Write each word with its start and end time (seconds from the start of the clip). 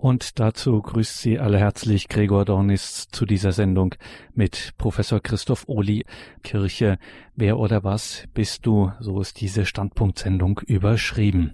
Und 0.00 0.40
dazu 0.40 0.80
grüßt 0.80 1.18
Sie 1.18 1.38
alle 1.38 1.58
herzlich 1.58 2.08
Gregor 2.08 2.46
Dornis 2.46 3.08
zu 3.08 3.26
dieser 3.26 3.52
Sendung 3.52 3.94
mit 4.32 4.70
Professor 4.78 5.20
Christoph 5.20 5.64
Ohli. 5.66 6.06
Kirche, 6.42 6.96
wer 7.36 7.58
oder 7.58 7.84
was 7.84 8.24
bist 8.32 8.64
du? 8.64 8.92
So 8.98 9.20
ist 9.20 9.42
diese 9.42 9.66
Standpunktsendung 9.66 10.60
überschrieben. 10.66 11.52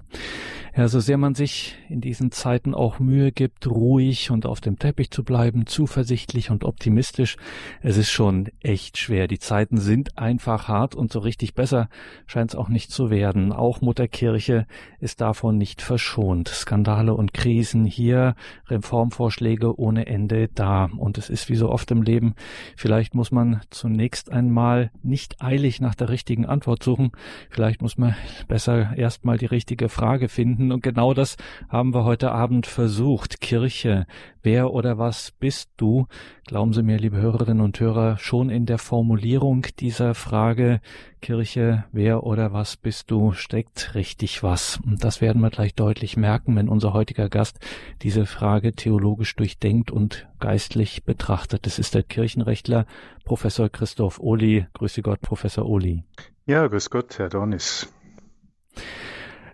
Ja, 0.77 0.89
so 0.89 1.01
sehr 1.01 1.17
man 1.17 1.35
sich 1.35 1.75
in 1.89 2.03
diesen 2.03 2.33
Zeiten 2.33 2.75
auch 2.75 2.99
Mühe 2.99 3.33
gibt, 3.33 3.67
ruhig 3.67 4.31
und 4.31 4.45
auf 4.45 4.61
dem 4.61 4.79
Teppich 4.79 5.11
zu 5.11 5.25
bleiben, 5.25 5.65
zuversichtlich 5.65 6.51
und 6.51 6.65
optimistisch, 6.65 7.39
es 7.81 7.97
ist 7.97 8.11
schon 8.11 8.51
echt 8.61 8.99
schwer. 8.99 9.27
Die 9.27 9.39
Zeiten 9.39 9.79
sind 9.79 10.19
einfach 10.19 10.69
hart 10.69 10.95
und 10.95 11.11
so 11.11 11.21
richtig 11.21 11.55
besser 11.55 11.89
scheint 12.27 12.51
es 12.51 12.57
auch 12.57 12.69
nicht 12.69 12.91
zu 12.91 13.09
werden. 13.09 13.55
Auch 13.55 13.81
Mutterkirche 13.81 14.67
ist 15.01 15.23
davon 15.23 15.57
nicht 15.57 15.81
verschont. 15.81 16.49
Skandale 16.49 17.15
und 17.15 17.33
Krisen 17.33 17.87
hier, 17.87 18.35
Reformvorschläge 18.67 19.81
ohne 19.81 20.07
Ende 20.07 20.49
da. 20.55 20.91
Und 20.95 21.17
es 21.17 21.31
ist 21.31 21.49
wie 21.49 21.57
so 21.57 21.71
oft 21.71 21.91
im 21.91 22.03
Leben, 22.03 22.35
vielleicht 22.77 23.15
muss 23.15 23.33
man 23.33 23.63
zunächst 23.71 24.31
einmal 24.31 24.91
nicht 25.03 25.41
eilig 25.41 25.81
nach 25.81 25.95
der 25.95 26.11
richtigen 26.11 26.45
Antwort 26.45 26.83
suchen. 26.83 27.13
Vielleicht 27.49 27.81
muss 27.81 27.97
man 27.97 28.15
besser 28.47 28.95
erstmal 28.95 29.39
die 29.39 29.47
richtige 29.47 29.89
Frage 29.89 30.29
finden 30.29 30.66
finden. 30.67 30.73
Und 30.73 30.83
genau 30.83 31.15
das 31.15 31.37
haben 31.69 31.95
wir 31.95 32.05
heute 32.05 32.33
Abend 32.33 32.67
versucht. 32.67 33.41
Kirche, 33.41 34.07
wer 34.43 34.73
oder 34.73 34.99
was 34.99 35.31
bist 35.31 35.71
du? 35.77 36.07
Glauben 36.47 36.73
Sie 36.73 36.83
mir, 36.83 36.99
liebe 36.99 37.17
Hörerinnen 37.17 37.61
und 37.61 37.79
Hörer, 37.81 38.19
schon 38.19 38.51
in 38.51 38.67
der 38.67 38.79
Formulierung 38.79 39.67
dieser 39.79 40.15
Frage, 40.15 40.81
Kirche, 41.21 41.85
wer 41.93 42.23
oder 42.25 42.53
was 42.53 42.77
bist 42.77 43.11
du, 43.11 43.33
steckt 43.33 43.95
richtig 43.95 44.43
was. 44.43 44.79
Und 44.85 45.03
das 45.03 45.21
werden 45.21 45.43
wir 45.43 45.51
gleich 45.51 45.75
deutlich 45.75 46.17
merken, 46.17 46.55
wenn 46.57 46.69
unser 46.69 46.93
heutiger 46.93 47.29
Gast 47.29 47.59
diese 48.03 48.27
Frage 48.27 48.73
theologisch 48.73 49.35
durchdenkt 49.35 49.91
und 49.91 50.29
geistlich 50.39 51.05
betrachtet. 51.05 51.67
Das 51.67 51.79
ist 51.79 51.95
der 51.95 52.03
Kirchenrechtler 52.03 52.87
Professor 53.25 53.69
Christoph 53.69 54.21
Ohli. 54.21 54.67
Grüße 54.75 55.03
Gott, 55.03 55.21
Professor 55.21 55.67
Ohli. 55.67 56.05
Ja, 56.47 56.69
grüß 56.69 56.91
Gott, 56.91 57.19
Herr 57.19 57.29
Dornis. 57.29 57.93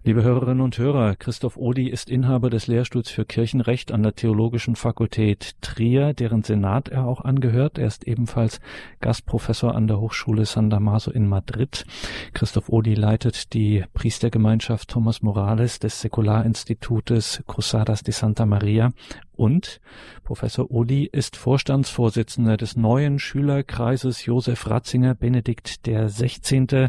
Liebe 0.05 0.25
Hörerinnen 0.25 0.63
und 0.63 0.79
Hörer, 0.79 1.15
Christoph 1.15 1.57
Odi 1.57 1.89
ist 1.89 2.11
Inhaber 2.11 2.51
des 2.51 2.67
Lehrstuhls 2.67 3.09
für 3.09 3.25
Kirchenrecht 3.25 3.93
an 3.93 4.03
der 4.03 4.17
Theologischen 4.17 4.75
Fakultät 4.75 5.55
Trier, 5.61 6.13
deren 6.13 6.43
Senat 6.43 6.89
er 6.89 7.07
auch 7.07 7.21
angehört. 7.21 7.79
Er 7.79 7.87
ist 7.87 8.09
ebenfalls 8.09 8.61
Gastprofessor 8.99 9.77
an 9.77 9.87
der 9.87 10.01
Hochschule 10.01 10.45
San 10.45 10.71
Damaso 10.71 11.13
in 11.13 11.29
Madrid. 11.29 11.87
Christoph 12.35 12.69
Odi 12.69 12.97
leitet 12.97 13.55
die 13.55 13.85
Priestergemeinschaft 13.95 14.91
Thomas 14.91 15.23
Morales 15.23 15.79
des 15.79 16.01
Säkularinstitutes 16.01 17.45
Cruzadas 17.47 18.03
de 18.03 18.13
Santa 18.13 18.45
Maria 18.45 18.91
und 19.33 19.81
Professor 20.25 20.71
Uli 20.71 21.09
ist 21.11 21.37
Vorstandsvorsitzender 21.37 22.57
des 22.57 22.77
neuen 22.77 23.19
Schülerkreises 23.19 24.25
Josef 24.25 24.69
Ratzinger 24.69 25.15
Benedikt 25.15 25.87
der 25.87 26.09
16. 26.09 26.89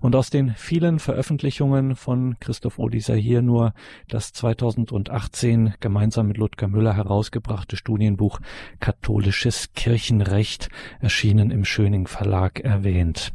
Und 0.00 0.16
aus 0.16 0.30
den 0.30 0.54
vielen 0.56 0.98
Veröffentlichungen 0.98 1.94
von 1.94 2.36
Christoph 2.40 2.78
Uli 2.78 3.00
sei 3.00 3.20
hier 3.20 3.42
nur 3.42 3.74
das 4.08 4.32
2018 4.32 5.74
gemeinsam 5.80 6.26
mit 6.28 6.38
Ludger 6.38 6.68
Müller 6.68 6.94
herausgebrachte 6.94 7.76
Studienbuch 7.76 8.40
Katholisches 8.80 9.72
Kirchenrecht 9.74 10.68
erschienen 11.00 11.50
im 11.50 11.64
Schöning 11.64 12.06
Verlag 12.06 12.60
erwähnt. 12.60 13.32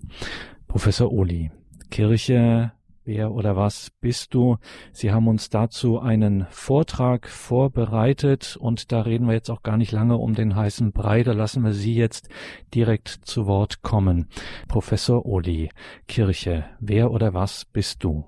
Professor 0.68 1.12
Uli, 1.12 1.52
Kirche 1.90 2.72
Wer 3.12 3.32
oder 3.32 3.56
was 3.56 3.90
bist 4.02 4.36
du? 4.36 4.58
Sie 4.92 5.12
haben 5.12 5.28
uns 5.28 5.50
dazu 5.50 6.00
einen 6.00 6.46
Vortrag 6.52 7.28
vorbereitet 7.28 8.56
und 8.56 8.92
da 8.92 9.02
reden 9.02 9.26
wir 9.26 9.34
jetzt 9.34 9.50
auch 9.50 9.64
gar 9.64 9.78
nicht 9.78 9.92
lange 9.92 10.16
um 10.16 10.36
den 10.36 10.56
heißen 10.56 10.92
Brei. 10.92 11.24
Da 11.24 11.32
lassen 11.32 11.64
wir 11.64 11.74
Sie 11.74 11.96
jetzt 11.96 12.30
direkt 12.76 13.08
zu 13.08 13.48
Wort 13.48 13.82
kommen. 13.82 14.28
Professor 14.68 15.26
Oli, 15.26 15.72
Kirche, 16.08 16.66
wer 16.80 17.10
oder 17.10 17.34
was 17.34 17.66
bist 17.66 18.04
du? 18.04 18.26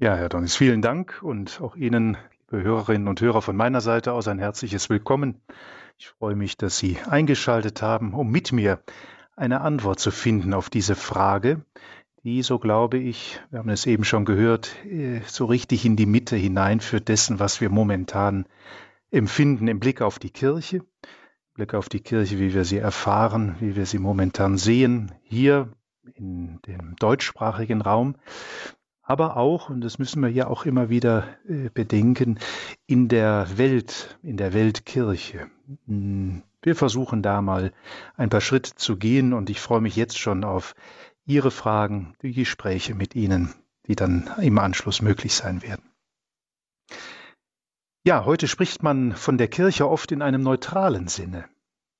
Ja, 0.00 0.16
Herr 0.16 0.28
Donis, 0.28 0.56
vielen 0.56 0.82
Dank 0.82 1.22
und 1.22 1.60
auch 1.60 1.76
Ihnen, 1.76 2.16
liebe 2.50 2.64
Hörerinnen 2.64 3.06
und 3.06 3.20
Hörer 3.20 3.42
von 3.42 3.54
meiner 3.54 3.80
Seite 3.80 4.12
aus 4.12 4.26
ein 4.26 4.40
herzliches 4.40 4.90
Willkommen. 4.90 5.40
Ich 5.98 6.08
freue 6.08 6.34
mich, 6.34 6.56
dass 6.56 6.78
Sie 6.78 6.98
eingeschaltet 7.08 7.80
haben, 7.80 8.12
um 8.12 8.28
mit 8.28 8.50
mir 8.50 8.82
eine 9.36 9.60
Antwort 9.60 10.00
zu 10.00 10.10
finden 10.10 10.52
auf 10.52 10.68
diese 10.68 10.96
Frage, 10.96 11.64
die, 12.24 12.42
so 12.42 12.58
glaube 12.58 12.98
ich, 12.98 13.40
wir 13.50 13.60
haben 13.60 13.68
es 13.70 13.86
eben 13.86 14.04
schon 14.04 14.24
gehört, 14.24 14.74
äh, 14.84 15.20
so 15.26 15.44
richtig 15.46 15.84
in 15.84 15.96
die 15.96 16.06
Mitte 16.06 16.36
hineinführt 16.36 17.08
dessen, 17.08 17.38
was 17.38 17.60
wir 17.60 17.70
momentan 17.70 18.46
empfinden 19.10 19.68
im 19.68 19.80
Blick 19.80 20.02
auf 20.02 20.18
die 20.18 20.30
Kirche, 20.30 20.78
im 20.78 20.84
Blick 21.54 21.74
auf 21.74 21.88
die 21.88 22.00
Kirche, 22.00 22.38
wie 22.38 22.54
wir 22.54 22.64
sie 22.64 22.78
erfahren, 22.78 23.56
wie 23.60 23.76
wir 23.76 23.86
sie 23.86 23.98
momentan 23.98 24.58
sehen, 24.58 25.12
hier 25.22 25.72
in 26.14 26.60
dem 26.66 26.96
deutschsprachigen 26.96 27.82
Raum, 27.82 28.16
aber 29.08 29.38
auch, 29.38 29.70
und 29.70 29.80
das 29.80 29.98
müssen 29.98 30.20
wir 30.20 30.28
ja 30.28 30.48
auch 30.48 30.66
immer 30.66 30.90
wieder 30.90 31.24
äh, 31.48 31.70
bedenken, 31.72 32.38
in 32.86 33.08
der 33.08 33.46
Welt, 33.56 34.18
in 34.22 34.36
der 34.36 34.52
Weltkirche. 34.52 35.48
Hm, 35.86 36.42
wir 36.60 36.76
versuchen 36.76 37.22
da 37.22 37.40
mal 37.40 37.72
ein 38.18 38.28
paar 38.28 38.42
Schritte 38.42 38.74
zu 38.74 38.98
gehen 38.98 39.32
und 39.32 39.48
ich 39.48 39.60
freue 39.60 39.80
mich 39.80 39.96
jetzt 39.96 40.18
schon 40.18 40.44
auf 40.44 40.74
Ihre 41.28 41.50
Fragen, 41.50 42.14
die 42.22 42.32
Gespräche 42.32 42.94
mit 42.94 43.14
Ihnen, 43.14 43.54
die 43.86 43.94
dann 43.94 44.30
im 44.40 44.58
Anschluss 44.58 45.02
möglich 45.02 45.34
sein 45.34 45.62
werden. 45.62 45.84
Ja, 48.02 48.24
heute 48.24 48.48
spricht 48.48 48.82
man 48.82 49.14
von 49.14 49.36
der 49.36 49.48
Kirche 49.48 49.86
oft 49.86 50.10
in 50.10 50.22
einem 50.22 50.42
neutralen 50.42 51.06
Sinne. 51.08 51.44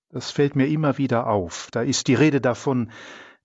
Das 0.09 0.31
fällt 0.31 0.57
mir 0.57 0.67
immer 0.67 0.97
wieder 0.97 1.27
auf. 1.27 1.69
Da 1.73 1.83
ist 1.83 2.09
die 2.09 2.15
Rede 2.15 2.41
davon, 2.41 2.91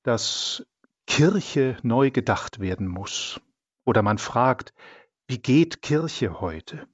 dass 0.03 0.65
Kirche 1.05 1.75
neu 1.83 2.11
gedacht 2.11 2.61
werden 2.61 2.87
muss. 2.87 3.41
Oder 3.83 4.03
man 4.03 4.19
fragt, 4.19 4.73
wie 5.27 5.39
geht 5.39 5.81
Kirche 5.81 6.39
heute? 6.39 6.87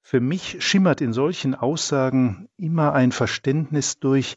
Für 0.00 0.18
mich 0.20 0.64
schimmert 0.64 1.00
in 1.00 1.12
solchen 1.12 1.54
Aussagen 1.54 2.48
immer 2.56 2.94
ein 2.94 3.12
Verständnis 3.12 4.00
durch, 4.00 4.36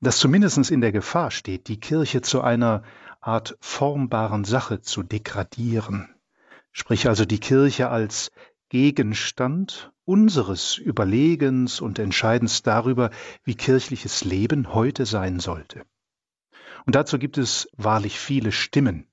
das 0.00 0.18
zumindest 0.18 0.70
in 0.70 0.80
der 0.80 0.92
Gefahr 0.92 1.30
steht, 1.30 1.68
die 1.68 1.80
Kirche 1.80 2.20
zu 2.22 2.42
einer 2.42 2.82
Art 3.20 3.56
formbaren 3.60 4.44
Sache 4.44 4.80
zu 4.80 5.02
degradieren, 5.02 6.14
sprich 6.72 7.08
also 7.08 7.24
die 7.24 7.40
Kirche 7.40 7.88
als 7.88 8.30
Gegenstand 8.68 9.92
unseres 10.04 10.76
Überlegens 10.76 11.80
und 11.80 11.98
Entscheidens 11.98 12.62
darüber, 12.62 13.10
wie 13.44 13.54
kirchliches 13.54 14.24
Leben 14.24 14.74
heute 14.74 15.06
sein 15.06 15.40
sollte. 15.40 15.84
Und 16.84 16.94
dazu 16.94 17.18
gibt 17.18 17.38
es 17.38 17.68
wahrlich 17.76 18.18
viele 18.18 18.52
Stimmen. 18.52 19.08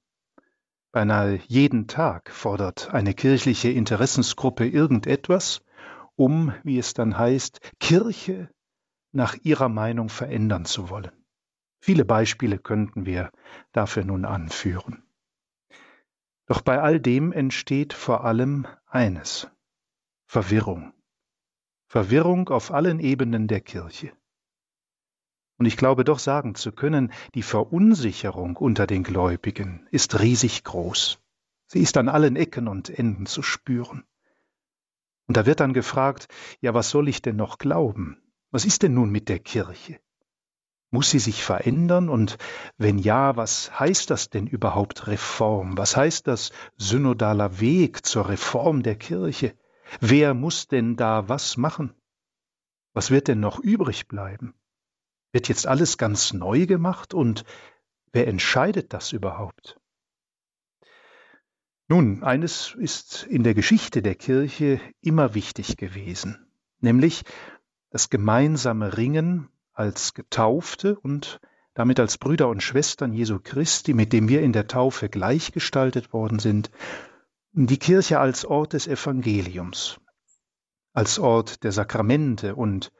Beinahe 0.91 1.39
jeden 1.47 1.87
Tag 1.87 2.29
fordert 2.29 2.93
eine 2.93 3.15
kirchliche 3.15 3.69
Interessensgruppe 3.69 4.67
irgendetwas, 4.67 5.63
um, 6.15 6.53
wie 6.63 6.77
es 6.77 6.93
dann 6.93 7.17
heißt, 7.17 7.61
Kirche 7.79 8.52
nach 9.13 9.35
ihrer 9.43 9.69
Meinung 9.69 10.09
verändern 10.09 10.65
zu 10.65 10.89
wollen. 10.89 11.11
Viele 11.79 12.05
Beispiele 12.05 12.57
könnten 12.57 13.05
wir 13.05 13.31
dafür 13.71 14.05
nun 14.05 14.25
anführen. 14.25 15.03
Doch 16.45 16.61
bei 16.61 16.81
all 16.81 16.99
dem 16.99 17.31
entsteht 17.31 17.93
vor 17.93 18.25
allem 18.25 18.67
eines 18.87 19.49
Verwirrung. 20.25 20.93
Verwirrung 21.87 22.49
auf 22.49 22.71
allen 22.71 22.99
Ebenen 22.99 23.47
der 23.47 23.61
Kirche. 23.61 24.11
Und 25.57 25.67
ich 25.67 25.77
glaube 25.77 26.03
doch 26.03 26.19
sagen 26.19 26.55
zu 26.55 26.71
können, 26.71 27.13
die 27.35 27.43
Verunsicherung 27.43 28.57
unter 28.57 28.87
den 28.87 29.03
Gläubigen 29.03 29.87
ist 29.91 30.19
riesig 30.19 30.63
groß. 30.63 31.19
Sie 31.67 31.79
ist 31.79 31.97
an 31.97 32.09
allen 32.09 32.35
Ecken 32.35 32.67
und 32.67 32.89
Enden 32.89 33.25
zu 33.25 33.41
spüren. 33.41 34.03
Und 35.27 35.37
da 35.37 35.45
wird 35.45 35.59
dann 35.59 35.73
gefragt, 35.73 36.27
ja, 36.61 36.73
was 36.73 36.89
soll 36.89 37.07
ich 37.07 37.21
denn 37.21 37.35
noch 37.35 37.57
glauben? 37.57 38.22
Was 38.53 38.65
ist 38.65 38.83
denn 38.83 38.93
nun 38.93 39.09
mit 39.09 39.29
der 39.29 39.39
Kirche? 39.39 39.99
Muss 40.91 41.09
sie 41.09 41.17
sich 41.17 41.43
verändern? 41.43 42.07
Und 42.07 42.37
wenn 42.77 42.99
ja, 42.99 43.35
was 43.35 43.79
heißt 43.79 44.11
das 44.11 44.29
denn 44.29 44.45
überhaupt 44.45 45.07
Reform? 45.07 45.75
Was 45.75 45.97
heißt 45.97 46.27
das 46.27 46.51
synodaler 46.77 47.59
Weg 47.59 48.05
zur 48.05 48.29
Reform 48.29 48.83
der 48.83 48.95
Kirche? 48.95 49.57
Wer 50.01 50.35
muss 50.35 50.67
denn 50.67 50.95
da 50.95 51.27
was 51.27 51.57
machen? 51.57 51.95
Was 52.93 53.09
wird 53.09 53.27
denn 53.27 53.39
noch 53.39 53.59
übrig 53.59 54.07
bleiben? 54.07 54.53
Wird 55.31 55.47
jetzt 55.49 55.65
alles 55.65 55.97
ganz 55.97 56.31
neu 56.31 56.67
gemacht 56.67 57.15
und 57.15 57.45
wer 58.11 58.27
entscheidet 58.27 58.93
das 58.93 59.13
überhaupt? 59.13 59.79
Nun, 61.87 62.21
eines 62.21 62.75
ist 62.77 63.23
in 63.23 63.41
der 63.41 63.55
Geschichte 63.55 64.03
der 64.03 64.13
Kirche 64.13 64.79
immer 65.01 65.33
wichtig 65.33 65.75
gewesen, 65.75 66.45
nämlich 66.81 67.23
das 67.93 68.09
gemeinsame 68.09 68.97
Ringen 68.97 69.49
als 69.71 70.15
Getaufte 70.15 70.99
und 70.99 71.39
damit 71.75 71.99
als 71.99 72.17
Brüder 72.17 72.49
und 72.49 72.63
Schwestern 72.63 73.13
Jesu 73.13 73.39
Christi, 73.41 73.93
mit 73.93 74.13
dem 74.13 74.27
wir 74.27 74.41
in 74.41 74.51
der 74.51 74.67
Taufe 74.67 75.09
gleichgestaltet 75.09 76.11
worden 76.11 76.39
sind, 76.39 76.71
die 77.51 77.77
Kirche 77.77 78.19
als 78.19 78.45
Ort 78.45 78.73
des 78.73 78.87
Evangeliums. 78.87 79.99
als 80.93 81.19
Ort 81.19 81.63
der 81.63 81.71
Sakramente 81.71 82.55
und 82.55 82.91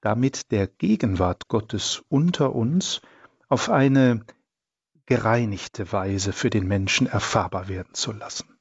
damit 0.00 0.50
der 0.52 0.66
Gegenwart 0.66 1.48
Gottes 1.48 2.02
unter 2.08 2.54
uns 2.54 3.02
auf 3.48 3.68
eine 3.68 4.24
gereinigte 5.06 5.92
Weise 5.92 6.32
für 6.32 6.48
den 6.48 6.66
Menschen 6.66 7.06
erfahrbar 7.06 7.68
werden 7.68 7.92
zu 7.94 8.12
lassen. 8.12 8.58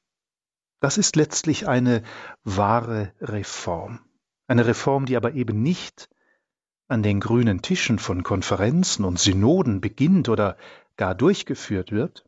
Das 0.81 0.97
ist 0.97 1.15
letztlich 1.15 1.67
eine 1.67 2.03
wahre 2.43 3.13
Reform. 3.21 4.08
Eine 4.49 4.65
Reform, 4.65 5.05
die 5.05 5.15
aber 5.15 5.35
eben 5.35 5.61
nicht 5.61 6.09
an 6.87 7.03
den 7.03 7.19
grünen 7.19 7.61
Tischen 7.61 7.99
von 7.99 8.23
Konferenzen 8.23 9.05
und 9.05 9.19
Synoden 9.19 9.79
beginnt 9.79 10.27
oder 10.27 10.57
gar 10.97 11.13
durchgeführt 11.13 11.91
wird, 11.91 12.25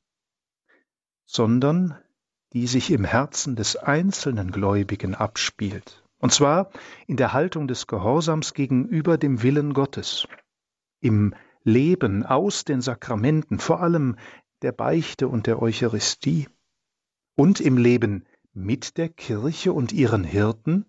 sondern 1.25 1.97
die 2.53 2.68
sich 2.68 2.91
im 2.91 3.06
Herzen 3.06 3.56
des 3.56 3.75
einzelnen 3.75 4.51
Gläubigen 4.51 5.15
abspielt, 5.15 6.03
und 6.19 6.31
zwar 6.31 6.69
in 7.07 7.18
der 7.18 7.33
Haltung 7.33 7.68
des 7.68 7.88
Gehorsams 7.88 8.53
gegenüber 8.53 9.18
dem 9.18 9.41
Willen 9.41 9.73
Gottes, 9.73 10.27
im 11.00 11.33
Leben 11.63 12.23
aus 12.23 12.65
den 12.65 12.81
Sakramenten, 12.81 13.57
vor 13.57 13.81
allem 13.81 14.15
der 14.62 14.73
Beichte 14.73 15.27
und 15.27 15.47
der 15.47 15.59
Eucharistie, 15.59 16.47
und 17.33 17.59
im 17.59 17.77
Leben 17.77 18.27
mit 18.53 18.97
der 19.00 19.09
Kirche 19.09 19.73
und 19.73 19.91
ihren 19.91 20.23
Hirten, 20.23 20.85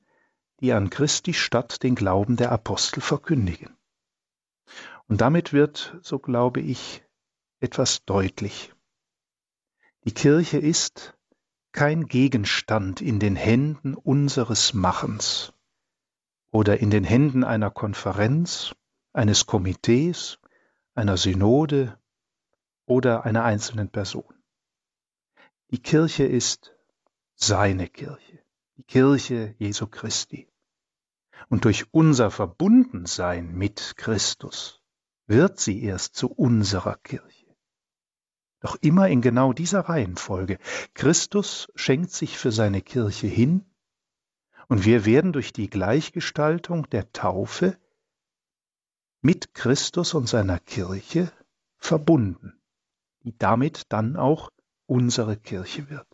die 0.62 0.72
an 0.72 0.90
Christi 0.90 1.34
Stadt 1.34 1.82
den 1.82 1.96
Glauben 1.96 2.36
der 2.36 2.52
Apostel 2.52 3.00
verkündigen. 3.00 3.76
Und 5.08 5.20
damit 5.20 5.52
wird, 5.52 5.98
so 6.02 6.20
glaube 6.20 6.60
ich, 6.60 7.02
etwas 7.58 8.04
deutlich. 8.04 8.72
Die 10.04 10.14
Kirche 10.14 10.58
ist 10.58 11.18
kein 11.72 12.06
Gegenstand 12.06 13.00
in 13.00 13.18
den 13.18 13.34
Händen 13.34 13.94
unseres 13.94 14.72
Machens 14.72 15.52
oder 16.52 16.78
in 16.78 16.90
den 16.90 17.02
Händen 17.02 17.42
einer 17.42 17.70
Konferenz, 17.70 18.72
eines 19.12 19.46
Komitees, 19.46 20.38
einer 20.94 21.16
Synode 21.16 21.98
oder 22.86 23.24
einer 23.24 23.42
einzelnen 23.42 23.88
Person. 23.88 24.32
Die 25.72 25.82
Kirche 25.82 26.24
ist 26.24 26.76
seine 27.34 27.88
Kirche, 27.88 28.44
die 28.76 28.84
Kirche 28.84 29.56
Jesu 29.58 29.88
Christi. 29.88 30.51
Und 31.48 31.64
durch 31.64 31.86
unser 31.92 32.30
Verbundensein 32.30 33.54
mit 33.54 33.94
Christus 33.96 34.80
wird 35.26 35.58
sie 35.58 35.82
erst 35.82 36.14
zu 36.14 36.30
unserer 36.30 36.96
Kirche. 36.96 37.46
Doch 38.60 38.76
immer 38.80 39.08
in 39.08 39.22
genau 39.22 39.52
dieser 39.52 39.80
Reihenfolge. 39.80 40.58
Christus 40.94 41.68
schenkt 41.74 42.12
sich 42.12 42.38
für 42.38 42.52
seine 42.52 42.80
Kirche 42.80 43.26
hin 43.26 43.64
und 44.68 44.84
wir 44.84 45.04
werden 45.04 45.32
durch 45.32 45.52
die 45.52 45.68
Gleichgestaltung 45.68 46.88
der 46.90 47.12
Taufe 47.12 47.76
mit 49.20 49.54
Christus 49.54 50.14
und 50.14 50.28
seiner 50.28 50.58
Kirche 50.58 51.32
verbunden, 51.76 52.60
die 53.22 53.36
damit 53.36 53.84
dann 53.88 54.16
auch 54.16 54.50
unsere 54.86 55.36
Kirche 55.36 55.90
wird. 55.90 56.11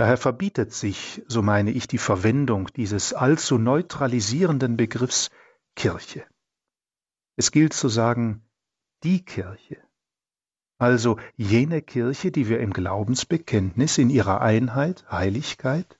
Daher 0.00 0.16
verbietet 0.16 0.72
sich, 0.72 1.22
so 1.28 1.42
meine 1.42 1.72
ich, 1.72 1.86
die 1.86 1.98
Verwendung 1.98 2.68
dieses 2.68 3.12
allzu 3.12 3.58
neutralisierenden 3.58 4.78
Begriffs 4.78 5.28
Kirche. 5.76 6.24
Es 7.36 7.50
gilt 7.50 7.74
zu 7.74 7.90
sagen, 7.90 8.42
die 9.02 9.22
Kirche, 9.22 9.76
also 10.78 11.18
jene 11.36 11.82
Kirche, 11.82 12.32
die 12.32 12.48
wir 12.48 12.60
im 12.60 12.72
Glaubensbekenntnis 12.72 13.98
in 13.98 14.08
ihrer 14.08 14.40
Einheit, 14.40 15.04
Heiligkeit, 15.10 15.98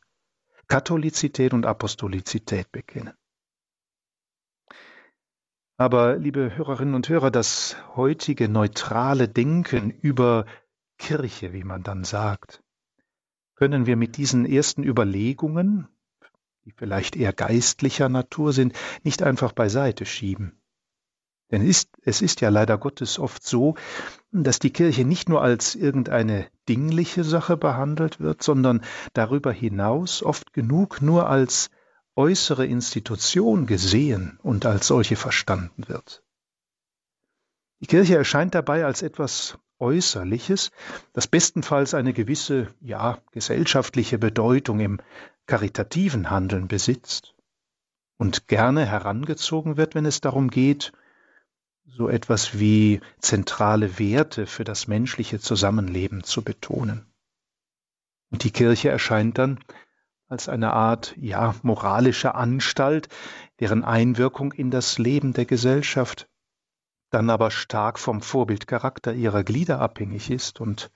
Katholizität 0.66 1.52
und 1.52 1.66
Apostolizität 1.66 2.72
bekennen. 2.72 3.12
Aber, 5.76 6.16
liebe 6.16 6.56
Hörerinnen 6.56 6.94
und 6.94 7.06
Hörer, 7.10 7.30
das 7.30 7.76
heutige 7.96 8.48
neutrale 8.48 9.28
Denken 9.28 9.90
über 9.90 10.46
Kirche, 10.96 11.52
wie 11.52 11.64
man 11.64 11.82
dann 11.82 12.04
sagt, 12.04 12.62
können 13.60 13.84
wir 13.84 13.96
mit 13.96 14.16
diesen 14.16 14.46
ersten 14.46 14.82
Überlegungen, 14.82 15.86
die 16.64 16.72
vielleicht 16.72 17.14
eher 17.14 17.34
geistlicher 17.34 18.08
Natur 18.08 18.54
sind, 18.54 18.74
nicht 19.02 19.22
einfach 19.22 19.52
beiseite 19.52 20.06
schieben. 20.06 20.58
Denn 21.50 21.60
ist, 21.60 21.90
es 22.00 22.22
ist 22.22 22.40
ja 22.40 22.48
leider 22.48 22.78
Gottes 22.78 23.18
oft 23.18 23.46
so, 23.46 23.74
dass 24.32 24.60
die 24.60 24.72
Kirche 24.72 25.04
nicht 25.04 25.28
nur 25.28 25.42
als 25.42 25.74
irgendeine 25.74 26.46
dingliche 26.70 27.22
Sache 27.22 27.58
behandelt 27.58 28.18
wird, 28.18 28.42
sondern 28.42 28.82
darüber 29.12 29.52
hinaus 29.52 30.22
oft 30.22 30.54
genug 30.54 31.02
nur 31.02 31.28
als 31.28 31.68
äußere 32.16 32.64
Institution 32.64 33.66
gesehen 33.66 34.38
und 34.42 34.64
als 34.64 34.86
solche 34.86 35.16
verstanden 35.16 35.86
wird. 35.86 36.24
Die 37.80 37.86
Kirche 37.86 38.16
erscheint 38.16 38.54
dabei 38.54 38.86
als 38.86 39.02
etwas 39.02 39.58
Äußerliches, 39.80 40.70
das 41.12 41.26
bestenfalls 41.26 41.94
eine 41.94 42.12
gewisse, 42.12 42.68
ja, 42.80 43.18
gesellschaftliche 43.32 44.18
Bedeutung 44.18 44.80
im 44.80 45.00
karitativen 45.46 46.30
Handeln 46.30 46.68
besitzt 46.68 47.34
und 48.16 48.46
gerne 48.46 48.86
herangezogen 48.86 49.76
wird, 49.76 49.94
wenn 49.94 50.06
es 50.06 50.20
darum 50.20 50.50
geht, 50.50 50.92
so 51.86 52.08
etwas 52.08 52.58
wie 52.58 53.00
zentrale 53.18 53.98
Werte 53.98 54.46
für 54.46 54.64
das 54.64 54.86
menschliche 54.86 55.40
Zusammenleben 55.40 56.22
zu 56.22 56.42
betonen. 56.42 57.06
Und 58.30 58.44
die 58.44 58.52
Kirche 58.52 58.90
erscheint 58.90 59.38
dann 59.38 59.58
als 60.28 60.48
eine 60.48 60.72
Art, 60.72 61.14
ja, 61.16 61.56
moralische 61.62 62.36
Anstalt, 62.36 63.08
deren 63.58 63.82
Einwirkung 63.82 64.52
in 64.52 64.70
das 64.70 64.98
Leben 64.98 65.32
der 65.32 65.44
Gesellschaft 65.44 66.29
dann 67.10 67.28
aber 67.30 67.50
stark 67.50 67.98
vom 67.98 68.22
Vorbildcharakter 68.22 69.12
ihrer 69.12 69.44
Glieder 69.44 69.80
abhängig 69.80 70.30
ist, 70.30 70.60
und 70.60 70.90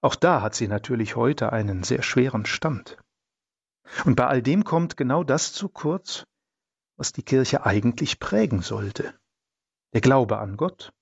auch 0.00 0.14
da 0.14 0.42
hat 0.42 0.54
sie 0.54 0.68
natürlich 0.68 1.16
heute 1.16 1.52
einen 1.52 1.82
sehr 1.82 2.02
schweren 2.02 2.46
Stand. 2.46 2.98
Und 4.04 4.16
bei 4.16 4.26
all 4.26 4.42
dem 4.42 4.64
kommt 4.64 4.96
genau 4.96 5.24
das 5.24 5.52
zu 5.52 5.68
kurz, 5.68 6.26
was 6.96 7.12
die 7.12 7.22
Kirche 7.22 7.64
eigentlich 7.64 8.18
prägen 8.18 8.62
sollte. 8.62 9.14
Der 9.92 10.00
Glaube 10.00 10.38
an 10.38 10.56
Gott 10.56 10.92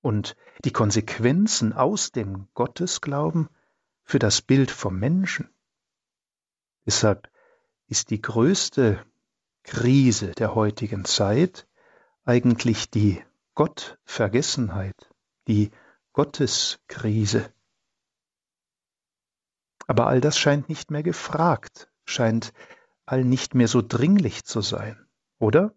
und 0.00 0.36
die 0.64 0.72
Konsequenzen 0.72 1.72
aus 1.72 2.12
dem 2.12 2.48
Gottesglauben 2.54 3.48
für 4.04 4.18
das 4.18 4.42
Bild 4.42 4.70
vom 4.70 4.98
Menschen. 4.98 5.48
Deshalb 6.86 7.30
ist 7.86 8.10
die 8.10 8.20
größte 8.20 9.04
Krise 9.62 10.32
der 10.32 10.54
heutigen 10.54 11.04
Zeit 11.04 11.66
eigentlich 12.24 12.90
die 12.90 13.22
Gottvergessenheit, 13.54 15.10
die 15.46 15.70
Gotteskrise. 16.12 17.52
Aber 19.86 20.06
all 20.06 20.20
das 20.20 20.38
scheint 20.38 20.68
nicht 20.68 20.90
mehr 20.90 21.02
gefragt, 21.02 21.90
scheint 22.04 22.52
all 23.06 23.24
nicht 23.24 23.54
mehr 23.54 23.68
so 23.68 23.82
dringlich 23.82 24.44
zu 24.44 24.60
sein, 24.60 25.06
oder? 25.38 25.74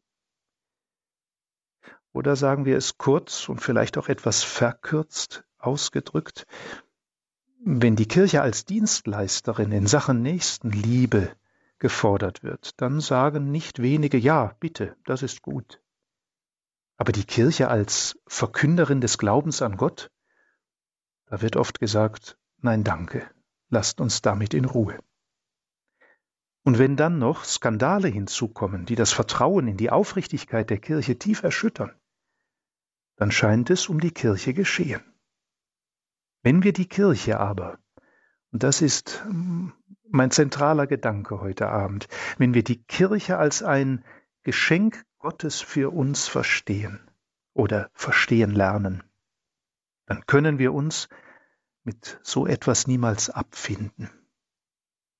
Oder 2.13 2.35
sagen 2.35 2.65
wir 2.65 2.77
es 2.77 2.97
kurz 2.97 3.49
und 3.49 3.61
vielleicht 3.61 3.97
auch 3.97 4.07
etwas 4.07 4.43
verkürzt 4.43 5.43
ausgedrückt, 5.57 6.47
wenn 7.59 7.95
die 7.95 8.07
Kirche 8.07 8.41
als 8.41 8.65
Dienstleisterin 8.65 9.71
in 9.71 9.87
Sachen 9.87 10.21
Nächstenliebe 10.21 11.35
gefordert 11.79 12.43
wird, 12.43 12.81
dann 12.81 13.01
sagen 13.01 13.51
nicht 13.51 13.81
wenige 13.81 14.17
Ja, 14.17 14.55
bitte, 14.59 14.95
das 15.03 15.21
ist 15.21 15.41
gut. 15.41 15.81
Aber 16.97 17.11
die 17.11 17.25
Kirche 17.25 17.69
als 17.69 18.19
Verkünderin 18.27 19.01
des 19.01 19.17
Glaubens 19.17 19.61
an 19.61 19.77
Gott, 19.77 20.11
da 21.27 21.41
wird 21.41 21.55
oft 21.55 21.79
gesagt, 21.79 22.37
nein 22.57 22.83
danke, 22.83 23.29
lasst 23.69 24.01
uns 24.01 24.21
damit 24.21 24.53
in 24.53 24.65
Ruhe. 24.65 24.99
Und 26.63 26.79
wenn 26.79 26.97
dann 26.97 27.17
noch 27.17 27.45
Skandale 27.45 28.09
hinzukommen, 28.09 28.85
die 28.85 28.95
das 28.95 29.13
Vertrauen 29.13 29.67
in 29.67 29.77
die 29.77 29.89
Aufrichtigkeit 29.89 30.69
der 30.69 30.79
Kirche 30.79 31.17
tief 31.17 31.43
erschüttern, 31.43 31.93
dann 33.15 33.31
scheint 33.31 33.69
es 33.69 33.87
um 33.87 34.01
die 34.01 34.11
Kirche 34.11 34.53
geschehen. 34.53 35.01
Wenn 36.43 36.63
wir 36.63 36.73
die 36.73 36.87
Kirche 36.87 37.39
aber, 37.39 37.79
und 38.51 38.63
das 38.63 38.81
ist 38.81 39.23
hm, 39.23 39.73
mein 40.09 40.31
zentraler 40.31 40.87
Gedanke 40.87 41.41
heute 41.41 41.67
Abend, 41.67 42.07
wenn 42.37 42.53
wir 42.53 42.63
die 42.63 42.83
Kirche 42.83 43.37
als 43.37 43.63
ein 43.63 44.03
Geschenk 44.43 45.05
Gottes 45.19 45.61
für 45.61 45.93
uns 45.93 46.27
verstehen 46.27 46.99
oder 47.53 47.89
verstehen 47.93 48.51
lernen, 48.51 49.03
dann 50.05 50.25
können 50.25 50.59
wir 50.59 50.73
uns 50.73 51.09
mit 51.83 52.19
so 52.21 52.45
etwas 52.45 52.87
niemals 52.87 53.29
abfinden. 53.29 54.09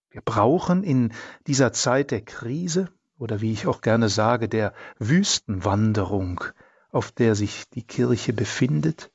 Wir 0.10 0.22
brauchen 0.22 0.84
in 0.84 1.14
dieser 1.48 1.74
Zeit 1.74 2.12
der 2.12 2.22
Krise 2.22 2.90
oder 3.18 3.42
wie 3.42 3.52
ich 3.52 3.68
auch 3.68 3.82
gerne 3.82 4.10
sage, 4.10 4.48
der 4.48 4.74
Wüstenwanderung, 5.00 6.44
auf 6.90 7.12
der 7.12 7.36
sich 7.36 7.70
die 7.70 7.84
Kirche 7.84 8.34
befindet, 8.34 9.12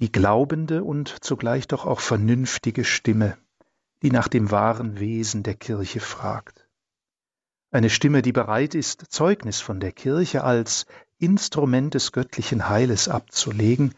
die 0.00 0.12
glaubende 0.12 0.84
und 0.84 1.24
zugleich 1.24 1.66
doch 1.66 1.86
auch 1.86 2.00
vernünftige 2.00 2.84
Stimme, 2.84 3.36
die 4.02 4.10
nach 4.10 4.28
dem 4.28 4.50
wahren 4.50 5.00
Wesen 5.00 5.42
der 5.42 5.54
Kirche 5.54 6.00
fragt. 6.00 6.67
Eine 7.70 7.90
Stimme, 7.90 8.22
die 8.22 8.32
bereit 8.32 8.74
ist, 8.74 9.12
Zeugnis 9.12 9.60
von 9.60 9.78
der 9.78 9.92
Kirche 9.92 10.42
als 10.42 10.86
Instrument 11.18 11.92
des 11.92 12.12
göttlichen 12.12 12.68
Heiles 12.70 13.08
abzulegen, 13.08 13.94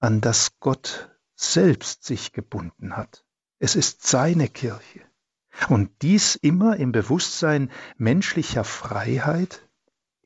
an 0.00 0.20
das 0.20 0.58
Gott 0.58 1.10
selbst 1.36 2.04
sich 2.04 2.32
gebunden 2.32 2.96
hat. 2.96 3.24
Es 3.60 3.76
ist 3.76 4.04
seine 4.04 4.48
Kirche. 4.48 5.00
Und 5.68 5.90
dies 6.02 6.34
immer 6.34 6.76
im 6.76 6.90
Bewusstsein 6.90 7.70
menschlicher 7.98 8.64
Freiheit, 8.64 9.68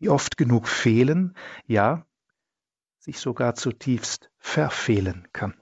die 0.01 0.09
oft 0.09 0.39
genug 0.39 0.69
fehlen, 0.69 1.37
ja, 1.67 2.07
sich 2.99 3.19
sogar 3.19 3.55
zutiefst 3.55 4.31
verfehlen 4.39 5.29
kann. 5.33 5.55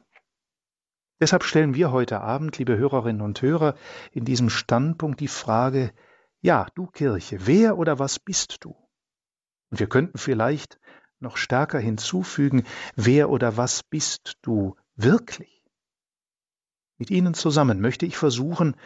Deshalb 1.19 1.43
stellen 1.43 1.75
wir 1.75 1.91
heute 1.91 2.21
Abend, 2.21 2.59
liebe 2.59 2.77
Hörerinnen 2.77 3.23
und 3.23 3.43
Hörer, 3.43 3.75
in 4.13 4.25
diesem 4.25 4.51
Standpunkt 4.51 5.21
die 5.21 5.29
Frage, 5.29 5.93
ja, 6.45 6.67
du 6.75 6.87
Kirche, 6.87 7.47
wer 7.47 7.79
oder 7.79 7.99
was 7.99 8.19
bist 8.19 8.59
du? 8.61 8.77
Und 9.71 9.81
wir 9.81 9.87
könnten 9.87 10.19
vielleicht 10.19 10.79
noch 11.19 11.39
stärker 11.39 11.79
hinzufügen, 11.79 12.65
wer 12.97 13.31
oder 13.31 13.57
was 13.57 13.83
bist 13.83 14.35
du 14.43 14.77
wirklich? 14.95 15.65
Mit 16.99 17.11
Ihnen 17.11 17.33
zusammen 17.33 17.81
möchte 17.81 18.05
ich 18.05 18.19
versuchen, 18.19 18.77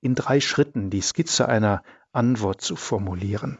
in 0.00 0.14
drei 0.14 0.40
Schritten 0.40 0.90
die 0.90 1.00
Skizze 1.00 1.48
einer 1.48 1.82
Antwort 2.12 2.60
zu 2.60 2.76
formulieren. 2.76 3.58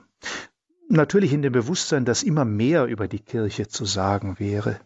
Natürlich 0.89 1.33
in 1.33 1.43
dem 1.43 1.53
Bewusstsein, 1.53 2.05
dass 2.05 2.23
immer 2.23 2.45
mehr 2.45 2.85
über 2.85 3.09
die 3.09 3.19
Kirche 3.19 3.67
zu 3.67 3.85
sagen 3.85 4.39
wäre. 4.39 4.79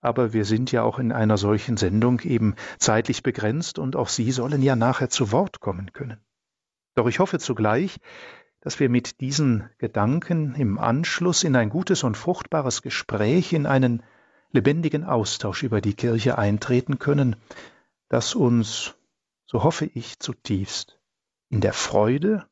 Aber 0.00 0.32
wir 0.32 0.44
sind 0.44 0.72
ja 0.72 0.82
auch 0.82 0.98
in 0.98 1.12
einer 1.12 1.38
solchen 1.38 1.76
Sendung 1.76 2.18
eben 2.22 2.56
zeitlich 2.76 3.22
begrenzt 3.22 3.78
und 3.78 3.94
auch 3.94 4.08
Sie 4.08 4.32
sollen 4.32 4.62
ja 4.62 4.74
nachher 4.74 5.10
zu 5.10 5.30
Wort 5.30 5.60
kommen 5.60 5.92
können. 5.92 6.18
Doch 6.94 7.06
ich 7.06 7.18
hoffe 7.18 7.38
zugleich, 7.38 7.98
dass 8.60 8.80
wir 8.80 8.88
mit 8.88 9.20
diesen 9.20 9.68
Gedanken 9.78 10.54
im 10.54 10.78
Anschluss 10.78 11.44
in 11.44 11.56
ein 11.56 11.68
gutes 11.68 12.02
und 12.02 12.16
fruchtbares 12.16 12.82
Gespräch, 12.82 13.52
in 13.52 13.66
einen 13.66 14.02
lebendigen 14.52 15.04
Austausch 15.04 15.62
über 15.62 15.80
die 15.80 15.94
Kirche 15.94 16.38
eintreten 16.38 16.98
können, 16.98 17.36
das 18.08 18.34
uns, 18.34 18.94
so 19.46 19.64
hoffe 19.64 19.86
ich 19.86 20.18
zutiefst, 20.20 20.98
in 21.50 21.60
der 21.60 21.72
Freude 21.72 22.46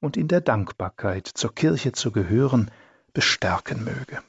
und 0.00 0.16
in 0.16 0.28
der 0.28 0.40
Dankbarkeit 0.40 1.26
zur 1.26 1.54
Kirche 1.54 1.92
zu 1.92 2.12
gehören, 2.12 2.70
bestärken 3.12 3.84
möge. 3.84 4.22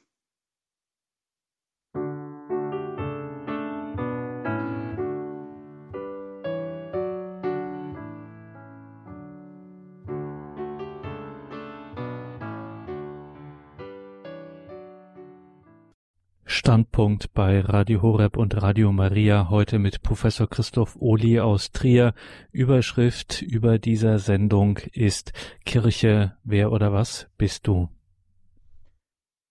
Standpunkt 16.66 17.34
bei 17.34 17.60
Radio 17.60 18.02
Horeb 18.02 18.38
und 18.38 18.62
Radio 18.62 18.94
Maria 18.94 19.50
heute 19.50 19.80
mit 19.80 20.02
Professor 20.02 20.50
Christoph 20.50 20.96
Ohli 20.98 21.42
aus 21.42 21.74
Trier. 21.74 22.14
Überschrift 22.54 23.42
über 23.42 23.80
dieser 23.80 24.18
Sendung 24.18 24.78
ist 24.94 25.34
Kirche, 25.66 26.38
wer 26.46 26.72
oder 26.72 26.94
was 26.94 27.28
bist 27.38 27.68
du? 27.68 27.90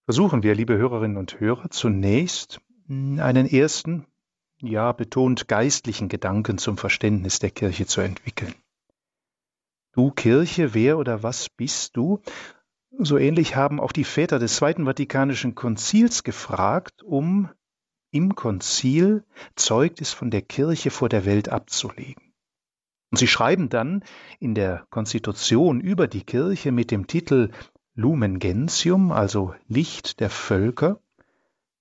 Versuchen 0.07 0.43
wir, 0.43 0.55
liebe 0.55 0.79
Hörerinnen 0.79 1.19
und 1.19 1.39
Hörer, 1.39 1.69
zunächst 1.69 2.63
einen 2.89 3.47
ersten, 3.47 4.07
ja 4.63 4.91
betont 4.93 5.49
geistlichen 5.49 6.09
Gedanken 6.09 6.57
zum 6.57 6.79
Verständnis 6.79 7.41
der 7.41 7.51
Kirche 7.51 7.85
zu 7.85 8.01
entwickeln. 8.01 8.55
Du 9.93 10.13
Kirche, 10.13 10.73
wer 10.73 10.97
oder 10.97 11.23
was 11.23 11.51
bist 11.51 11.95
du? 11.95 12.23
So 12.99 13.17
ähnlich 13.17 13.57
haben 13.57 13.81
auch 13.81 13.93
die 13.93 14.05
Väter 14.05 14.39
des 14.39 14.57
Zweiten 14.57 14.85
Vatikanischen 14.85 15.55
Konzils 15.55 16.25
gefragt, 16.25 17.03
um 17.03 17.49
im 18.11 18.35
Konzil 18.35 19.25
Zeugnis 19.57 20.13
von 20.13 20.31
der 20.31 20.43
Kirche 20.43 20.91
vor 20.91 21.09
der 21.09 21.25
Welt 21.25 21.49
abzulegen. 21.49 22.35
Und 23.11 23.19
sie 23.19 23.27
schreiben 23.27 23.71
dann 23.71 24.05
in 24.41 24.55
der 24.55 24.87
Konstitution 24.91 25.81
über 25.81 26.07
die 26.07 26.23
Kirche 26.23 26.71
mit 26.71 26.91
dem 26.91 27.07
Titel 27.07 27.51
Lumen 27.95 28.39
Gentium, 28.39 29.11
also 29.11 29.55
Licht 29.69 30.21
der 30.21 30.31
Völker, 30.31 31.01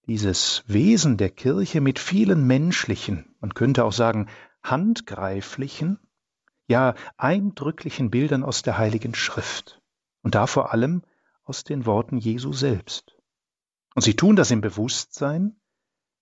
dieses 0.07 0.63
Wesen 0.67 1.17
der 1.17 1.29
Kirche 1.29 1.81
mit 1.81 1.99
vielen 1.99 2.47
menschlichen, 2.47 3.35
man 3.41 3.53
könnte 3.53 3.83
auch 3.83 3.93
sagen 3.93 4.27
handgreiflichen, 4.63 5.99
ja 6.67 6.95
eindrücklichen 7.17 8.11
Bildern 8.11 8.43
aus 8.43 8.61
der 8.61 8.77
Heiligen 8.77 9.13
Schrift 9.13 9.80
und 10.21 10.35
da 10.35 10.47
vor 10.47 10.73
allem 10.73 11.03
aus 11.43 11.63
den 11.63 11.85
Worten 11.85 12.17
Jesu 12.17 12.53
selbst. 12.53 13.15
Und 13.95 14.03
sie 14.03 14.15
tun 14.15 14.35
das 14.35 14.51
im 14.51 14.61
Bewusstsein, 14.61 15.55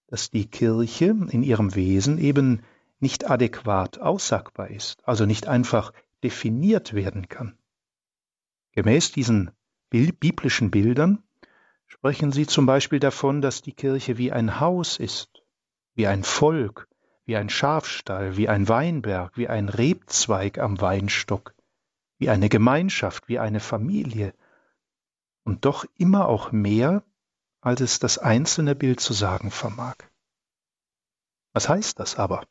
dass 0.08 0.32
die 0.32 0.50
Kirche 0.50 1.16
in 1.30 1.44
ihrem 1.44 1.76
Wesen 1.76 2.18
eben 2.18 2.64
nicht 3.00 3.30
adäquat 3.30 4.00
aussagbar 4.00 4.70
ist, 4.70 5.08
also 5.08 5.26
nicht 5.26 5.48
einfach 5.48 5.94
definiert 6.24 6.94
werden 6.94 7.30
kann. 7.30 7.58
Gemäß 8.72 9.12
diesen 9.12 9.52
biblischen 9.90 10.72
Bildern 10.72 11.24
sprechen 11.86 12.32
sie 12.32 12.48
zum 12.48 12.66
Beispiel 12.66 13.00
davon, 13.00 13.42
dass 13.42 13.62
die 13.62 13.74
Kirche 13.74 14.18
wie 14.18 14.32
ein 14.32 14.60
Haus 14.60 14.98
ist, 14.98 15.44
wie 15.96 16.08
ein 16.08 16.24
Volk, 16.24 16.88
wie 17.26 17.36
ein 17.36 17.50
Schafstall, 17.50 18.38
wie 18.38 18.50
ein 18.50 18.68
Weinberg, 18.68 19.38
wie 19.38 19.48
ein 19.48 19.70
Rebzweig 19.70 20.58
am 20.58 20.82
Weinstock, 20.82 21.54
wie 22.20 22.30
eine 22.30 22.50
Gemeinschaft, 22.50 23.28
wie 23.28 23.40
eine 23.40 23.60
Familie, 23.60 24.34
und 25.44 25.66
doch 25.66 25.86
immer 25.98 26.28
auch 26.28 26.52
mehr, 26.52 27.04
als 27.62 27.82
es 27.82 28.00
das 28.00 28.18
einzelne 28.18 28.76
Bild 28.76 29.00
zu 29.00 29.14
sagen 29.14 29.52
vermag. 29.52 29.96
Was 31.54 31.68
heißt 31.68 32.00
das 32.00 32.18
aber? 32.18 32.46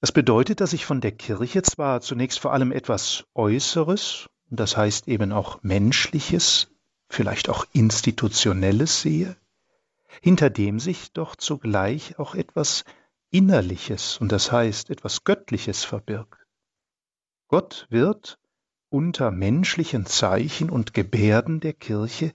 Das 0.00 0.12
bedeutet, 0.12 0.60
dass 0.60 0.72
ich 0.72 0.86
von 0.86 1.00
der 1.00 1.12
Kirche 1.12 1.62
zwar 1.62 2.00
zunächst 2.00 2.38
vor 2.38 2.52
allem 2.52 2.70
etwas 2.70 3.24
Äußeres, 3.34 4.28
das 4.50 4.76
heißt 4.76 5.08
eben 5.08 5.32
auch 5.32 5.62
Menschliches, 5.62 6.68
vielleicht 7.08 7.48
auch 7.48 7.66
Institutionelles 7.72 9.00
sehe, 9.00 9.36
hinter 10.20 10.50
dem 10.50 10.78
sich 10.80 11.12
doch 11.12 11.34
zugleich 11.34 12.18
auch 12.18 12.34
etwas 12.34 12.84
Innerliches 13.30 14.18
und 14.18 14.30
das 14.32 14.52
heißt 14.52 14.90
etwas 14.90 15.24
Göttliches 15.24 15.84
verbirgt. 15.84 16.45
Gott 17.48 17.86
wird 17.90 18.38
unter 18.88 19.30
menschlichen 19.30 20.06
Zeichen 20.06 20.70
und 20.70 20.94
Gebärden 20.94 21.60
der 21.60 21.72
Kirche 21.72 22.32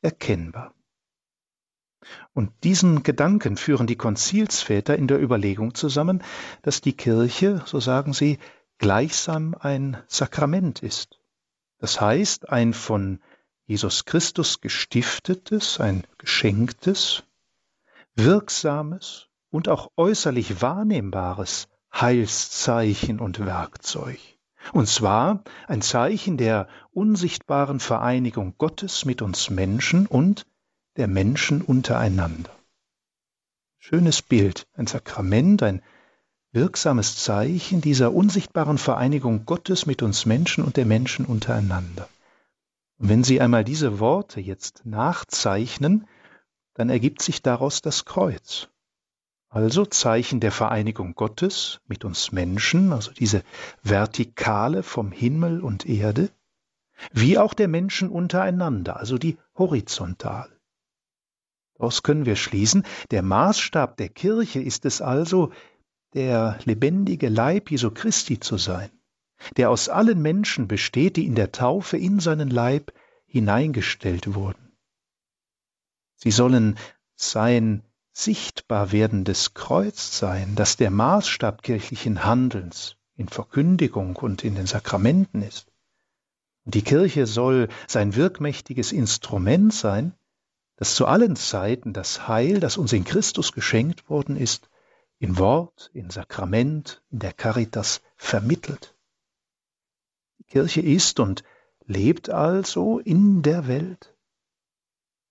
erkennbar. 0.00 0.74
Und 2.32 2.52
diesen 2.64 3.02
Gedanken 3.02 3.56
führen 3.56 3.86
die 3.86 3.96
Konzilsväter 3.96 4.96
in 4.96 5.08
der 5.08 5.20
Überlegung 5.20 5.74
zusammen, 5.74 6.22
dass 6.62 6.80
die 6.80 6.92
Kirche, 6.92 7.62
so 7.66 7.80
sagen 7.80 8.12
sie, 8.12 8.38
gleichsam 8.78 9.54
ein 9.58 9.96
Sakrament 10.06 10.82
ist. 10.82 11.20
Das 11.78 12.00
heißt, 12.00 12.48
ein 12.50 12.74
von 12.74 13.20
Jesus 13.66 14.04
Christus 14.04 14.60
gestiftetes, 14.60 15.80
ein 15.80 16.06
geschenktes, 16.18 17.22
wirksames 18.14 19.28
und 19.50 19.68
auch 19.68 19.90
äußerlich 19.96 20.60
wahrnehmbares 20.60 21.68
Heilszeichen 21.92 23.20
und 23.20 23.44
Werkzeug. 23.44 24.18
Und 24.72 24.88
zwar 24.88 25.44
ein 25.68 25.82
Zeichen 25.82 26.36
der 26.36 26.68
unsichtbaren 26.92 27.80
Vereinigung 27.80 28.54
Gottes 28.58 29.04
mit 29.04 29.22
uns 29.22 29.50
Menschen 29.50 30.06
und 30.06 30.46
der 30.96 31.08
Menschen 31.08 31.62
untereinander. 31.62 32.50
Schönes 33.78 34.22
Bild, 34.22 34.66
ein 34.74 34.86
Sakrament, 34.86 35.62
ein 35.62 35.82
wirksames 36.52 37.16
Zeichen 37.16 37.80
dieser 37.80 38.14
unsichtbaren 38.14 38.78
Vereinigung 38.78 39.44
Gottes 39.44 39.86
mit 39.86 40.02
uns 40.02 40.24
Menschen 40.24 40.64
und 40.64 40.76
der 40.76 40.86
Menschen 40.86 41.26
untereinander. 41.26 42.08
Und 42.98 43.08
wenn 43.08 43.24
Sie 43.24 43.40
einmal 43.40 43.64
diese 43.64 43.98
Worte 43.98 44.40
jetzt 44.40 44.86
nachzeichnen, 44.86 46.06
dann 46.74 46.90
ergibt 46.90 47.22
sich 47.22 47.42
daraus 47.42 47.82
das 47.82 48.04
Kreuz. 48.04 48.68
Also 49.54 49.86
Zeichen 49.86 50.40
der 50.40 50.50
Vereinigung 50.50 51.14
Gottes 51.14 51.80
mit 51.86 52.04
uns 52.04 52.32
Menschen, 52.32 52.92
also 52.92 53.12
diese 53.12 53.44
Vertikale 53.84 54.82
vom 54.82 55.12
Himmel 55.12 55.60
und 55.60 55.86
Erde, 55.86 56.30
wie 57.12 57.38
auch 57.38 57.54
der 57.54 57.68
Menschen 57.68 58.08
untereinander, 58.08 58.96
also 58.96 59.16
die 59.16 59.38
Horizontal. 59.56 60.50
Daraus 61.76 62.02
können 62.02 62.26
wir 62.26 62.34
schließen, 62.34 62.84
der 63.12 63.22
Maßstab 63.22 63.96
der 63.96 64.08
Kirche 64.08 64.60
ist 64.60 64.86
es 64.86 65.00
also, 65.00 65.52
der 66.14 66.58
lebendige 66.64 67.28
Leib 67.28 67.70
Jesu 67.70 67.92
Christi 67.92 68.40
zu 68.40 68.58
sein, 68.58 68.90
der 69.56 69.70
aus 69.70 69.88
allen 69.88 70.20
Menschen 70.20 70.66
besteht, 70.66 71.14
die 71.16 71.26
in 71.26 71.36
der 71.36 71.52
Taufe 71.52 71.96
in 71.96 72.18
seinen 72.18 72.50
Leib 72.50 72.92
hineingestellt 73.26 74.34
wurden. 74.34 74.76
Sie 76.16 76.32
sollen 76.32 76.76
sein 77.14 77.84
sichtbar 78.16 78.92
werdendes 78.92 79.54
Kreuz 79.54 80.16
sein, 80.16 80.54
das 80.54 80.76
der 80.76 80.90
Maßstab 80.90 81.62
kirchlichen 81.62 82.24
Handelns 82.24 82.96
in 83.16 83.28
Verkündigung 83.28 84.16
und 84.16 84.44
in 84.44 84.54
den 84.54 84.66
Sakramenten 84.66 85.42
ist. 85.42 85.72
Die 86.64 86.82
Kirche 86.82 87.26
soll 87.26 87.68
sein 87.88 88.14
wirkmächtiges 88.14 88.92
Instrument 88.92 89.74
sein, 89.74 90.14
das 90.76 90.94
zu 90.94 91.06
allen 91.06 91.36
Zeiten 91.36 91.92
das 91.92 92.28
Heil, 92.28 92.60
das 92.60 92.76
uns 92.76 92.92
in 92.92 93.04
Christus 93.04 93.52
geschenkt 93.52 94.08
worden 94.08 94.36
ist, 94.36 94.70
in 95.18 95.36
Wort, 95.36 95.90
in 95.92 96.10
Sakrament, 96.10 97.02
in 97.10 97.18
der 97.18 97.32
Caritas 97.32 98.00
vermittelt. 98.16 98.96
Die 100.38 100.44
Kirche 100.44 100.80
ist 100.80 101.18
und 101.18 101.42
lebt 101.84 102.30
also 102.30 103.00
in 103.00 103.42
der 103.42 103.66
Welt. 103.66 104.14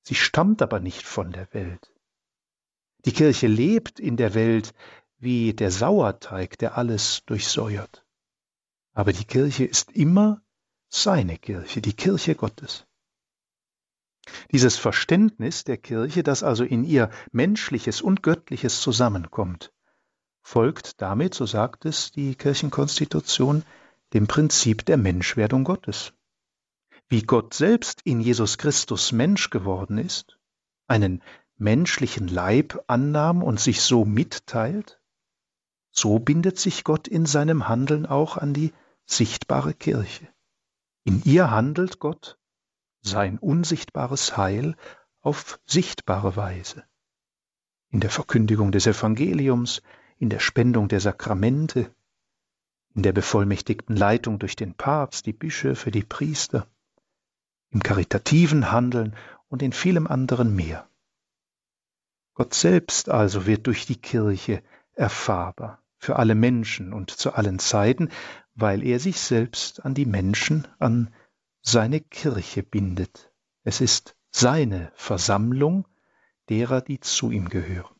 Sie 0.01 0.15
stammt 0.15 0.61
aber 0.61 0.81
nicht 0.81 1.03
von 1.03 1.31
der 1.31 1.51
Welt. 1.53 1.92
Die 3.05 3.11
Kirche 3.11 3.47
lebt 3.47 3.99
in 3.99 4.17
der 4.17 4.33
Welt 4.33 4.73
wie 5.17 5.53
der 5.53 5.71
Sauerteig, 5.71 6.57
der 6.57 6.77
alles 6.77 7.23
durchsäuert. 7.25 8.05
Aber 8.93 9.13
die 9.13 9.25
Kirche 9.25 9.65
ist 9.65 9.91
immer 9.91 10.41
seine 10.89 11.37
Kirche, 11.37 11.81
die 11.81 11.93
Kirche 11.93 12.35
Gottes. 12.35 12.85
Dieses 14.51 14.77
Verständnis 14.77 15.63
der 15.63 15.77
Kirche, 15.77 16.23
das 16.23 16.43
also 16.43 16.63
in 16.63 16.83
ihr 16.83 17.09
Menschliches 17.31 18.01
und 18.01 18.23
Göttliches 18.23 18.81
zusammenkommt, 18.81 19.73
folgt 20.41 21.01
damit, 21.01 21.33
so 21.33 21.45
sagt 21.45 21.85
es 21.85 22.11
die 22.11 22.35
Kirchenkonstitution, 22.35 23.63
dem 24.13 24.27
Prinzip 24.27 24.85
der 24.85 24.97
Menschwerdung 24.97 25.63
Gottes. 25.63 26.13
Wie 27.09 27.23
Gott 27.23 27.53
selbst 27.53 28.01
in 28.03 28.21
Jesus 28.21 28.57
Christus 28.57 29.11
Mensch 29.11 29.49
geworden 29.49 29.97
ist, 29.97 30.37
einen 30.87 31.21
menschlichen 31.57 32.27
Leib 32.27 32.83
annahm 32.87 33.43
und 33.43 33.59
sich 33.59 33.81
so 33.81 34.05
mitteilt, 34.05 34.99
so 35.91 36.19
bindet 36.19 36.57
sich 36.57 36.83
Gott 36.83 37.07
in 37.07 37.25
seinem 37.25 37.67
Handeln 37.67 38.05
auch 38.05 38.37
an 38.37 38.53
die 38.53 38.73
sichtbare 39.05 39.73
Kirche. 39.73 40.27
In 41.03 41.21
ihr 41.23 41.51
handelt 41.51 41.99
Gott 41.99 42.39
sein 43.01 43.37
unsichtbares 43.37 44.37
Heil 44.37 44.75
auf 45.21 45.59
sichtbare 45.65 46.35
Weise. 46.35 46.83
In 47.89 47.99
der 47.99 48.09
Verkündigung 48.09 48.71
des 48.71 48.87
Evangeliums, 48.87 49.81
in 50.17 50.29
der 50.29 50.39
Spendung 50.39 50.87
der 50.87 50.99
Sakramente, 50.99 51.93
in 52.95 53.03
der 53.03 53.11
bevollmächtigten 53.11 53.95
Leitung 53.95 54.39
durch 54.39 54.55
den 54.55 54.73
Papst, 54.73 55.25
die 55.25 55.33
Bischöfe, 55.33 55.91
die 55.91 56.03
Priester, 56.03 56.67
im 57.69 57.81
karitativen 57.81 58.71
Handeln 58.71 59.15
und 59.49 59.61
in 59.61 59.73
vielem 59.73 60.07
anderen 60.07 60.55
mehr. 60.55 60.87
Gott 62.33 62.53
selbst 62.53 63.09
also 63.09 63.45
wird 63.45 63.67
durch 63.67 63.85
die 63.85 63.99
Kirche 63.99 64.63
erfahrbar 64.93 65.83
für 65.97 66.17
alle 66.17 66.35
Menschen 66.35 66.93
und 66.93 67.11
zu 67.11 67.33
allen 67.33 67.59
Zeiten, 67.59 68.09
weil 68.55 68.83
er 68.83 68.99
sich 68.99 69.19
selbst 69.19 69.85
an 69.85 69.93
die 69.93 70.05
Menschen, 70.05 70.67
an 70.79 71.13
seine 71.61 72.01
Kirche 72.01 72.63
bindet. 72.63 73.31
Es 73.63 73.81
ist 73.81 74.15
seine 74.29 74.91
Versammlung 74.95 75.87
derer, 76.49 76.81
die 76.81 76.99
zu 76.99 77.31
ihm 77.31 77.49
gehören. 77.49 77.95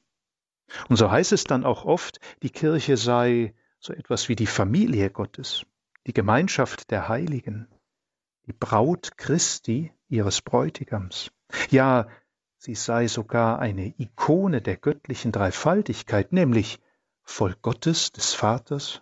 Und 0.90 0.98
so 0.98 1.10
heißt 1.12 1.32
es 1.32 1.44
dann 1.44 1.64
auch 1.64 1.86
oft, 1.86 2.20
die 2.42 2.50
Kirche 2.50 2.98
sei 2.98 3.54
so 3.80 3.94
etwas 3.94 4.30
wie 4.30 4.36
die 4.36 4.48
Familie 4.48 5.10
Gottes, 5.10 5.66
die 6.08 6.14
Gemeinschaft 6.14 6.92
der 6.92 7.08
Heiligen, 7.08 7.68
die 8.48 8.54
Braut 8.54 9.18
Christi, 9.18 9.94
ihres 10.10 10.42
Bräutigams. 10.42 11.32
Ja, 11.70 12.08
sie 12.64 12.76
sei 12.76 13.10
sogar 13.10 13.60
eine 13.60 13.94
Ikone 14.00 14.62
der 14.62 14.78
göttlichen 14.78 15.34
Dreifaltigkeit, 15.34 16.32
nämlich 16.32 16.80
Volk 17.22 17.62
Gottes 17.62 18.14
des 18.14 18.34
Vaters, 18.34 19.02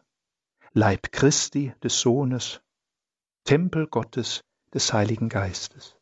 Leib 0.73 1.11
Christi 1.11 1.71
des 1.83 1.99
Sohnes, 1.99 2.61
Tempel 3.43 3.85
Gottes 3.85 4.43
des 4.73 4.93
Heiligen 4.93 5.29
Geistes. 5.29 5.95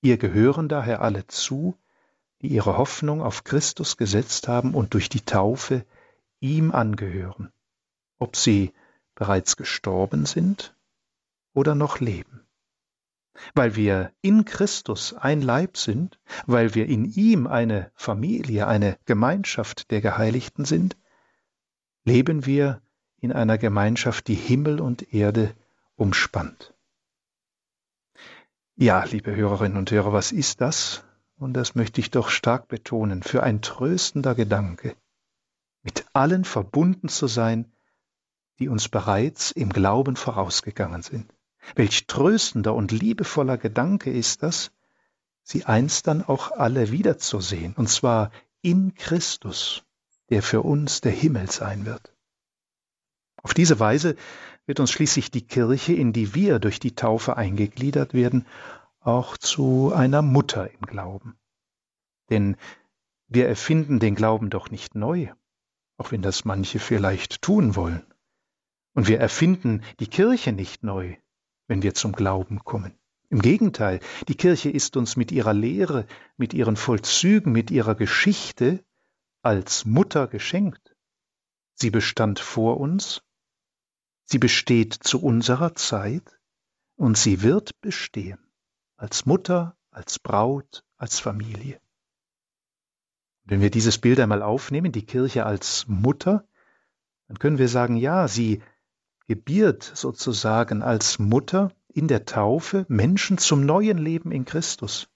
Ihr 0.00 0.18
gehören 0.18 0.68
daher 0.68 1.00
alle 1.00 1.28
zu, 1.28 1.78
die 2.42 2.48
ihre 2.48 2.76
Hoffnung 2.76 3.22
auf 3.22 3.44
Christus 3.44 3.96
gesetzt 3.96 4.48
haben 4.48 4.74
und 4.74 4.94
durch 4.94 5.08
die 5.08 5.24
Taufe 5.24 5.86
ihm 6.40 6.72
angehören, 6.72 7.52
ob 8.18 8.34
sie 8.34 8.72
bereits 9.14 9.56
gestorben 9.56 10.26
sind 10.26 10.74
oder 11.54 11.76
noch 11.76 12.00
leben. 12.00 12.45
Weil 13.54 13.76
wir 13.76 14.12
in 14.20 14.44
Christus 14.44 15.14
ein 15.14 15.42
Leib 15.42 15.76
sind, 15.76 16.18
weil 16.46 16.74
wir 16.74 16.86
in 16.86 17.04
ihm 17.04 17.46
eine 17.46 17.90
Familie, 17.94 18.66
eine 18.66 18.98
Gemeinschaft 19.04 19.90
der 19.90 20.00
Geheiligten 20.00 20.64
sind, 20.64 20.96
leben 22.04 22.46
wir 22.46 22.82
in 23.20 23.32
einer 23.32 23.58
Gemeinschaft, 23.58 24.28
die 24.28 24.34
Himmel 24.34 24.80
und 24.80 25.12
Erde 25.12 25.54
umspannt. 25.96 26.74
Ja, 28.76 29.04
liebe 29.04 29.34
Hörerinnen 29.34 29.78
und 29.78 29.90
Hörer, 29.90 30.12
was 30.12 30.32
ist 30.32 30.60
das? 30.60 31.02
Und 31.38 31.54
das 31.54 31.74
möchte 31.74 32.00
ich 32.00 32.10
doch 32.10 32.28
stark 32.28 32.68
betonen, 32.68 33.22
für 33.22 33.42
ein 33.42 33.62
tröstender 33.62 34.34
Gedanke, 34.34 34.96
mit 35.82 36.06
allen 36.12 36.44
verbunden 36.44 37.08
zu 37.08 37.26
sein, 37.26 37.72
die 38.58 38.68
uns 38.68 38.88
bereits 38.88 39.50
im 39.50 39.70
Glauben 39.70 40.16
vorausgegangen 40.16 41.02
sind. 41.02 41.32
Welch 41.74 42.06
tröstender 42.06 42.74
und 42.74 42.92
liebevoller 42.92 43.58
Gedanke 43.58 44.10
ist 44.10 44.42
das, 44.42 44.70
sie 45.42 45.64
einst 45.64 46.06
dann 46.06 46.22
auch 46.22 46.52
alle 46.52 46.90
wiederzusehen, 46.90 47.74
und 47.74 47.88
zwar 47.88 48.30
in 48.62 48.94
Christus, 48.94 49.84
der 50.30 50.42
für 50.42 50.62
uns 50.62 51.00
der 51.00 51.12
Himmel 51.12 51.50
sein 51.50 51.86
wird. 51.86 52.12
Auf 53.42 53.54
diese 53.54 53.78
Weise 53.78 54.16
wird 54.66 54.80
uns 54.80 54.90
schließlich 54.90 55.30
die 55.30 55.46
Kirche, 55.46 55.92
in 55.92 56.12
die 56.12 56.34
wir 56.34 56.58
durch 56.58 56.80
die 56.80 56.94
Taufe 56.94 57.36
eingegliedert 57.36 58.12
werden, 58.12 58.46
auch 59.00 59.36
zu 59.36 59.92
einer 59.94 60.22
Mutter 60.22 60.68
im 60.72 60.80
Glauben. 60.80 61.38
Denn 62.28 62.56
wir 63.28 63.48
erfinden 63.48 64.00
den 64.00 64.16
Glauben 64.16 64.50
doch 64.50 64.70
nicht 64.70 64.94
neu, 64.96 65.28
auch 65.96 66.10
wenn 66.10 66.22
das 66.22 66.44
manche 66.44 66.80
vielleicht 66.80 67.42
tun 67.42 67.76
wollen. 67.76 68.04
Und 68.94 69.06
wir 69.06 69.20
erfinden 69.20 69.82
die 70.00 70.08
Kirche 70.08 70.52
nicht 70.52 70.82
neu, 70.82 71.16
wenn 71.66 71.82
wir 71.82 71.94
zum 71.94 72.12
Glauben 72.12 72.64
kommen. 72.64 72.98
Im 73.28 73.42
Gegenteil, 73.42 74.00
die 74.28 74.36
Kirche 74.36 74.70
ist 74.70 74.96
uns 74.96 75.16
mit 75.16 75.32
ihrer 75.32 75.52
Lehre, 75.52 76.06
mit 76.36 76.54
ihren 76.54 76.76
Vollzügen, 76.76 77.52
mit 77.52 77.70
ihrer 77.70 77.94
Geschichte 77.94 78.84
als 79.42 79.84
Mutter 79.84 80.28
geschenkt. 80.28 80.94
Sie 81.74 81.90
bestand 81.90 82.38
vor 82.38 82.78
uns 82.78 83.22
Sie 84.28 84.38
besteht 84.38 84.92
zu 84.92 85.22
unserer 85.22 85.76
Zeit 85.76 86.40
und 86.96 87.16
sie 87.16 87.42
wird 87.42 87.80
bestehen 87.80 88.40
als 88.96 89.24
Mutter, 89.24 89.76
als 89.90 90.18
Braut, 90.18 90.84
als 90.96 91.20
Familie. 91.20 91.80
Wenn 93.44 93.60
wir 93.60 93.70
dieses 93.70 93.98
Bild 93.98 94.18
einmal 94.18 94.42
aufnehmen, 94.42 94.90
die 94.90 95.06
Kirche 95.06 95.46
als 95.46 95.86
Mutter, 95.86 96.44
dann 97.28 97.38
können 97.38 97.58
wir 97.58 97.68
sagen, 97.68 97.96
ja, 97.96 98.26
sie 98.26 98.62
gebiert 99.26 99.82
sozusagen 99.94 100.82
als 100.82 101.18
Mutter 101.18 101.72
in 101.88 102.08
der 102.08 102.24
Taufe 102.24 102.86
Menschen 102.88 103.38
zum 103.38 103.64
neuen 103.64 103.98
Leben 103.98 104.30
in 104.32 104.44
Christus. 104.44 105.08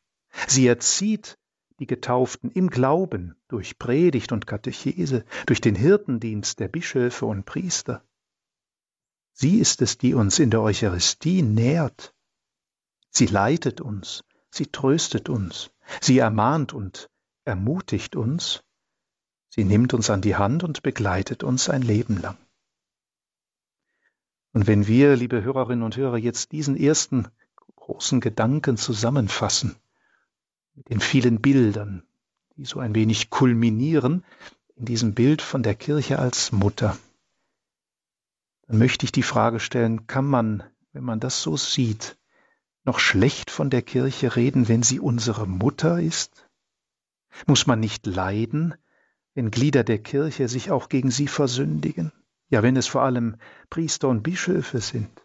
Sie 0.46 0.66
erzieht 0.66 1.38
die 1.78 1.86
Getauften 1.86 2.50
im 2.50 2.68
Glauben 2.70 3.36
durch 3.48 3.78
Predigt 3.78 4.32
und 4.32 4.46
Katechese, 4.46 5.24
durch 5.46 5.60
den 5.60 5.74
Hirtendienst 5.74 6.60
der 6.60 6.68
Bischöfe 6.68 7.26
und 7.26 7.44
Priester. 7.44 8.04
Sie 9.32 9.58
ist 9.58 9.80
es, 9.80 9.96
die 9.96 10.14
uns 10.14 10.38
in 10.38 10.50
der 10.50 10.60
Eucharistie 10.60 11.42
nährt. 11.42 12.14
Sie 13.10 13.26
leitet 13.26 13.80
uns, 13.80 14.24
sie 14.50 14.66
tröstet 14.66 15.28
uns, 15.28 15.70
sie 16.00 16.18
ermahnt 16.18 16.74
und 16.74 17.08
ermutigt 17.44 18.16
uns, 18.16 18.62
sie 19.48 19.64
nimmt 19.64 19.94
uns 19.94 20.10
an 20.10 20.20
die 20.20 20.36
Hand 20.36 20.62
und 20.62 20.82
begleitet 20.82 21.42
uns 21.42 21.68
ein 21.70 21.82
Leben 21.82 22.20
lang. 22.20 22.36
Und 24.52 24.66
wenn 24.66 24.86
wir, 24.86 25.16
liebe 25.16 25.42
Hörerinnen 25.42 25.84
und 25.84 25.96
Hörer, 25.96 26.16
jetzt 26.16 26.52
diesen 26.52 26.76
ersten 26.76 27.28
großen 27.76 28.20
Gedanken 28.20 28.76
zusammenfassen, 28.76 29.76
mit 30.74 30.90
den 30.90 31.00
vielen 31.00 31.40
Bildern, 31.40 32.02
die 32.56 32.64
so 32.64 32.80
ein 32.80 32.94
wenig 32.94 33.30
kulminieren 33.30 34.24
in 34.76 34.84
diesem 34.84 35.14
Bild 35.14 35.42
von 35.42 35.62
der 35.62 35.74
Kirche 35.74 36.18
als 36.18 36.52
Mutter, 36.52 36.96
dann 38.66 38.78
möchte 38.78 39.04
ich 39.04 39.12
die 39.12 39.22
Frage 39.22 39.60
stellen, 39.60 40.06
kann 40.06 40.26
man, 40.26 40.62
wenn 40.92 41.04
man 41.04 41.20
das 41.20 41.42
so 41.42 41.56
sieht, 41.56 42.16
noch 42.84 42.98
schlecht 42.98 43.50
von 43.50 43.70
der 43.70 43.82
Kirche 43.82 44.36
reden, 44.36 44.68
wenn 44.68 44.82
sie 44.82 45.00
unsere 45.00 45.46
Mutter 45.46 46.00
ist? 46.00 46.48
Muss 47.46 47.66
man 47.66 47.80
nicht 47.80 48.06
leiden, 48.06 48.74
wenn 49.34 49.50
Glieder 49.50 49.84
der 49.84 49.98
Kirche 49.98 50.48
sich 50.48 50.70
auch 50.70 50.88
gegen 50.88 51.10
sie 51.10 51.28
versündigen? 51.28 52.12
Ja, 52.50 52.62
wenn 52.62 52.76
es 52.76 52.86
vor 52.86 53.02
allem 53.02 53.36
Priester 53.70 54.08
und 54.08 54.22
Bischöfe 54.22 54.80
sind. 54.80 55.24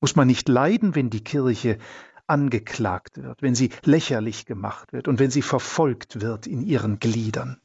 Muss 0.00 0.16
man 0.16 0.26
nicht 0.26 0.48
leiden, 0.48 0.94
wenn 0.94 1.10
die 1.10 1.24
Kirche 1.24 1.78
angeklagt 2.26 3.22
wird, 3.22 3.42
wenn 3.42 3.54
sie 3.54 3.70
lächerlich 3.84 4.46
gemacht 4.46 4.92
wird 4.92 5.08
und 5.08 5.18
wenn 5.18 5.30
sie 5.30 5.42
verfolgt 5.42 6.20
wird 6.20 6.46
in 6.46 6.62
ihren 6.62 6.98
Gliedern? 6.98 7.60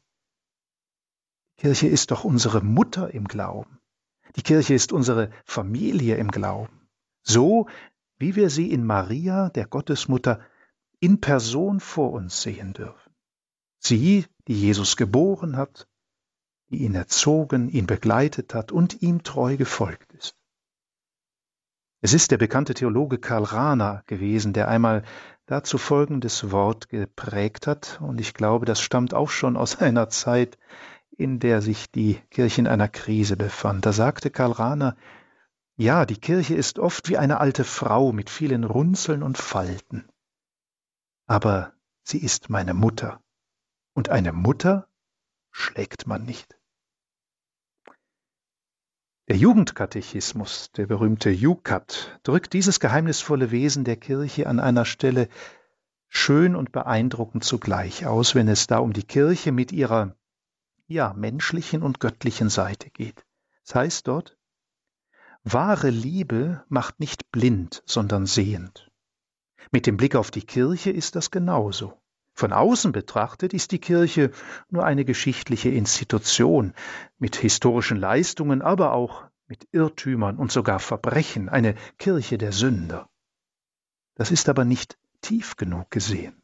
Die 1.58 1.62
Kirche 1.62 1.88
ist 1.88 2.10
doch 2.10 2.24
unsere 2.24 2.62
Mutter 2.62 3.12
im 3.12 3.26
Glauben. 3.26 3.78
Die 4.36 4.42
Kirche 4.42 4.74
ist 4.74 4.92
unsere 4.92 5.30
Familie 5.44 6.16
im 6.16 6.30
Glauben. 6.30 6.88
So 7.22 7.66
wie 8.18 8.36
wir 8.36 8.50
sie 8.50 8.70
in 8.70 8.84
Maria, 8.84 9.50
der 9.50 9.66
Gottesmutter, 9.66 10.40
in 11.00 11.20
Person 11.20 11.80
vor 11.80 12.12
uns 12.12 12.42
sehen 12.42 12.72
dürfen. 12.72 13.12
Sie, 13.78 14.24
die 14.48 14.58
Jesus 14.58 14.96
geboren 14.96 15.56
hat, 15.56 15.86
die 16.70 16.82
ihn 16.82 16.94
erzogen, 16.94 17.68
ihn 17.68 17.86
begleitet 17.86 18.54
hat 18.54 18.72
und 18.72 19.02
ihm 19.02 19.22
treu 19.22 19.56
gefolgt 19.56 20.12
ist. 20.12 20.36
Es 22.00 22.12
ist 22.12 22.30
der 22.30 22.38
bekannte 22.38 22.74
Theologe 22.74 23.18
Karl 23.18 23.44
Rahner 23.44 24.02
gewesen, 24.06 24.52
der 24.52 24.68
einmal 24.68 25.02
dazu 25.46 25.78
folgendes 25.78 26.50
Wort 26.50 26.88
geprägt 26.88 27.66
hat, 27.66 28.00
und 28.00 28.20
ich 28.20 28.34
glaube, 28.34 28.66
das 28.66 28.80
stammt 28.80 29.14
auch 29.14 29.30
schon 29.30 29.56
aus 29.56 29.76
einer 29.80 30.08
Zeit, 30.08 30.58
in 31.16 31.38
der 31.38 31.62
sich 31.62 31.90
die 31.90 32.20
Kirche 32.30 32.60
in 32.60 32.66
einer 32.66 32.88
Krise 32.88 33.36
befand. 33.36 33.86
Da 33.86 33.92
sagte 33.92 34.30
Karl 34.30 34.52
Rahner, 34.52 34.96
ja, 35.76 36.06
die 36.06 36.18
Kirche 36.18 36.54
ist 36.54 36.78
oft 36.78 37.08
wie 37.08 37.18
eine 37.18 37.40
alte 37.40 37.64
Frau 37.64 38.12
mit 38.12 38.30
vielen 38.30 38.64
Runzeln 38.64 39.22
und 39.22 39.38
Falten. 39.38 40.08
Aber 41.26 41.72
sie 42.02 42.18
ist 42.18 42.50
meine 42.50 42.74
Mutter. 42.74 43.20
Und 43.94 44.10
eine 44.10 44.32
Mutter 44.32 44.88
schlägt 45.56 46.06
man 46.06 46.24
nicht. 46.24 46.58
Der 49.28 49.36
Jugendkatechismus, 49.36 50.70
der 50.72 50.86
berühmte 50.86 51.30
Jukat, 51.30 52.20
drückt 52.22 52.52
dieses 52.52 52.78
geheimnisvolle 52.78 53.50
Wesen 53.50 53.82
der 53.84 53.96
Kirche 53.96 54.48
an 54.48 54.60
einer 54.60 54.84
Stelle 54.84 55.28
schön 56.08 56.54
und 56.54 56.72
beeindruckend 56.72 57.42
zugleich 57.42 58.06
aus, 58.06 58.34
wenn 58.34 58.48
es 58.48 58.66
da 58.66 58.78
um 58.78 58.92
die 58.92 59.02
Kirche 59.02 59.50
mit 59.50 59.72
ihrer 59.72 60.14
ja 60.86 61.14
menschlichen 61.14 61.82
und 61.82 62.00
göttlichen 62.00 62.50
Seite 62.50 62.90
geht. 62.90 63.24
Es 63.64 63.74
heißt 63.74 64.06
dort, 64.06 64.36
wahre 65.42 65.88
Liebe 65.88 66.64
macht 66.68 67.00
nicht 67.00 67.32
blind, 67.32 67.82
sondern 67.86 68.26
sehend. 68.26 68.92
Mit 69.72 69.86
dem 69.86 69.96
Blick 69.96 70.16
auf 70.16 70.30
die 70.30 70.46
Kirche 70.46 70.90
ist 70.90 71.16
das 71.16 71.30
genauso. 71.30 71.98
Von 72.36 72.52
außen 72.52 72.92
betrachtet 72.92 73.54
ist 73.54 73.72
die 73.72 73.78
Kirche 73.78 74.30
nur 74.68 74.84
eine 74.84 75.06
geschichtliche 75.06 75.70
Institution 75.70 76.74
mit 77.18 77.34
historischen 77.34 77.96
Leistungen, 77.96 78.60
aber 78.60 78.92
auch 78.92 79.24
mit 79.48 79.66
Irrtümern 79.72 80.36
und 80.36 80.52
sogar 80.52 80.78
Verbrechen, 80.78 81.48
eine 81.48 81.76
Kirche 81.98 82.36
der 82.36 82.52
Sünder. 82.52 83.08
Das 84.16 84.30
ist 84.30 84.50
aber 84.50 84.66
nicht 84.66 84.98
tief 85.22 85.56
genug 85.56 85.90
gesehen. 85.90 86.42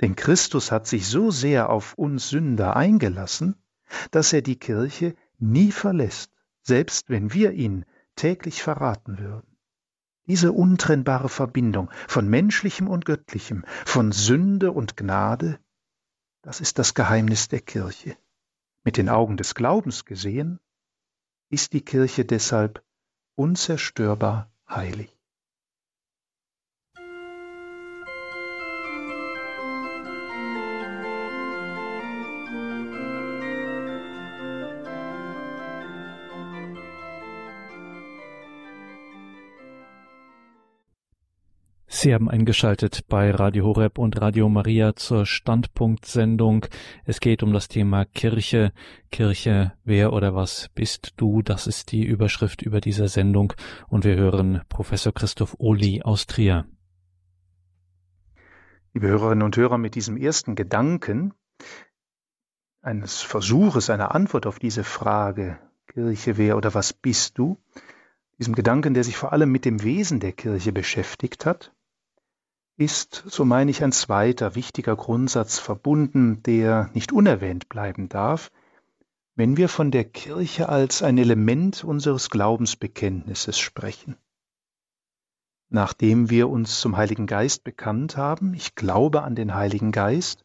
Denn 0.00 0.16
Christus 0.16 0.72
hat 0.72 0.88
sich 0.88 1.06
so 1.06 1.30
sehr 1.30 1.70
auf 1.70 1.94
uns 1.94 2.30
Sünder 2.30 2.74
eingelassen, 2.74 3.54
dass 4.10 4.32
er 4.32 4.42
die 4.42 4.58
Kirche 4.58 5.14
nie 5.38 5.70
verlässt, 5.70 6.32
selbst 6.62 7.10
wenn 7.10 7.32
wir 7.32 7.52
ihn 7.52 7.84
täglich 8.16 8.60
verraten 8.60 9.20
würden. 9.20 9.51
Diese 10.26 10.52
untrennbare 10.52 11.28
Verbindung 11.28 11.90
von 12.06 12.28
menschlichem 12.28 12.88
und 12.88 13.04
göttlichem, 13.04 13.64
von 13.84 14.12
Sünde 14.12 14.72
und 14.72 14.96
Gnade, 14.96 15.58
das 16.42 16.60
ist 16.60 16.78
das 16.78 16.94
Geheimnis 16.94 17.48
der 17.48 17.60
Kirche. 17.60 18.16
Mit 18.84 18.96
den 18.96 19.08
Augen 19.08 19.36
des 19.36 19.54
Glaubens 19.54 20.04
gesehen, 20.04 20.58
ist 21.50 21.72
die 21.72 21.84
Kirche 21.84 22.24
deshalb 22.24 22.84
unzerstörbar 23.36 24.52
heilig. 24.68 25.21
Sie 42.02 42.12
haben 42.12 42.28
eingeschaltet 42.28 43.06
bei 43.06 43.30
Radio 43.30 43.64
Horeb 43.64 43.96
und 43.96 44.20
Radio 44.20 44.48
Maria 44.48 44.96
zur 44.96 45.24
Standpunktsendung. 45.24 46.66
Es 47.04 47.20
geht 47.20 47.44
um 47.44 47.52
das 47.52 47.68
Thema 47.68 48.04
Kirche. 48.06 48.72
Kirche, 49.12 49.74
wer 49.84 50.12
oder 50.12 50.34
was 50.34 50.68
bist 50.74 51.12
du? 51.18 51.42
Das 51.42 51.68
ist 51.68 51.92
die 51.92 52.04
Überschrift 52.04 52.60
über 52.60 52.80
dieser 52.80 53.06
Sendung 53.06 53.52
und 53.86 54.02
wir 54.04 54.16
hören 54.16 54.62
Professor 54.68 55.14
Christoph 55.14 55.54
Ohli 55.60 56.02
aus 56.02 56.26
Trier. 56.26 56.66
Liebe 58.94 59.06
Hörerinnen 59.06 59.44
und 59.44 59.56
Hörer, 59.56 59.78
mit 59.78 59.94
diesem 59.94 60.16
ersten 60.16 60.56
Gedanken 60.56 61.34
eines 62.80 63.20
Versuches 63.22 63.90
einer 63.90 64.12
Antwort 64.12 64.48
auf 64.48 64.58
diese 64.58 64.82
Frage, 64.82 65.60
Kirche, 65.86 66.36
wer 66.36 66.56
oder 66.56 66.74
was 66.74 66.94
bist 66.94 67.38
du? 67.38 67.62
Diesem 68.40 68.56
Gedanken, 68.56 68.92
der 68.92 69.04
sich 69.04 69.16
vor 69.16 69.32
allem 69.32 69.52
mit 69.52 69.64
dem 69.64 69.84
Wesen 69.84 70.18
der 70.18 70.32
Kirche 70.32 70.72
beschäftigt 70.72 71.46
hat, 71.46 71.72
ist, 72.84 73.24
so 73.26 73.44
meine 73.44 73.70
ich, 73.70 73.82
ein 73.82 73.92
zweiter 73.92 74.54
wichtiger 74.54 74.96
Grundsatz 74.96 75.58
verbunden, 75.58 76.42
der 76.42 76.90
nicht 76.94 77.12
unerwähnt 77.12 77.68
bleiben 77.68 78.08
darf, 78.08 78.50
wenn 79.34 79.56
wir 79.56 79.68
von 79.68 79.90
der 79.90 80.04
Kirche 80.04 80.68
als 80.68 81.02
ein 81.02 81.18
Element 81.18 81.84
unseres 81.84 82.30
Glaubensbekenntnisses 82.30 83.58
sprechen. 83.58 84.16
Nachdem 85.68 86.28
wir 86.28 86.50
uns 86.50 86.80
zum 86.80 86.96
Heiligen 86.98 87.26
Geist 87.26 87.64
bekannt 87.64 88.16
haben, 88.16 88.52
ich 88.52 88.74
glaube 88.74 89.22
an 89.22 89.34
den 89.34 89.54
Heiligen 89.54 89.90
Geist, 89.90 90.44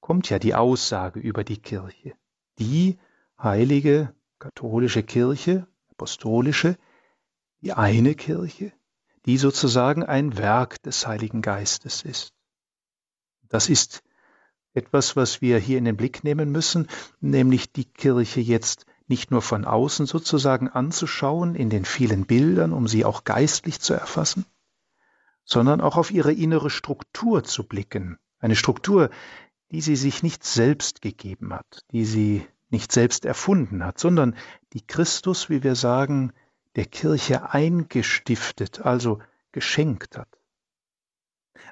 kommt 0.00 0.30
ja 0.30 0.38
die 0.38 0.54
Aussage 0.54 1.18
über 1.18 1.42
die 1.42 1.58
Kirche. 1.58 2.14
Die 2.58 2.98
heilige 3.36 4.14
katholische 4.38 5.02
Kirche, 5.02 5.66
apostolische, 5.90 6.76
die 7.62 7.72
eine 7.72 8.14
Kirche, 8.14 8.72
die 9.26 9.36
sozusagen 9.36 10.02
ein 10.02 10.38
Werk 10.38 10.82
des 10.82 11.06
Heiligen 11.06 11.42
Geistes 11.42 12.02
ist. 12.02 12.32
Das 13.48 13.68
ist 13.68 14.02
etwas, 14.72 15.16
was 15.16 15.40
wir 15.40 15.58
hier 15.58 15.78
in 15.78 15.84
den 15.84 15.96
Blick 15.96 16.24
nehmen 16.24 16.50
müssen, 16.50 16.88
nämlich 17.20 17.72
die 17.72 17.84
Kirche 17.84 18.40
jetzt 18.40 18.86
nicht 19.08 19.30
nur 19.32 19.42
von 19.42 19.64
außen 19.64 20.06
sozusagen 20.06 20.68
anzuschauen, 20.68 21.56
in 21.56 21.68
den 21.68 21.84
vielen 21.84 22.26
Bildern, 22.26 22.72
um 22.72 22.86
sie 22.86 23.04
auch 23.04 23.24
geistlich 23.24 23.80
zu 23.80 23.92
erfassen, 23.92 24.46
sondern 25.44 25.80
auch 25.80 25.96
auf 25.96 26.12
ihre 26.12 26.32
innere 26.32 26.70
Struktur 26.70 27.42
zu 27.42 27.66
blicken. 27.66 28.18
Eine 28.38 28.54
Struktur, 28.54 29.10
die 29.72 29.80
sie 29.80 29.96
sich 29.96 30.22
nicht 30.22 30.44
selbst 30.44 31.02
gegeben 31.02 31.52
hat, 31.52 31.84
die 31.90 32.04
sie 32.04 32.46
nicht 32.70 32.92
selbst 32.92 33.24
erfunden 33.24 33.84
hat, 33.84 33.98
sondern 33.98 34.36
die 34.72 34.86
Christus, 34.86 35.50
wie 35.50 35.64
wir 35.64 35.74
sagen, 35.74 36.32
der 36.76 36.86
Kirche 36.86 37.52
eingestiftet, 37.52 38.80
also 38.80 39.20
geschenkt 39.52 40.16
hat. 40.16 40.28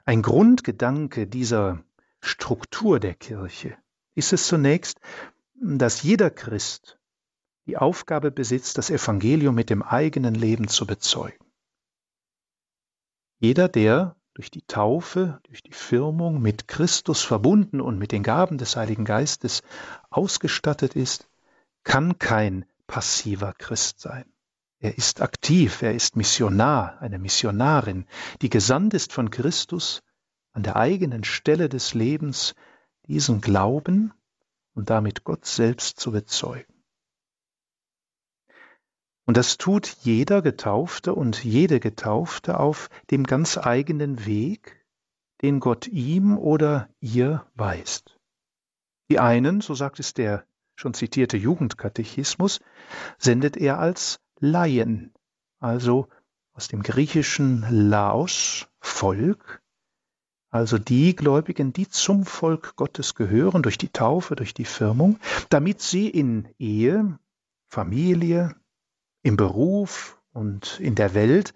Ein 0.05 0.23
Grundgedanke 0.23 1.27
dieser 1.27 1.85
Struktur 2.21 2.99
der 3.01 3.15
Kirche 3.15 3.77
ist 4.15 4.33
es 4.33 4.47
zunächst, 4.47 5.01
dass 5.55 6.03
jeder 6.03 6.31
Christ 6.31 6.99
die 7.67 7.77
Aufgabe 7.77 8.31
besitzt, 8.31 8.79
das 8.79 8.91
Evangelium 8.91 9.55
mit 9.55 9.71
dem 9.71 9.83
eigenen 9.83 10.35
Leben 10.35 10.69
zu 10.69 10.87
bezeugen. 10.87 11.45
Jeder, 13.39 13.69
der 13.69 14.17
durch 14.35 14.51
die 14.51 14.63
Taufe, 14.63 15.41
durch 15.45 15.63
die 15.63 15.73
Firmung 15.73 16.41
mit 16.41 16.67
Christus 16.67 17.23
verbunden 17.23 17.81
und 17.81 17.99
mit 17.99 18.13
den 18.13 18.23
Gaben 18.23 18.57
des 18.57 18.77
Heiligen 18.77 19.05
Geistes 19.05 19.63
ausgestattet 20.11 20.97
ist, 20.97 21.29
kann 21.85 22.19
kein 22.19 22.65
passiver 22.87 23.53
Christ 23.53 24.01
sein. 24.01 24.25
Er 24.81 24.97
ist 24.97 25.21
aktiv, 25.21 25.83
er 25.83 25.95
ist 25.95 26.15
Missionar, 26.15 27.01
eine 27.01 27.19
Missionarin, 27.19 28.07
die 28.43 28.51
gesandt 28.51 28.95
ist 28.95 29.13
von 29.13 29.31
Christus, 29.31 30.03
an 30.53 30.63
der 30.63 30.77
eigenen 30.77 31.25
Stelle 31.25 31.69
des 31.69 31.95
Lebens 31.95 32.55
diesen 33.07 33.41
Glauben 33.41 34.13
und 34.75 34.91
damit 34.91 35.25
Gott 35.25 35.47
selbst 35.47 35.99
zu 35.99 36.13
bezeugen. 36.13 36.79
Und 39.25 39.37
das 39.37 39.59
tut 39.59 39.89
jeder 40.03 40.43
Getaufte 40.43 41.15
und 41.15 41.45
jede 41.45 41.81
Getaufte 41.81 42.59
auf 42.59 42.89
dem 43.11 43.25
ganz 43.25 43.59
eigenen 43.59 44.25
Weg, 44.25 44.87
den 45.43 45.61
Gott 45.61 45.87
ihm 45.87 46.39
oder 46.39 46.89
ihr 47.01 47.47
weist. 47.55 48.19
Die 49.11 49.19
einen, 49.19 49.61
so 49.61 49.75
sagt 49.75 50.01
es 50.01 50.15
der 50.15 50.47
schon 50.77 50.95
zitierte 50.95 51.37
Jugendkatechismus, 51.37 52.61
sendet 53.19 53.57
er 53.57 53.79
als 53.79 54.21
Laien, 54.41 55.13
also 55.59 56.09
aus 56.53 56.69
dem 56.69 56.83
griechischen 56.83 57.67
Laos, 57.71 58.69
Volk, 58.81 59.63
also 60.51 60.79
die 60.79 61.15
Gläubigen, 61.15 61.73
die 61.73 61.89
zum 61.89 62.25
Volk 62.25 62.75
Gottes 62.77 63.15
gehören, 63.15 63.63
durch 63.63 63.79
die 63.79 63.91
Taufe, 63.91 64.35
durch 64.35 64.55
die 64.55 64.65
Firmung, 64.65 65.19
damit 65.51 65.81
sie 65.81 66.09
in 66.09 66.49
Ehe, 66.59 67.19
Familie, 67.69 68.57
im 69.23 69.37
Beruf 69.37 70.21
und 70.33 70.81
in 70.81 70.95
der 70.95 71.15
Welt 71.15 71.55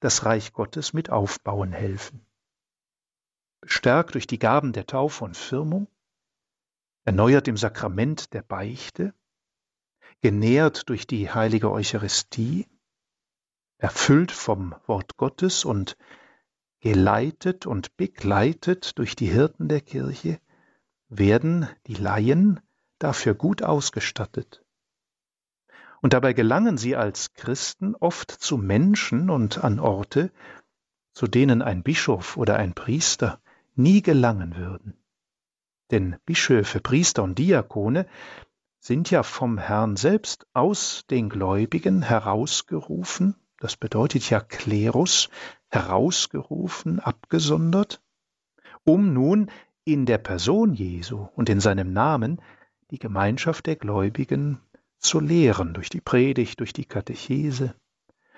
das 0.00 0.24
Reich 0.24 0.52
Gottes 0.52 0.92
mit 0.92 1.10
aufbauen 1.10 1.72
helfen. 1.72 2.26
Bestärkt 3.60 4.14
durch 4.14 4.26
die 4.26 4.40
Gaben 4.40 4.72
der 4.72 4.86
Taufe 4.86 5.24
und 5.24 5.36
Firmung, 5.36 5.86
erneuert 7.04 7.46
im 7.46 7.56
Sakrament 7.56 8.32
der 8.34 8.42
Beichte, 8.42 9.14
genährt 10.22 10.88
durch 10.88 11.06
die 11.06 11.30
heilige 11.30 11.70
Eucharistie, 11.70 12.68
erfüllt 13.78 14.30
vom 14.30 14.74
Wort 14.86 15.16
Gottes 15.16 15.64
und 15.64 15.96
geleitet 16.80 17.66
und 17.66 17.96
begleitet 17.96 18.98
durch 18.98 19.16
die 19.16 19.26
Hirten 19.26 19.68
der 19.68 19.80
Kirche, 19.80 20.40
werden 21.08 21.68
die 21.86 21.94
Laien 21.94 22.60
dafür 22.98 23.34
gut 23.34 23.62
ausgestattet. 23.62 24.64
Und 26.00 26.12
dabei 26.12 26.32
gelangen 26.32 26.78
sie 26.78 26.96
als 26.96 27.34
Christen 27.34 27.94
oft 27.96 28.30
zu 28.30 28.56
Menschen 28.56 29.28
und 29.28 29.62
an 29.62 29.80
Orte, 29.80 30.32
zu 31.12 31.26
denen 31.26 31.62
ein 31.62 31.82
Bischof 31.82 32.36
oder 32.36 32.56
ein 32.56 32.74
Priester 32.74 33.40
nie 33.74 34.02
gelangen 34.02 34.56
würden. 34.56 34.96
Denn 35.90 36.16
Bischöfe, 36.24 36.80
Priester 36.80 37.22
und 37.22 37.38
Diakone 37.38 38.06
sind 38.82 39.12
ja 39.12 39.22
vom 39.22 39.58
Herrn 39.58 39.94
selbst 39.94 40.44
aus 40.54 41.04
den 41.08 41.28
Gläubigen 41.28 42.02
herausgerufen, 42.02 43.36
das 43.60 43.76
bedeutet 43.76 44.28
ja 44.28 44.40
Klerus, 44.40 45.30
herausgerufen, 45.68 46.98
abgesondert, 46.98 48.02
um 48.82 49.12
nun 49.12 49.52
in 49.84 50.04
der 50.04 50.18
Person 50.18 50.74
Jesu 50.74 51.28
und 51.36 51.48
in 51.48 51.60
seinem 51.60 51.92
Namen 51.92 52.42
die 52.90 52.98
Gemeinschaft 52.98 53.66
der 53.66 53.76
Gläubigen 53.76 54.60
zu 54.98 55.20
lehren, 55.20 55.74
durch 55.74 55.88
die 55.88 56.00
Predigt, 56.00 56.58
durch 56.58 56.72
die 56.72 56.84
Katechese, 56.84 57.76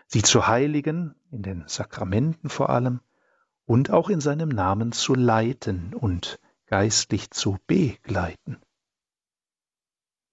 sie 0.08 0.22
zu 0.22 0.46
heiligen, 0.46 1.14
in 1.30 1.42
den 1.42 1.64
Sakramenten 1.68 2.50
vor 2.50 2.68
allem, 2.68 3.00
und 3.64 3.90
auch 3.90 4.10
in 4.10 4.20
seinem 4.20 4.50
Namen 4.50 4.92
zu 4.92 5.14
leiten 5.14 5.94
und 5.94 6.38
geistlich 6.66 7.30
zu 7.30 7.56
begleiten. 7.66 8.58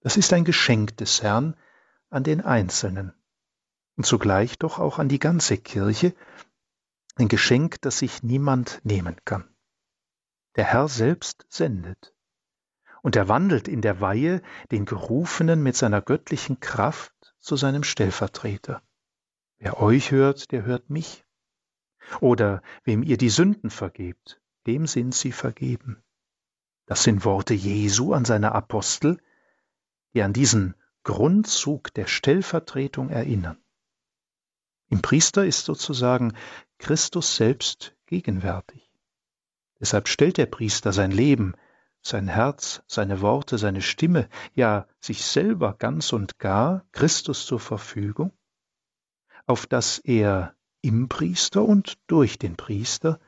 Das 0.02 0.16
ist 0.16 0.32
ein 0.32 0.44
Geschenk 0.44 0.96
des 0.96 1.22
Herrn 1.22 1.56
an 2.10 2.24
den 2.24 2.40
Einzelnen 2.40 3.14
und 3.96 4.04
zugleich 4.04 4.58
doch 4.58 4.78
auch 4.78 4.98
an 4.98 5.08
die 5.08 5.18
ganze 5.18 5.58
Kirche, 5.58 6.14
ein 7.14 7.28
Geschenk, 7.28 7.80
das 7.82 7.98
sich 7.98 8.22
niemand 8.22 8.80
nehmen 8.84 9.16
kann. 9.24 9.48
Der 10.56 10.64
Herr 10.64 10.88
selbst 10.88 11.46
sendet. 11.48 12.14
Und 13.02 13.16
er 13.16 13.28
wandelt 13.28 13.68
in 13.68 13.80
der 13.80 14.00
Weihe 14.00 14.42
den 14.70 14.86
Gerufenen 14.86 15.62
mit 15.62 15.76
seiner 15.76 16.00
göttlichen 16.00 16.60
Kraft 16.60 17.34
zu 17.40 17.56
seinem 17.56 17.84
Stellvertreter. 17.84 18.82
Wer 19.58 19.80
euch 19.80 20.10
hört, 20.10 20.52
der 20.52 20.64
hört 20.64 20.90
mich. 20.90 21.24
Oder 22.20 22.62
wem 22.84 23.02
ihr 23.02 23.16
die 23.16 23.30
Sünden 23.30 23.70
vergebt, 23.70 24.40
dem 24.66 24.86
sind 24.86 25.14
sie 25.14 25.32
vergeben. 25.32 26.02
Das 26.86 27.02
sind 27.02 27.24
Worte 27.24 27.54
Jesu 27.54 28.12
an 28.12 28.24
seine 28.24 28.52
Apostel, 28.52 29.20
die 30.14 30.22
an 30.22 30.32
diesen 30.32 30.74
Grundzug 31.04 31.92
der 31.94 32.06
Stellvertretung 32.06 33.10
erinnern. 33.10 33.58
Im 34.88 35.02
Priester 35.02 35.44
ist 35.44 35.64
sozusagen 35.64 36.34
Christus 36.78 37.36
selbst 37.36 37.96
gegenwärtig. 38.06 38.92
Deshalb 39.80 40.06
stellt 40.06 40.36
der 40.36 40.46
Priester 40.46 40.92
sein 40.92 41.10
Leben, 41.10 41.54
sein 42.02 42.28
Herz, 42.28 42.82
seine 42.86 43.20
Worte, 43.20 43.58
seine 43.58 43.80
Stimme, 43.80 44.28
ja 44.54 44.86
sich 45.00 45.24
selber 45.24 45.74
ganz 45.74 46.12
und 46.12 46.38
gar 46.38 46.84
Christus 46.92 47.46
zur 47.46 47.60
Verfügung, 47.60 48.32
auf 49.46 49.66
dass 49.66 49.98
er 49.98 50.54
im 50.82 51.08
Priester 51.08 51.62
und 51.62 51.98
durch 52.06 52.38
den 52.38 52.56
Priester 52.56 53.20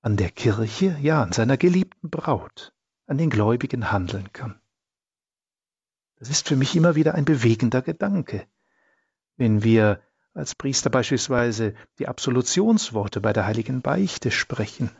an 0.00 0.16
der 0.16 0.30
Kirche, 0.30 0.96
ja 1.00 1.22
an 1.22 1.32
seiner 1.32 1.56
geliebten 1.56 2.10
Braut, 2.10 2.72
an 3.06 3.18
den 3.18 3.30
Gläubigen 3.30 3.92
handeln 3.92 4.32
kann. 4.32 4.61
Das 6.22 6.30
ist 6.30 6.46
für 6.46 6.54
mich 6.54 6.76
immer 6.76 6.94
wieder 6.94 7.16
ein 7.16 7.24
bewegender 7.24 7.82
Gedanke, 7.82 8.46
wenn 9.38 9.64
wir 9.64 10.00
als 10.34 10.54
Priester 10.54 10.88
beispielsweise 10.88 11.74
die 11.98 12.06
Absolutionsworte 12.06 13.20
bei 13.20 13.32
der 13.32 13.44
heiligen 13.44 13.82
Beichte 13.82 14.30
sprechen 14.30 14.92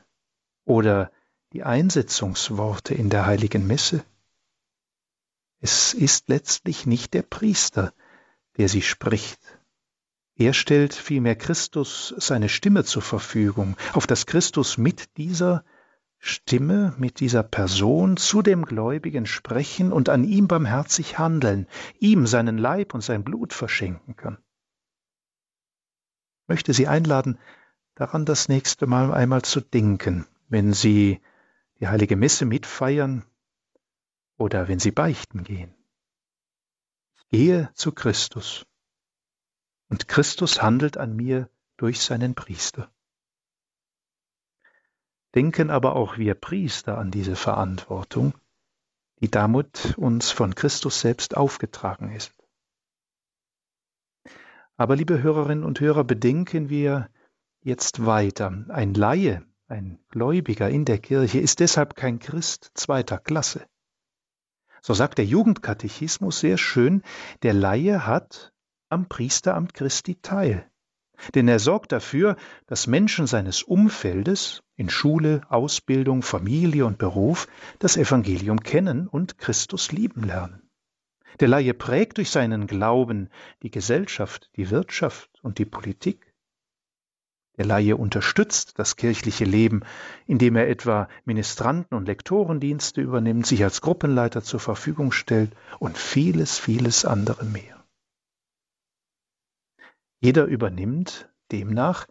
oder 0.65 1.13
die 1.53 1.63
Einsetzungsworte 1.63 2.95
in 2.95 3.09
der 3.09 3.25
heiligen 3.25 3.69
Messe. 3.69 4.05
Es 5.61 5.95
ist 5.95 6.29
letztlich 6.29 6.87
nicht 6.87 7.15
der 7.15 7.23
Priester, 7.23 7.95
der 8.57 8.69
sie 8.69 8.83
spricht. 8.83 9.39
Er 10.35 10.55
stellt 10.55 10.93
vielmehr 10.93 11.37
Christus 11.37 12.13
seine 12.19 12.49
Stimme 12.49 12.83
zur 12.83 13.03
Verfügung, 13.03 13.77
auf 13.93 14.09
dass 14.09 14.27
Christus 14.27 14.77
mit 14.77 15.17
dieser 15.17 15.65
Stimme, 16.25 16.95
mit 16.97 17.21
dieser 17.21 17.43
Person 17.43 18.17
zu 18.17 18.41
dem 18.43 18.65
Gläubigen 18.65 19.27
sprechen 19.27 19.93
und 19.93 20.09
an 20.09 20.25
ihm 20.25 20.49
barmherzig 20.49 21.19
handeln, 21.19 21.67
ihm 21.99 22.27
seinen 22.27 22.57
Leib 22.57 22.95
und 22.95 23.03
sein 23.03 23.25
Blut 23.25 23.53
verschenken 23.53 24.17
kann 24.17 24.39
möchte 26.53 26.75
Sie 26.75 26.87
einladen, 26.87 27.39
daran 27.95 28.27
das 28.27 28.49
nächste 28.49 28.87
Mal 28.87 29.13
einmal 29.13 29.41
zu 29.41 29.63
denken, 29.63 30.27
wenn 30.49 30.75
Sie 30.75 31.23
die 31.81 31.89
heilige 31.89 32.15
Messe 32.15 32.45
mitfeiern 32.45 33.25
oder 34.37 34.69
wenn 34.69 34.79
Sie 34.79 34.91
beichten 34.91 35.45
gehen. 35.45 35.75
Ich 37.17 37.29
gehe 37.29 37.71
zu 37.73 37.93
Christus 37.93 38.67
und 39.89 40.09
Christus 40.09 40.61
handelt 40.61 40.99
an 40.99 41.17
mir 41.17 41.49
durch 41.79 42.01
seinen 42.03 42.35
Priester. 42.35 42.93
Denken 45.35 45.71
aber 45.71 45.97
auch 45.97 46.19
wir 46.19 46.35
Priester 46.35 46.99
an 46.99 47.11
diese 47.11 47.37
Verantwortung, 47.37 48.35
die 49.21 49.31
damit 49.31 49.95
uns 49.97 50.31
von 50.31 50.55
Christus 50.55 51.01
selbst 51.01 51.37
aufgetragen 51.37 52.13
ist. 52.13 52.35
Aber 54.77 54.97
liebe 54.97 55.23
Hörerinnen 55.23 55.65
und 55.65 55.81
Hörer, 55.81 56.05
bedenken 56.05 56.69
wir 56.69 57.09
jetzt 57.61 58.05
weiter. 58.05 58.65
Ein 58.69 58.95
Laie, 58.95 59.45
ein 59.69 59.99
Gläubiger 60.09 60.69
in 60.69 60.85
der 60.85 60.99
Kirche 60.99 61.39
ist 61.39 61.61
deshalb 61.61 61.95
kein 61.95 62.19
Christ 62.19 62.73
zweiter 62.75 63.19
Klasse. 63.19 63.67
So 64.81 64.95
sagt 64.95 65.19
der 65.19 65.25
Jugendkatechismus 65.25 66.41
sehr 66.41 66.59
schön, 66.59 67.03
der 67.43 67.55
Laie 67.55 68.07
hat 68.07 68.53
am 68.89 69.09
Priesteramt 69.09 69.73
Christi 69.75 70.17
teil. 70.17 70.69
Denn 71.35 71.49
er 71.49 71.59
sorgt 71.59 71.93
dafür, 71.93 72.37
dass 72.67 72.87
Menschen 72.87 73.27
seines 73.27 73.63
Umfeldes 73.63 74.63
in 74.77 74.91
Schule, 74.91 75.43
Ausbildung, 75.49 76.23
Familie 76.23 76.87
und 76.87 76.99
Beruf 76.99 77.47
das 77.79 77.97
Evangelium 77.97 78.61
kennen 78.61 79.07
und 79.07 79.39
Christus 79.39 79.93
lieben 79.93 80.25
lernen. 80.25 80.63
Der 81.41 81.49
Laie 81.49 81.75
prägt 81.75 82.19
durch 82.19 82.31
seinen 82.31 82.67
Glauben 82.67 83.29
die 83.63 83.71
Gesellschaft, 83.71 84.51
die 84.57 84.71
Wirtschaft 84.71 85.31
und 85.43 85.59
die 85.59 85.65
Politik. 85.65 86.33
Der 87.59 87.67
Laie 87.67 87.97
unterstützt 87.97 88.79
das 88.79 88.97
kirchliche 88.97 89.45
Leben, 89.45 89.83
indem 90.27 90.57
er 90.57 90.69
etwa 90.69 91.09
Ministranten 91.25 91.97
und 91.97 92.07
Lektorendienste 92.07 93.01
übernimmt, 93.01 93.47
sich 93.47 93.63
als 93.63 93.83
Gruppenleiter 93.83 94.43
zur 94.43 94.61
Verfügung 94.61 95.13
stellt 95.13 95.55
und 95.79 95.99
vieles, 95.99 96.59
vieles 96.59 97.05
andere 97.05 97.45
mehr. 97.45 97.82
Jeder 100.23 100.47
übernimmt 100.47 101.31
demnach 101.51 102.07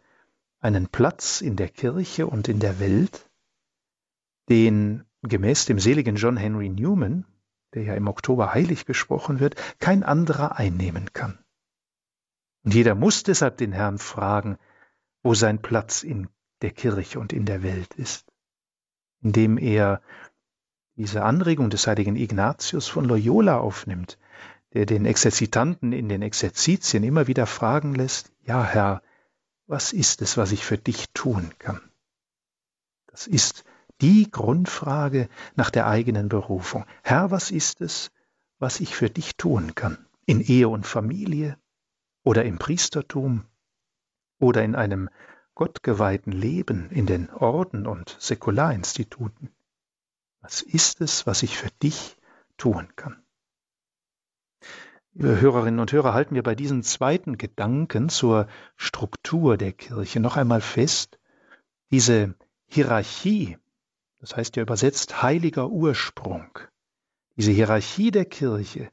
einen 0.60 0.86
Platz 0.86 1.40
in 1.40 1.56
der 1.56 1.68
Kirche 1.68 2.28
und 2.28 2.46
in 2.46 2.60
der 2.60 2.78
Welt, 2.78 3.28
den 4.48 5.04
gemäß 5.22 5.64
dem 5.64 5.80
seligen 5.80 6.14
John 6.14 6.36
Henry 6.36 6.68
Newman 6.68 7.24
der 7.74 7.84
ja 7.84 7.94
im 7.94 8.08
Oktober 8.08 8.52
heilig 8.52 8.84
gesprochen 8.86 9.40
wird, 9.40 9.56
kein 9.78 10.02
anderer 10.02 10.56
einnehmen 10.56 11.12
kann. 11.12 11.38
Und 12.64 12.74
jeder 12.74 12.94
muss 12.94 13.22
deshalb 13.22 13.56
den 13.56 13.72
Herrn 13.72 13.98
fragen, 13.98 14.58
wo 15.22 15.34
sein 15.34 15.60
Platz 15.60 16.02
in 16.02 16.28
der 16.60 16.70
Kirche 16.70 17.18
und 17.18 17.32
in 17.32 17.44
der 17.44 17.62
Welt 17.62 17.94
ist, 17.94 18.32
indem 19.20 19.58
er 19.58 20.02
diese 20.96 21.24
Anregung 21.24 21.70
des 21.70 21.86
heiligen 21.86 22.16
Ignatius 22.16 22.88
von 22.88 23.04
Loyola 23.04 23.58
aufnimmt, 23.58 24.18
der 24.74 24.86
den 24.86 25.04
Exerzitanten 25.04 25.92
in 25.92 26.08
den 26.08 26.22
Exerzitien 26.22 27.04
immer 27.04 27.26
wieder 27.26 27.46
fragen 27.46 27.94
lässt, 27.94 28.32
ja 28.42 28.64
Herr, 28.64 29.02
was 29.66 29.92
ist 29.92 30.22
es, 30.22 30.36
was 30.36 30.52
ich 30.52 30.64
für 30.64 30.78
dich 30.78 31.10
tun 31.12 31.52
kann? 31.58 31.80
Das 33.06 33.26
ist 33.26 33.64
die 34.00 34.30
Grundfrage 34.30 35.28
nach 35.54 35.70
der 35.70 35.86
eigenen 35.86 36.28
Berufung. 36.28 36.84
Herr, 37.02 37.30
was 37.30 37.50
ist 37.50 37.80
es, 37.80 38.10
was 38.58 38.80
ich 38.80 38.96
für 38.96 39.10
dich 39.10 39.36
tun 39.36 39.74
kann? 39.74 40.06
In 40.26 40.40
Ehe 40.40 40.68
und 40.68 40.86
Familie 40.86 41.58
oder 42.24 42.44
im 42.44 42.58
Priestertum 42.58 43.44
oder 44.38 44.64
in 44.64 44.74
einem 44.74 45.08
gottgeweihten 45.54 46.32
Leben 46.32 46.90
in 46.90 47.06
den 47.06 47.30
Orden 47.30 47.86
und 47.86 48.16
Säkularinstituten. 48.18 49.50
Was 50.40 50.62
ist 50.62 51.00
es, 51.00 51.26
was 51.26 51.42
ich 51.42 51.56
für 51.56 51.70
dich 51.82 52.16
tun 52.56 52.88
kann? 52.96 53.21
Hörerinnen 55.16 55.80
und 55.80 55.92
Hörer, 55.92 56.14
halten 56.14 56.34
wir 56.34 56.42
bei 56.42 56.54
diesen 56.54 56.82
zweiten 56.82 57.38
Gedanken 57.38 58.08
zur 58.08 58.48
Struktur 58.76 59.56
der 59.56 59.72
Kirche 59.72 60.20
noch 60.20 60.36
einmal 60.36 60.60
fest, 60.60 61.18
diese 61.90 62.34
Hierarchie 62.66 63.58
das 64.22 64.36
heißt 64.36 64.54
ja 64.54 64.62
übersetzt 64.62 65.20
heiliger 65.20 65.68
Ursprung, 65.68 66.60
diese 67.36 67.50
Hierarchie 67.50 68.12
der 68.12 68.24
Kirche, 68.24 68.88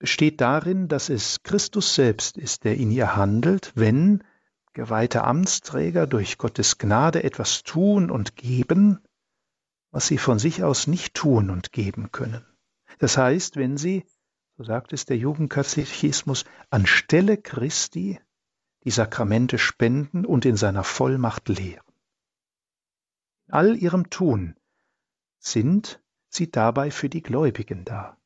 besteht 0.00 0.40
darin, 0.40 0.88
dass 0.88 1.10
es 1.10 1.44
Christus 1.44 1.94
selbst 1.94 2.36
ist, 2.36 2.64
der 2.64 2.76
in 2.76 2.90
ihr 2.90 3.14
handelt, 3.14 3.70
wenn 3.76 4.24
geweihte 4.72 5.22
Amtsträger 5.22 6.08
durch 6.08 6.38
Gottes 6.38 6.76
Gnade 6.76 7.22
etwas 7.22 7.62
tun 7.62 8.10
und 8.10 8.34
geben, 8.34 8.98
was 9.92 10.08
sie 10.08 10.18
von 10.18 10.40
sich 10.40 10.64
aus 10.64 10.88
nicht 10.88 11.14
tun 11.14 11.48
und 11.48 11.70
geben 11.70 12.10
können. 12.10 12.44
Das 12.98 13.16
heißt, 13.16 13.54
wenn 13.56 13.76
sie, 13.76 14.04
so 14.56 14.64
sagt 14.64 14.92
es 14.92 15.04
der 15.04 15.18
Jugendkatechismus, 15.18 16.44
anstelle 16.70 17.36
Christi 17.36 18.18
die 18.84 18.90
Sakramente 18.90 19.58
spenden 19.58 20.24
und 20.24 20.44
in 20.44 20.56
seiner 20.56 20.84
Vollmacht 20.84 21.48
lehren. 21.48 21.84
In 23.48 23.54
all 23.54 23.76
ihrem 23.76 24.10
Tun 24.10 24.56
sind 25.38 26.00
sie 26.28 26.50
dabei 26.50 26.90
für 26.90 27.08
die 27.08 27.22
Gläubigen 27.22 27.84
da. 27.84 28.16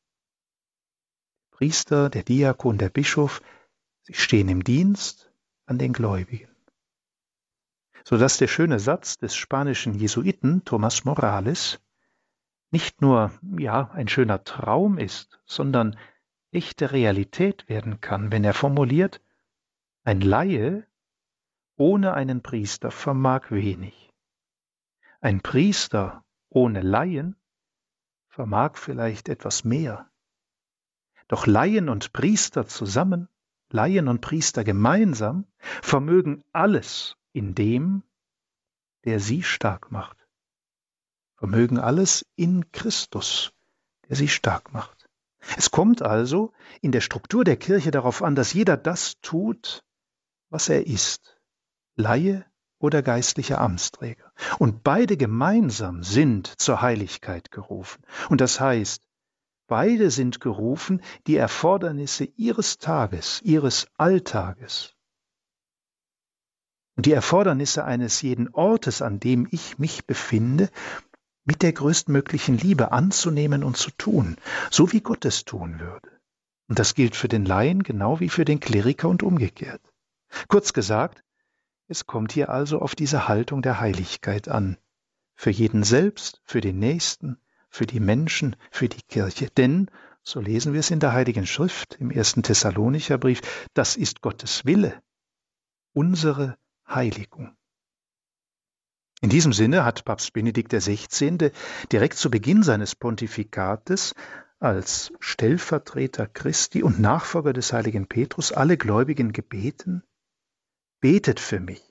Der 1.51 1.57
Priester, 1.57 2.09
der 2.09 2.23
Diakon, 2.23 2.77
der 2.77 2.89
Bischof, 2.89 3.41
sie 4.03 4.13
stehen 4.13 4.49
im 4.49 4.63
Dienst 4.63 5.31
an 5.65 5.79
den 5.79 5.93
Gläubigen. 5.93 6.55
So 8.03 8.17
dass 8.17 8.37
der 8.37 8.47
schöne 8.47 8.79
Satz 8.79 9.17
des 9.17 9.35
spanischen 9.35 9.95
Jesuiten 9.95 10.63
Thomas 10.63 11.05
Morales 11.05 11.79
nicht 12.71 13.01
nur 13.01 13.31
ja 13.57 13.91
ein 13.91 14.07
schöner 14.07 14.43
Traum 14.43 14.97
ist, 14.97 15.41
sondern 15.45 15.97
echte 16.51 16.91
Realität 16.91 17.67
werden 17.69 18.01
kann, 18.01 18.31
wenn 18.31 18.43
er 18.43 18.53
formuliert, 18.53 19.21
ein 20.03 20.21
Laie 20.21 20.85
ohne 21.77 22.13
einen 22.13 22.41
Priester 22.41 22.91
vermag 22.91 23.49
wenig. 23.49 24.11
Ein 25.19 25.41
Priester 25.41 26.23
ohne 26.49 26.81
Laien 26.81 27.35
vermag 28.27 28.77
vielleicht 28.77 29.29
etwas 29.29 29.63
mehr. 29.63 30.09
Doch 31.27 31.47
Laien 31.47 31.89
und 31.89 32.13
Priester 32.13 32.67
zusammen, 32.67 33.29
Laien 33.69 34.07
und 34.07 34.21
Priester 34.21 34.63
gemeinsam, 34.63 35.45
vermögen 35.59 36.43
alles 36.51 37.15
in 37.31 37.55
dem, 37.55 38.03
der 39.05 39.19
sie 39.19 39.43
stark 39.43 39.91
macht. 39.91 40.17
Vermögen 41.35 41.79
alles 41.79 42.25
in 42.35 42.71
Christus, 42.71 43.53
der 44.09 44.15
sie 44.15 44.27
stark 44.27 44.73
macht. 44.73 45.00
Es 45.57 45.71
kommt 45.71 46.01
also 46.01 46.53
in 46.81 46.91
der 46.91 47.01
Struktur 47.01 47.43
der 47.43 47.57
Kirche 47.57 47.91
darauf 47.91 48.21
an, 48.21 48.35
dass 48.35 48.53
jeder 48.53 48.77
das 48.77 49.19
tut, 49.21 49.83
was 50.49 50.69
er 50.69 50.87
ist, 50.87 51.37
Laie 51.95 52.45
oder 52.79 53.01
geistlicher 53.03 53.59
Amtsträger. 53.59 54.31
Und 54.59 54.83
beide 54.83 55.17
gemeinsam 55.17 56.03
sind 56.03 56.47
zur 56.47 56.81
Heiligkeit 56.81 57.51
gerufen. 57.51 58.03
Und 58.29 58.41
das 58.41 58.59
heißt, 58.59 59.07
beide 59.67 60.09
sind 60.09 60.39
gerufen, 60.39 61.01
die 61.27 61.35
Erfordernisse 61.35 62.25
ihres 62.37 62.77
Tages, 62.77 63.41
ihres 63.43 63.87
Alltages 63.97 64.95
und 67.01 67.05
die 67.05 67.13
Erfordernisse 67.13 67.83
eines 67.83 68.21
jeden 68.21 68.49
Ortes, 68.53 69.01
an 69.01 69.19
dem 69.19 69.47
ich 69.49 69.79
mich 69.79 70.05
befinde, 70.05 70.69
mit 71.51 71.63
der 71.63 71.73
größtmöglichen 71.73 72.57
Liebe 72.57 72.93
anzunehmen 72.93 73.65
und 73.65 73.75
zu 73.75 73.91
tun, 73.97 74.37
so 74.69 74.93
wie 74.93 75.01
Gott 75.01 75.25
es 75.25 75.43
tun 75.43 75.81
würde. 75.81 76.09
Und 76.69 76.79
das 76.79 76.95
gilt 76.95 77.13
für 77.13 77.27
den 77.27 77.43
Laien 77.43 77.83
genau 77.83 78.21
wie 78.21 78.29
für 78.29 78.45
den 78.45 78.61
Kleriker 78.61 79.09
und 79.09 79.21
umgekehrt. 79.21 79.81
Kurz 80.47 80.71
gesagt, 80.71 81.25
es 81.89 82.05
kommt 82.05 82.31
hier 82.31 82.47
also 82.47 82.79
auf 82.79 82.95
diese 82.95 83.27
Haltung 83.27 83.61
der 83.61 83.81
Heiligkeit 83.81 84.47
an. 84.47 84.77
Für 85.35 85.49
jeden 85.49 85.83
selbst, 85.83 86.39
für 86.45 86.61
den 86.61 86.79
Nächsten, 86.79 87.37
für 87.69 87.85
die 87.85 87.99
Menschen, 87.99 88.55
für 88.71 88.87
die 88.87 89.01
Kirche. 89.01 89.49
Denn, 89.49 89.91
so 90.23 90.39
lesen 90.39 90.71
wir 90.71 90.79
es 90.79 90.89
in 90.89 91.01
der 91.01 91.11
Heiligen 91.11 91.45
Schrift 91.45 91.95
im 91.95 92.11
ersten 92.11 92.43
Thessalonicher 92.43 93.17
Brief, 93.17 93.41
das 93.73 93.97
ist 93.97 94.21
Gottes 94.21 94.63
Wille, 94.63 95.03
unsere 95.91 96.57
Heiligung. 96.87 97.57
In 99.23 99.29
diesem 99.29 99.53
Sinne 99.53 99.85
hat 99.85 100.03
Papst 100.03 100.33
Benedikt 100.33 100.73
XVI. 100.73 101.51
direkt 101.91 102.17
zu 102.17 102.31
Beginn 102.31 102.63
seines 102.63 102.95
Pontifikates 102.95 104.15
als 104.59 105.13
Stellvertreter 105.19 106.25
Christi 106.25 106.81
und 106.81 106.99
Nachfolger 106.99 107.53
des 107.53 107.71
heiligen 107.71 108.07
Petrus 108.07 108.51
alle 108.51 108.77
Gläubigen 108.77 109.31
gebeten, 109.31 110.03
Betet 111.01 111.39
für 111.39 111.59
mich, 111.59 111.83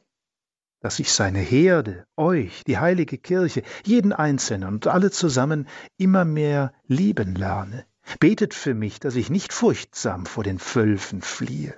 dass 0.80 0.98
ich 0.98 1.12
seine 1.12 1.38
Herde, 1.38 2.06
euch, 2.16 2.64
die 2.64 2.78
heilige 2.78 3.18
Kirche, 3.18 3.62
jeden 3.84 4.12
Einzelnen 4.12 4.68
und 4.68 4.86
alle 4.88 5.12
zusammen 5.12 5.68
immer 5.98 6.24
mehr 6.24 6.72
lieben 6.86 7.34
lerne. 7.36 7.86
Betet 8.18 8.54
für 8.54 8.74
mich, 8.74 8.98
dass 8.98 9.14
ich 9.14 9.30
nicht 9.30 9.52
furchtsam 9.52 10.26
vor 10.26 10.42
den 10.42 10.60
Wölfen 10.60 11.22
fliehe. 11.22 11.74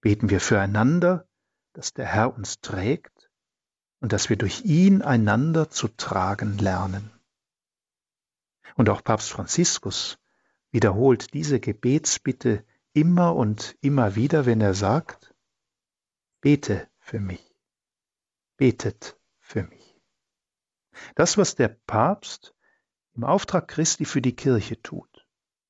Beten 0.00 0.28
wir 0.30 0.40
füreinander, 0.40 1.28
dass 1.72 1.92
der 1.92 2.06
Herr 2.06 2.34
uns 2.34 2.60
trägt 2.60 3.13
und 4.04 4.12
dass 4.12 4.28
wir 4.28 4.36
durch 4.36 4.66
ihn 4.66 5.00
einander 5.00 5.70
zu 5.70 5.88
tragen 5.88 6.58
lernen. 6.58 7.10
Und 8.76 8.90
auch 8.90 9.02
Papst 9.02 9.30
Franziskus 9.30 10.18
wiederholt 10.70 11.32
diese 11.32 11.58
Gebetsbitte 11.58 12.66
immer 12.92 13.34
und 13.34 13.78
immer 13.80 14.14
wieder, 14.14 14.44
wenn 14.44 14.60
er 14.60 14.74
sagt, 14.74 15.34
Bete 16.42 16.86
für 16.98 17.18
mich. 17.18 17.56
Betet 18.58 19.18
für 19.38 19.62
mich. 19.62 19.98
Das, 21.14 21.38
was 21.38 21.54
der 21.54 21.68
Papst 21.68 22.54
im 23.14 23.24
Auftrag 23.24 23.68
Christi 23.68 24.04
für 24.04 24.20
die 24.20 24.36
Kirche 24.36 24.82
tut, 24.82 25.26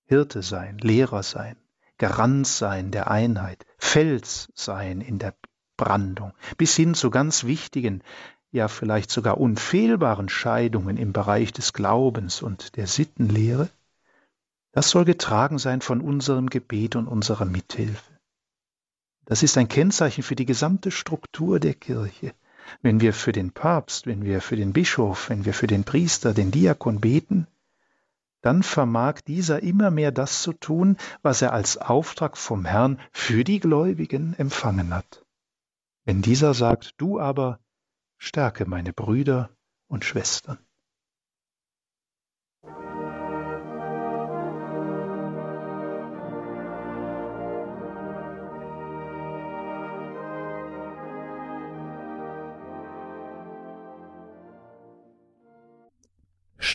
Hirte 0.07 0.43
sein, 0.43 0.79
Lehrer 0.79 1.23
sein, 1.23 1.57
Garant 1.99 2.49
sein 2.49 2.91
der 2.91 3.13
Einheit, 3.13 3.65
Fels 3.79 4.51
sein 4.57 5.03
in 5.03 5.21
der 5.21 5.37
Brandung, 5.85 6.33
bis 6.57 6.75
hin 6.75 6.95
zu 6.95 7.11
ganz 7.11 7.45
wichtigen, 7.45 8.01
ja 8.53 8.69
vielleicht 8.69 9.11
sogar 9.11 9.39
unfehlbaren 9.39 10.31
Scheidungen 10.31 10.97
im 10.97 11.13
Bereich 11.13 11.53
des 11.53 11.75
Glaubens 11.75 12.41
und 12.41 12.77
der 12.77 12.87
Sittenlehre, 12.87 13.69
das 14.73 14.89
soll 14.89 15.05
getragen 15.05 15.59
sein 15.59 15.83
von 15.83 16.01
unserem 16.01 16.49
Gebet 16.49 16.97
und 16.97 17.07
unserer 17.07 17.45
Mithilfe. 17.45 18.13
Das 19.27 19.43
ist 19.43 19.59
ein 19.59 19.69
Kennzeichen 19.69 20.23
für 20.23 20.37
die 20.37 20.47
gesamte 20.47 20.91
Struktur 20.91 21.61
der 21.61 21.75
Kirche. 21.75 22.33
Wenn 22.81 23.03
wir 23.03 23.13
für 23.13 23.33
den 23.33 23.51
Papst, 23.51 24.07
wenn 24.07 24.25
wir 24.25 24.41
für 24.41 24.57
den 24.57 24.73
Bischof, 24.73 25.29
wenn 25.29 25.45
wir 25.45 25.53
für 25.53 25.67
den 25.67 25.85
Priester, 25.85 26.33
den 26.33 26.51
Diakon 26.51 27.01
beten, 27.01 27.47
dann 28.41 28.63
vermag 28.63 29.21
dieser 29.27 29.63
immer 29.63 29.91
mehr 29.91 30.13
das 30.13 30.41
zu 30.41 30.55
tun, 30.55 30.97
was 31.21 31.43
er 31.43 31.53
als 31.53 31.77
Auftrag 31.77 32.39
vom 32.39 32.65
Herrn 32.65 32.99
für 33.13 33.45
die 33.45 33.61
Gläubigen 33.61 34.35
empfangen 34.39 34.95
hat. 34.95 35.24
Wenn 36.05 36.21
dieser 36.21 36.53
sagt, 36.53 36.93
du 36.99 37.19
aber 37.19 37.61
stärke 38.19 38.67
meine 38.67 38.93
Brüder 38.93 39.51
und 39.89 40.05
Schwestern. 40.05 40.59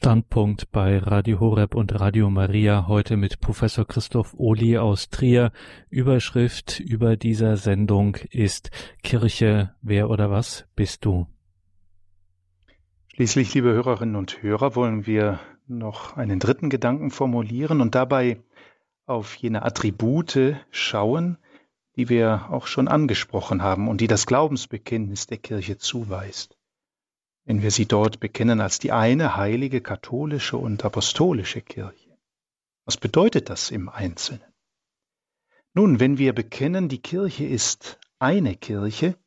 Standpunkt 0.02 0.72
bei 0.72 0.98
Radio 0.98 1.42
Horeb 1.42 1.76
und 1.76 2.00
Radio 2.00 2.30
Maria 2.30 2.88
heute 2.88 3.18
mit 3.18 3.42
Professor 3.42 3.86
Christoph 3.86 4.34
Ohli 4.38 4.78
aus 4.78 5.10
Trier. 5.10 5.52
Überschrift 5.90 6.80
über 6.80 7.18
dieser 7.18 7.58
Sendung 7.58 8.16
ist 8.32 8.72
Kirche, 9.04 9.76
wer 9.82 10.10
oder 10.10 10.32
was 10.32 10.66
bist 10.74 11.04
du? 11.04 11.28
Schließlich, 13.14 13.54
liebe 13.54 13.74
Hörerinnen 13.74 14.16
und 14.16 14.42
Hörer, 14.42 14.74
wollen 14.78 15.06
wir 15.06 15.42
noch 15.68 16.16
einen 16.16 16.40
dritten 16.40 16.70
Gedanken 16.70 17.12
formulieren 17.12 17.82
und 17.82 17.94
dabei 17.94 18.42
auf 19.06 19.36
jene 19.36 19.64
Attribute 19.64 20.56
schauen, 20.72 21.38
die 21.98 22.08
wir 22.08 22.46
auch 22.52 22.68
schon 22.68 22.88
angesprochen 22.88 23.62
haben 23.62 23.90
und 23.90 24.00
die 24.00 24.08
das 24.08 24.26
Glaubensbekenntnis 24.26 25.28
der 25.28 25.40
Kirche 25.40 25.78
zuweist 25.78 26.59
wenn 27.50 27.64
wir 27.64 27.72
sie 27.72 27.88
dort 27.88 28.20
bekennen 28.20 28.62
als 28.62 28.78
die 28.78 28.92
eine 28.92 29.36
heilige 29.36 29.82
katholische 29.82 30.56
und 30.56 30.86
apostolische 30.86 31.62
Kirche. 31.62 32.16
Was 32.86 32.96
bedeutet 32.96 33.50
das 33.50 33.72
im 33.72 33.90
Einzelnen? 33.90 34.54
Nun, 35.74 36.00
wenn 36.00 36.20
wir 36.20 36.34
bekennen, 36.34 36.90
die 36.90 37.02
Kirche 37.02 37.46
ist 37.46 38.00
eine 38.20 38.56
Kirche, 38.56 39.18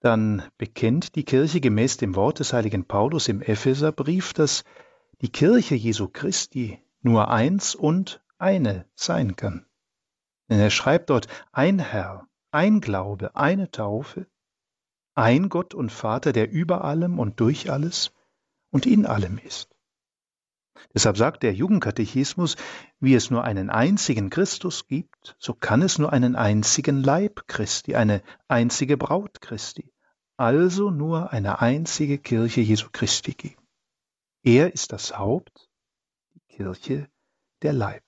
dann 0.00 0.42
bekennt 0.58 1.14
die 1.14 1.24
Kirche 1.24 1.62
gemäß 1.62 1.96
dem 1.96 2.14
Wort 2.14 2.40
des 2.40 2.52
heiligen 2.52 2.84
Paulus 2.84 3.28
im 3.28 3.40
Epheserbrief, 3.40 4.34
dass 4.34 4.62
die 5.22 5.32
Kirche 5.32 5.74
Jesu 5.74 6.08
Christi 6.08 6.78
nur 7.00 7.30
eins 7.30 7.74
und 7.74 8.22
eine 8.36 8.84
sein 8.94 9.34
kann. 9.34 9.64
Denn 10.50 10.60
er 10.60 10.68
schreibt 10.68 11.08
dort 11.08 11.26
ein 11.52 11.78
Herr, 11.78 12.28
ein 12.50 12.82
Glaube, 12.82 13.34
eine 13.34 13.70
Taufe, 13.70 14.26
ein 15.14 15.48
Gott 15.48 15.74
und 15.74 15.90
Vater, 15.90 16.32
der 16.32 16.50
über 16.50 16.84
allem 16.84 17.18
und 17.18 17.40
durch 17.40 17.70
alles 17.70 18.12
und 18.70 18.86
in 18.86 19.06
allem 19.06 19.38
ist. 19.38 19.72
Deshalb 20.94 21.16
sagt 21.16 21.42
der 21.42 21.54
Jugendkatechismus, 21.54 22.56
wie 23.00 23.14
es 23.14 23.30
nur 23.30 23.44
einen 23.44 23.70
einzigen 23.70 24.30
Christus 24.30 24.86
gibt, 24.86 25.36
so 25.38 25.54
kann 25.54 25.82
es 25.82 25.98
nur 25.98 26.12
einen 26.12 26.34
einzigen 26.34 27.02
Leib 27.02 27.46
Christi, 27.46 27.94
eine 27.94 28.22
einzige 28.48 28.96
Braut 28.96 29.40
Christi, 29.40 29.92
also 30.36 30.90
nur 30.90 31.32
eine 31.32 31.60
einzige 31.60 32.18
Kirche 32.18 32.60
Jesu 32.60 32.88
Christi 32.92 33.32
geben. 33.32 33.62
Er 34.42 34.74
ist 34.74 34.92
das 34.92 35.18
Haupt, 35.18 35.70
die 36.34 36.40
Kirche 36.48 37.08
der 37.62 37.72
Leib. 37.72 38.02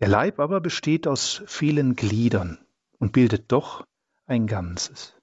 Der 0.00 0.08
Leib 0.08 0.38
aber 0.38 0.60
besteht 0.60 1.08
aus 1.08 1.42
vielen 1.46 1.96
Gliedern 1.96 2.64
und 2.98 3.12
bildet 3.12 3.50
doch 3.50 3.87
ein 4.28 4.46
Ganzes. 4.46 5.14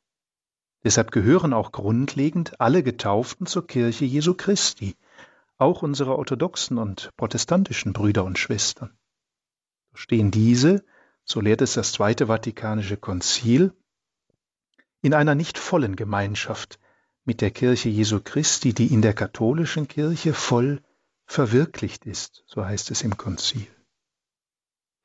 Deshalb 0.83 1.11
gehören 1.11 1.53
auch 1.53 1.71
grundlegend 1.71 2.59
alle 2.59 2.83
Getauften 2.83 3.47
zur 3.47 3.65
Kirche 3.65 4.05
Jesu 4.05 4.33
Christi, 4.33 4.95
auch 5.57 5.81
unsere 5.81 6.17
orthodoxen 6.17 6.77
und 6.77 7.11
protestantischen 7.17 7.93
Brüder 7.93 8.23
und 8.23 8.37
Schwestern. 8.37 8.95
So 9.91 9.97
stehen 9.97 10.31
diese, 10.31 10.83
so 11.23 11.41
lehrt 11.41 11.61
es 11.61 11.73
das 11.73 11.91
Zweite 11.91 12.27
Vatikanische 12.27 12.97
Konzil, 12.97 13.73
in 15.01 15.13
einer 15.13 15.35
nicht 15.35 15.57
vollen 15.57 15.95
Gemeinschaft 15.95 16.79
mit 17.25 17.41
der 17.41 17.51
Kirche 17.51 17.89
Jesu 17.89 18.19
Christi, 18.23 18.73
die 18.73 18.93
in 18.93 19.01
der 19.01 19.13
katholischen 19.13 19.87
Kirche 19.87 20.33
voll 20.33 20.81
verwirklicht 21.25 22.05
ist, 22.05 22.43
so 22.45 22.63
heißt 22.63 22.91
es 22.91 23.01
im 23.01 23.17
Konzil. 23.17 23.67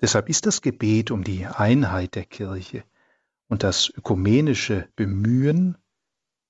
Deshalb 0.01 0.29
ist 0.29 0.47
das 0.47 0.63
Gebet 0.63 1.11
um 1.11 1.25
die 1.25 1.47
Einheit 1.47 2.15
der 2.15 2.25
Kirche 2.25 2.85
und 3.51 3.65
das 3.65 3.91
ökumenische 3.91 4.89
Bemühen 4.95 5.77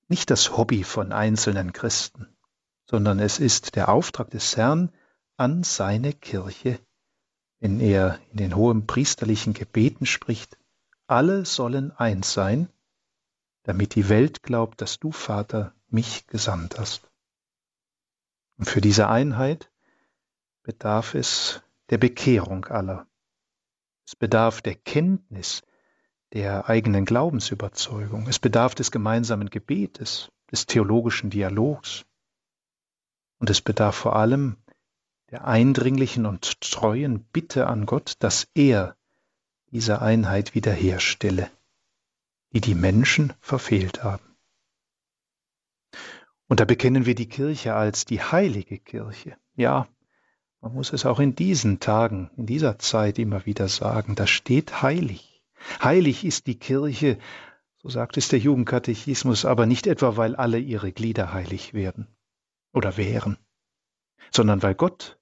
nicht 0.09 0.31
das 0.31 0.57
Hobby 0.57 0.85
von 0.85 1.13
einzelnen 1.13 1.73
Christen, 1.73 2.37
sondern 2.85 3.19
es 3.19 3.41
ist 3.41 3.75
der 3.75 3.89
Auftrag 3.89 4.31
des 4.31 4.57
Herrn 4.57 4.93
an 5.37 5.63
seine 5.63 6.13
Kirche, 6.13 6.79
wenn 7.59 7.81
er 7.81 8.21
in 8.31 8.37
den 8.37 8.55
hohen 8.55 8.87
priesterlichen 8.87 9.55
Gebeten 9.55 10.05
spricht, 10.05 10.59
alle 11.07 11.47
sollen 11.47 11.91
eins 11.93 12.35
sein, 12.35 12.69
damit 13.63 13.95
die 13.95 14.11
Welt 14.11 14.43
glaubt, 14.43 14.83
dass 14.83 14.99
du, 14.99 15.11
Vater, 15.11 15.75
mich 15.89 16.27
gesandt 16.27 16.79
hast. 16.79 17.11
Und 18.59 18.67
für 18.67 18.83
diese 18.83 19.09
Einheit 19.09 19.73
bedarf 20.63 21.15
es 21.15 21.63
der 21.89 21.99
Bekehrung 21.99 22.67
aller. 22.67 23.07
Es 24.07 24.17
bedarf 24.17 24.61
der 24.61 24.75
Kenntnis 24.75 25.63
der 26.33 26.69
eigenen 26.69 27.05
Glaubensüberzeugung. 27.05 28.27
Es 28.29 28.39
bedarf 28.39 28.75
des 28.75 28.91
gemeinsamen 28.91 29.51
Gebetes, 29.51 30.31
des 30.51 30.67
theologischen 30.67 31.31
Dialogs. 31.31 32.05
Und 33.39 33.51
es 33.51 33.61
bedarf 33.61 33.97
vor 33.97 34.17
allem 34.17 34.57
der 35.31 35.45
eindringlichen 35.47 36.27
und 36.27 36.61
treuen 36.61 37.25
Bitte 37.33 37.67
an 37.67 37.87
Gott, 37.87 38.15
dass 38.19 38.49
er 38.55 38.97
diese 39.71 40.03
Einheit 40.03 40.55
wiederherstelle, 40.55 41.51
die 42.53 42.61
die 42.61 42.75
Menschen 42.75 43.33
verfehlt 43.41 44.03
haben. 44.03 44.25
Und 46.49 46.59
da 46.59 46.65
bekennen 46.65 47.07
wir 47.07 47.15
die 47.15 47.29
Kirche 47.29 47.75
als 47.75 48.05
die 48.05 48.21
heilige 48.21 48.79
Kirche. 48.79 49.37
Ja, 49.55 49.87
man 50.61 50.75
muss 50.75 50.93
es 50.93 51.07
auch 51.07 51.21
in 51.21 51.37
diesen 51.37 51.79
Tagen, 51.79 52.31
in 52.37 52.47
dieser 52.47 52.79
Zeit 52.79 53.21
immer 53.21 53.47
wieder 53.47 53.69
sagen, 53.69 54.17
da 54.17 54.27
steht 54.27 54.83
heilig. 54.83 55.30
Heilig 55.83 56.25
ist 56.25 56.47
die 56.47 56.59
Kirche, 56.59 57.19
so 57.83 57.89
sagt 57.89 58.17
es 58.17 58.29
der 58.29 58.39
Jugendkatechismus, 58.39 59.45
aber 59.45 59.67
nicht 59.67 59.87
etwa, 59.87 60.17
weil 60.17 60.37
alle 60.37 60.59
ihre 60.59 60.93
Glieder 60.93 61.33
heilig 61.33 61.75
werden 61.75 62.07
oder 62.73 62.97
wären, 62.97 63.39
sondern 64.31 64.63
weil 64.63 64.75
Gott 64.75 65.19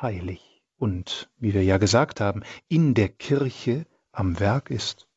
heilig 0.00 0.62
und, 0.76 1.30
wie 1.38 1.54
wir 1.54 1.64
ja 1.64 1.78
gesagt 1.78 2.20
haben, 2.20 2.42
in 2.68 2.94
der 2.94 3.08
Kirche 3.08 3.86
am 4.10 4.40
Werk 4.40 4.70
ist. 4.70 5.08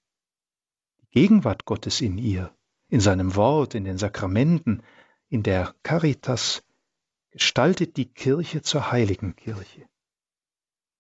Die 1.02 1.22
Gegenwart 1.22 1.66
Gottes 1.66 2.02
in 2.02 2.18
ihr, 2.18 2.56
in 2.88 3.00
seinem 3.00 3.36
Wort, 3.36 3.76
in 3.76 3.84
den 3.84 3.98
Sakramenten, 3.98 4.84
in 5.28 5.44
der 5.44 5.74
Caritas, 5.84 6.64
gestaltet 7.32 7.98
die 7.98 8.06
Kirche 8.06 8.62
zur 8.62 8.92
heiligen 8.92 9.36
Kirche. 9.36 9.88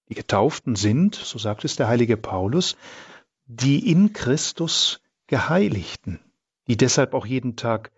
Die 0.10 0.16
Getauften 0.16 0.76
sind, 0.76 1.16
so 1.16 1.40
sagt 1.40 1.64
es 1.64 1.78
der 1.78 1.88
heilige 1.88 2.18
Paulus, 2.18 2.76
die 3.46 3.92
in 3.92 4.14
Christus 4.14 5.02
Geheiligten, 5.28 6.20
die 6.68 6.78
deshalb 6.78 7.14
auch 7.14 7.26
jeden 7.26 7.56
Tag 7.56 7.92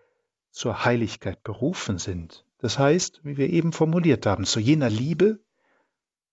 zur 0.50 0.84
Heiligkeit 0.84 1.42
berufen 1.42 1.98
sind. 1.98 2.44
Das 2.58 2.78
heißt, 2.78 3.20
wie 3.22 3.36
wir 3.36 3.50
eben 3.50 3.72
formuliert 3.72 4.26
haben, 4.26 4.44
zu 4.44 4.60
jener 4.60 4.90
Liebe, 4.90 5.40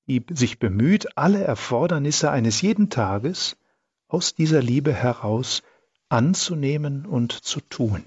die 0.07 0.25
sich 0.31 0.59
bemüht, 0.59 1.17
alle 1.17 1.43
Erfordernisse 1.43 2.31
eines 2.31 2.61
jeden 2.61 2.89
Tages 2.89 3.57
aus 4.07 4.35
dieser 4.35 4.61
Liebe 4.61 4.93
heraus 4.93 5.63
anzunehmen 6.09 7.05
und 7.05 7.31
zu 7.31 7.59
tun. 7.61 8.05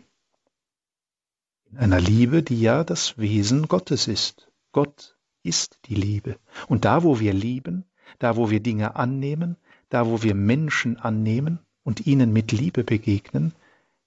In 1.70 1.78
einer 1.78 2.00
Liebe, 2.00 2.42
die 2.42 2.60
ja 2.60 2.84
das 2.84 3.18
Wesen 3.18 3.68
Gottes 3.68 4.08
ist. 4.08 4.50
Gott 4.72 5.16
ist 5.42 5.80
die 5.86 5.94
Liebe. 5.94 6.38
Und 6.68 6.84
da, 6.84 7.02
wo 7.02 7.20
wir 7.20 7.32
lieben, 7.32 7.84
da, 8.18 8.36
wo 8.36 8.50
wir 8.50 8.60
Dinge 8.60 8.96
annehmen, 8.96 9.56
da, 9.88 10.06
wo 10.06 10.22
wir 10.22 10.34
Menschen 10.34 10.96
annehmen 10.98 11.58
und 11.82 12.06
ihnen 12.06 12.32
mit 12.32 12.52
Liebe 12.52 12.84
begegnen, 12.84 13.54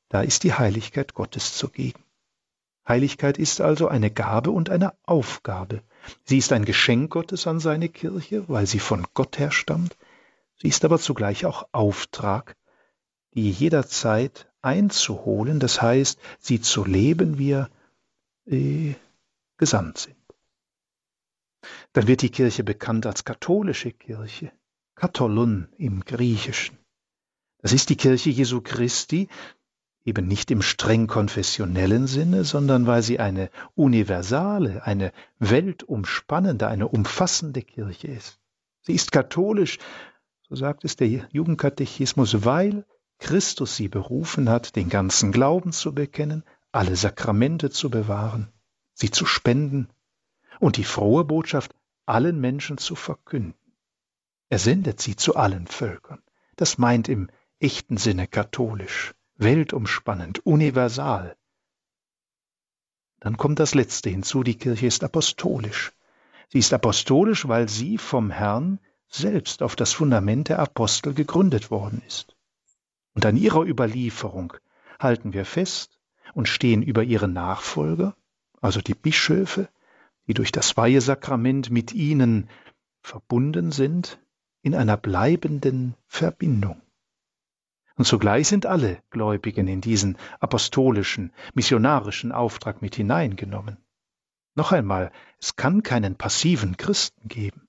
da 0.10 0.22
ist 0.22 0.44
die 0.44 0.54
Heiligkeit 0.54 1.14
Gottes 1.14 1.56
zugegen. 1.56 2.04
Heiligkeit 2.88 3.38
ist 3.38 3.62
also 3.62 3.88
eine 3.88 4.12
Gabe 4.12 4.52
und 4.52 4.70
eine 4.70 4.94
Aufgabe. 5.04 5.82
Sie 6.26 6.38
ist 6.38 6.52
ein 6.52 6.66
Geschenk 6.66 7.12
Gottes 7.12 7.48
an 7.48 7.60
seine 7.60 7.90
Kirche, 7.90 8.48
weil 8.50 8.66
sie 8.66 8.80
von 8.80 9.06
Gott 9.14 9.40
her 9.40 9.52
stammt. 9.52 9.98
Sie 10.58 10.68
ist 10.68 10.84
aber 10.84 11.00
zugleich 11.00 11.46
auch 11.46 11.68
Auftrag, 11.72 12.56
die 13.34 13.50
jederzeit 13.50 14.52
einzuholen, 14.62 15.60
das 15.60 15.82
heißt, 15.82 16.20
sie 16.40 16.62
zu 16.62 16.86
leben, 16.86 17.38
wie 17.38 17.48
wir 17.48 17.70
äh, 18.46 18.96
gesandt 19.58 20.00
sind. 20.00 20.16
Dann 21.94 22.08
wird 22.08 22.22
die 22.22 22.30
Kirche 22.30 22.64
bekannt 22.64 23.06
als 23.06 23.24
katholische 23.24 23.92
Kirche, 23.92 24.52
Katholon 24.96 25.68
im 25.78 26.02
Griechischen. 26.06 26.78
Das 27.60 27.74
ist 27.74 27.90
die 27.90 27.96
Kirche 27.96 28.30
Jesu 28.30 28.62
Christi, 28.62 29.28
eben 30.04 30.28
nicht 30.28 30.50
im 30.52 30.62
streng 30.62 31.08
konfessionellen 31.08 32.08
Sinne, 32.08 32.44
sondern 32.44 32.88
weil 32.88 33.04
sie 33.04 33.20
eine 33.20 33.50
universale, 33.76 34.84
eine 34.86 35.12
weltumspannende, 35.40 36.68
eine 36.68 36.88
umfassende 36.88 37.62
Kirche 37.62 38.08
ist. 38.08 38.40
Sie 38.82 38.94
ist 38.94 39.12
katholisch, 39.12 39.78
so 40.42 40.56
sagt 40.56 40.86
es 40.86 40.96
der 40.96 41.08
Jugendkatechismus, 41.08 42.44
weil 42.46 42.86
Christus 43.20 43.76
sie 43.76 43.88
berufen 43.88 44.50
hat, 44.50 44.76
den 44.76 44.90
ganzen 44.90 45.32
Glauben 45.32 45.72
zu 45.72 45.94
bekennen, 45.94 46.44
alle 46.72 46.96
Sakramente 46.96 47.70
zu 47.70 47.92
bewahren, 47.92 48.52
sie 48.94 49.12
zu 49.12 49.28
spenden 49.28 49.90
und 50.60 50.78
die 50.78 50.84
frohe 50.84 51.24
Botschaft 51.24 51.76
allen 52.08 52.40
Menschen 52.42 52.80
zu 52.80 52.96
verkünden. 52.96 53.54
Er 54.52 54.60
sendet 54.60 55.00
sie 55.00 55.16
zu 55.16 55.38
allen 55.38 55.66
Völkern. 55.66 56.22
Das 56.58 56.78
meint 56.78 57.08
im 57.08 57.30
echten 57.60 57.96
Sinne 57.96 58.28
katholisch 58.28 59.14
weltumspannend, 59.38 60.46
universal. 60.46 61.38
Dann 63.22 63.38
kommt 63.38 63.60
das 63.60 63.74
Letzte 63.74 64.10
hinzu, 64.10 64.44
die 64.44 64.58
Kirche 64.58 64.88
ist 64.88 65.06
apostolisch. 65.06 65.94
Sie 66.50 66.60
ist 66.60 66.74
apostolisch, 66.74 67.48
weil 67.48 67.70
sie 67.70 67.98
vom 67.98 68.30
Herrn 68.30 68.80
selbst 69.08 69.64
auf 69.64 69.78
das 69.78 69.94
Fundament 69.94 70.50
der 70.50 70.60
Apostel 70.60 71.14
gegründet 71.14 71.72
worden 71.72 72.02
ist. 72.06 72.36
Und 73.14 73.26
an 73.26 73.38
ihrer 73.38 73.66
Überlieferung 73.66 74.54
halten 75.00 75.32
wir 75.32 75.46
fest 75.46 75.98
und 76.34 76.50
stehen 76.50 76.84
über 76.84 77.04
ihre 77.04 77.30
Nachfolger, 77.30 78.18
also 78.60 78.82
die 78.82 78.96
Bischöfe, 78.96 79.70
die 80.28 80.34
durch 80.34 80.52
das 80.52 80.76
Weihesakrament 80.76 81.72
mit 81.72 81.94
ihnen 81.94 82.50
verbunden 83.02 83.72
sind, 83.72 84.20
in 84.62 84.76
einer 84.76 84.98
bleibenden 84.98 85.96
Verbindung. 86.08 86.82
Und 87.96 88.06
zugleich 88.06 88.48
sind 88.48 88.66
alle 88.66 89.02
Gläubigen 89.10 89.68
in 89.68 89.82
diesen 89.82 90.18
apostolischen, 90.40 91.34
missionarischen 91.54 92.32
Auftrag 92.32 92.82
mit 92.82 92.96
hineingenommen. 92.96 93.78
Noch 94.56 94.72
einmal, 94.72 95.12
es 95.40 95.56
kann 95.56 95.84
keinen 95.84 96.16
passiven 96.16 96.78
Christen 96.78 97.28
geben. 97.28 97.68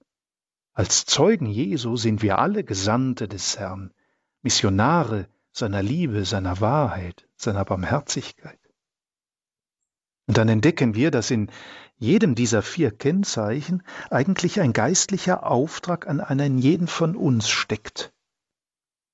Als 0.72 1.04
Zeugen 1.04 1.46
Jesu 1.46 1.96
sind 1.96 2.22
wir 2.22 2.38
alle 2.38 2.64
Gesandte 2.64 3.28
des 3.28 3.58
Herrn, 3.58 3.92
Missionare 4.40 5.28
seiner 5.52 5.82
Liebe, 5.82 6.24
seiner 6.24 6.60
Wahrheit, 6.60 7.28
seiner 7.36 7.64
Barmherzigkeit. 7.64 8.58
Und 10.32 10.38
dann 10.38 10.48
entdecken 10.48 10.94
wir, 10.94 11.10
dass 11.10 11.30
in 11.30 11.50
jedem 11.98 12.34
dieser 12.34 12.62
vier 12.62 12.90
Kennzeichen 12.90 13.82
eigentlich 14.08 14.62
ein 14.62 14.72
geistlicher 14.72 15.46
Auftrag 15.46 16.08
an 16.08 16.22
einen 16.22 16.56
jeden 16.56 16.86
von 16.86 17.16
uns 17.16 17.50
steckt. 17.50 18.14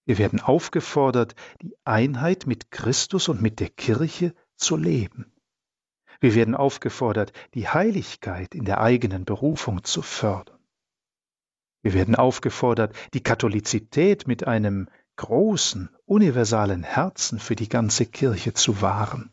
Wir 0.05 0.17
werden 0.19 0.39
aufgefordert, 0.39 1.35
die 1.61 1.75
Einheit 1.85 2.47
mit 2.47 2.71
Christus 2.71 3.29
und 3.29 3.43
mit 3.43 3.59
der 3.59 3.69
Kirche 3.69 4.33
zu 4.55 4.77
leben. 4.77 5.33
Wir 6.21 6.37
werden 6.37 6.55
aufgefordert, 6.55 7.33
die 7.55 7.67
Heiligkeit 7.67 8.55
in 8.55 8.65
der 8.65 8.81
eigenen 8.81 9.25
Berufung 9.25 9.83
zu 9.83 10.03
fördern. 10.03 10.61
Wir 11.83 11.95
werden 11.95 12.15
aufgefordert, 12.15 12.95
die 13.13 13.25
Katholizität 13.25 14.29
mit 14.29 14.47
einem 14.47 14.89
großen, 15.17 15.91
universalen 16.07 16.85
Herzen 16.85 17.41
für 17.41 17.57
die 17.57 17.69
ganze 17.69 18.07
Kirche 18.07 18.55
zu 18.55 18.81
wahren. 18.83 19.33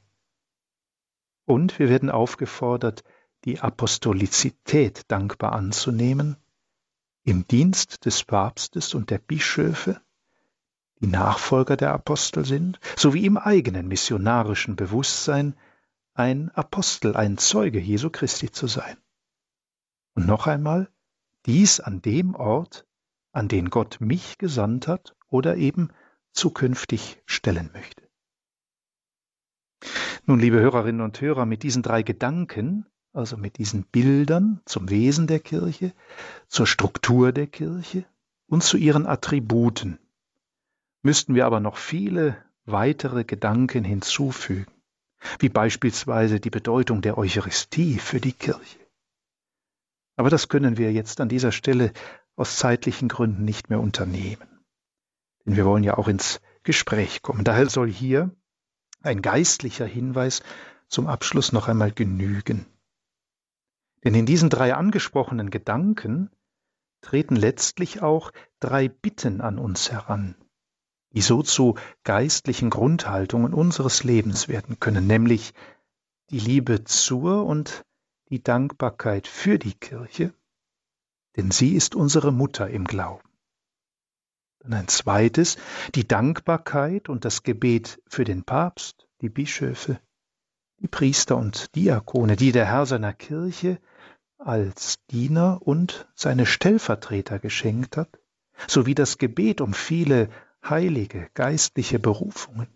Und 1.46 1.80
wir 1.80 1.89
werden 1.89 2.10
aufgefordert, 2.10 3.04
die 3.46 3.60
Apostolizität 3.60 5.04
dankbar 5.08 5.54
anzunehmen, 5.54 6.38
im 7.24 7.48
Dienst 7.48 8.06
des 8.06 8.24
Papstes 8.24 8.93
und 8.93 9.10
der 9.10 9.20
Bischöfe, 9.20 10.02
die 11.02 11.08
Nachfolger 11.08 11.76
der 11.78 11.93
Apostel 11.93 12.46
sind, 12.46 12.80
sowie 12.96 13.26
im 13.26 13.38
eigenen 13.38 13.88
missionarischen 13.88 14.76
Bewusstsein 14.76 15.56
ein 16.14 16.50
Apostel, 16.52 17.16
ein 17.16 17.38
Zeuge 17.38 17.80
Jesu 17.80 18.10
Christi 18.10 18.52
zu 18.52 18.68
sein. 18.68 18.98
Und 20.14 20.26
noch 20.26 20.48
einmal, 20.48 20.89
dies 21.46 21.80
an 21.80 22.02
dem 22.02 22.36
Ort, 22.36 22.88
an 23.34 23.48
den 23.48 23.70
Gott 23.70 23.98
mich 24.00 24.38
gesandt 24.38 24.88
hat 24.88 25.16
oder 25.28 25.58
eben 25.58 25.89
zukünftig 26.32 27.22
stellen 27.26 27.70
möchte. 27.74 28.05
Nun, 30.28 30.39
liebe 30.39 30.59
Hörerinnen 30.59 31.01
und 31.01 31.21
Hörer, 31.21 31.45
mit 31.45 31.61
diesen 31.61 31.84
drei 31.84 32.01
Gedanken, 32.01 32.88
also 33.13 33.38
mit 33.38 33.59
diesen 33.59 33.84
Bildern 33.84 34.59
zum 34.65 34.89
Wesen 34.89 35.28
der 35.28 35.39
Kirche, 35.39 35.93
zur 36.47 36.65
Struktur 36.65 37.32
der 37.32 37.45
Kirche 37.45 38.05
und 38.47 38.63
zu 38.63 38.78
ihren 38.78 39.05
Attributen, 39.05 39.99
müssten 41.03 41.36
wir 41.36 41.45
aber 41.45 41.59
noch 41.59 41.78
viele 41.78 42.38
weitere 42.65 43.23
Gedanken 43.23 43.84
hinzufügen, 43.84 44.71
wie 45.38 45.49
beispielsweise 45.49 46.39
die 46.39 46.49
Bedeutung 46.49 47.03
der 47.03 47.19
Eucharistie 47.19 47.99
für 47.99 48.19
die 48.19 48.34
Kirche. 48.34 48.80
Aber 50.15 50.32
das 50.32 50.47
können 50.47 50.78
wir 50.80 50.91
jetzt 50.91 51.21
an 51.21 51.30
dieser 51.30 51.51
Stelle 51.51 51.93
aus 52.36 52.57
zeitlichen 52.57 53.09
Gründen 53.09 53.45
nicht 53.45 53.69
mehr 53.69 53.80
unternehmen. 53.80 54.47
Denn 55.45 55.55
wir 55.55 55.65
wollen 55.65 55.84
ja 55.84 55.99
auch 55.99 56.07
ins 56.07 56.41
Gespräch 56.63 57.21
kommen. 57.21 57.43
Daher 57.43 57.69
soll 57.69 57.91
hier 57.91 58.32
ein 59.06 59.22
geistlicher 59.22 59.86
Hinweis 59.86 60.43
zum 60.88 61.08
Abschluss 61.08 61.51
noch 61.51 61.68
einmal 61.68 61.91
genügen. 61.91 62.66
Denn 64.03 64.14
in 64.14 64.26
diesen 64.26 64.49
drei 64.49 64.76
angesprochenen 64.76 65.49
Gedanken 65.49 66.30
treten 67.01 67.36
letztlich 67.36 68.01
auch 68.01 68.32
drei 68.60 68.88
Bitten 68.88 69.41
an 69.41 69.58
uns 69.58 69.91
heran, 69.91 70.36
die 71.14 71.22
so 71.22 71.43
zu 71.43 71.76
geistlichen 72.03 72.70
Grundhaltungen 72.70 73.53
unseres 73.53 74.03
Lebens 74.03 74.47
werden 74.47 74.80
können, 74.80 75.08
nämlich 75.08 75.53
die 76.30 76.39
Liebe 76.39 76.84
zur 76.84 77.45
und 77.45 77.86
die 78.30 78.41
Dankbarkeit 78.41 79.28
für 79.28 79.60
die 79.60 79.74
Kirche, 79.74 80.34
denn 81.36 81.51
sie 81.51 81.76
ist 81.76 81.95
unsere 81.95 82.32
Mutter 82.32 82.70
im 82.70 82.86
Glauben. 82.86 83.24
Dann 84.66 84.74
ein 84.74 84.88
zweites, 84.88 85.57
die 85.93 86.07
Dankbarkeit 86.07 87.07
und 87.07 87.24
das 87.24 87.43
Gebet 87.43 88.01
für 88.07 88.24
den 88.24 88.43
Papst, 88.43 89.07
die 89.22 89.30
Bischöfe, 89.30 89.99
die 90.80 90.88
Priester 90.88 91.38
und 91.38 91.76
Diakone, 91.76 92.36
die 92.36 92.51
der 92.51 92.66
Herr 92.66 92.88
seiner 92.88 93.13
Kirche 93.13 93.80
als 94.39 95.05
Diener 95.11 95.59
und 95.61 96.07
seine 96.16 96.47
Stellvertreter 96.47 97.38
geschenkt 97.38 97.95
hat, 97.95 98.18
sowie 98.68 98.95
das 98.95 99.20
Gebet 99.20 99.61
um 99.61 99.76
viele 99.76 100.30
heilige 100.63 101.30
geistliche 101.36 101.99
Berufungen. 101.99 102.68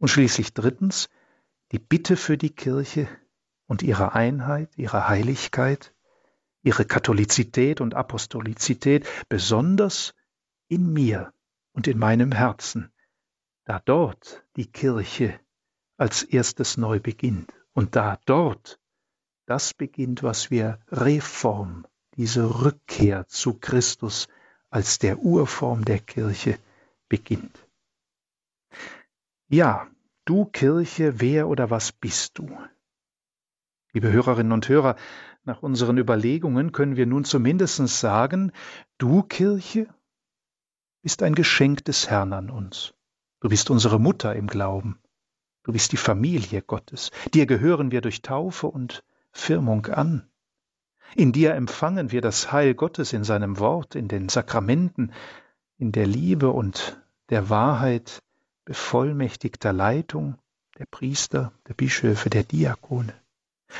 Und 0.00 0.08
schließlich 0.08 0.54
drittens 0.54 1.08
die 1.70 1.78
Bitte 1.78 2.16
für 2.16 2.36
die 2.36 2.50
Kirche 2.50 3.06
und 3.66 3.84
ihre 3.84 4.14
Einheit, 4.14 4.76
ihre 4.76 5.06
Heiligkeit, 5.06 5.94
ihre 6.62 6.84
Katholizität 6.84 7.80
und 7.80 7.94
Apostolizität, 7.94 9.06
besonders 9.28 10.14
in 10.68 10.92
mir 10.92 11.32
und 11.72 11.86
in 11.86 11.98
meinem 11.98 12.32
Herzen, 12.32 12.92
da 13.64 13.80
dort 13.84 14.44
die 14.56 14.66
Kirche 14.66 15.38
als 15.96 16.22
erstes 16.22 16.76
neu 16.76 17.00
beginnt 17.00 17.52
und 17.72 17.96
da 17.96 18.18
dort 18.24 18.80
das 19.46 19.74
beginnt, 19.74 20.22
was 20.22 20.50
wir 20.50 20.78
Reform, 20.88 21.86
diese 22.16 22.62
Rückkehr 22.62 23.26
zu 23.26 23.54
Christus 23.54 24.28
als 24.70 24.98
der 24.98 25.18
Urform 25.18 25.84
der 25.84 25.98
Kirche 25.98 26.58
beginnt. 27.08 27.68
Ja, 29.48 29.88
du 30.24 30.46
Kirche, 30.46 31.20
wer 31.20 31.48
oder 31.48 31.70
was 31.70 31.92
bist 31.92 32.38
du? 32.38 32.58
Liebe 33.92 34.10
Hörerinnen 34.10 34.52
und 34.52 34.68
Hörer, 34.68 34.96
nach 35.44 35.62
unseren 35.62 35.98
Überlegungen 35.98 36.72
können 36.72 36.96
wir 36.96 37.06
nun 37.06 37.24
zumindest 37.24 37.76
sagen, 37.86 38.50
du 38.98 39.22
Kirche 39.22 39.93
bist 41.04 41.22
ein 41.22 41.34
Geschenk 41.34 41.84
des 41.84 42.08
Herrn 42.08 42.32
an 42.32 42.48
uns. 42.48 42.94
Du 43.40 43.50
bist 43.50 43.68
unsere 43.68 44.00
Mutter 44.00 44.34
im 44.34 44.46
Glauben. 44.46 44.98
Du 45.62 45.70
bist 45.70 45.92
die 45.92 45.98
Familie 45.98 46.62
Gottes. 46.62 47.10
Dir 47.34 47.44
gehören 47.44 47.90
wir 47.90 48.00
durch 48.00 48.22
Taufe 48.22 48.68
und 48.68 49.04
Firmung 49.30 49.84
an. 49.84 50.26
In 51.14 51.32
dir 51.32 51.56
empfangen 51.56 52.10
wir 52.10 52.22
das 52.22 52.52
Heil 52.52 52.72
Gottes 52.72 53.12
in 53.12 53.22
seinem 53.22 53.58
Wort, 53.58 53.94
in 53.94 54.08
den 54.08 54.30
Sakramenten, 54.30 55.12
in 55.76 55.92
der 55.92 56.06
Liebe 56.06 56.48
und 56.48 56.98
der 57.28 57.50
Wahrheit 57.50 58.22
bevollmächtigter 58.64 59.74
Leitung 59.74 60.38
der 60.78 60.86
Priester, 60.86 61.52
der 61.68 61.74
Bischöfe, 61.74 62.30
der 62.30 62.44
Diakone. 62.44 63.12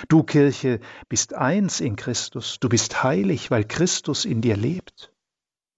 Du 0.08 0.24
Kirche 0.24 0.78
bist 1.08 1.32
eins 1.32 1.80
in 1.80 1.96
Christus, 1.96 2.60
du 2.60 2.68
bist 2.68 3.02
heilig, 3.02 3.50
weil 3.50 3.64
Christus 3.64 4.26
in 4.26 4.42
dir 4.42 4.58
lebt. 4.58 5.10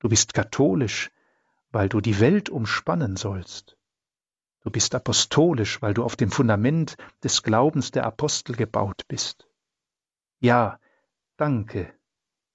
Du 0.01 0.09
bist 0.09 0.34
katholisch, 0.34 1.12
weil 1.70 1.88
du 1.88 2.00
die 2.00 2.20
Welt 2.20 2.48
umspannen 2.48 3.16
sollst. 3.16 3.76
Du 4.62 4.70
bist 4.70 4.94
apostolisch, 4.94 5.80
weil 5.82 5.94
du 5.94 6.02
auf 6.02 6.16
dem 6.16 6.30
Fundament 6.30 6.96
des 7.22 7.42
Glaubens 7.42 7.92
der 7.92 8.04
Apostel 8.04 8.56
gebaut 8.56 9.04
bist. 9.08 9.48
Ja, 10.40 10.80
danke, 11.36 11.92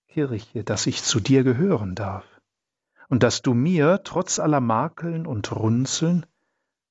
Kirche, 0.07 0.63
dass 0.63 0.87
ich 0.87 1.03
zu 1.03 1.19
dir 1.19 1.43
gehören 1.43 1.95
darf 1.95 2.25
und 3.07 3.23
dass 3.23 3.41
du 3.41 3.53
mir 3.53 4.01
trotz 4.03 4.39
aller 4.39 4.59
Makeln 4.59 5.25
und 5.25 5.55
Runzeln, 5.55 6.25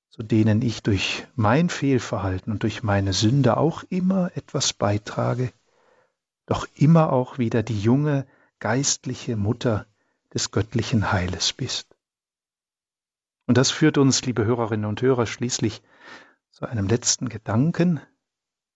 zu 0.08 0.22
denen 0.22 0.62
ich 0.62 0.82
durch 0.82 1.26
mein 1.34 1.68
Fehlverhalten 1.68 2.52
und 2.52 2.62
durch 2.62 2.82
meine 2.82 3.12
Sünde 3.12 3.56
auch 3.56 3.84
immer 3.88 4.30
etwas 4.36 4.72
beitrage, 4.72 5.52
doch 6.46 6.66
immer 6.74 7.12
auch 7.12 7.38
wieder 7.38 7.62
die 7.62 7.80
junge 7.80 8.26
geistliche 8.58 9.36
Mutter 9.36 9.86
des 10.34 10.50
göttlichen 10.50 11.12
Heiles 11.12 11.52
bist. 11.52 11.89
Und 13.50 13.56
das 13.56 13.72
führt 13.72 13.98
uns, 13.98 14.24
liebe 14.24 14.44
Hörerinnen 14.44 14.88
und 14.88 15.02
Hörer, 15.02 15.26
schließlich 15.26 15.82
zu 16.50 16.66
einem 16.66 16.86
letzten 16.86 17.28
Gedanken, 17.28 18.00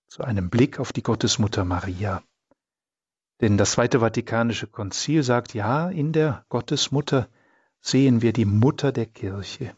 zu 0.08 0.24
einem 0.24 0.50
Blick 0.50 0.80
auf 0.80 0.92
die 0.92 1.04
Gottesmutter 1.04 1.64
Maria. 1.64 2.24
Denn 3.40 3.56
das 3.56 3.70
Zweite 3.70 4.00
Vatikanische 4.00 4.66
Konzil 4.66 5.22
sagt, 5.22 5.54
ja, 5.54 5.88
in 5.88 6.12
der 6.12 6.44
Gottesmutter 6.48 7.28
sehen 7.80 8.20
wir 8.20 8.32
die 8.32 8.46
Mutter 8.46 8.90
der 8.90 9.06
Kirche. 9.06 9.76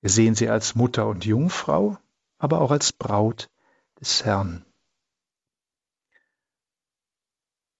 Wir 0.00 0.08
sehen 0.08 0.34
sie 0.34 0.48
als 0.48 0.74
Mutter 0.74 1.06
und 1.06 1.26
Jungfrau, 1.26 1.98
aber 2.38 2.62
auch 2.62 2.70
als 2.70 2.94
Braut 2.94 3.50
des 4.00 4.24
Herrn. 4.24 4.64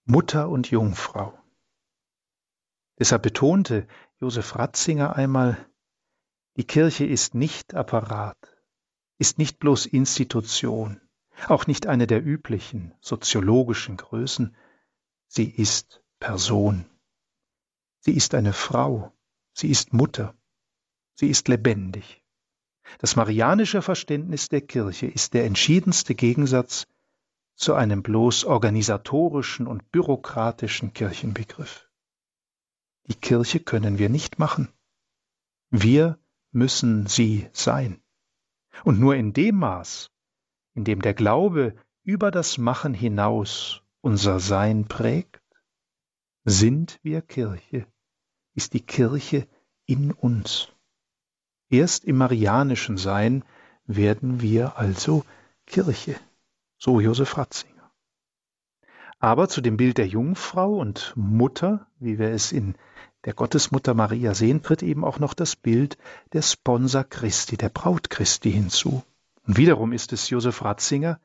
Mutter 0.05 0.51
und 0.51 0.71
Jungfrau. 0.71 1.33
Deshalb 2.99 3.23
betonte 3.23 3.89
Josef 4.19 4.57
Ratzinger 4.57 5.17
einmal, 5.17 5.57
die 6.61 6.67
Kirche 6.67 7.07
ist 7.07 7.35
nicht 7.35 7.73
Apparat, 7.73 8.37
ist 9.17 9.39
nicht 9.39 9.61
bloß 9.61 9.87
Institution, 9.87 11.01
auch 11.47 11.67
nicht 11.67 11.87
eine 11.87 12.07
der 12.07 12.23
üblichen 12.23 12.93
soziologischen 13.01 13.97
Größen, 13.97 14.55
Sie 15.27 15.49
ist 15.49 16.03
Person. 16.19 16.85
Sie 18.01 18.13
ist 18.13 18.35
eine 18.35 18.53
Frau. 18.53 19.11
Sie 19.55 19.71
ist 19.71 19.95
Mutter. 19.95 20.35
Sie 21.15 21.31
ist 21.31 21.49
lebendig. 21.49 22.23
Das 22.99 23.17
marianische 23.17 23.81
Verständnis 23.81 24.51
der 24.51 24.61
Kirche 24.61 25.07
ist 25.07 25.33
der 25.33 25.47
entschiedenste 25.47 26.15
Gegensatz 26.15 26.87
zu 27.55 27.73
einem 27.73 28.03
bloß 28.03 28.45
organisatorischen 28.45 29.67
und 29.67 29.91
bürokratischen 29.93 30.93
Kirchenbegriff. 30.93 31.89
Die 33.07 33.15
Kirche 33.15 33.61
können 33.61 33.97
wir 33.97 34.11
nicht 34.11 34.39
machen. 34.39 34.69
Wir 35.71 36.19
müssen 36.53 37.07
sie 37.07 37.49
sein. 37.53 38.03
Und 38.85 38.99
nur 38.99 39.17
in 39.17 39.33
dem 39.33 39.57
Maß, 39.57 40.11
in 40.75 40.85
dem 40.85 41.03
der 41.03 41.15
Glaube 41.15 41.75
über 42.03 42.31
das 42.31 42.59
Machen 42.59 42.95
hinaus 42.95 43.83
unser 44.01 44.41
Sein 44.41 44.87
prägt? 44.87 45.43
Sind 46.45 46.99
wir 47.03 47.21
Kirche? 47.21 47.87
Ist 48.55 48.73
die 48.73 48.81
Kirche 48.81 49.47
in 49.87 50.13
uns? 50.13 50.73
Erst 51.69 52.05
im 52.05 52.17
marianischen 52.17 52.97
Sein 52.97 53.45
werden 53.85 54.41
wir 54.41 54.79
also 54.79 55.25
Kirche. 55.67 56.17
So 56.79 57.01
Josef 57.01 57.37
Ratzinger. 57.37 57.93
Aber 59.19 59.49
zu 59.49 59.61
dem 59.61 59.77
Bild 59.77 59.99
der 59.99 60.07
Jungfrau 60.07 60.79
und 60.79 61.13
Mutter, 61.15 61.87
wie 61.99 62.19
wir 62.19 62.31
es 62.31 62.53
in 62.53 62.75
der 63.25 63.35
Gottesmutter 63.35 63.95
Maria 63.95 64.35
sehen, 64.35 64.62
tritt 64.62 64.83
eben 64.83 65.05
auch 65.05 65.18
noch 65.18 65.35
das 65.35 65.57
Bild 65.57 65.99
der 66.33 66.43
Sponsor 66.43 67.05
Christi, 67.05 67.57
der 67.57 67.68
Braut 67.68 68.11
Christi 68.11 68.53
hinzu. 68.53 69.03
Und 69.47 69.57
wiederum 69.57 69.93
ist 69.93 70.12
es 70.12 70.31
Josef 70.31 70.64
Ratzinger, 70.64 71.21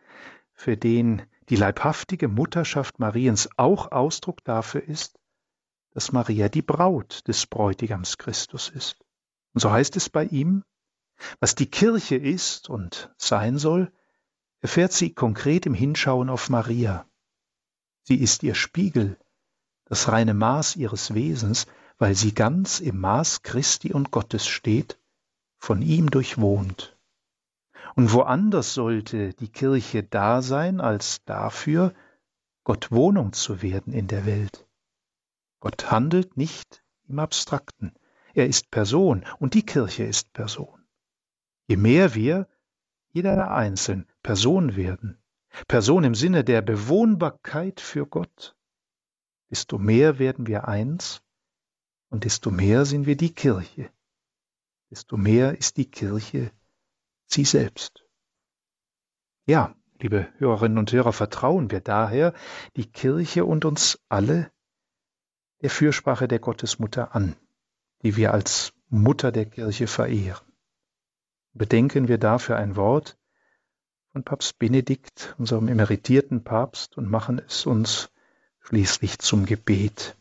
für 0.53 0.77
den 0.77 1.21
die 1.49 1.55
leibhaftige 1.55 2.27
Mutterschaft 2.27 2.99
Mariens 2.99 3.49
auch 3.57 3.91
Ausdruck 3.91 4.43
dafür 4.43 4.83
ist, 4.83 5.19
dass 5.91 6.11
Maria 6.11 6.49
die 6.49 6.61
Braut 6.61 7.27
des 7.27 7.45
Bräutigams 7.45 8.17
Christus 8.17 8.69
ist. 8.69 8.97
Und 9.53 9.61
so 9.61 9.71
heißt 9.71 9.95
es 9.95 10.09
bei 10.09 10.25
ihm, 10.25 10.63
was 11.39 11.55
die 11.55 11.69
Kirche 11.69 12.15
ist 12.17 12.69
und 12.69 13.13
sein 13.17 13.57
soll, 13.57 13.91
erfährt 14.59 14.91
sie 14.91 15.13
konkret 15.13 15.65
im 15.65 15.73
Hinschauen 15.73 16.29
auf 16.29 16.49
Maria. 16.49 17.07
Sie 18.03 18.17
ist 18.17 18.43
ihr 18.43 18.55
Spiegel, 18.55 19.17
das 19.85 20.09
reine 20.09 20.33
Maß 20.33 20.75
ihres 20.75 21.13
Wesens, 21.13 21.67
weil 21.97 22.15
sie 22.15 22.33
ganz 22.33 22.79
im 22.79 22.99
Maß 22.99 23.41
Christi 23.43 23.93
und 23.93 24.11
Gottes 24.11 24.47
steht, 24.47 24.99
von 25.57 25.81
ihm 25.81 26.09
durchwohnt. 26.09 26.97
Und 27.95 28.11
woanders 28.13 28.73
sollte 28.73 29.33
die 29.33 29.47
Kirche 29.47 30.03
da 30.03 30.41
sein 30.41 30.81
als 30.81 31.23
dafür, 31.25 31.93
Gott 32.63 32.91
Wohnung 32.91 33.31
zu 33.31 33.61
werden 33.61 33.93
in 33.93 34.07
der 34.07 34.25
Welt. 34.25 34.67
Gott 35.59 35.91
handelt 35.91 36.35
nicht 36.35 36.83
im 37.07 37.19
Abstrakten. 37.19 37.93
Er 38.33 38.47
ist 38.47 38.69
Person 38.69 39.25
und 39.39 39.53
die 39.53 39.65
Kirche 39.65 40.03
ist 40.03 40.33
Person. 40.33 40.85
Je 41.67 41.77
mehr 41.77 42.13
wir, 42.15 42.47
jeder 43.11 43.51
einzeln, 43.51 44.07
Person 44.21 44.75
werden, 44.75 45.23
Person 45.67 46.03
im 46.03 46.15
Sinne 46.15 46.43
der 46.43 46.61
Bewohnbarkeit 46.61 47.79
für 47.79 48.05
Gott, 48.05 48.57
desto 49.49 49.77
mehr 49.77 50.19
werden 50.19 50.47
wir 50.47 50.67
eins 50.67 51.21
und 52.15 52.23
desto 52.23 52.49
mehr 52.49 52.85
sind 52.85 53.07
wir 53.07 53.17
die 53.17 53.33
Kirche, 53.33 53.89
desto 54.89 55.17
mehr 55.17 55.57
ist 55.57 55.75
die 55.75 55.91
Kirche 55.91 56.49
sie 57.25 57.43
selbst. 57.43 58.05
Ja, 59.45 59.75
liebe 59.99 60.29
Hörerinnen 60.37 60.77
und 60.77 60.93
Hörer, 60.93 61.11
vertrauen 61.11 61.71
wir 61.71 61.81
daher 61.81 62.33
die 62.77 62.89
Kirche 62.89 63.43
und 63.43 63.65
uns 63.65 63.99
alle 64.07 64.49
der 65.61 65.69
Fürsprache 65.69 66.29
der 66.29 66.39
Gottesmutter 66.39 67.13
an, 67.13 67.35
die 68.01 68.15
wir 68.15 68.33
als 68.33 68.71
Mutter 68.87 69.33
der 69.33 69.47
Kirche 69.47 69.87
verehren. 69.87 70.47
Bedenken 71.51 72.07
wir 72.07 72.17
dafür 72.17 72.55
ein 72.55 72.77
Wort 72.77 73.17
von 74.13 74.23
Papst 74.23 74.57
Benedikt, 74.57 75.35
unserem 75.37 75.67
emeritierten 75.67 76.45
Papst, 76.45 76.97
und 76.97 77.09
machen 77.09 77.41
es 77.45 77.65
uns 77.65 78.09
schließlich 78.61 79.19
zum 79.19 79.45
Gebet. 79.45 80.15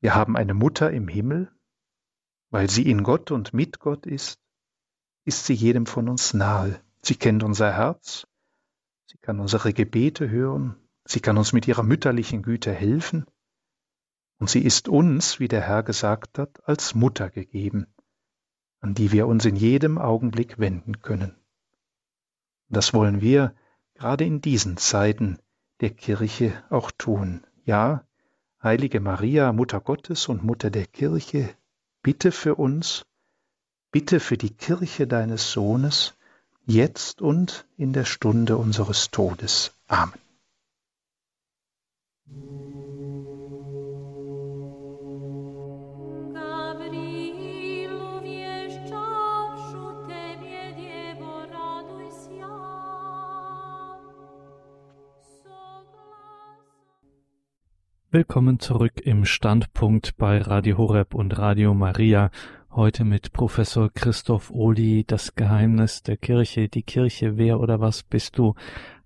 Wir 0.00 0.14
haben 0.14 0.36
eine 0.36 0.54
Mutter 0.54 0.90
im 0.90 1.08
Himmel, 1.08 1.50
weil 2.50 2.68
sie 2.68 2.88
in 2.90 3.02
Gott 3.02 3.30
und 3.30 3.54
mit 3.54 3.78
Gott 3.78 4.06
ist, 4.06 4.40
ist 5.24 5.46
sie 5.46 5.54
jedem 5.54 5.86
von 5.86 6.08
uns 6.08 6.34
nahe. 6.34 6.80
Sie 7.02 7.14
kennt 7.14 7.42
unser 7.42 7.72
Herz, 7.72 8.26
sie 9.06 9.18
kann 9.18 9.40
unsere 9.40 9.72
Gebete 9.72 10.28
hören, 10.28 10.76
sie 11.04 11.20
kann 11.20 11.38
uns 11.38 11.52
mit 11.52 11.68
ihrer 11.68 11.82
mütterlichen 11.82 12.42
Güte 12.42 12.72
helfen, 12.72 13.26
und 14.38 14.48
sie 14.48 14.64
ist 14.64 14.88
uns, 14.88 15.38
wie 15.38 15.48
der 15.48 15.60
Herr 15.60 15.82
gesagt 15.82 16.38
hat, 16.38 16.66
als 16.66 16.94
Mutter 16.94 17.28
gegeben 17.28 17.86
an 18.80 18.94
die 18.94 19.12
wir 19.12 19.26
uns 19.26 19.44
in 19.44 19.56
jedem 19.56 19.98
Augenblick 19.98 20.58
wenden 20.58 21.00
können. 21.00 21.36
Das 22.68 22.94
wollen 22.94 23.20
wir 23.20 23.54
gerade 23.94 24.24
in 24.24 24.40
diesen 24.40 24.76
Zeiten 24.76 25.38
der 25.80 25.90
Kirche 25.90 26.64
auch 26.70 26.90
tun. 26.90 27.46
Ja, 27.64 28.06
heilige 28.62 29.00
Maria, 29.00 29.52
Mutter 29.52 29.80
Gottes 29.80 30.28
und 30.28 30.44
Mutter 30.44 30.70
der 30.70 30.86
Kirche, 30.86 31.54
bitte 32.02 32.32
für 32.32 32.54
uns, 32.56 33.04
bitte 33.90 34.20
für 34.20 34.36
die 34.36 34.50
Kirche 34.50 35.06
deines 35.06 35.52
Sohnes, 35.52 36.14
jetzt 36.66 37.22
und 37.22 37.66
in 37.76 37.92
der 37.92 38.04
Stunde 38.04 38.56
unseres 38.56 39.10
Todes. 39.10 39.72
Amen. 39.86 40.14
Willkommen 58.12 58.58
zurück 58.58 58.94
im 59.04 59.24
Standpunkt 59.24 60.16
bei 60.16 60.38
Radio 60.38 60.78
Horeb 60.78 61.14
und 61.14 61.38
Radio 61.38 61.74
Maria. 61.74 62.32
Heute 62.72 63.04
mit 63.04 63.32
Professor 63.32 63.88
Christoph 63.88 64.50
Ohli, 64.50 65.04
das 65.06 65.36
Geheimnis 65.36 66.02
der 66.02 66.16
Kirche, 66.16 66.68
die 66.68 66.82
Kirche, 66.82 67.36
wer 67.36 67.60
oder 67.60 67.78
was 67.78 68.02
bist 68.02 68.36
du? 68.36 68.56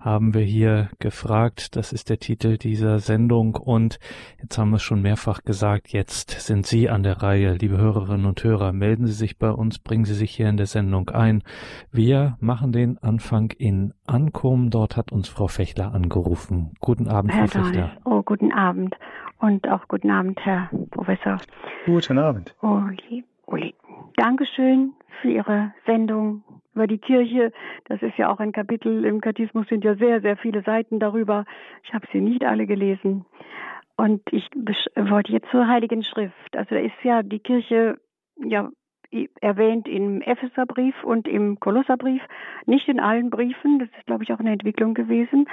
Haben 0.04 0.34
wir 0.34 0.42
hier 0.42 0.90
gefragt. 0.98 1.76
Das 1.76 1.92
ist 1.92 2.10
der 2.10 2.18
Titel 2.18 2.58
dieser 2.58 2.98
Sendung. 2.98 3.56
Und 3.56 3.98
jetzt 4.40 4.58
haben 4.58 4.70
wir 4.70 4.76
es 4.76 4.82
schon 4.82 5.00
mehrfach 5.00 5.42
gesagt, 5.42 5.92
jetzt 5.92 6.30
sind 6.30 6.66
Sie 6.66 6.90
an 6.90 7.02
der 7.02 7.22
Reihe, 7.22 7.54
liebe 7.54 7.78
Hörerinnen 7.78 8.26
und 8.26 8.44
Hörer. 8.44 8.72
Melden 8.72 9.06
Sie 9.06 9.14
sich 9.14 9.38
bei 9.38 9.50
uns, 9.50 9.78
bringen 9.78 10.04
Sie 10.04 10.14
sich 10.14 10.32
hier 10.32 10.48
in 10.50 10.58
der 10.58 10.66
Sendung 10.66 11.08
ein. 11.08 11.42
Wir 11.90 12.36
machen 12.38 12.70
den 12.72 12.98
Anfang 12.98 13.50
in 13.56 13.94
Ankum. 14.06 14.68
Dort 14.68 14.98
hat 14.98 15.10
uns 15.10 15.28
Frau 15.28 15.48
Fechler 15.48 15.94
angerufen. 15.94 16.74
Guten 16.80 17.08
Abend, 17.08 17.32
Herr 17.32 17.48
Frau 17.48 17.64
Fechler. 17.64 17.92
Oh, 18.04 18.22
guten 18.22 18.52
Abend. 18.52 18.94
Und 19.40 19.66
auch 19.68 19.88
guten 19.88 20.10
Abend, 20.10 20.38
Herr 20.44 20.68
Professor. 20.90 21.38
Guten 21.86 22.18
Abend. 22.18 22.54
Uli, 22.60 23.24
Uli. 23.46 23.74
Dankeschön 24.16 24.92
für 25.22 25.30
Ihre 25.30 25.72
Sendung 25.86 26.42
über 26.74 26.86
die 26.86 26.98
Kirche. 26.98 27.52
Das 27.86 28.02
ist 28.02 28.16
ja 28.18 28.30
auch 28.32 28.40
ein 28.40 28.52
Kapitel 28.52 29.04
im 29.04 29.20
Kathismus, 29.20 29.68
sind 29.68 29.84
ja 29.84 29.94
sehr, 29.96 30.20
sehr 30.20 30.36
viele 30.36 30.62
Seiten 30.62 30.98
darüber. 30.98 31.44
Ich 31.82 31.94
habe 31.94 32.06
sie 32.12 32.20
nicht 32.20 32.44
alle 32.44 32.66
gelesen. 32.66 33.24
Und 33.96 34.22
ich 34.32 34.48
wollte 34.96 35.32
jetzt 35.32 35.50
zur 35.50 35.68
Heiligen 35.68 36.02
Schrift. 36.02 36.56
Also 36.56 36.74
da 36.74 36.80
ist 36.80 36.94
ja 37.02 37.22
die 37.22 37.38
Kirche 37.38 37.98
ja 38.44 38.70
erwähnt 39.40 39.86
im 39.86 40.20
Epheserbrief 40.22 40.94
und 41.04 41.28
im 41.28 41.60
Kolosserbrief, 41.60 42.22
nicht 42.66 42.88
in 42.88 42.98
allen 42.98 43.30
Briefen. 43.30 43.78
Das 43.78 43.88
ist, 43.96 44.06
glaube 44.06 44.24
ich, 44.24 44.32
auch 44.32 44.40
eine 44.40 44.50
Entwicklung 44.50 44.94
gewesen. 44.94 45.46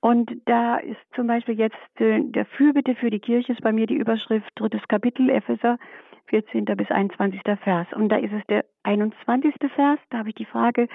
Und 0.00 0.32
da 0.46 0.78
ist 0.78 0.98
zum 1.14 1.28
Beispiel 1.28 1.58
jetzt 1.58 1.76
äh, 2.00 2.20
der 2.20 2.44
Fürbitte 2.44 2.96
für 2.96 3.08
die 3.08 3.20
Kirche 3.20 3.52
ist 3.52 3.62
bei 3.62 3.72
mir 3.72 3.86
die 3.86 3.94
Überschrift 3.94 4.50
drittes 4.56 4.82
Kapitel 4.88 5.30
Epheser 5.30 5.78
14. 6.26 6.64
bis 6.64 6.90
21. 6.90 7.40
Vers. 7.62 7.86
Und 7.94 8.08
da 8.08 8.16
ist 8.16 8.32
es 8.32 8.44
der 8.48 8.64
21. 8.82 9.54
Vers, 9.74 9.98
da 10.10 10.18
habe 10.18 10.30
ich 10.30 10.34
die 10.34 10.44
Frage, 10.44 10.88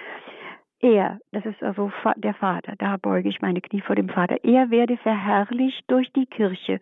er, 0.80 1.20
das 1.32 1.46
ist 1.46 1.64
also 1.64 1.92
der 2.18 2.36
Vater, 2.36 2.74
da 2.78 2.98
beuge 2.98 3.30
ich 3.30 3.42
meine 3.42 3.62
Knie 3.62 3.82
vor 3.82 3.96
dem 3.96 4.10
Vater, 4.10 4.38
er 4.44 4.70
werde 4.70 4.98
verherrlicht 4.98 5.90
durch 5.90 6.12
die 6.14 6.28
Kirche 6.28 6.80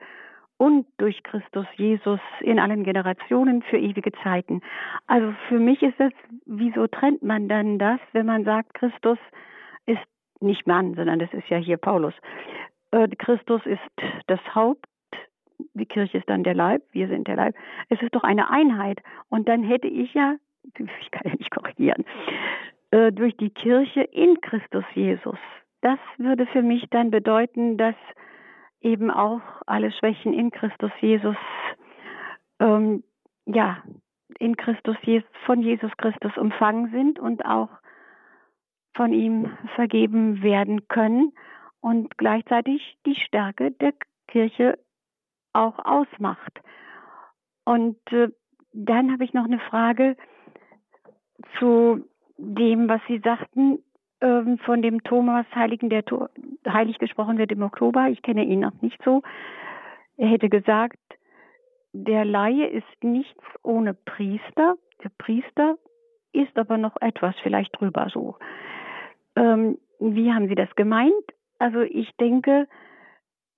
und 0.57 0.85
durch 0.97 1.23
Christus 1.23 1.65
Jesus 1.75 2.19
in 2.41 2.59
allen 2.59 2.83
Generationen 2.83 3.61
für 3.63 3.77
ewige 3.77 4.11
Zeiten. 4.23 4.61
Also 5.07 5.33
für 5.47 5.59
mich 5.59 5.81
ist 5.81 5.99
das, 5.99 6.11
wieso 6.45 6.87
trennt 6.87 7.23
man 7.23 7.47
dann 7.47 7.77
das, 7.77 7.99
wenn 8.11 8.25
man 8.25 8.43
sagt, 8.43 8.73
Christus 8.73 9.17
ist 9.85 10.01
nicht 10.41 10.67
Mann, 10.67 10.95
sondern 10.95 11.19
das 11.19 11.33
ist 11.33 11.47
ja 11.49 11.57
hier 11.57 11.77
Paulus. 11.77 12.13
Äh, 12.91 13.07
Christus 13.17 13.65
ist 13.65 13.81
das 14.27 14.39
Haupt 14.53 14.85
die 15.73 15.85
Kirche 15.85 16.17
ist 16.17 16.29
dann 16.29 16.43
der 16.43 16.53
Leib, 16.53 16.83
wir 16.91 17.07
sind 17.07 17.27
der 17.27 17.35
Leib. 17.35 17.55
Es 17.89 18.01
ist 18.01 18.15
doch 18.15 18.23
eine 18.23 18.49
Einheit. 18.49 19.01
Und 19.29 19.47
dann 19.47 19.63
hätte 19.63 19.87
ich 19.87 20.13
ja, 20.13 20.35
ich 21.01 21.11
kann 21.11 21.23
ja 21.25 21.35
nicht 21.37 21.51
korrigieren, 21.51 22.05
äh, 22.91 23.11
durch 23.11 23.35
die 23.37 23.49
Kirche 23.49 24.01
in 24.01 24.39
Christus 24.41 24.85
Jesus. 24.93 25.37
Das 25.81 25.99
würde 26.17 26.45
für 26.47 26.61
mich 26.61 26.85
dann 26.89 27.11
bedeuten, 27.11 27.77
dass 27.77 27.95
eben 28.81 29.11
auch 29.11 29.41
alle 29.65 29.91
Schwächen 29.91 30.33
in 30.33 30.51
Christus 30.51 30.91
Jesus, 31.01 31.35
ähm, 32.59 33.03
ja, 33.45 33.83
in 34.39 34.57
Christus 34.57 34.97
von 35.45 35.61
Jesus 35.61 35.91
Christus 35.97 36.35
umfangen 36.37 36.91
sind 36.91 37.19
und 37.19 37.45
auch 37.45 37.69
von 38.95 39.13
ihm 39.13 39.51
vergeben 39.75 40.41
werden 40.41 40.87
können 40.87 41.33
und 41.81 42.17
gleichzeitig 42.17 42.97
die 43.05 43.15
Stärke 43.15 43.71
der 43.71 43.93
Kirche 44.27 44.79
auch 45.53 45.77
ausmacht. 45.83 46.61
Und 47.65 47.97
äh, 48.11 48.29
dann 48.73 49.11
habe 49.11 49.23
ich 49.23 49.33
noch 49.33 49.45
eine 49.45 49.59
Frage 49.59 50.15
zu 51.59 52.05
dem, 52.37 52.89
was 52.89 53.01
Sie 53.07 53.19
sagten, 53.19 53.79
ähm, 54.21 54.57
von 54.59 54.81
dem 54.81 55.03
Thomas 55.03 55.45
Heiligen, 55.53 55.89
der 55.89 56.05
to 56.05 56.27
heilig 56.67 56.97
gesprochen 56.99 57.37
wird 57.37 57.51
im 57.51 57.61
Oktober. 57.61 58.07
Ich 58.09 58.21
kenne 58.21 58.43
ihn 58.43 58.61
noch 58.61 58.81
nicht 58.81 59.01
so. 59.03 59.21
Er 60.17 60.27
hätte 60.27 60.49
gesagt, 60.49 60.99
der 61.93 62.25
Laie 62.25 62.67
ist 62.67 63.03
nichts 63.03 63.43
ohne 63.63 63.93
Priester. 63.93 64.75
Der 65.03 65.11
Priester 65.17 65.77
ist 66.33 66.57
aber 66.57 66.77
noch 66.77 66.95
etwas 67.01 67.35
vielleicht 67.41 67.79
drüber 67.79 68.07
so. 68.11 68.35
Ähm, 69.35 69.77
wie 69.99 70.33
haben 70.33 70.47
Sie 70.47 70.55
das 70.55 70.73
gemeint? 70.75 71.13
Also 71.59 71.81
ich 71.81 72.11
denke, 72.17 72.67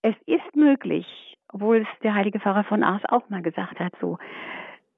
es 0.02 0.16
ist 0.26 0.56
möglich, 0.56 1.38
obwohl 1.52 1.78
es 1.78 1.88
der 2.04 2.14
heilige 2.14 2.40
Pfarrer 2.40 2.64
von 2.64 2.84
Ars 2.84 3.02
auch 3.10 3.30
mal 3.30 3.42
gesagt 3.42 3.80
hat, 3.80 3.94
so. 4.00 4.18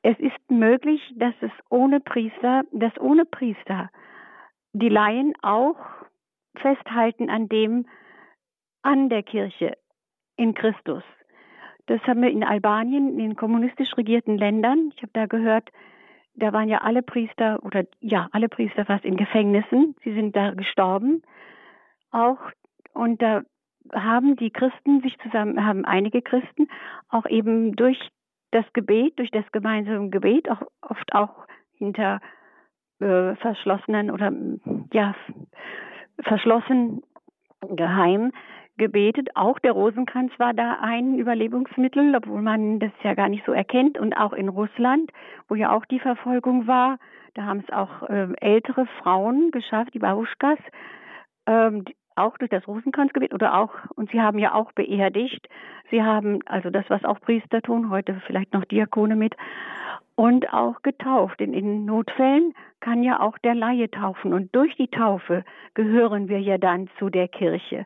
Es 0.02 0.18
ist 0.20 0.50
möglich, 0.50 1.02
dass 1.16 1.34
es 1.42 1.52
ohne 1.70 2.00
Priester, 2.00 2.64
dass 2.72 2.98
ohne 3.00 3.26
Priester 3.26 3.90
die 4.74 4.90
Laien 4.90 5.34
auch 5.42 5.78
festhalten 6.56 7.30
an 7.30 7.50
dem, 7.50 7.86
an 8.82 9.10
der 9.10 9.24
Kirche 9.24 9.78
in 10.38 10.54
Christus. 10.54 11.04
Das 11.88 12.02
haben 12.04 12.22
wir 12.22 12.30
in 12.30 12.44
Albanien, 12.44 13.10
in 13.10 13.18
den 13.18 13.36
kommunistisch 13.36 13.98
regierten 13.98 14.38
Ländern. 14.38 14.92
Ich 14.96 15.02
habe 15.02 15.12
da 15.14 15.26
gehört, 15.26 15.70
da 16.36 16.54
waren 16.54 16.70
ja 16.70 16.80
alle 16.80 17.02
Priester 17.02 17.60
oder 17.64 17.84
ja, 18.00 18.30
alle 18.32 18.48
Priester 18.48 18.86
fast 18.86 19.04
in 19.04 19.18
Gefängnissen. 19.18 19.96
Sie 20.04 20.14
sind 20.14 20.36
da 20.36 20.52
gestorben. 20.52 21.24
Auch 22.12 22.40
und 22.94 23.22
da 23.22 23.42
haben 23.94 24.36
die 24.36 24.52
Christen 24.52 25.02
sich 25.02 25.18
zusammen, 25.20 25.66
haben 25.66 25.84
einige 25.84 26.22
Christen 26.22 26.68
auch 27.10 27.26
eben 27.26 27.76
durch 27.76 28.00
das 28.52 28.66
Gebet, 28.74 29.18
durch 29.20 29.32
das 29.32 29.50
gemeinsame 29.52 30.10
Gebet, 30.10 30.50
auch 30.50 30.62
oft 30.82 31.14
auch 31.14 31.48
hinter 31.78 32.20
äh, 33.00 33.36
verschlossenen 33.36 34.12
oder 34.12 34.32
ja 34.94 35.16
verschlossen 36.22 37.02
geheim 37.62 38.32
gebetet. 38.78 39.30
Auch 39.36 39.60
der 39.60 39.74
Rosenkranz 39.74 40.32
war 40.38 40.54
da 40.54 40.80
ein 40.82 41.20
Überlebensmittel, 41.20 42.16
obwohl 42.16 42.42
man 42.42 42.80
das 42.80 42.92
ja 43.04 43.14
gar 43.14 43.30
nicht 43.30 43.46
so 43.46 43.52
erkennt. 43.52 43.98
Und 43.98 44.14
auch 44.18 44.34
in 44.34 44.50
Russland, 44.50 45.12
wo 45.48 45.56
ja 45.56 45.76
auch 45.76 45.86
die 45.86 46.00
Verfolgung 46.00 46.66
war, 46.66 46.98
da 47.36 47.44
haben 47.44 47.60
es 47.60 47.74
auch 47.74 48.10
äh, 48.10 48.28
ältere 48.42 48.88
Frauen 49.02 49.52
geschafft, 49.52 49.94
die 49.94 50.00
Babuschkas, 50.00 50.58
ähm, 51.46 51.86
auch 52.20 52.38
durch 52.38 52.50
das 52.50 52.68
Rosenkranzgebet 52.68 53.34
oder 53.34 53.58
auch, 53.58 53.72
und 53.96 54.12
sie 54.12 54.22
haben 54.22 54.40
ja 54.40 54.54
auch 54.54 54.72
beerdigt. 54.74 55.48
Sie 55.92 56.04
haben 56.04 56.40
also 56.46 56.70
das, 56.70 56.86
was 56.90 57.04
auch 57.04 57.20
Priester 57.20 57.62
tun, 57.62 57.90
heute 57.90 58.22
vielleicht 58.28 58.54
noch 58.54 58.66
Diakone 58.66 59.16
mit, 59.16 59.36
und 60.20 60.52
auch 60.54 60.82
getauft. 60.82 61.40
In, 61.40 61.54
in 61.54 61.86
Notfällen 61.86 62.54
kann 62.82 63.04
ja 63.04 63.22
auch 63.22 63.38
der 63.38 63.56
Laie 63.56 63.90
taufen. 63.90 64.34
Und 64.34 64.54
durch 64.54 64.76
die 64.76 64.90
Taufe 64.90 65.46
gehören 65.76 66.28
wir 66.28 66.42
ja 66.42 66.58
dann 66.58 66.90
zu 67.00 67.10
der 67.10 67.30
Kirche. 67.30 67.86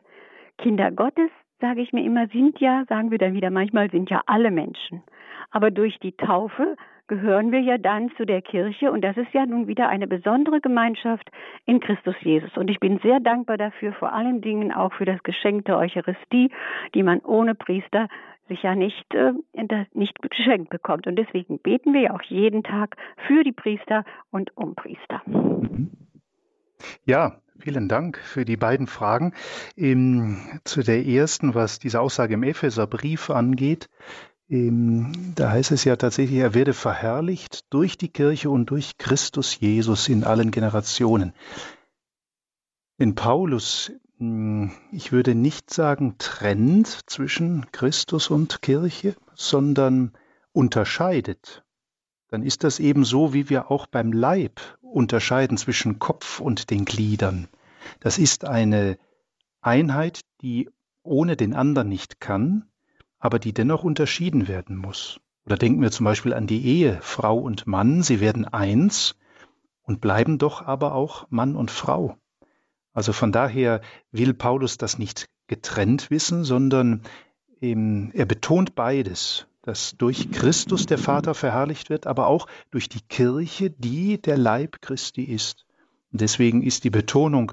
Kinder 0.58 0.90
Gottes, 0.90 1.30
sage 1.60 1.80
ich 1.80 1.92
mir 1.92 2.04
immer, 2.04 2.26
sind 2.26 2.58
ja, 2.58 2.84
sagen 2.88 3.12
wir 3.12 3.18
dann 3.18 3.34
wieder 3.34 3.50
manchmal, 3.50 3.88
sind 3.88 4.10
ja 4.10 4.20
alle 4.26 4.50
Menschen. 4.50 5.04
Aber 5.52 5.70
durch 5.70 6.00
die 6.00 6.16
Taufe 6.16 6.74
gehören 7.06 7.52
wir 7.52 7.60
ja 7.60 7.78
dann 7.78 8.10
zu 8.16 8.24
der 8.24 8.42
Kirche 8.42 8.90
und 8.90 9.02
das 9.02 9.16
ist 9.16 9.32
ja 9.32 9.44
nun 9.46 9.66
wieder 9.66 9.88
eine 9.88 10.06
besondere 10.06 10.60
Gemeinschaft 10.60 11.30
in 11.66 11.80
Christus 11.80 12.14
Jesus. 12.20 12.56
Und 12.56 12.70
ich 12.70 12.80
bin 12.80 12.98
sehr 13.00 13.20
dankbar 13.20 13.58
dafür, 13.58 13.92
vor 13.94 14.12
allen 14.12 14.40
Dingen 14.40 14.72
auch 14.72 14.92
für 14.94 15.04
das 15.04 15.22
Geschenk 15.22 15.66
der 15.66 15.78
Eucharistie, 15.78 16.50
die 16.94 17.02
man 17.02 17.20
ohne 17.20 17.54
Priester 17.54 18.08
sich 18.48 18.62
ja 18.62 18.74
nicht, 18.74 19.06
äh, 19.14 19.32
nicht 19.92 20.20
geschenkt 20.22 20.70
bekommt. 20.70 21.06
Und 21.06 21.16
deswegen 21.16 21.58
beten 21.58 21.92
wir 21.94 22.00
ja 22.02 22.14
auch 22.14 22.22
jeden 22.22 22.62
Tag 22.62 22.96
für 23.26 23.42
die 23.42 23.52
Priester 23.52 24.04
und 24.30 24.56
um 24.56 24.74
Priester. 24.74 25.22
Ja, 27.04 27.40
Vielen 27.56 27.88
Dank 27.88 28.18
für 28.18 28.44
die 28.44 28.56
beiden 28.56 28.88
Fragen. 28.88 29.32
Ähm, 29.76 30.60
zu 30.64 30.82
der 30.82 31.06
ersten, 31.06 31.54
was 31.54 31.78
diese 31.78 32.00
Aussage 32.00 32.34
im 32.34 32.42
Epheserbrief 32.42 33.30
angeht, 33.30 33.88
da 35.34 35.50
heißt 35.50 35.72
es 35.72 35.84
ja 35.84 35.96
tatsächlich, 35.96 36.38
er 36.38 36.54
werde 36.54 36.74
verherrlicht 36.74 37.72
durch 37.72 37.98
die 37.98 38.08
Kirche 38.08 38.50
und 38.50 38.70
durch 38.70 38.98
Christus 38.98 39.58
Jesus 39.58 40.08
in 40.08 40.22
allen 40.22 40.52
Generationen. 40.52 41.32
In 42.96 43.16
Paulus, 43.16 43.90
hm, 44.18 44.70
ich 44.92 45.10
würde 45.10 45.34
nicht 45.34 45.70
sagen 45.70 46.16
trennt 46.18 47.00
zwischen 47.06 47.66
Christus 47.72 48.30
und 48.30 48.62
Kirche, 48.62 49.16
sondern 49.34 50.12
unterscheidet. 50.52 51.64
Dann 52.28 52.44
ist 52.44 52.62
das 52.62 52.78
eben 52.78 53.04
so, 53.04 53.34
wie 53.34 53.50
wir 53.50 53.72
auch 53.72 53.86
beim 53.86 54.12
Leib 54.12 54.60
unterscheiden 54.80 55.56
zwischen 55.56 55.98
Kopf 55.98 56.38
und 56.38 56.70
den 56.70 56.84
Gliedern. 56.84 57.48
Das 57.98 58.18
ist 58.18 58.44
eine 58.44 58.98
Einheit, 59.60 60.20
die 60.42 60.70
ohne 61.02 61.36
den 61.36 61.54
anderen 61.54 61.88
nicht 61.88 62.20
kann, 62.20 62.70
aber 63.24 63.38
die 63.38 63.54
dennoch 63.54 63.84
unterschieden 63.84 64.48
werden 64.48 64.76
muss. 64.76 65.18
Oder 65.46 65.56
denken 65.56 65.80
wir 65.80 65.90
zum 65.90 66.04
Beispiel 66.04 66.34
an 66.34 66.46
die 66.46 66.62
Ehe, 66.62 66.98
Frau 67.00 67.38
und 67.38 67.66
Mann, 67.66 68.02
sie 68.02 68.20
werden 68.20 68.44
eins 68.44 69.16
und 69.80 70.02
bleiben 70.02 70.36
doch 70.36 70.60
aber 70.60 70.94
auch 70.94 71.26
Mann 71.30 71.56
und 71.56 71.70
Frau. 71.70 72.18
Also 72.92 73.14
von 73.14 73.32
daher 73.32 73.80
will 74.12 74.34
Paulus 74.34 74.76
das 74.76 74.98
nicht 74.98 75.30
getrennt 75.46 76.10
wissen, 76.10 76.44
sondern 76.44 77.00
ähm, 77.62 78.10
er 78.12 78.26
betont 78.26 78.74
beides, 78.74 79.46
dass 79.62 79.96
durch 79.96 80.30
Christus 80.30 80.84
der 80.84 80.98
Vater 80.98 81.32
verherrlicht 81.34 81.88
wird, 81.88 82.06
aber 82.06 82.26
auch 82.26 82.46
durch 82.70 82.90
die 82.90 83.00
Kirche, 83.08 83.70
die 83.70 84.20
der 84.20 84.36
Leib 84.36 84.82
Christi 84.82 85.22
ist. 85.22 85.64
Und 86.12 86.20
deswegen 86.20 86.62
ist 86.62 86.84
die 86.84 86.90
Betonung 86.90 87.52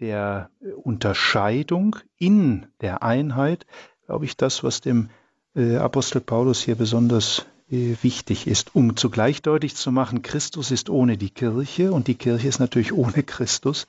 der 0.00 0.50
Unterscheidung 0.82 1.94
in 2.18 2.66
der 2.80 3.04
Einheit 3.04 3.66
glaube 4.06 4.24
ich, 4.24 4.36
das, 4.36 4.64
was 4.64 4.80
dem 4.80 5.10
äh, 5.54 5.76
Apostel 5.76 6.20
Paulus 6.20 6.62
hier 6.62 6.76
besonders 6.76 7.46
äh, 7.70 7.96
wichtig 8.02 8.46
ist, 8.46 8.74
um 8.74 8.96
zugleich 8.96 9.42
deutlich 9.42 9.74
zu 9.74 9.90
machen, 9.90 10.22
Christus 10.22 10.70
ist 10.70 10.88
ohne 10.88 11.16
die 11.16 11.30
Kirche 11.30 11.92
und 11.92 12.06
die 12.06 12.14
Kirche 12.14 12.48
ist 12.48 12.60
natürlich 12.60 12.92
ohne 12.94 13.22
Christus 13.22 13.86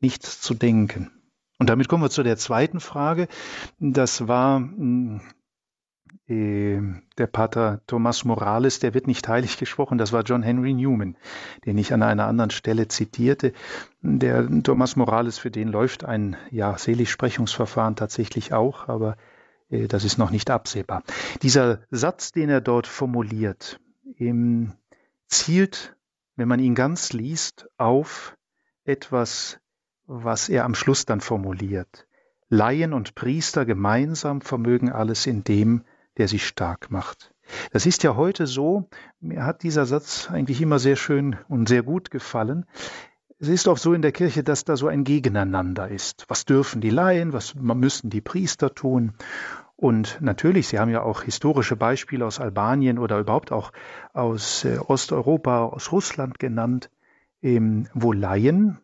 nicht 0.00 0.24
zu 0.24 0.54
denken. 0.54 1.10
Und 1.58 1.68
damit 1.68 1.88
kommen 1.88 2.02
wir 2.02 2.10
zu 2.10 2.22
der 2.22 2.38
zweiten 2.38 2.80
Frage. 2.80 3.28
Das 3.78 4.28
war 4.28 4.58
hm, 4.58 5.20
äh, 6.28 6.80
der 7.18 7.26
Pater 7.26 7.80
Thomas 7.86 8.24
Morales, 8.24 8.78
der 8.78 8.94
wird 8.94 9.08
nicht 9.08 9.26
heilig 9.28 9.58
gesprochen, 9.58 9.98
das 9.98 10.12
war 10.12 10.22
John 10.22 10.42
Henry 10.42 10.72
Newman, 10.72 11.16
den 11.66 11.76
ich 11.76 11.92
an 11.92 12.02
einer 12.02 12.26
anderen 12.26 12.50
Stelle 12.50 12.86
zitierte. 12.88 13.52
Der 14.00 14.48
Thomas 14.62 14.94
Morales, 14.94 15.38
für 15.38 15.50
den 15.50 15.68
läuft 15.68 16.04
ein 16.04 16.36
ja, 16.50 16.78
Seligsprechungsverfahren 16.78 17.96
tatsächlich 17.96 18.52
auch, 18.52 18.88
aber 18.88 19.16
das 19.70 20.04
ist 20.04 20.18
noch 20.18 20.30
nicht 20.30 20.50
absehbar. 20.50 21.02
Dieser 21.42 21.80
Satz, 21.90 22.32
den 22.32 22.48
er 22.48 22.60
dort 22.60 22.86
formuliert, 22.86 23.80
zielt, 25.28 25.96
wenn 26.36 26.48
man 26.48 26.60
ihn 26.60 26.74
ganz 26.74 27.12
liest, 27.12 27.68
auf 27.78 28.36
etwas, 28.84 29.60
was 30.06 30.48
er 30.48 30.64
am 30.64 30.74
Schluss 30.74 31.06
dann 31.06 31.20
formuliert. 31.20 32.06
Laien 32.48 32.92
und 32.92 33.14
Priester 33.14 33.64
gemeinsam 33.64 34.40
vermögen 34.40 34.90
alles 34.90 35.26
in 35.26 35.44
dem, 35.44 35.84
der 36.16 36.26
sie 36.26 36.40
stark 36.40 36.90
macht. 36.90 37.32
Das 37.72 37.86
ist 37.86 38.02
ja 38.02 38.16
heute 38.16 38.46
so, 38.46 38.88
mir 39.20 39.44
hat 39.44 39.62
dieser 39.62 39.86
Satz 39.86 40.28
eigentlich 40.30 40.60
immer 40.60 40.78
sehr 40.78 40.96
schön 40.96 41.36
und 41.48 41.68
sehr 41.68 41.82
gut 41.82 42.10
gefallen. 42.10 42.66
Es 43.42 43.48
ist 43.48 43.68
oft 43.68 43.80
so 43.80 43.94
in 43.94 44.02
der 44.02 44.12
Kirche, 44.12 44.44
dass 44.44 44.64
da 44.64 44.76
so 44.76 44.86
ein 44.86 45.02
Gegeneinander 45.02 45.88
ist. 45.88 46.26
Was 46.28 46.44
dürfen 46.44 46.82
die 46.82 46.90
Laien, 46.90 47.32
was 47.32 47.54
müssen 47.54 48.10
die 48.10 48.20
Priester 48.20 48.74
tun? 48.74 49.14
Und 49.76 50.18
natürlich, 50.20 50.68
Sie 50.68 50.78
haben 50.78 50.90
ja 50.90 51.00
auch 51.00 51.22
historische 51.22 51.74
Beispiele 51.74 52.26
aus 52.26 52.38
Albanien 52.38 52.98
oder 52.98 53.18
überhaupt 53.18 53.50
auch 53.50 53.72
aus 54.12 54.66
äh, 54.66 54.76
Osteuropa, 54.76 55.64
aus 55.64 55.90
Russland 55.90 56.38
genannt, 56.38 56.90
ähm, 57.40 57.88
wo 57.94 58.12
Laien, 58.12 58.78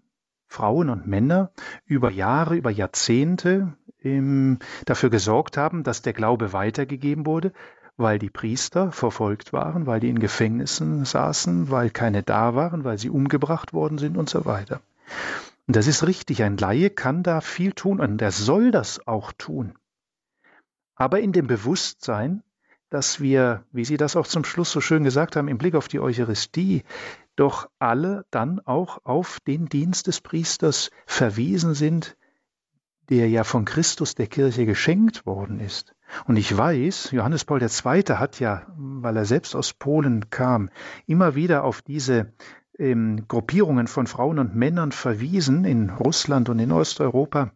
Frauen 0.47 0.89
und 0.89 1.07
Männer 1.07 1.51
über 1.85 2.11
Jahre, 2.11 2.57
über 2.57 2.71
Jahrzehnte 2.71 3.77
ähm, 4.03 4.59
dafür 4.87 5.11
gesorgt 5.11 5.59
haben, 5.59 5.83
dass 5.83 6.01
der 6.01 6.15
Glaube 6.15 6.55
weitergegeben 6.55 7.27
wurde, 7.27 7.53
weil 7.97 8.19
die 8.19 8.31
Priester 8.31 8.93
verfolgt 8.93 9.53
waren, 9.53 9.87
weil 9.87 10.01
die 10.01 10.11
in 10.11 10.19
Gefängnissen 10.19 11.05
saßen, 11.05 11.71
weil 11.71 11.91
keine 11.91 12.23
da 12.23 12.55
waren, 12.55 12.85
weil 12.85 12.99
sie 12.99 13.11
umgebracht 13.11 13.73
worden 13.73 13.99
sind 13.99 14.17
und 14.17 14.29
so 14.29 14.45
weiter. 14.45 14.81
Und 15.67 15.77
das 15.77 15.87
ist 15.87 16.07
richtig, 16.07 16.43
ein 16.43 16.57
Laie 16.57 16.91
kann 16.91 17.23
da 17.23 17.41
viel 17.41 17.73
tun 17.73 18.01
und 18.01 18.21
er 18.23 18.31
soll 18.31 18.71
das 18.71 19.07
auch 19.07 19.33
tun. 19.33 19.75
Aber 20.95 21.21
in 21.21 21.33
dem 21.33 21.47
Bewusstsein, 21.47 22.43
dass 22.89 23.21
wir, 23.21 23.65
wie 23.73 23.85
Sie 23.85 23.97
das 23.97 24.15
auch 24.15 24.27
zum 24.27 24.45
Schluss 24.45 24.71
so 24.71 24.81
schön 24.81 25.03
gesagt 25.03 25.35
haben, 25.35 25.49
im 25.49 25.59
Blick 25.59 25.75
auf 25.75 25.89
die 25.89 25.99
Eucharistie, 25.99 26.85
doch 27.35 27.69
alle 27.79 28.25
dann 28.31 28.61
auch 28.61 29.05
auf 29.05 29.41
den 29.41 29.67
Dienst 29.67 30.07
des 30.07 30.21
Priesters 30.21 30.91
verwiesen 31.05 31.75
sind, 31.75 32.17
der 33.09 33.29
ja 33.29 33.45
von 33.45 33.65
Christus 33.65 34.15
der 34.15 34.29
Kirche 34.29 34.67
geschenkt 34.67 35.27
worden 35.27 35.61
ist. 35.61 35.96
Und 36.27 36.37
ich 36.37 36.57
weiß, 36.57 37.11
Johannes 37.11 37.45
Paul 37.45 37.63
II. 37.63 38.03
hat 38.17 38.41
ja, 38.41 38.67
weil 38.77 39.17
er 39.17 39.25
selbst 39.25 39.55
aus 39.55 39.73
Polen 39.73 40.31
kam, 40.31 40.71
immer 41.07 41.35
wieder 41.35 41.65
auf 41.65 41.83
diese 41.83 42.33
ähm, 42.79 43.27
Gruppierungen 43.29 43.87
von 43.87 44.07
Frauen 44.07 44.39
und 44.39 44.55
Männern 44.55 44.93
verwiesen 44.93 45.65
in 45.65 45.91
Russland 45.91 46.49
und 46.49 46.59
in 46.59 46.73
Osteuropa, 46.73 47.53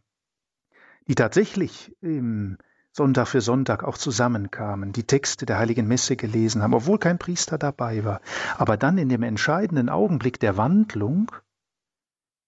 die 1.08 1.14
tatsächlich 1.14 1.94
ähm, 2.02 2.58
Sonntag 2.92 3.28
für 3.28 3.40
Sonntag 3.40 3.84
auch 3.84 3.96
zusammenkamen, 3.96 4.92
die 4.92 5.04
Texte 5.04 5.46
der 5.46 5.58
heiligen 5.58 5.86
Messe 5.86 6.16
gelesen 6.16 6.62
haben, 6.62 6.74
obwohl 6.74 6.98
kein 6.98 7.18
Priester 7.18 7.56
dabei 7.56 8.04
war, 8.04 8.20
aber 8.56 8.76
dann 8.76 8.98
in 8.98 9.08
dem 9.08 9.22
entscheidenden 9.22 9.88
Augenblick 9.88 10.40
der 10.40 10.56
Wandlung 10.56 11.30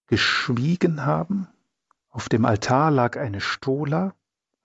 geschwiegen 0.07 1.05
haben 1.05 1.47
Auf 2.09 2.29
dem 2.29 2.45
Altar 2.45 2.91
lag 2.91 3.17
eine 3.17 3.41
Stola 3.41 4.13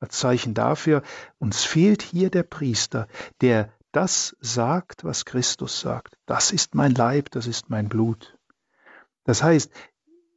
als 0.01 0.19
Zeichen 0.19 0.55
dafür, 0.55 1.03
uns 1.39 1.65
fehlt 1.65 2.03
hier 2.03 2.31
der 2.31 2.43
Priester, 2.43 3.09
der 3.41 3.73
das 3.93 4.37
sagt, 4.41 5.05
was 5.05 5.25
Christus 5.25 5.81
sagt. 5.81 6.17
Das 6.27 6.53
ist 6.53 6.75
mein 6.75 6.95
Leib, 6.95 7.31
das 7.31 7.47
ist 7.47 7.71
mein 7.71 7.89
Blut. 7.89 8.37
Das 9.25 9.43
heißt, 9.43 9.73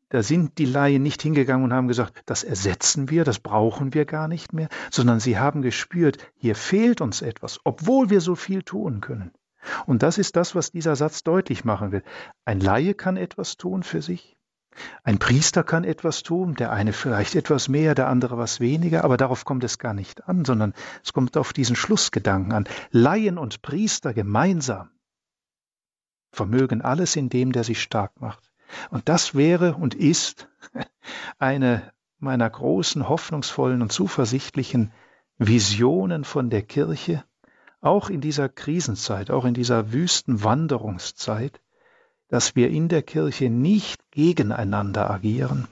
da 0.10 0.24
sind 0.24 0.58
die 0.58 0.66
Laien 0.66 1.04
nicht 1.04 1.22
hingegangen 1.22 1.64
und 1.64 1.74
haben 1.74 1.88
gesagt, 1.88 2.22
das 2.26 2.44
ersetzen 2.44 3.10
wir, 3.10 3.24
das 3.24 3.40
brauchen 3.40 3.94
wir 3.94 4.06
gar 4.06 4.28
nicht 4.28 4.52
mehr, 4.52 4.68
sondern 4.90 5.22
sie 5.22 5.40
haben 5.40 5.62
gespürt, 5.62 6.18
hier 6.36 6.56
fehlt 6.56 7.00
uns 7.00 7.22
etwas, 7.22 7.60
obwohl 7.64 8.10
wir 8.10 8.20
so 8.20 8.36
viel 8.36 8.64
tun 8.64 9.00
können. 9.00 9.32
Und 9.86 10.04
das 10.04 10.18
ist 10.18 10.36
das, 10.36 10.54
was 10.56 10.72
dieser 10.72 10.98
Satz 10.98 11.24
deutlich 11.24 11.64
machen 11.64 11.92
will. 11.92 12.04
Ein 12.44 12.60
Laie 12.60 12.94
kann 12.94 13.16
etwas 13.16 13.56
tun 13.56 13.84
für 13.84 14.02
sich, 14.02 14.36
ein 15.04 15.20
Priester 15.20 15.64
kann 15.64 15.84
etwas 15.84 16.24
tun, 16.24 16.56
der 16.56 16.72
eine 16.72 16.94
vielleicht 16.94 17.36
etwas 17.36 17.68
mehr, 17.68 17.96
der 17.96 18.08
andere 18.08 18.38
was 18.38 18.60
weniger, 18.60 19.04
aber 19.04 19.18
darauf 19.18 19.46
kommt 19.46 19.64
es 19.64 19.78
gar 19.78 19.94
nicht 19.94 20.28
an, 20.28 20.46
sondern 20.46 20.74
es 21.04 21.14
kommt 21.14 21.38
auf 21.38 21.54
diesen 21.54 21.76
Schlussgedanken 21.76 22.54
an. 22.54 22.68
Laien 22.92 23.38
und 23.38 23.62
Priester 23.62 24.14
gemeinsam 24.14 24.90
vermögen 26.32 26.82
alles 26.82 27.16
in 27.16 27.30
dem, 27.30 27.52
der 27.52 27.64
sie 27.64 27.76
stark 27.76 28.22
macht. 28.22 28.52
Und 28.90 29.10
das 29.10 29.36
wäre 29.36 29.76
und 29.76 29.96
ist 29.96 30.48
eine 31.40 31.92
meiner 32.20 32.50
großen, 32.50 33.10
hoffnungsvollen 33.10 33.82
und 33.82 33.92
zuversichtlichen 33.92 34.92
Visionen 35.38 36.24
von 36.24 36.50
der 36.50 36.62
Kirche, 36.62 37.24
auch 37.82 38.10
in 38.10 38.22
dieser 38.22 38.48
Krisenzeit, 38.48 39.32
auch 39.32 39.44
in 39.44 39.56
dieser 39.56 39.92
wüsten 39.92 40.44
Wanderungszeit, 40.44 41.60
dass 42.32 42.56
wir 42.56 42.70
in 42.70 42.88
der 42.88 43.04
Kirche 43.04 43.50
nicht 43.50 44.10
gegeneinander 44.10 45.12
agieren, 45.12 45.68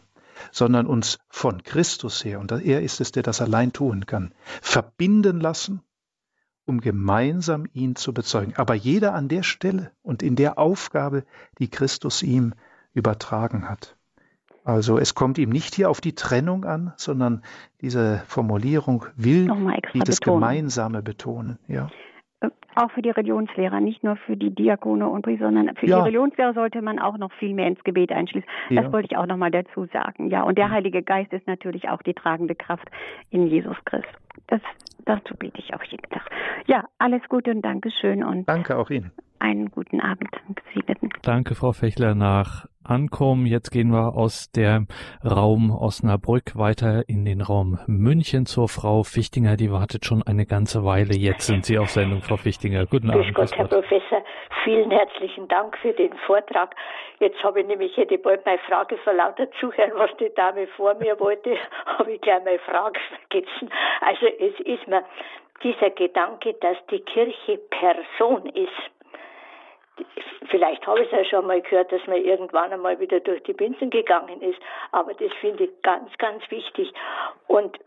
sondern 0.51 0.88
uns 0.88 1.18
von 1.30 1.64
Christus 1.64 2.24
her, 2.26 2.39
und 2.39 2.51
er 2.51 2.82
ist 2.82 3.01
es, 3.01 3.12
der 3.14 3.24
das 3.24 3.41
allein 3.41 3.72
tun 3.72 4.05
kann, 4.05 4.34
verbinden 4.62 5.39
lassen, 5.39 5.82
um 6.66 6.82
gemeinsam 6.82 7.66
ihn 7.74 7.95
zu 7.95 8.14
bezeugen. 8.14 8.53
Aber 8.57 8.76
jeder 8.76 9.14
an 9.16 9.30
der 9.30 9.43
Stelle 9.43 9.91
und 10.03 10.22
in 10.22 10.36
der 10.36 10.60
Aufgabe, 10.60 11.24
die 11.60 11.70
Christus 11.70 12.22
ihm 12.22 12.53
übertragen 12.93 13.70
hat. 13.70 13.95
Also 14.66 14.97
es 14.97 15.16
kommt 15.16 15.38
ihm 15.38 15.49
nicht 15.49 15.74
hier 15.74 15.89
auf 15.89 16.01
die 16.01 16.14
Trennung 16.14 16.66
an, 16.66 16.93
sondern 16.97 17.41
diese 17.80 18.22
Formulierung 18.28 19.05
will 19.16 19.49
dieses 19.93 20.20
betonen. 20.20 20.41
Gemeinsame 20.41 21.01
betonen. 21.01 21.57
Ja 21.68 21.89
auch 22.76 22.91
für 22.91 23.01
die 23.01 23.09
Religionslehrer, 23.09 23.80
nicht 23.80 24.03
nur 24.03 24.15
für 24.15 24.38
die 24.38 24.51
Diakone 24.51 25.07
und 25.07 25.24
Priester, 25.24 25.45
sondern 25.45 25.76
für 25.76 25.86
ja. 25.86 25.97
die 25.97 26.03
Religionslehrer 26.03 26.53
sollte 26.53 26.82
man 26.82 26.99
auch 26.99 27.17
noch 27.17 27.32
viel 27.34 27.53
mehr 27.53 27.67
ins 27.67 27.84
Gebet 27.84 28.11
einschließen. 28.11 28.49
Ja. 28.70 28.82
Das 28.82 28.91
wollte 28.93 29.07
ich 29.11 29.17
auch 29.17 29.26
noch 29.26 29.38
mal 29.38 29.51
dazu 29.51 29.86
sagen. 29.86 30.30
Ja, 30.30 30.43
und 30.43 30.57
der 30.57 30.70
Heilige 30.70 31.01
Geist 31.03 31.34
ist 31.34 31.47
natürlich 31.47 31.89
auch 31.89 32.01
die 32.01 32.13
tragende 32.13 32.55
Kraft 32.55 32.89
in 33.32 33.47
Jesus 33.47 33.76
Christus. 33.86 34.13
Das, 34.47 34.61
dazu 35.10 35.36
bete 35.36 35.60
ich 35.60 35.74
auch 35.74 35.84
jeden 35.84 36.10
Tag. 36.10 36.30
Ja, 36.68 36.86
alles 36.99 37.22
Gute 37.30 37.51
und 37.51 37.62
Dankeschön 37.64 38.24
und 38.24 38.47
Danke 38.47 38.78
auch 38.78 38.89
Ihnen. 38.89 39.12
Einen 39.39 39.72
guten 39.72 40.01
Abend. 40.01 40.30
Danke, 41.22 41.55
Frau 41.55 41.72
Fechler, 41.72 42.14
nach 42.14 42.66
ankommen. 42.84 43.45
Jetzt 43.45 43.72
gehen 43.72 43.91
wir 43.91 44.16
aus 44.16 44.51
dem 44.51 44.88
Raum 45.24 45.72
Osnabrück 45.72 46.57
weiter 46.57 47.03
in 47.07 47.24
den 47.24 47.41
Raum 47.41 47.80
München 47.88 48.45
zur 48.45 48.68
Frau 48.68 49.03
Fichtinger. 49.03 49.55
Die 49.55 49.72
wartet 49.72 50.05
schon 50.05 50.24
eine 50.24 50.45
ganze 50.45 50.84
Weile. 50.84 51.16
Jetzt 51.16 51.47
sind 51.47 51.66
Sie 51.66 51.78
auf 51.78 51.89
Sendung, 51.89 52.22
Frau 52.22 52.38
Fichtinger. 52.38 52.86
Guten 52.86 53.12
Abend. 53.12 53.34
Gott, 53.34 53.55
Herr 53.55 53.68
Professor. 53.68 54.24
Vielen 54.64 54.91
herzlichen 54.91 55.47
Dank 55.47 55.78
für 55.78 55.93
den 55.93 56.14
Vortrag. 56.26 56.76
Jetzt 57.20 57.41
habe 57.43 57.62
ich 57.62 57.68
nämlich, 57.68 57.95
hätte 57.95 58.18
bald 58.18 58.45
meine 58.45 58.60
Frage 58.60 58.97
vor 58.97 59.14
lauter 59.14 59.49
Zuhören, 59.60 59.91
was 59.95 60.10
die 60.20 60.32
Dame 60.36 60.68
vor 60.76 60.95
mir 60.95 61.20
wollte, 61.20 61.55
habe 61.86 62.14
ich 62.14 62.22
gleich 62.22 62.43
meine 62.43 62.60
Frage 62.60 62.99
vergessen. 63.30 63.70
Also 64.01 64.26
es 64.26 64.60
ist 64.66 64.88
mir 64.88 64.99
dieser 65.64 65.89
Gedanke, 65.89 66.54
dass 66.56 66.78
die 66.89 67.02
Kirche 67.02 67.58
Person 67.58 68.45
ist 68.47 68.91
Vielleicht 70.50 70.86
habe 70.88 71.02
ich 71.02 71.12
es 71.12 71.18
ja 71.18 71.26
schon 71.26 71.47
mal 71.47 71.62
gehört, 71.62 71.91
dass 71.91 72.06
man 72.08 72.18
irgendwann 72.18 72.72
einmal 72.72 73.00
wieder 73.00 73.20
durch 73.20 73.43
die 73.43 73.54
Binsen 73.54 73.89
gegangen 73.89 74.41
ist, 74.41 74.60
aber 74.91 75.14
das 75.14 75.32
finde 75.41 75.66
ich 75.66 75.82
ganz, 75.82 76.10
ganz 76.18 76.50
wichtig. 76.50 76.91
Und 77.47 77.78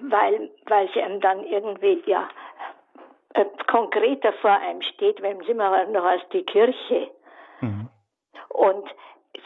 weil, 0.00 0.50
weil 0.66 0.88
sie 0.92 1.02
einem 1.02 1.20
dann 1.20 1.44
irgendwie, 1.44 2.02
ja, 2.06 2.28
äh, 3.34 3.44
konkreter 3.68 4.32
vor 4.34 4.50
einem 4.50 4.82
steht, 4.82 5.22
wenn 5.22 5.40
sie 5.44 5.54
mal 5.54 5.86
noch 5.88 6.04
als 6.04 6.22
die 6.32 6.42
Kirche. 6.44 7.10
Mhm. 7.60 7.88
Und 8.48 8.88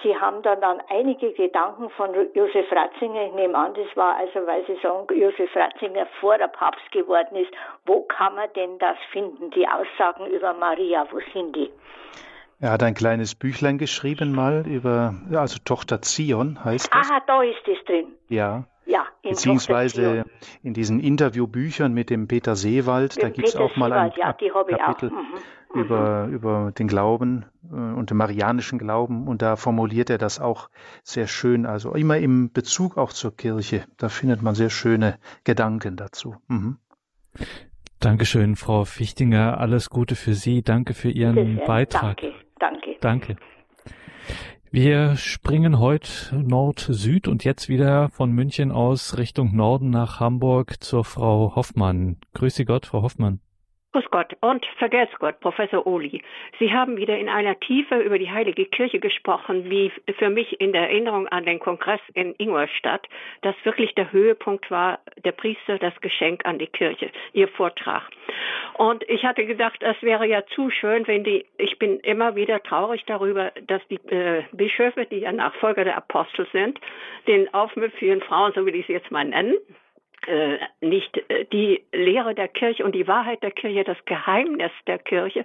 Sie 0.03 0.16
haben 0.16 0.43
dann, 0.43 0.61
dann 0.61 0.80
einige 0.89 1.32
Gedanken 1.32 1.91
von 1.91 2.11
Josef 2.35 2.70
Ratzinger, 2.72 3.26
ich 3.26 3.35
nehme 3.35 3.57
an, 3.57 3.74
das 3.74 3.95
war 3.97 4.16
also, 4.16 4.47
weil 4.47 4.64
Sie 4.66 4.76
sagen, 4.82 5.07
Josef 5.14 5.55
Ratzinger 5.55 6.07
vor 6.20 6.39
der 6.39 6.49
Papst 6.49 6.91
geworden 6.91 7.37
ist. 7.37 7.51
Wo 7.85 8.03
kann 8.03 8.35
man 8.35 8.49
denn 8.55 8.78
das 8.78 8.97
finden, 9.12 9.51
die 9.51 9.66
Aussagen 9.68 10.26
über 10.26 10.55
Maria, 10.55 11.07
wo 11.11 11.20
sind 11.32 11.55
die? 11.55 11.70
Er 12.61 12.72
hat 12.72 12.82
ein 12.82 12.95
kleines 12.95 13.35
Büchlein 13.35 13.76
geschrieben 13.76 14.35
mal 14.35 14.64
über, 14.66 15.14
also 15.35 15.59
Tochter 15.64 16.01
Zion 16.01 16.64
heißt 16.64 16.89
das. 16.95 17.11
Aha, 17.11 17.20
da 17.26 17.43
ist 17.43 17.66
es 17.66 17.85
drin. 17.85 18.14
Ja. 18.28 18.64
Ja, 18.87 19.07
in 19.22 19.30
beziehungsweise 19.30 20.24
in 20.62 20.74
diesen 20.74 21.01
Interviewbüchern 21.01 21.93
mit 21.93 22.11
dem 22.11 22.28
Peter 22.28 22.55
Seewald, 22.55 23.16
mit 23.16 23.24
da 23.24 23.30
gibt 23.30 23.49
es 23.49 23.57
auch 23.57 23.76
mal 23.76 23.93
ein 23.93 24.12
ja, 24.16 24.32
Kapitel 24.32 25.11
mhm. 25.11 25.80
über, 25.80 26.26
mhm. 26.26 26.35
über 26.35 26.72
den 26.72 26.87
Glauben 26.87 27.47
äh, 27.70 27.74
und 27.74 28.11
den 28.11 28.16
marianischen 28.16 28.78
Glauben 28.78 29.26
und 29.26 29.41
da 29.41 29.57
formuliert 29.57 30.11
er 30.11 30.18
das 30.18 30.41
auch 30.41 30.68
sehr 31.03 31.26
schön, 31.26 31.64
also 31.66 31.93
immer 31.95 32.18
im 32.18 32.53
Bezug 32.53 32.99
auch 32.99 33.12
zur 33.12 33.35
Kirche, 33.35 33.85
da 33.97 34.09
findet 34.09 34.43
man 34.43 34.55
sehr 34.55 34.70
schöne 34.70 35.18
Gedanken 35.45 35.97
dazu. 35.97 36.37
Mhm. 36.49 36.78
Dankeschön, 38.01 38.55
Frau 38.55 38.85
Fichtinger. 38.85 39.59
Alles 39.59 39.89
Gute 39.89 40.14
für 40.14 40.35
Sie. 40.35 40.62
Danke 40.62 40.93
für 40.93 41.09
Ihren 41.09 41.57
Beitrag. 41.64 42.18
Danke, 42.18 42.35
danke. 42.59 42.97
Danke. 43.01 43.37
Wir 44.75 45.14
springen 45.14 45.79
heute 45.79 46.35
Nord-Süd 46.35 47.29
und 47.29 47.45
jetzt 47.45 47.68
wieder 47.68 48.09
von 48.09 48.33
München 48.33 48.72
aus 48.72 49.16
Richtung 49.16 49.55
Norden 49.55 49.91
nach 49.91 50.18
Hamburg 50.18 50.83
zur 50.83 51.05
Frau 51.05 51.55
Hoffmann. 51.55 52.16
Grüße 52.33 52.64
Gott, 52.64 52.87
Frau 52.87 53.03
Hoffmann. 53.03 53.39
Grüß 53.95 54.11
Gott 54.11 54.37
und 54.41 54.67
vergesst 54.79 55.17
Gott, 55.21 55.39
Professor 55.39 55.87
Oli. 55.87 56.21
Sie 56.59 56.73
haben 56.73 56.97
wieder 56.97 57.17
in 57.17 57.29
einer 57.29 57.61
Tiefe 57.61 58.01
über 58.01 58.19
die 58.19 58.29
Heilige 58.29 58.65
Kirche 58.67 58.99
gesprochen, 58.99 59.71
wie 59.71 59.93
für 60.19 60.31
mich 60.31 60.61
in 60.61 60.73
der 60.73 60.91
Erinnerung 60.91 61.29
an 61.29 61.45
den 61.45 61.61
Kongress 61.61 62.01
in 62.15 62.35
Ingolstadt, 62.39 63.07
das 63.43 63.55
wirklich 63.63 63.95
der 63.95 64.11
Höhepunkt 64.11 64.69
war, 64.69 64.99
der 65.25 65.31
Priester, 65.31 65.79
das 65.79 65.95
Geschenk 66.01 66.45
an 66.45 66.59
die 66.59 66.67
Kirche, 66.67 67.09
Ihr 67.35 67.47
Vortrag. 67.47 68.03
Und 68.79 69.09
ich 69.09 69.25
hatte 69.25 69.47
gedacht, 69.47 69.81
es 69.81 70.03
wäre 70.03 70.27
ja 70.27 70.45
zu 70.45 70.71
schön, 70.71 71.07
wenn 71.07 71.23
die, 71.23 71.47
ich 71.59 71.79
bin 71.79 72.01
immer 72.01 72.35
wieder 72.35 72.61
traurig 72.65 73.05
darüber, 73.07 73.53
dass 73.69 73.87
die 73.87 74.01
äh, 74.13 74.43
Bischöfe, 74.51 75.07
die 75.07 75.19
ja 75.19 75.31
Nachfolger 75.31 75.85
der 75.85 75.97
Apostel 75.97 76.49
sind, 76.51 76.81
den 77.29 77.55
aufmüpfigen 77.55 78.23
Frauen, 78.23 78.51
so 78.57 78.67
will 78.67 78.75
ich 78.75 78.89
sie 78.89 78.93
jetzt 78.93 79.13
mal 79.13 79.25
nennen, 79.25 79.55
äh, 80.27 80.59
nicht 80.81 81.16
äh, 81.29 81.45
die 81.53 81.85
Lehre 81.93 82.35
der 82.35 82.49
Kirche 82.49 82.85
und 82.85 82.95
die 82.95 83.07
Wahrheit 83.07 83.43
der 83.43 83.51
Kirche, 83.51 83.85
das 83.85 83.97
Geheimnis 84.07 84.72
der 84.87 84.99
Kirche, 84.99 85.45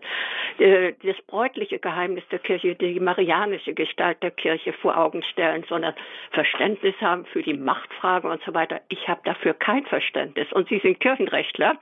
äh, 0.58 0.94
das 1.04 1.16
bräutliche 1.28 1.80
Geheimnis 1.80 2.24
der 2.32 2.40
Kirche, 2.40 2.76
die 2.76 3.00
marianische 3.00 3.74
Gestalt 3.74 4.22
der 4.24 4.32
Kirche 4.32 4.74
vor 4.74 4.98
Augen 4.98 5.24
stellen, 5.24 5.66
sondern 5.68 5.94
Verständnis 6.32 6.96
haben 7.02 7.26
für 7.26 7.42
die 7.42 7.54
Machtfrage 7.54 8.28
und 8.28 8.42
so 8.44 8.54
weiter. 8.54 8.82
Ich 8.90 9.08
habe 9.08 9.22
dafür 9.24 9.54
kein 9.54 9.86
Verständnis. 9.86 10.52
Und 10.52 10.70
Sie 10.70 10.80
sind 10.80 11.00
Kirchenrechtler. 11.00 11.78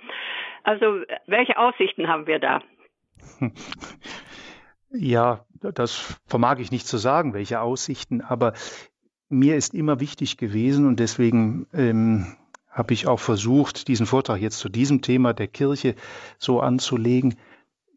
Also 0.63 1.01
welche 1.25 1.57
Aussichten 1.57 2.07
haben 2.07 2.27
wir 2.27 2.39
da? 2.39 2.61
Ja, 4.89 5.45
das 5.61 6.17
vermag 6.27 6.59
ich 6.59 6.71
nicht 6.71 6.87
zu 6.87 6.97
sagen, 6.97 7.33
welche 7.33 7.59
Aussichten, 7.59 8.21
aber 8.21 8.53
mir 9.29 9.55
ist 9.55 9.73
immer 9.73 9.99
wichtig 9.99 10.37
gewesen 10.37 10.87
und 10.87 10.99
deswegen 10.99 11.67
ähm, 11.73 12.37
habe 12.77 12.93
ich 12.93 13.07
auch 13.07 13.19
versucht, 13.19 13.87
diesen 13.87 14.05
Vortrag 14.05 14.39
jetzt 14.39 14.59
zu 14.59 14.69
diesem 14.69 15.01
Thema 15.01 15.33
der 15.33 15.47
Kirche 15.47 15.95
so 16.37 16.61
anzulegen, 16.61 17.35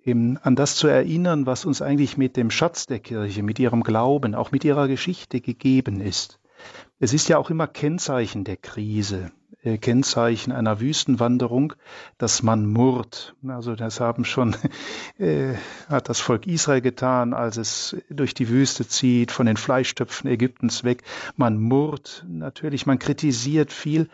eben 0.03 0.39
an 0.39 0.57
das 0.57 0.77
zu 0.77 0.89
erinnern, 0.89 1.45
was 1.45 1.67
uns 1.67 1.83
eigentlich 1.83 2.17
mit 2.17 2.39
dem 2.39 2.51
Schatz 2.51 2.87
der 2.87 2.99
Kirche, 2.99 3.43
mit 3.43 3.59
ihrem 3.59 3.83
Glauben, 3.83 4.35
auch 4.35 4.53
mit 4.53 4.65
ihrer 4.65 4.89
Geschichte 4.89 5.43
gegeben 5.43 6.01
ist. 6.01 6.40
Es 6.99 7.15
ist 7.15 7.29
ja 7.29 7.39
auch 7.39 7.51
immer 7.51 7.67
Kennzeichen 7.67 8.45
der 8.45 8.57
Krise, 8.57 9.31
äh, 9.63 9.79
Kennzeichen 9.79 10.53
einer 10.53 10.81
Wüstenwanderung, 10.81 11.75
dass 12.19 12.43
man 12.43 12.67
murrt. 12.67 13.35
Also 13.47 13.75
das 13.75 14.01
haben 14.01 14.25
schon, 14.25 14.57
äh, 15.19 15.55
hat 15.89 16.09
das 16.09 16.21
Volk 16.21 16.47
Israel 16.47 16.81
getan, 16.81 17.35
als 17.35 17.57
es 17.57 17.97
durch 18.09 18.35
die 18.35 18.49
Wüste 18.49 18.87
zieht, 18.89 19.33
von 19.33 19.47
den 19.47 19.57
Fleischtöpfen 19.57 20.31
Ägyptens 20.31 20.85
weg. 20.85 21.03
Man 21.37 21.59
murrt, 21.61 22.25
natürlich, 22.29 22.87
man 22.87 22.99
kritisiert 22.99 23.73
viel. 23.73 24.09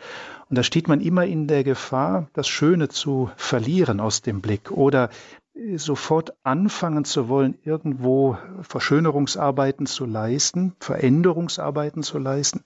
Und 0.49 0.57
da 0.57 0.63
steht 0.63 0.87
man 0.87 1.01
immer 1.01 1.25
in 1.25 1.47
der 1.47 1.63
Gefahr, 1.63 2.29
das 2.33 2.47
Schöne 2.47 2.89
zu 2.89 3.29
verlieren 3.35 3.99
aus 3.99 4.21
dem 4.21 4.41
Blick 4.41 4.71
oder 4.71 5.09
sofort 5.75 6.35
anfangen 6.43 7.05
zu 7.05 7.29
wollen, 7.29 7.57
irgendwo 7.63 8.37
Verschönerungsarbeiten 8.61 9.85
zu 9.85 10.05
leisten, 10.05 10.75
Veränderungsarbeiten 10.79 12.03
zu 12.03 12.19
leisten, 12.19 12.63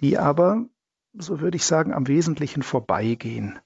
die 0.00 0.18
aber 0.18 0.66
so 1.12 1.40
würde 1.40 1.56
ich 1.56 1.64
sagen, 1.64 1.92
am 1.92 2.06
Wesentlichen 2.06 2.62
vorbeigehen. 2.62 3.58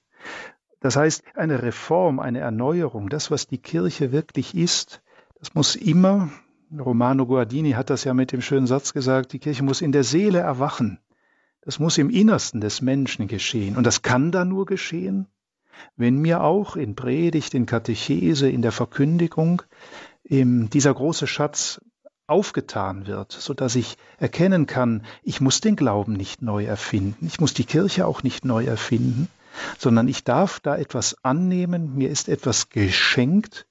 Das 0.79 0.95
heißt, 0.95 1.23
eine 1.35 1.61
Reform, 1.61 2.19
eine 2.19 2.39
Erneuerung, 2.39 3.09
das, 3.09 3.31
was 3.31 3.47
die 3.47 3.57
Kirche 3.57 4.11
wirklich 4.11 4.55
ist, 4.55 5.01
das 5.39 5.53
muss 5.53 5.75
immer, 5.75 6.29
Romano 6.77 7.25
Guardini 7.25 7.71
hat 7.71 7.89
das 7.89 8.03
ja 8.03 8.13
mit 8.13 8.31
dem 8.31 8.41
schönen 8.41 8.67
Satz 8.67 8.93
gesagt, 8.93 9.33
die 9.33 9.39
Kirche 9.39 9.63
muss 9.63 9.81
in 9.81 9.91
der 9.91 10.03
Seele 10.03 10.39
erwachen. 10.39 10.99
Das 11.61 11.79
muss 11.79 11.97
im 11.97 12.09
Innersten 12.09 12.61
des 12.61 12.81
Menschen 12.81 13.27
geschehen. 13.27 13.75
Und 13.75 13.85
das 13.85 14.01
kann 14.01 14.31
da 14.31 14.45
nur 14.45 14.65
geschehen, 14.65 15.27
wenn 15.95 16.17
mir 16.17 16.43
auch 16.43 16.75
in 16.75 16.95
Predigt, 16.95 17.53
in 17.53 17.65
Katechese, 17.65 18.49
in 18.49 18.61
der 18.61 18.71
Verkündigung 18.71 19.61
dieser 20.27 20.93
große 20.93 21.27
Schatz 21.27 21.79
aufgetan 22.27 23.05
wird, 23.05 23.31
so 23.31 23.53
dass 23.53 23.75
ich 23.75 23.97
erkennen 24.17 24.65
kann, 24.65 25.03
ich 25.21 25.41
muss 25.41 25.61
den 25.61 25.75
Glauben 25.75 26.13
nicht 26.13 26.41
neu 26.41 26.65
erfinden, 26.65 27.27
ich 27.27 27.39
muss 27.39 27.53
die 27.53 27.65
Kirche 27.65 28.07
auch 28.07 28.23
nicht 28.23 28.45
neu 28.45 28.65
erfinden, 28.65 29.27
sondern 29.77 30.07
ich 30.07 30.23
darf 30.23 30.59
da 30.59 30.75
etwas 30.75 31.23
annehmen, 31.23 31.95
mir 31.95 32.09
ist 32.09 32.27
etwas 32.27 32.69
geschenkt, 32.69 33.67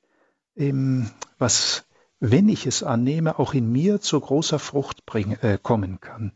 was, 1.39 1.85
wenn 2.21 2.49
ich 2.49 2.67
es 2.67 2.85
annehme, 2.85 3.41
auch 3.41 3.55
in 3.55 3.73
mir 3.73 4.01
zu 4.01 4.21
großer 4.21 4.61
Frucht 4.61 5.05
bringen, 5.05 5.37
äh, 5.43 5.59
kommen 5.61 6.01
kann. 6.01 6.33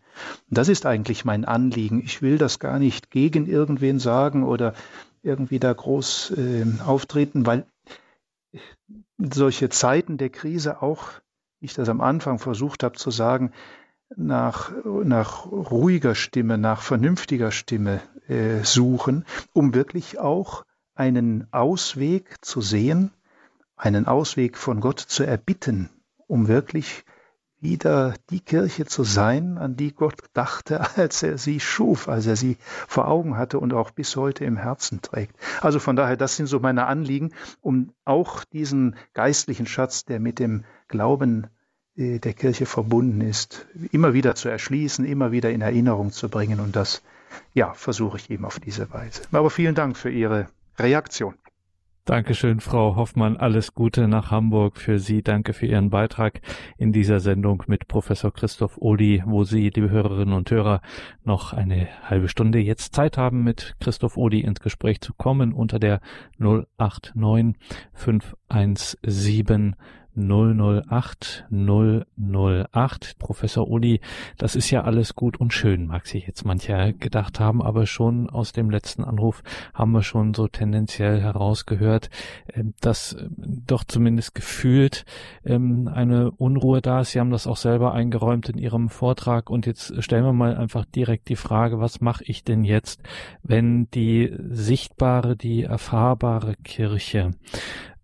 Und 0.51 0.59
das 0.59 0.69
ist 0.69 0.87
eigentlich 0.87 1.25
mein 1.25 1.45
Anliegen. 1.45 2.03
Ich 2.05 2.21
will 2.21 2.37
das 2.37 2.59
gar 2.59 2.81
nicht 2.81 3.11
gegen 3.13 3.47
irgendwen 3.47 4.01
sagen 4.01 4.43
oder 4.43 4.75
irgendwie 5.29 5.61
da 5.61 5.73
groß 5.73 6.33
äh, 6.37 6.67
auftreten, 6.85 7.47
weil 7.47 7.67
solche 9.19 9.69
Zeiten 9.69 10.17
der 10.17 10.31
Krise 10.31 10.83
auch 10.83 11.21
wie 11.61 11.67
ich 11.67 11.75
das 11.75 11.89
am 11.89 12.01
Anfang 12.01 12.39
versucht 12.39 12.83
habe 12.83 12.97
zu 12.97 13.11
sagen, 13.11 13.53
nach, 14.17 14.73
nach 14.85 15.47
ruhiger 15.47 16.15
Stimme, 16.15 16.57
nach 16.57 16.83
vernünftiger 16.83 17.51
Stimme 17.51 18.01
äh, 18.29 18.63
suchen, 18.63 19.25
um 19.53 19.75
wirklich 19.75 20.19
auch 20.19 20.65
einen 20.95 21.47
Ausweg 21.53 22.37
zu 22.41 22.61
sehen, 22.61 23.13
einen 23.77 24.07
Ausweg 24.07 24.57
von 24.57 24.81
Gott 24.81 25.01
zu 25.01 25.25
erbitten, 25.25 25.91
um 26.27 26.49
wirklich 26.49 27.05
wieder 27.61 28.15
die 28.31 28.41
Kirche 28.41 28.87
zu 28.87 29.05
sein, 29.05 29.59
an 29.59 29.77
die 29.77 29.93
Gott 29.93 30.23
dachte, 30.33 30.81
als 30.97 31.23
er 31.23 31.39
sie 31.39 31.61
schuf, 31.61 32.09
als 32.09 32.27
er 32.27 32.37
sie 32.37 32.57
vor 32.87 33.09
Augen 33.09 33.37
hatte 33.37 33.59
und 33.59 33.73
auch 33.73 33.91
bis 33.91 34.17
heute 34.17 34.45
im 34.45 34.57
Herzen 34.57 35.03
trägt. 35.03 35.37
Also 35.61 35.79
von 35.79 35.97
daher, 35.97 36.17
das 36.17 36.37
sind 36.37 36.47
so 36.47 36.61
meine 36.61 36.87
Anliegen, 36.87 37.33
um 37.61 37.93
auch 38.05 38.45
diesen 38.45 38.97
geistlichen 39.15 39.67
Schatz, 39.67 40.05
der 40.05 40.21
mit 40.21 40.39
dem 40.39 40.65
Glauben 40.89 41.49
äh, 41.97 42.19
der 42.19 42.33
Kirche 42.33 42.67
verbunden 42.67 43.21
ist, 43.21 43.67
immer 43.91 44.15
wieder 44.15 44.35
zu 44.35 44.49
erschließen, 44.49 45.05
immer 45.05 45.33
wieder 45.33 45.51
in 45.51 45.61
Erinnerung 45.61 46.13
zu 46.13 46.29
bringen. 46.29 46.61
Und 46.61 46.77
das, 46.77 47.03
ja, 47.55 47.75
versuche 47.75 48.19
ich 48.19 48.31
eben 48.31 48.45
auf 48.45 48.61
diese 48.61 48.93
Weise. 48.93 49.23
Aber 49.33 49.51
vielen 49.51 49.75
Dank 49.75 49.97
für 49.97 50.11
Ihre 50.11 50.47
Reaktion. 50.79 51.35
Dankeschön, 52.09 52.61
Frau 52.61 52.97
Hoffmann. 52.97 53.37
Alles 53.37 53.75
Gute 53.75 54.09
nach 54.09 54.31
Hamburg 54.31 54.79
für 54.79 54.99
Sie. 54.99 55.23
Danke 55.23 55.53
für 55.53 55.67
Ihren 55.67 55.91
Beitrag 55.91 56.41
in 56.79 56.91
dieser 56.91 57.21
Sendung 57.21 57.65
mit 57.67 57.87
Professor 57.87 58.33
Christoph 58.33 58.79
Odi, 58.79 59.23
wo 59.27 59.45
Sie, 59.45 59.69
liebe 59.69 59.91
Hörerinnen 59.91 60.33
und 60.33 60.51
Hörer, 60.51 60.81
noch 61.25 61.53
eine 61.53 61.87
halbe 62.03 62.31
Stunde 62.31 62.61
jetzt 62.61 62.95
Zeit 62.95 63.19
haben, 63.19 63.45
mit 63.45 63.77
Christoph 63.79 64.17
Odi 64.17 64.41
ins 64.41 64.61
Gespräch 64.61 65.03
zu 65.03 65.13
kommen 65.13 65.53
unter 65.53 65.79
der 65.79 66.01
089 66.39 67.57
517 67.93 69.77
008 70.19 71.47
008. 71.51 73.19
Professor 73.19 73.69
Uli, 73.69 74.01
das 74.37 74.57
ist 74.57 74.71
ja 74.71 74.83
alles 74.83 75.15
gut 75.15 75.39
und 75.39 75.53
schön, 75.53 75.87
mag 75.87 76.07
sich 76.07 76.27
jetzt 76.27 76.45
mancher 76.45 76.93
gedacht 76.93 77.41
haben, 77.41 77.63
aber 77.63 77.87
schon 77.87 78.29
aus 78.29 78.53
dem 78.53 78.71
letzten 78.71 79.05
Anruf 79.05 79.43
haben 79.73 79.93
wir 79.93 80.03
schon 80.03 80.35
so 80.35 80.49
tendenziell 80.49 81.21
herausgehört, 81.21 82.11
ähm, 82.53 82.75
dass 82.81 83.15
ähm, 83.19 83.63
doch 83.67 83.85
zumindest 83.85 84.35
gefühlt 84.35 85.05
ähm, 85.45 85.89
eine 85.93 86.31
Unruhe 86.33 86.83
da 86.83 87.01
ist. 87.01 87.13
Sie 87.13 87.21
haben 87.21 87.31
das 87.31 87.47
auch 87.47 87.57
selber 87.57 87.93
eingeräumt 87.95 88.49
in 88.49 88.59
Ihrem 88.59 88.89
Vortrag 88.89 89.51
und 89.51 89.67
jetzt 89.67 90.03
stellen 90.03 90.25
wir 90.25 90.33
mal 90.33 90.57
einfach 90.57 90.85
direkt 90.85 91.29
die 91.29 91.37
Frage, 91.37 91.79
was 91.79 92.01
mache 92.01 92.25
ich 92.25 92.45
denn 92.45 92.65
jetzt, 92.65 93.03
wenn 93.43 93.89
die 93.91 94.35
sichtbare, 94.51 95.37
die 95.37 95.63
erfahrbare 95.63 96.57
Kirche 96.57 97.31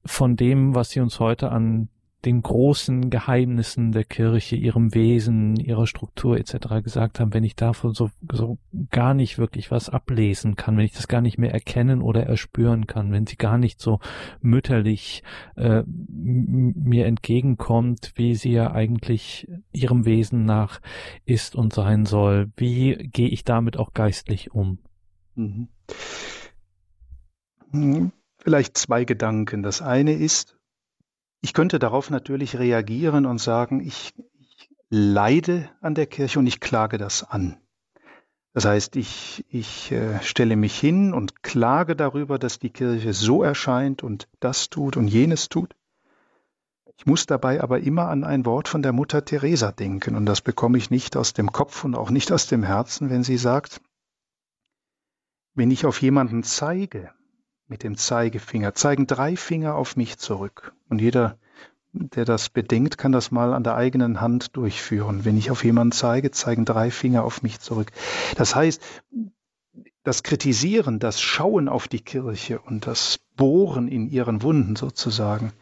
von 0.07 0.37
dem, 0.37 0.75
was 0.75 0.91
Sie 0.91 1.01
uns 1.01 1.19
heute 1.21 1.51
an 1.51 1.89
den 2.25 2.43
großen 2.43 3.11
Geheimnissen 3.11 3.93
der 3.93 4.05
Kirche, 4.05 4.57
ihrem 4.57 4.95
Wesen, 4.95 5.57
ihrer 5.57 5.87
Struktur 5.87 6.39
etc. 6.39 6.83
gesagt 6.83 7.21
haben, 7.21 7.35
wenn 7.35 7.45
ich 7.45 7.57
davon 7.57 7.93
so, 7.93 8.11
so 8.33 8.59
gar 8.91 9.15
nicht 9.15 9.39
wirklich 9.39 9.71
was 9.71 9.89
ablesen 9.89 10.57
kann, 10.57 10.77
wenn 10.77 10.85
ich 10.85 10.93
das 10.93 11.09
gar 11.09 11.21
nicht 11.21 11.39
mehr 11.39 11.53
erkennen 11.53 12.03
oder 12.03 12.25
erspüren 12.25 12.87
kann, 12.87 13.13
wenn 13.13 13.27
sie 13.27 13.37
gar 13.37 13.59
nicht 13.59 13.81
so 13.81 14.01
mütterlich 14.41 15.23
äh, 15.57 15.83
mir 15.87 17.07
entgegenkommt, 17.07 18.13
wie 18.17 18.35
sie 18.35 18.53
ja 18.53 18.73
eigentlich 18.73 19.49
ihrem 19.73 20.05
Wesen 20.07 20.45
nach 20.45 20.81
ist 21.25 21.55
und 21.55 21.73
sein 21.73 22.07
soll, 22.07 22.51
wie 22.57 22.95
gehe 23.13 23.29
ich 23.29 23.45
damit 23.45 23.77
auch 23.77 23.93
geistlich 23.93 24.53
um? 24.53 24.79
Mhm. 25.35 25.69
Hm, 27.71 28.13
vielleicht 28.39 28.79
zwei 28.79 29.05
Gedanken. 29.05 29.63
Das 29.63 29.83
eine 29.83 30.13
ist, 30.13 30.54
ich 31.45 31.53
könnte 31.53 31.79
darauf 31.79 32.09
natürlich 32.09 32.59
reagieren 32.59 33.27
und 33.27 33.39
sagen, 33.39 33.81
ich, 33.81 34.15
ich 34.41 34.71
leide 34.89 35.69
an 35.83 35.95
der 35.95 36.07
Kirche 36.07 36.39
und 36.39 36.47
ich 36.47 36.59
klage 36.59 36.97
das 36.97 37.23
an. 37.23 37.59
Das 38.55 38.65
heißt, 38.65 38.97
ich, 38.97 39.45
ich 39.51 39.93
äh, 39.93 40.23
stelle 40.23 40.57
mich 40.57 40.81
hin 40.81 41.13
und 41.13 41.43
klage 41.43 41.97
darüber, 41.97 42.39
dass 42.39 42.61
die 42.61 42.71
Kirche 42.71 43.13
so 43.13 43.43
erscheint 43.43 44.03
und 44.03 44.27
das 44.41 44.71
tut 44.71 44.97
und 44.97 45.07
jenes 45.07 45.51
tut. 45.51 45.77
Ich 46.97 47.05
muss 47.05 47.27
dabei 47.27 47.61
aber 47.63 47.81
immer 47.81 48.09
an 48.09 48.25
ein 48.25 48.47
Wort 48.47 48.67
von 48.67 48.81
der 48.81 48.95
Mutter 48.95 49.23
Teresa 49.23 49.71
denken 49.71 50.17
und 50.17 50.25
das 50.25 50.41
bekomme 50.41 50.79
ich 50.79 50.91
nicht 50.91 51.15
aus 51.15 51.35
dem 51.35 51.53
Kopf 51.53 51.85
und 51.85 51.95
auch 51.95 52.09
nicht 52.09 52.33
aus 52.33 52.47
dem 52.47 52.63
Herzen, 52.63 53.11
wenn 53.11 53.23
sie 53.23 53.37
sagt, 53.37 53.83
wenn 55.53 55.71
ich 55.71 55.85
auf 55.85 56.01
jemanden 56.01 56.43
zeige, 56.43 57.13
mit 57.75 57.83
dem 57.83 57.97
Zeigefinger, 57.97 58.75
zeigen 58.75 59.09
drei 59.09 59.35
Finger 59.35 59.75
auf 59.75 59.97
mich 59.97 60.17
zurück. 60.17 60.73
Und 60.89 61.01
jeder, 61.01 61.39
der 61.93 62.25
das 62.25 62.49
bedenkt, 62.49 62.99
kann 62.99 63.11
das 63.11 63.33
mal 63.33 63.53
an 63.53 63.65
der 63.65 63.75
eigenen 63.75 64.21
Hand 64.21 64.57
durchführen. 64.57 65.25
Wenn 65.25 65.37
ich 65.37 65.51
auf 65.51 65.65
jemanden 65.65 65.91
zeige, 65.91 66.31
zeigen 66.31 66.65
drei 66.65 66.93
Finger 66.93 67.25
auf 67.25 67.43
mich 67.43 67.59
zurück. 67.59 67.91
Das 68.37 68.55
heißt, 68.55 68.81
das 70.05 70.23
Kritisieren, 70.23 71.01
das 71.01 71.21
Schauen 71.21 71.69
auf 71.69 71.89
die 71.89 71.99
Kirche 71.99 72.61
und 72.61 72.87
das 72.87 73.19
Bohren 73.35 73.89
in 73.89 74.07
ihren 74.07 74.43
Wunden 74.43 74.77
sozusagen, 74.77 75.53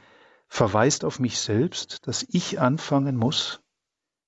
verweist 0.49 1.07
auf 1.07 1.19
mich 1.19 1.41
selbst, 1.41 2.07
dass 2.07 2.27
ich 2.29 2.61
anfangen 2.61 3.17
muss, 3.17 3.63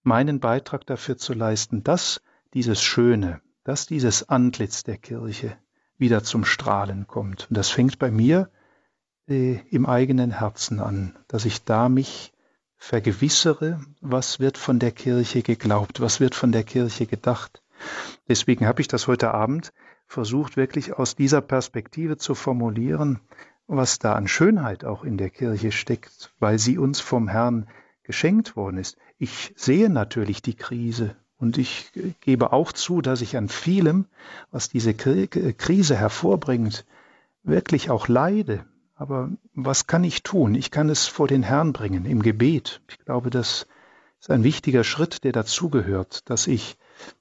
meinen 0.02 0.40
Beitrag 0.40 0.86
dafür 0.86 1.18
zu 1.18 1.34
leisten, 1.34 1.82
dass 1.84 2.22
dieses 2.54 2.82
Schöne, 2.82 3.42
dass 3.62 3.84
dieses 3.84 4.26
Antlitz 4.26 4.84
der 4.84 4.96
Kirche 4.96 5.58
wieder 6.04 6.22
zum 6.22 6.44
Strahlen 6.44 7.06
kommt. 7.06 7.46
Und 7.48 7.56
das 7.56 7.70
fängt 7.70 7.98
bei 7.98 8.10
mir 8.10 8.50
äh, 9.26 9.54
im 9.70 9.86
eigenen 9.86 10.38
Herzen 10.38 10.78
an, 10.78 11.16
dass 11.28 11.46
ich 11.46 11.64
da 11.64 11.88
mich 11.88 12.34
vergewissere, 12.76 13.80
was 14.02 14.38
wird 14.38 14.58
von 14.58 14.78
der 14.78 14.92
Kirche 14.92 15.40
geglaubt, 15.40 16.02
was 16.02 16.20
wird 16.20 16.34
von 16.34 16.52
der 16.52 16.62
Kirche 16.62 17.06
gedacht. 17.06 17.62
Deswegen 18.28 18.66
habe 18.66 18.82
ich 18.82 18.88
das 18.88 19.06
heute 19.06 19.32
Abend 19.32 19.72
versucht, 20.06 20.58
wirklich 20.58 20.92
aus 20.92 21.16
dieser 21.16 21.40
Perspektive 21.40 22.18
zu 22.18 22.34
formulieren, 22.34 23.20
was 23.66 23.98
da 23.98 24.12
an 24.12 24.28
Schönheit 24.28 24.84
auch 24.84 25.04
in 25.04 25.16
der 25.16 25.30
Kirche 25.30 25.72
steckt, 25.72 26.34
weil 26.38 26.58
sie 26.58 26.76
uns 26.76 27.00
vom 27.00 27.28
Herrn 27.28 27.66
geschenkt 28.02 28.56
worden 28.56 28.76
ist. 28.76 28.98
Ich 29.16 29.54
sehe 29.56 29.88
natürlich 29.88 30.42
die 30.42 30.54
Krise 30.54 31.16
und 31.44 31.58
ich 31.58 31.92
gebe 32.22 32.54
auch 32.54 32.72
zu, 32.72 33.02
dass 33.02 33.20
ich 33.20 33.36
an 33.36 33.50
vielem, 33.50 34.06
was 34.50 34.70
diese 34.70 34.94
Krise 34.94 35.94
hervorbringt, 35.94 36.86
wirklich 37.42 37.90
auch 37.90 38.08
leide. 38.08 38.64
Aber 38.94 39.30
was 39.54 39.86
kann 39.86 40.04
ich 40.04 40.22
tun? 40.22 40.54
Ich 40.54 40.70
kann 40.70 40.88
es 40.88 41.06
vor 41.06 41.28
den 41.28 41.42
Herrn 41.42 41.74
bringen 41.74 42.06
im 42.06 42.22
Gebet. 42.22 42.80
Ich 42.88 42.98
glaube, 43.04 43.28
das 43.28 43.66
ist 44.20 44.30
ein 44.30 44.42
wichtiger 44.42 44.84
Schritt, 44.84 45.22
der 45.22 45.32
dazugehört, 45.32 46.30
dass 46.30 46.46
ich 46.46 46.78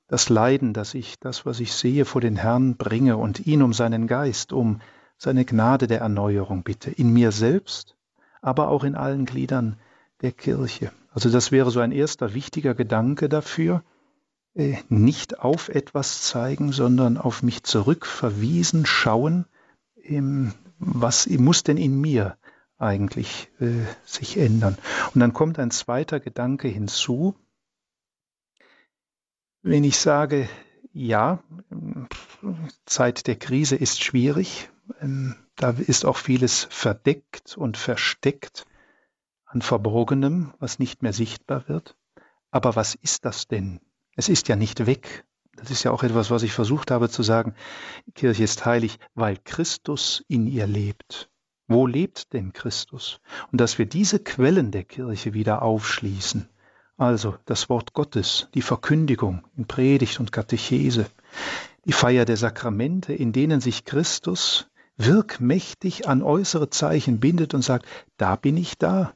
das 0.07 0.29
Leiden, 0.29 0.71
dass 0.71 0.93
ich 0.93 1.19
das, 1.19 1.45
was 1.45 1.59
ich 1.59 1.73
sehe, 1.73 2.05
vor 2.05 2.21
den 2.21 2.37
Herrn 2.37 2.77
bringe 2.77 3.17
und 3.17 3.45
ihn 3.45 3.61
um 3.61 3.73
seinen 3.73 4.07
Geist, 4.07 4.53
um 4.53 4.79
seine 5.17 5.43
Gnade 5.43 5.87
der 5.87 5.99
Erneuerung 5.99 6.63
bitte, 6.63 6.91
in 6.91 7.11
mir 7.11 7.33
selbst, 7.33 7.97
aber 8.41 8.69
auch 8.69 8.85
in 8.85 8.95
allen 8.95 9.25
Gliedern 9.25 9.75
der 10.21 10.31
Kirche. 10.31 10.93
Also 11.11 11.29
das 11.29 11.51
wäre 11.51 11.71
so 11.71 11.81
ein 11.81 11.91
erster 11.91 12.33
wichtiger 12.33 12.73
Gedanke 12.73 13.27
dafür, 13.27 13.83
nicht 14.55 15.39
auf 15.39 15.69
etwas 15.69 16.21
zeigen, 16.21 16.71
sondern 16.71 17.17
auf 17.17 17.41
mich 17.41 17.63
zurückverwiesen, 17.63 18.85
schauen, 18.85 19.45
was 20.77 21.27
muss 21.27 21.63
denn 21.63 21.77
in 21.77 21.99
mir 21.99 22.37
eigentlich 22.77 23.49
äh, 23.59 23.85
sich 24.05 24.37
ändern. 24.37 24.77
Und 25.13 25.21
dann 25.21 25.33
kommt 25.33 25.57
ein 25.57 25.71
zweiter 25.71 26.19
Gedanke 26.19 26.67
hinzu, 26.67 27.35
wenn 29.61 29.85
ich 29.85 29.97
sage, 29.97 30.49
ja, 30.91 31.41
Zeit 32.85 33.27
der 33.27 33.37
Krise 33.37 33.75
ist 33.75 34.03
schwierig. 34.03 34.69
Ähm, 34.99 35.35
da 35.55 35.69
ist 35.69 36.05
auch 36.05 36.17
vieles 36.17 36.67
verdeckt 36.69 37.57
und 37.57 37.77
versteckt 37.77 38.65
an 39.45 39.61
Verborgenem, 39.61 40.53
was 40.59 40.79
nicht 40.79 41.01
mehr 41.01 41.13
sichtbar 41.13 41.67
wird. 41.69 41.95
Aber 42.51 42.75
was 42.75 42.95
ist 42.95 43.25
das 43.25 43.47
denn? 43.47 43.79
Es 44.15 44.29
ist 44.29 44.47
ja 44.47 44.55
nicht 44.55 44.85
weg. 44.85 45.25
Das 45.55 45.71
ist 45.71 45.83
ja 45.83 45.91
auch 45.91 46.03
etwas, 46.03 46.31
was 46.31 46.43
ich 46.43 46.51
versucht 46.51 46.91
habe 46.91 47.09
zu 47.09 47.23
sagen. 47.23 47.55
Die 48.07 48.11
Kirche 48.11 48.43
ist 48.43 48.65
heilig, 48.65 48.99
weil 49.13 49.37
Christus 49.43 50.23
in 50.27 50.47
ihr 50.47 50.67
lebt. 50.67 51.29
Wo 51.67 51.87
lebt 51.87 52.33
denn 52.33 52.53
Christus? 52.53 53.21
Und 53.51 53.61
dass 53.61 53.77
wir 53.77 53.85
diese 53.85 54.19
Quellen 54.19 54.71
der 54.71 54.83
Kirche 54.83 55.33
wieder 55.33 55.61
aufschließen. 55.61 56.49
Also 56.97 57.35
das 57.45 57.69
Wort 57.69 57.93
Gottes, 57.93 58.49
die 58.53 58.61
Verkündigung 58.61 59.47
in 59.55 59.65
Predigt 59.65 60.19
und 60.19 60.31
Katechese, 60.31 61.07
die 61.85 61.93
Feier 61.93 62.25
der 62.25 62.37
Sakramente, 62.37 63.13
in 63.13 63.31
denen 63.31 63.61
sich 63.61 63.85
Christus 63.85 64.67
wirkmächtig 64.97 66.07
an 66.07 66.21
äußere 66.21 66.69
Zeichen 66.69 67.19
bindet 67.19 67.53
und 67.53 67.63
sagt, 67.63 67.87
da 68.17 68.35
bin 68.35 68.57
ich 68.57 68.77
da, 68.77 69.13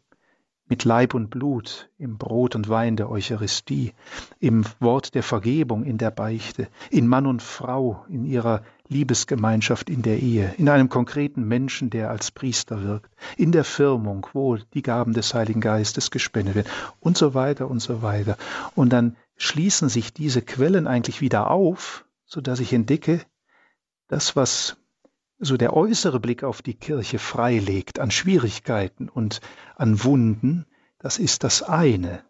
mit 0.69 0.83
Leib 0.83 1.13
und 1.13 1.29
Blut, 1.29 1.89
im 1.97 2.17
Brot 2.17 2.55
und 2.55 2.69
Wein 2.69 2.95
der 2.95 3.09
Eucharistie, 3.09 3.93
im 4.39 4.65
Wort 4.79 5.15
der 5.15 5.23
Vergebung 5.23 5.83
in 5.83 5.97
der 5.97 6.11
Beichte, 6.11 6.67
in 6.89 7.07
Mann 7.07 7.25
und 7.25 7.41
Frau, 7.41 8.05
in 8.09 8.25
ihrer 8.25 8.63
Liebesgemeinschaft 8.89 9.89
in 9.89 10.01
der 10.01 10.19
Ehe, 10.19 10.53
in 10.57 10.69
einem 10.69 10.89
konkreten 10.89 11.47
Menschen, 11.47 11.89
der 11.89 12.09
als 12.09 12.31
Priester 12.31 12.83
wirkt, 12.83 13.11
in 13.35 13.51
der 13.51 13.63
Firmung, 13.63 14.27
wo 14.33 14.57
die 14.57 14.81
Gaben 14.81 15.13
des 15.13 15.33
Heiligen 15.33 15.61
Geistes 15.61 16.11
gespendet 16.11 16.55
werden 16.55 16.71
und 16.99 17.17
so 17.17 17.33
weiter 17.33 17.69
und 17.69 17.79
so 17.79 18.01
weiter. 18.01 18.37
Und 18.75 18.91
dann 18.93 19.15
schließen 19.37 19.89
sich 19.89 20.13
diese 20.13 20.41
Quellen 20.41 20.87
eigentlich 20.87 21.21
wieder 21.21 21.51
auf, 21.51 22.05
so 22.25 22.41
dass 22.41 22.59
ich 22.59 22.73
entdecke, 22.73 23.21
das, 24.07 24.35
was 24.35 24.77
so 25.39 25.57
der 25.57 25.73
äußere 25.73 26.19
Blick 26.19 26.43
auf 26.43 26.61
die 26.61 26.73
Kirche 26.73 27.19
freilegt 27.19 27.99
an 27.99 28.11
Schwierigkeiten 28.11 29.09
und 29.09 29.41
an 29.75 30.03
Wunden, 30.03 30.65
das 30.99 31.19
ist 31.19 31.43
das 31.43 31.61
eine. 31.63 32.23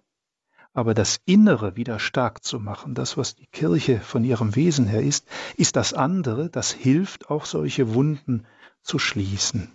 Aber 0.73 0.93
das 0.93 1.19
Innere 1.25 1.75
wieder 1.75 1.99
stark 1.99 2.43
zu 2.43 2.59
machen, 2.59 2.93
das, 2.93 3.17
was 3.17 3.35
die 3.35 3.47
Kirche 3.47 3.99
von 3.99 4.23
ihrem 4.23 4.55
Wesen 4.55 4.85
her 4.85 5.01
ist, 5.01 5.27
ist 5.55 5.75
das 5.75 5.93
andere, 5.93 6.49
das 6.49 6.71
hilft 6.71 7.29
auch 7.29 7.45
solche 7.45 7.93
Wunden 7.93 8.45
zu 8.83 8.99
schließen. 8.99 9.71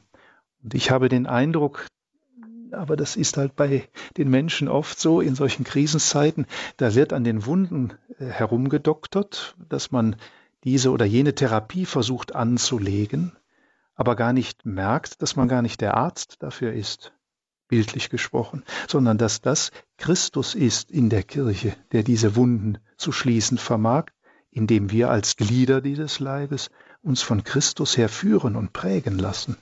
Und 0.63 0.75
ich 0.75 0.91
habe 0.91 1.09
den 1.09 1.27
Eindruck, 1.27 1.87
aber 2.71 2.97
das 2.97 3.17
ist 3.17 3.37
halt 3.37 3.57
bei 3.57 3.89
den 4.17 4.31
Menschen 4.31 4.69
oft 4.69 5.01
so 5.01 5.21
in 5.21 5.35
solchen 5.35 5.65
Krisenzeiten, 5.65 6.47
da 6.77 6.95
wird 6.95 7.13
an 7.13 7.25
den 7.25 7.47
Wunden 7.47 7.95
äh, 8.19 8.27
herumgedoktert, 8.27 9.57
dass 9.69 9.91
man 9.91 10.17
diese 10.65 10.91
oder 10.91 11.05
jene 11.05 11.35
Therapie 11.35 11.87
versucht 11.87 12.35
anzulegen, 12.35 13.33
aber 13.95 14.17
gar 14.17 14.33
nicht 14.33 14.65
merkt, 14.65 15.23
dass 15.23 15.37
man 15.37 15.49
gar 15.49 15.63
nicht 15.63 15.81
der 15.81 15.97
Arzt 15.97 16.43
dafür 16.43 16.73
ist, 16.73 17.13
bildlich 17.69 18.11
gesprochen, 18.11 18.65
sondern 18.89 19.19
dass 19.19 19.41
das 19.41 19.71
Christus 19.97 20.55
ist 20.55 20.91
in 20.91 21.09
der 21.09 21.23
Kirche, 21.23 21.75
der 21.93 22.03
diese 22.03 22.37
Wunden 22.37 22.79
zu 22.97 23.13
schließen 23.13 23.59
vermag, 23.59 24.07
indem 24.51 24.91
wir 24.91 25.11
als 25.11 25.37
Glieder 25.37 25.81
dieses 25.81 26.21
Leibes 26.21 26.71
uns 27.01 27.23
von 27.23 27.45
Christus 27.45 27.97
her 27.97 28.09
führen 28.09 28.57
und 28.57 28.73
prägen 28.73 29.19
lassen. 29.19 29.57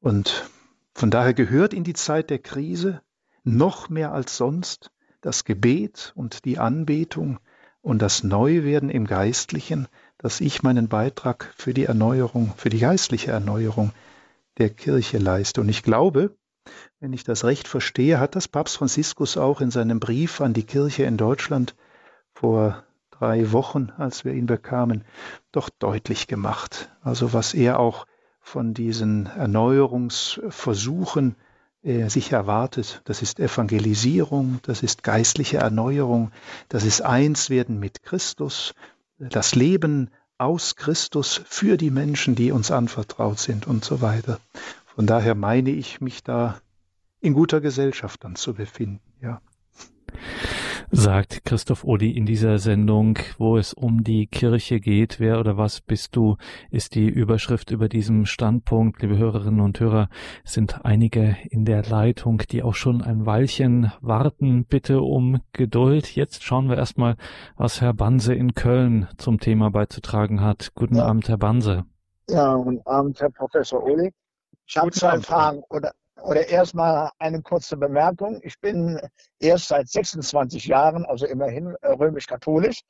Und 0.00 0.50
von 0.94 1.10
daher 1.10 1.34
gehört 1.34 1.74
in 1.74 1.84
die 1.84 1.92
Zeit 1.92 2.30
der 2.30 2.38
Krise 2.38 3.02
noch 3.42 3.88
mehr 3.88 4.12
als 4.12 4.36
sonst 4.36 4.90
das 5.20 5.44
Gebet 5.44 6.12
und 6.14 6.44
die 6.44 6.58
Anbetung 6.58 7.38
und 7.82 8.00
das 8.00 8.24
Neuwerden 8.24 8.88
im 8.88 9.06
Geistlichen, 9.06 9.88
dass 10.24 10.40
ich 10.40 10.62
meinen 10.62 10.88
Beitrag 10.88 11.52
für 11.54 11.74
die 11.74 11.84
Erneuerung, 11.84 12.54
für 12.56 12.70
die 12.70 12.78
geistliche 12.78 13.30
Erneuerung 13.30 13.92
der 14.56 14.70
Kirche 14.70 15.18
leiste. 15.18 15.60
Und 15.60 15.68
ich 15.68 15.82
glaube, 15.82 16.34
wenn 16.98 17.12
ich 17.12 17.24
das 17.24 17.44
recht 17.44 17.68
verstehe, 17.68 18.18
hat 18.18 18.34
das 18.34 18.48
Papst 18.48 18.78
Franziskus 18.78 19.36
auch 19.36 19.60
in 19.60 19.70
seinem 19.70 20.00
Brief 20.00 20.40
an 20.40 20.54
die 20.54 20.62
Kirche 20.62 21.02
in 21.02 21.18
Deutschland 21.18 21.74
vor 22.32 22.84
drei 23.10 23.52
Wochen, 23.52 23.92
als 23.98 24.24
wir 24.24 24.32
ihn 24.32 24.46
bekamen, 24.46 25.04
doch 25.52 25.68
deutlich 25.68 26.26
gemacht. 26.26 26.88
Also 27.02 27.34
was 27.34 27.52
er 27.52 27.78
auch 27.78 28.06
von 28.40 28.72
diesen 28.72 29.26
Erneuerungsversuchen 29.26 31.36
äh, 31.82 32.08
sich 32.08 32.32
erwartet. 32.32 33.02
Das 33.04 33.20
ist 33.20 33.38
Evangelisierung, 33.38 34.60
das 34.62 34.82
ist 34.82 35.02
geistliche 35.02 35.58
Erneuerung, 35.58 36.30
das 36.70 36.84
ist 36.84 37.02
Einswerden 37.02 37.78
mit 37.78 38.02
Christus, 38.02 38.72
das 39.18 39.54
Leben 39.54 40.10
aus 40.38 40.76
Christus 40.76 41.40
für 41.44 41.76
die 41.76 41.90
Menschen, 41.90 42.34
die 42.34 42.52
uns 42.52 42.70
anvertraut 42.70 43.38
sind 43.38 43.66
und 43.66 43.84
so 43.84 44.00
weiter. 44.00 44.40
Von 44.86 45.06
daher 45.06 45.34
meine 45.34 45.70
ich, 45.70 46.00
mich 46.00 46.22
da 46.22 46.60
in 47.20 47.34
guter 47.34 47.60
Gesellschaft 47.60 48.24
dann 48.24 48.36
zu 48.36 48.54
befinden, 48.54 49.00
ja 49.20 49.40
sagt 50.90 51.44
Christoph 51.44 51.84
Odi 51.84 52.10
in 52.10 52.26
dieser 52.26 52.58
Sendung, 52.58 53.18
wo 53.38 53.56
es 53.56 53.72
um 53.72 54.04
die 54.04 54.26
Kirche 54.26 54.80
geht. 54.80 55.20
Wer 55.20 55.40
oder 55.40 55.56
was 55.56 55.80
bist 55.80 56.16
du, 56.16 56.36
ist 56.70 56.94
die 56.94 57.08
Überschrift 57.08 57.70
über 57.70 57.88
diesem 57.88 58.26
Standpunkt. 58.26 59.02
Liebe 59.02 59.16
Hörerinnen 59.16 59.60
und 59.60 59.80
Hörer, 59.80 60.08
sind 60.44 60.84
einige 60.84 61.36
in 61.50 61.64
der 61.64 61.82
Leitung, 61.82 62.42
die 62.50 62.62
auch 62.62 62.74
schon 62.74 63.02
ein 63.02 63.26
Weilchen 63.26 63.92
warten. 64.00 64.64
Bitte 64.64 65.00
um 65.00 65.40
Geduld. 65.52 66.14
Jetzt 66.14 66.42
schauen 66.44 66.68
wir 66.68 66.76
erstmal, 66.76 67.16
was 67.56 67.80
Herr 67.80 67.94
Banse 67.94 68.34
in 68.34 68.54
Köln 68.54 69.08
zum 69.16 69.40
Thema 69.40 69.70
beizutragen 69.70 70.40
hat. 70.40 70.72
Guten 70.74 70.96
ja. 70.96 71.06
Abend, 71.06 71.28
Herr 71.28 71.38
Banse. 71.38 71.84
Ja, 72.28 72.54
guten 72.54 72.86
Abend, 72.86 73.20
Herr 73.20 73.30
Professor 73.30 73.82
Odi. 73.82 74.12
Ich 74.66 74.76
habe 74.76 74.90
zwei 74.90 75.20
Fragen 75.20 75.62
oder 75.68 75.92
oder 76.24 76.48
erstmal 76.48 77.10
eine 77.18 77.42
kurze 77.42 77.76
Bemerkung. 77.76 78.40
Ich 78.42 78.58
bin 78.60 78.98
erst 79.38 79.68
seit 79.68 79.88
26 79.88 80.66
Jahren, 80.66 81.04
also 81.04 81.26
immerhin 81.26 81.74
äh, 81.82 81.88
römisch-katholisch. 81.88 82.80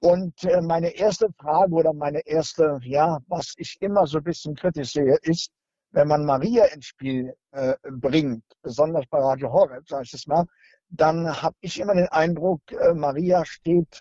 Und 0.00 0.42
äh, 0.44 0.60
meine 0.60 0.90
erste 0.90 1.28
Frage 1.38 1.72
oder 1.72 1.92
meine 1.92 2.26
erste, 2.26 2.80
ja, 2.82 3.18
was 3.28 3.54
ich 3.56 3.76
immer 3.80 4.06
so 4.06 4.18
ein 4.18 4.24
bisschen 4.24 4.56
kritisch 4.56 4.92
sehe, 4.92 5.16
ist, 5.22 5.50
wenn 5.92 6.08
man 6.08 6.24
Maria 6.24 6.64
ins 6.66 6.86
Spiel 6.86 7.34
äh, 7.52 7.74
bringt, 7.88 8.42
besonders 8.62 9.06
bei 9.06 9.18
Radio 9.20 9.52
Horeb, 9.52 9.88
sage 9.88 10.02
ich 10.04 10.14
es 10.14 10.26
mal, 10.26 10.44
dann 10.88 11.40
habe 11.40 11.54
ich 11.60 11.78
immer 11.78 11.94
den 11.94 12.08
Eindruck, 12.08 12.60
äh, 12.72 12.94
Maria 12.94 13.44
steht 13.44 14.00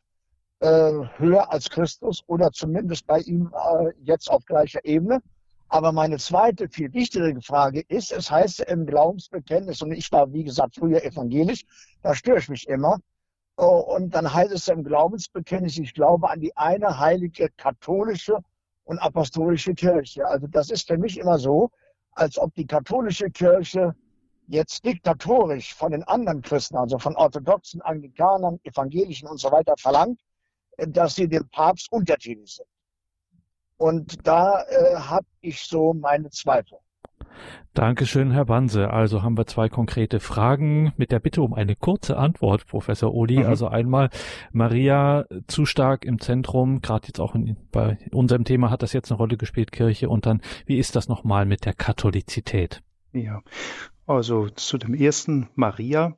äh, 0.60 0.92
höher 1.18 1.52
als 1.52 1.70
Christus 1.70 2.24
oder 2.28 2.52
zumindest 2.52 3.06
bei 3.06 3.20
ihm 3.20 3.54
äh, 3.54 3.92
jetzt 4.02 4.30
auf 4.30 4.44
gleicher 4.46 4.84
Ebene. 4.84 5.22
Aber 5.74 5.94
meine 5.94 6.18
zweite, 6.18 6.68
viel 6.68 6.92
wichtigere 6.92 7.42
Frage 7.42 7.80
ist, 7.88 8.12
es 8.12 8.30
heißt 8.30 8.60
im 8.60 8.86
Glaubensbekenntnis, 8.86 9.82
und 9.82 9.94
ich 9.94 10.12
war, 10.12 10.34
wie 10.34 10.44
gesagt, 10.44 10.76
früher 10.76 11.02
evangelisch, 11.02 11.64
da 12.02 12.14
störe 12.14 12.40
ich 12.40 12.50
mich 12.50 12.68
immer. 12.68 13.00
Oh, 13.56 13.96
und 13.96 14.14
dann 14.14 14.34
heißt 14.34 14.52
es 14.52 14.68
im 14.68 14.84
Glaubensbekenntnis, 14.84 15.78
ich 15.78 15.94
glaube 15.94 16.30
an 16.30 16.42
die 16.42 16.56
eine 16.58 17.00
heilige 17.00 17.48
katholische 17.56 18.40
und 18.84 19.00
apostolische 19.00 19.74
Kirche. 19.74 20.28
Also 20.28 20.46
das 20.48 20.72
ist 20.72 20.88
für 20.90 20.98
mich 20.98 21.18
immer 21.18 21.40
so, 21.40 21.72
als 22.12 22.38
ob 22.38 22.54
die 22.56 22.68
katholische 22.68 23.30
Kirche 23.30 23.96
jetzt 24.48 24.84
diktatorisch 24.84 25.74
von 25.74 25.94
den 25.94 26.04
anderen 26.04 26.42
Christen, 26.42 26.76
also 26.76 27.00
von 27.00 27.16
orthodoxen, 27.16 27.82
Anglikanern, 27.82 28.60
Evangelischen 28.64 29.30
und 29.30 29.38
so 29.38 29.50
weiter 29.54 29.76
verlangt, 29.78 30.20
dass 30.76 31.16
sie 31.16 31.30
dem 31.30 31.48
Papst 31.48 31.90
untertänig 31.94 32.56
sind. 32.56 32.68
Und 33.82 34.28
da 34.28 34.62
äh, 34.70 34.96
habe 34.96 35.26
ich 35.42 35.64
so 35.64 35.94
meine 35.94 36.30
Zweifel. 36.30 36.78
Dankeschön, 37.74 38.30
Herr 38.30 38.46
Banse. 38.46 38.92
Also 38.92 39.24
haben 39.24 39.36
wir 39.36 39.48
zwei 39.48 39.70
konkrete 39.70 40.20
Fragen 40.20 40.94
mit 40.98 41.12
der 41.12 41.20
Bitte 41.20 41.42
um 41.42 41.56
eine 41.56 41.76
kurze 41.76 42.16
Antwort, 42.16 42.68
Professor 42.68 43.12
Odi. 43.12 43.40
Mhm. 43.40 43.48
Also 43.48 43.68
einmal 43.68 44.12
Maria 44.52 45.26
zu 45.48 45.66
stark 45.66 46.06
im 46.06 46.20
Zentrum, 46.20 46.82
gerade 46.82 47.08
jetzt 47.08 47.20
auch 47.20 47.34
in, 47.34 47.58
bei 47.72 47.98
unserem 48.12 48.44
Thema 48.44 48.70
hat 48.70 48.84
das 48.84 48.94
jetzt 48.94 49.10
eine 49.10 49.18
Rolle 49.18 49.36
gespielt, 49.38 49.72
Kirche. 49.72 50.10
Und 50.10 50.28
dann, 50.28 50.42
wie 50.68 50.78
ist 50.78 50.96
das 50.96 51.08
nochmal 51.08 51.48
mit 51.48 51.66
der 51.66 51.74
Katholizität? 51.74 52.84
Ja, 53.14 53.42
also 54.06 54.48
zu 54.50 54.78
dem 54.78 54.94
ersten 54.94 55.50
Maria 55.56 56.18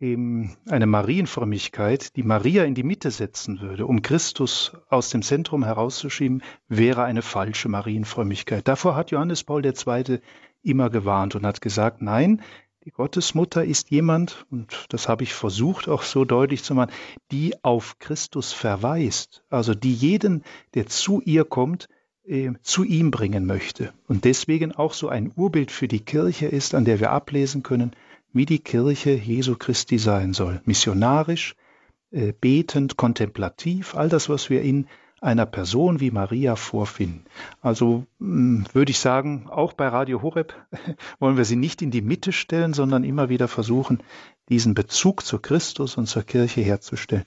eine 0.00 0.86
Marienfrömmigkeit, 0.86 2.14
die 2.14 2.22
Maria 2.22 2.64
in 2.64 2.74
die 2.74 2.84
Mitte 2.84 3.10
setzen 3.10 3.60
würde, 3.60 3.86
um 3.86 4.00
Christus 4.00 4.72
aus 4.88 5.10
dem 5.10 5.22
Zentrum 5.22 5.64
herauszuschieben, 5.64 6.42
wäre 6.68 7.02
eine 7.02 7.22
falsche 7.22 7.68
Marienfrömmigkeit. 7.68 8.68
Davor 8.68 8.94
hat 8.94 9.10
Johannes 9.10 9.42
Paul 9.42 9.64
II. 9.66 10.20
immer 10.62 10.90
gewarnt 10.90 11.34
und 11.34 11.44
hat 11.44 11.60
gesagt, 11.60 12.00
nein, 12.00 12.42
die 12.84 12.92
Gottesmutter 12.92 13.64
ist 13.64 13.90
jemand, 13.90 14.46
und 14.50 14.86
das 14.90 15.08
habe 15.08 15.24
ich 15.24 15.34
versucht 15.34 15.88
auch 15.88 16.02
so 16.02 16.24
deutlich 16.24 16.62
zu 16.62 16.74
machen, 16.74 16.92
die 17.32 17.54
auf 17.64 17.98
Christus 17.98 18.52
verweist, 18.52 19.42
also 19.50 19.74
die 19.74 19.92
jeden, 19.92 20.44
der 20.74 20.86
zu 20.86 21.20
ihr 21.20 21.44
kommt, 21.44 21.88
äh, 22.24 22.52
zu 22.62 22.84
ihm 22.84 23.10
bringen 23.10 23.46
möchte. 23.46 23.92
Und 24.06 24.24
deswegen 24.24 24.72
auch 24.72 24.92
so 24.92 25.08
ein 25.08 25.32
Urbild 25.34 25.72
für 25.72 25.88
die 25.88 26.00
Kirche 26.00 26.46
ist, 26.46 26.74
an 26.74 26.84
der 26.84 27.00
wir 27.00 27.10
ablesen 27.10 27.64
können, 27.64 27.92
wie 28.32 28.46
die 28.46 28.58
Kirche 28.58 29.10
Jesu 29.10 29.56
Christi 29.56 29.98
sein 29.98 30.32
soll. 30.32 30.60
Missionarisch, 30.64 31.54
äh, 32.10 32.32
betend, 32.32 32.96
kontemplativ, 32.96 33.94
all 33.94 34.08
das, 34.08 34.28
was 34.28 34.50
wir 34.50 34.62
in 34.62 34.86
einer 35.20 35.46
Person 35.46 36.00
wie 36.00 36.10
Maria 36.10 36.54
vorfinden. 36.56 37.24
Also 37.60 38.06
hm, 38.20 38.66
würde 38.72 38.90
ich 38.90 38.98
sagen, 38.98 39.48
auch 39.50 39.72
bei 39.72 39.88
Radio 39.88 40.22
Horeb 40.22 40.54
wollen 41.18 41.36
wir 41.36 41.44
sie 41.44 41.56
nicht 41.56 41.82
in 41.82 41.90
die 41.90 42.02
Mitte 42.02 42.32
stellen, 42.32 42.72
sondern 42.72 43.04
immer 43.04 43.28
wieder 43.28 43.48
versuchen, 43.48 44.02
diesen 44.48 44.74
Bezug 44.74 45.24
zu 45.24 45.38
Christus 45.38 45.96
und 45.96 46.06
zur 46.06 46.22
Kirche 46.22 46.60
herzustellen. 46.60 47.24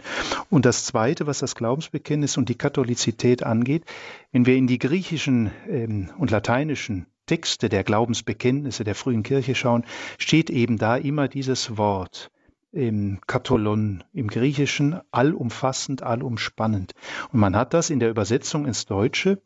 Und 0.49 0.65
das 0.65 0.85
Zweite, 0.85 1.27
was 1.27 1.39
das 1.39 1.55
Glaubensbekenntnis 1.55 2.37
und 2.37 2.49
die 2.49 2.55
Katholizität 2.55 3.43
angeht, 3.43 3.83
wenn 4.31 4.45
wir 4.45 4.55
in 4.55 4.67
die 4.67 4.79
griechischen 4.79 5.51
ähm, 5.67 6.09
und 6.17 6.31
lateinischen 6.31 7.05
Texte 7.31 7.69
der 7.69 7.85
Glaubensbekenntnisse 7.85 8.83
der 8.83 8.93
frühen 8.93 9.23
Kirche 9.23 9.55
schauen, 9.55 9.85
steht 10.17 10.49
eben 10.49 10.77
da 10.77 10.97
immer 10.97 11.29
dieses 11.29 11.77
Wort 11.77 12.29
im 12.73 13.21
Katholon, 13.25 14.03
im 14.11 14.27
Griechischen 14.27 14.99
allumfassend, 15.11 16.03
allumspannend. 16.03 16.91
Und 17.31 17.39
man 17.39 17.55
hat 17.55 17.73
das 17.73 17.89
in 17.89 18.01
der 18.01 18.09
Übersetzung 18.09 18.65
ins 18.65 18.85
Deutsche 18.85 19.41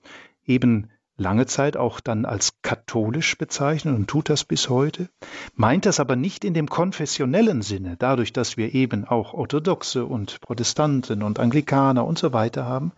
eben 0.47 0.89
lange 1.15 1.45
Zeit 1.45 1.77
auch 1.77 1.99
dann 1.99 2.25
als 2.25 2.59
katholisch 2.63 3.37
bezeichnet 3.37 3.95
und 3.95 4.07
tut 4.07 4.29
das 4.29 4.45
bis 4.45 4.67
heute, 4.67 5.07
meint 5.53 5.85
das 5.85 5.99
aber 5.99 6.15
nicht 6.15 6.43
in 6.43 6.55
dem 6.55 6.67
konfessionellen 6.67 7.61
Sinne, 7.61 7.97
dadurch, 7.99 8.33
dass 8.33 8.57
wir 8.57 8.73
eben 8.73 9.05
auch 9.05 9.35
Orthodoxe 9.35 10.07
und 10.07 10.41
Protestanten 10.41 11.21
und 11.21 11.39
Anglikaner 11.39 12.03
und 12.03 12.17
so 12.17 12.33
weiter 12.33 12.65
haben, 12.65 12.93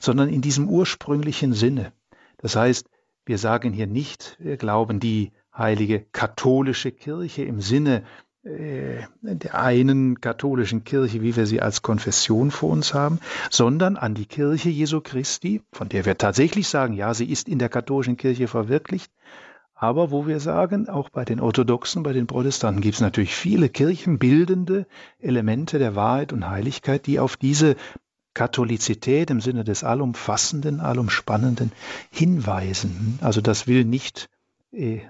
sondern 0.00 0.28
in 0.28 0.40
diesem 0.40 0.68
ursprünglichen 0.68 1.52
Sinne. 1.52 1.92
Das 2.38 2.56
heißt, 2.56 2.88
wir 3.24 3.38
sagen 3.38 3.72
hier 3.72 3.86
nicht, 3.86 4.36
wir 4.40 4.56
glauben 4.56 5.00
die 5.00 5.32
heilige 5.56 6.00
katholische 6.12 6.92
Kirche 6.92 7.44
im 7.44 7.60
Sinne 7.60 8.02
äh, 8.44 9.02
der 9.20 9.54
einen 9.54 10.20
katholischen 10.20 10.82
Kirche, 10.82 11.22
wie 11.22 11.36
wir 11.36 11.46
sie 11.46 11.62
als 11.62 11.82
Konfession 11.82 12.50
vor 12.50 12.70
uns 12.70 12.92
haben, 12.92 13.20
sondern 13.50 13.96
an 13.96 14.14
die 14.14 14.26
Kirche 14.26 14.68
Jesu 14.68 15.00
Christi, 15.00 15.62
von 15.72 15.88
der 15.88 16.04
wir 16.06 16.18
tatsächlich 16.18 16.66
sagen, 16.66 16.94
ja, 16.94 17.14
sie 17.14 17.30
ist 17.30 17.48
in 17.48 17.60
der 17.60 17.68
katholischen 17.68 18.16
Kirche 18.16 18.48
verwirklicht, 18.48 19.12
aber 19.74 20.10
wo 20.10 20.26
wir 20.26 20.40
sagen, 20.40 20.88
auch 20.88 21.08
bei 21.08 21.24
den 21.24 21.40
Orthodoxen, 21.40 22.02
bei 22.02 22.12
den 22.12 22.26
Protestanten 22.26 22.80
gibt 22.80 22.94
es 22.94 23.00
natürlich 23.00 23.34
viele 23.34 23.68
kirchenbildende 23.68 24.86
Elemente 25.18 25.78
der 25.78 25.96
Wahrheit 25.96 26.32
und 26.32 26.48
Heiligkeit, 26.48 27.06
die 27.06 27.18
auf 27.18 27.36
diese 27.36 27.76
Katholizität 28.34 29.30
im 29.30 29.40
Sinne 29.40 29.64
des 29.64 29.84
Allumfassenden, 29.84 30.80
Allumspannenden 30.80 31.72
hinweisen. 32.10 33.18
Also 33.22 33.40
das 33.40 33.66
will 33.66 33.84
nicht 33.84 34.28
äh, 34.72 35.00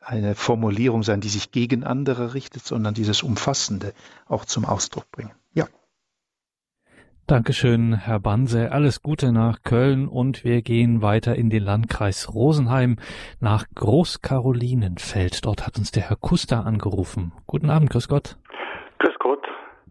eine 0.00 0.34
Formulierung 0.34 1.02
sein, 1.02 1.20
die 1.20 1.28
sich 1.28 1.50
gegen 1.50 1.84
andere 1.84 2.34
richtet, 2.34 2.64
sondern 2.64 2.94
dieses 2.94 3.22
Umfassende 3.22 3.92
auch 4.26 4.44
zum 4.44 4.64
Ausdruck 4.64 5.10
bringen. 5.10 5.32
Ja. 5.52 5.66
Dankeschön, 7.26 7.92
Herr 7.94 8.20
Banse. 8.20 8.72
Alles 8.72 9.02
Gute 9.02 9.32
nach 9.32 9.62
Köln 9.62 10.08
und 10.08 10.44
wir 10.44 10.62
gehen 10.62 11.02
weiter 11.02 11.36
in 11.36 11.50
den 11.50 11.62
Landkreis 11.62 12.32
Rosenheim 12.32 12.96
nach 13.38 13.66
Großkarolinenfeld. 13.74 15.44
Dort 15.44 15.66
hat 15.66 15.76
uns 15.76 15.90
der 15.90 16.08
Herr 16.08 16.16
Kuster 16.16 16.64
angerufen. 16.64 17.32
Guten 17.46 17.68
Abend, 17.68 17.90
grüß 17.90 18.08
Gott. 18.08 18.38
Grüß 18.98 19.18
Gott. 19.18 19.46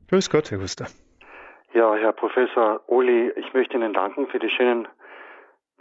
Grüß 0.07 0.29
Gott, 0.31 0.49
Herr 0.49 0.57
Kuster. 0.57 0.87
Ja, 1.77 1.93
Herr 1.93 2.11
Professor 2.11 2.81
Oli, 2.87 3.29
ich 3.35 3.53
möchte 3.53 3.77
Ihnen 3.77 3.93
danken 3.93 4.25
für 4.29 4.39
die 4.39 4.49
schönen 4.49 4.87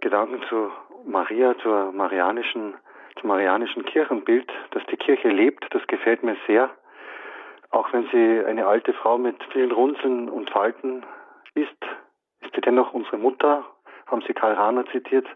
Gedanken 0.02 0.42
zu 0.46 0.70
Maria, 1.06 1.56
zur 1.62 1.90
marianischen 1.90 2.74
zum 3.18 3.28
marianischen 3.28 3.82
Kirchenbild, 3.86 4.46
dass 4.72 4.84
die 4.90 4.98
Kirche 4.98 5.30
lebt, 5.30 5.64
das 5.70 5.86
gefällt 5.86 6.22
mir 6.22 6.36
sehr. 6.46 6.68
Auch 7.70 7.90
wenn 7.94 8.06
sie 8.12 8.44
eine 8.44 8.66
alte 8.66 8.92
Frau 8.92 9.16
mit 9.16 9.42
vielen 9.54 9.72
Runzeln 9.72 10.28
und 10.28 10.50
Falten 10.50 11.02
ist, 11.54 11.82
ist 12.42 12.54
sie 12.54 12.60
dennoch 12.60 12.92
unsere 12.92 13.16
Mutter, 13.16 13.64
haben 14.06 14.20
sie 14.26 14.34
Karl 14.34 14.52
Rahner 14.52 14.84
zitiert, 14.92 15.26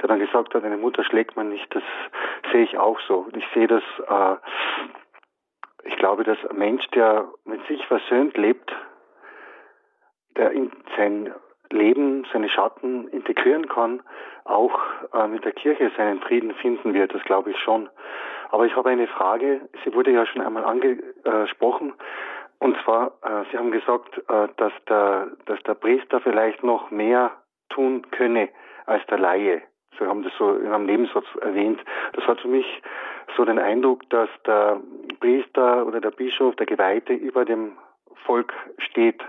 der 0.00 0.06
dann 0.06 0.20
gesagt 0.20 0.54
hat, 0.54 0.62
eine 0.62 0.76
Mutter 0.76 1.02
schlägt 1.02 1.34
man 1.34 1.48
nicht. 1.48 1.74
Das 1.74 1.82
sehe 2.52 2.62
ich 2.62 2.78
auch 2.78 3.00
so. 3.08 3.26
Ich 3.36 3.44
sehe 3.52 3.66
das, 3.66 3.82
äh, 4.08 4.36
ich 5.88 5.96
glaube, 5.96 6.22
dass 6.22 6.38
ein 6.48 6.56
Mensch, 6.56 6.86
der 6.90 7.26
mit 7.44 7.66
sich 7.66 7.84
versöhnt 7.86 8.36
lebt, 8.36 8.72
der 10.38 10.52
in 10.52 10.70
sein 10.96 11.34
Leben, 11.70 12.26
seine 12.32 12.48
Schatten 12.48 13.08
integrieren 13.08 13.68
kann, 13.68 14.02
auch 14.44 14.80
äh, 15.12 15.28
mit 15.28 15.44
der 15.44 15.52
Kirche 15.52 15.90
seinen 15.96 16.20
Frieden 16.20 16.54
finden 16.54 16.94
wird, 16.94 17.14
das 17.14 17.22
glaube 17.24 17.50
ich 17.50 17.58
schon. 17.58 17.90
Aber 18.50 18.64
ich 18.64 18.74
habe 18.74 18.88
eine 18.88 19.06
Frage, 19.06 19.68
sie 19.84 19.92
wurde 19.92 20.10
ja 20.10 20.24
schon 20.24 20.40
einmal 20.40 20.64
angesprochen, 20.64 21.92
und 22.60 22.76
zwar, 22.82 23.12
äh, 23.22 23.44
Sie 23.50 23.58
haben 23.58 23.70
gesagt, 23.70 24.18
äh, 24.28 24.48
dass, 24.56 24.72
der, 24.88 25.28
dass 25.46 25.62
der 25.62 25.74
Priester 25.74 26.20
vielleicht 26.20 26.64
noch 26.64 26.90
mehr 26.90 27.30
tun 27.68 28.02
könne 28.10 28.48
als 28.86 29.04
der 29.06 29.18
Laie. 29.18 29.62
Sie 29.98 30.04
haben 30.04 30.22
das 30.22 30.32
so 30.38 30.56
in 30.56 30.72
einem 30.72 30.86
Nebensatz 30.86 31.26
erwähnt. 31.40 31.80
Das 32.14 32.24
hat 32.26 32.40
für 32.40 32.48
mich 32.48 32.66
so 33.36 33.44
den 33.44 33.58
Eindruck, 33.58 34.08
dass 34.10 34.28
der 34.46 34.80
Priester 35.20 35.86
oder 35.86 36.00
der 36.00 36.10
Bischof, 36.10 36.56
der 36.56 36.66
Geweihte 36.66 37.12
über 37.12 37.44
dem 37.44 37.72
Volk 38.24 38.52
steht 38.78 39.22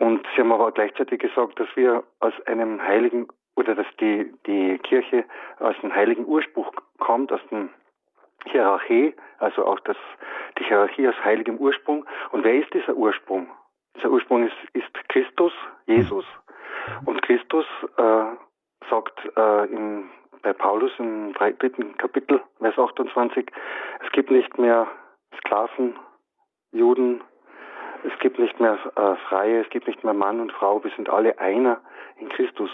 und 0.00 0.26
Sie 0.34 0.40
haben 0.40 0.52
aber 0.52 0.72
gleichzeitig 0.72 1.20
gesagt, 1.20 1.60
dass 1.60 1.68
wir 1.76 2.02
aus 2.20 2.32
einem 2.46 2.82
heiligen 2.82 3.28
oder 3.54 3.74
dass 3.74 3.86
die, 4.00 4.32
die 4.46 4.78
Kirche 4.78 5.24
aus 5.58 5.76
einem 5.82 5.94
heiligen 5.94 6.26
Ursprung 6.26 6.70
kommt, 6.98 7.30
aus 7.30 7.40
dem 7.50 7.68
Hierarchie, 8.46 9.14
also 9.38 9.66
auch 9.66 9.78
das, 9.80 9.98
die 10.58 10.64
Hierarchie 10.64 11.06
aus 11.06 11.14
heiligem 11.22 11.58
Ursprung. 11.58 12.06
Und 12.32 12.44
wer 12.44 12.54
ist 12.54 12.72
dieser 12.72 12.94
Ursprung? 12.94 13.48
Dieser 13.96 14.10
Ursprung 14.10 14.46
ist, 14.46 14.56
ist 14.72 15.08
Christus, 15.08 15.52
Jesus. 15.86 16.24
Und 17.04 17.20
Christus 17.20 17.66
äh, 17.98 18.24
sagt 18.88 19.20
äh, 19.36 19.64
im, 19.66 20.08
bei 20.40 20.54
Paulus 20.54 20.92
im 20.98 21.34
dritten 21.34 21.94
Kapitel, 21.98 22.40
Vers 22.58 22.78
28, 22.78 23.50
es 24.02 24.12
gibt 24.12 24.30
nicht 24.30 24.56
mehr 24.56 24.88
Sklaven, 25.38 25.98
Juden, 26.72 27.20
es 28.04 28.18
gibt 28.20 28.38
nicht 28.38 28.58
mehr 28.60 28.78
äh, 28.96 29.16
Freie, 29.28 29.60
es 29.62 29.70
gibt 29.70 29.86
nicht 29.86 30.04
mehr 30.04 30.14
Mann 30.14 30.40
und 30.40 30.52
Frau, 30.52 30.82
wir 30.82 30.90
sind 30.96 31.08
alle 31.08 31.38
einer 31.38 31.80
in 32.18 32.28
Christus. 32.28 32.70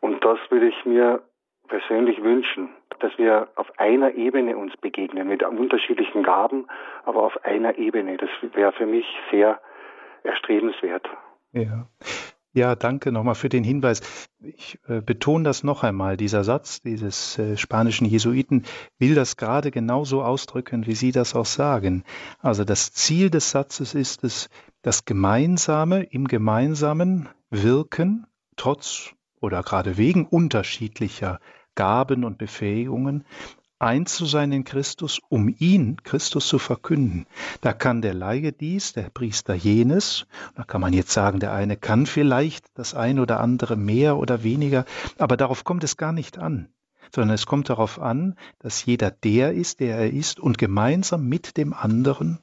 Und 0.00 0.24
das 0.24 0.38
würde 0.50 0.68
ich 0.68 0.84
mir 0.84 1.22
persönlich 1.68 2.22
wünschen, 2.22 2.68
dass 3.00 3.16
wir 3.18 3.48
auf 3.56 3.66
einer 3.78 4.14
Ebene 4.14 4.56
uns 4.56 4.76
begegnen, 4.76 5.28
mit 5.28 5.42
unterschiedlichen 5.42 6.22
Gaben, 6.22 6.66
aber 7.04 7.22
auf 7.22 7.44
einer 7.44 7.78
Ebene. 7.78 8.16
Das 8.16 8.30
wäre 8.54 8.72
für 8.72 8.86
mich 8.86 9.06
sehr 9.30 9.60
erstrebenswert. 10.22 11.08
Ja. 11.52 11.86
Ja, 12.56 12.76
danke 12.76 13.10
nochmal 13.10 13.34
für 13.34 13.48
den 13.48 13.64
Hinweis. 13.64 14.00
Ich 14.38 14.78
äh, 14.86 15.00
betone 15.00 15.42
das 15.42 15.64
noch 15.64 15.82
einmal. 15.82 16.16
Dieser 16.16 16.44
Satz 16.44 16.80
dieses 16.82 17.36
äh, 17.36 17.56
spanischen 17.56 18.06
Jesuiten 18.06 18.62
will 18.96 19.16
das 19.16 19.36
gerade 19.36 19.72
genauso 19.72 20.22
ausdrücken, 20.22 20.86
wie 20.86 20.94
Sie 20.94 21.10
das 21.10 21.34
auch 21.34 21.46
sagen. 21.46 22.04
Also 22.38 22.64
das 22.64 22.92
Ziel 22.92 23.28
des 23.28 23.50
Satzes 23.50 23.96
ist 23.96 24.22
es, 24.22 24.50
das 24.82 25.04
Gemeinsame 25.04 26.04
im 26.04 26.28
Gemeinsamen 26.28 27.28
wirken, 27.50 28.24
trotz 28.54 29.10
oder 29.40 29.64
gerade 29.64 29.96
wegen 29.96 30.24
unterschiedlicher 30.24 31.40
Gaben 31.74 32.22
und 32.22 32.38
Befähigungen, 32.38 33.24
eins 33.78 34.14
zu 34.14 34.26
sein 34.26 34.52
in 34.52 34.64
Christus, 34.64 35.20
um 35.28 35.54
ihn, 35.58 35.96
Christus, 36.02 36.48
zu 36.48 36.58
verkünden. 36.58 37.26
Da 37.60 37.72
kann 37.72 38.02
der 38.02 38.14
Laie 38.14 38.52
dies, 38.52 38.92
der 38.92 39.10
Priester 39.10 39.54
jenes. 39.54 40.26
Da 40.54 40.64
kann 40.64 40.80
man 40.80 40.92
jetzt 40.92 41.12
sagen, 41.12 41.40
der 41.40 41.52
eine 41.52 41.76
kann 41.76 42.06
vielleicht 42.06 42.66
das 42.74 42.94
eine 42.94 43.22
oder 43.22 43.40
andere 43.40 43.76
mehr 43.76 44.16
oder 44.16 44.42
weniger, 44.42 44.84
aber 45.18 45.36
darauf 45.36 45.64
kommt 45.64 45.84
es 45.84 45.96
gar 45.96 46.12
nicht 46.12 46.38
an 46.38 46.68
sondern 47.14 47.34
es 47.36 47.46
kommt 47.46 47.68
darauf 47.68 48.00
an, 48.00 48.34
dass 48.58 48.84
jeder 48.84 49.12
der 49.12 49.52
ist, 49.52 49.78
der 49.78 49.96
er 49.96 50.10
ist 50.10 50.40
und 50.40 50.58
gemeinsam 50.58 51.28
mit 51.28 51.56
dem 51.56 51.72
anderen 51.72 52.40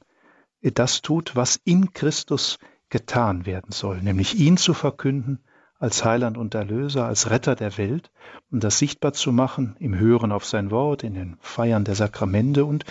das 0.62 1.02
tut, 1.02 1.36
was 1.36 1.60
in 1.62 1.92
Christus 1.92 2.58
getan 2.88 3.44
werden 3.44 3.72
soll, 3.72 4.00
nämlich 4.00 4.36
ihn 4.36 4.56
zu 4.56 4.72
verkünden 4.72 5.40
als 5.82 6.04
Heiland 6.04 6.38
und 6.38 6.54
Erlöser, 6.54 7.06
als 7.06 7.28
Retter 7.28 7.56
der 7.56 7.76
Welt, 7.76 8.12
um 8.52 8.60
das 8.60 8.78
sichtbar 8.78 9.14
zu 9.14 9.32
machen 9.32 9.74
im 9.80 9.98
Hören 9.98 10.30
auf 10.30 10.44
sein 10.44 10.70
Wort, 10.70 11.02
in 11.02 11.14
den 11.14 11.36
Feiern 11.40 11.82
der 11.82 11.96
Sakramente 11.96 12.64
und 12.64 12.84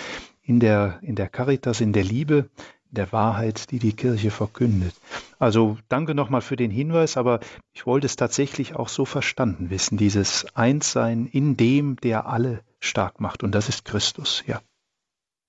in 0.44 0.60
der, 0.60 1.00
in 1.02 1.16
der 1.16 1.30
Caritas, 1.30 1.80
in 1.80 1.94
der 1.94 2.04
Liebe, 2.04 2.50
der 2.90 3.14
Wahrheit, 3.14 3.72
die 3.72 3.80
die 3.80 3.94
Kirche 3.94 4.30
verkündet. 4.30 4.94
Also 5.40 5.78
danke 5.88 6.14
nochmal 6.14 6.42
für 6.42 6.58
den 6.58 6.70
Hinweis, 6.70 7.16
aber 7.16 7.40
ich 7.72 7.86
wollte 7.86 8.08
es 8.08 8.18
tatsächlich 8.18 8.76
auch 8.76 8.90
so 8.90 9.06
verstanden 9.06 9.70
wissen, 9.70 9.98
dieses 9.98 10.46
Einssein 10.54 11.28
in 11.28 11.56
dem, 11.56 11.96
der 11.96 12.26
alle 12.26 12.60
stark 12.82 13.22
macht, 13.22 13.42
und 13.42 13.56
das 13.56 13.70
ist 13.70 13.86
Christus, 13.86 14.44
ja. 14.48 14.60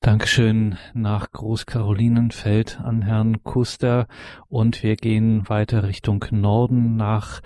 Dankeschön 0.03 0.79
nach 0.95 1.31
Großkarolinenfeld 1.31 2.81
an 2.85 3.03
Herrn 3.03 3.45
Kuster 3.45 4.09
und 4.49 4.83
wir 4.83 4.97
gehen 4.97 5.49
weiter 5.49 5.85
Richtung 5.85 6.24
Norden 6.33 6.97
nach 6.97 7.41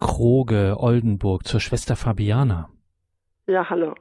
Kroge, 0.00 0.76
Oldenburg 0.78 1.44
zur 1.44 1.60
Schwester 1.60 1.96
Fabiana. 1.96 2.70
Ja, 3.46 3.68
hallo. 3.68 3.94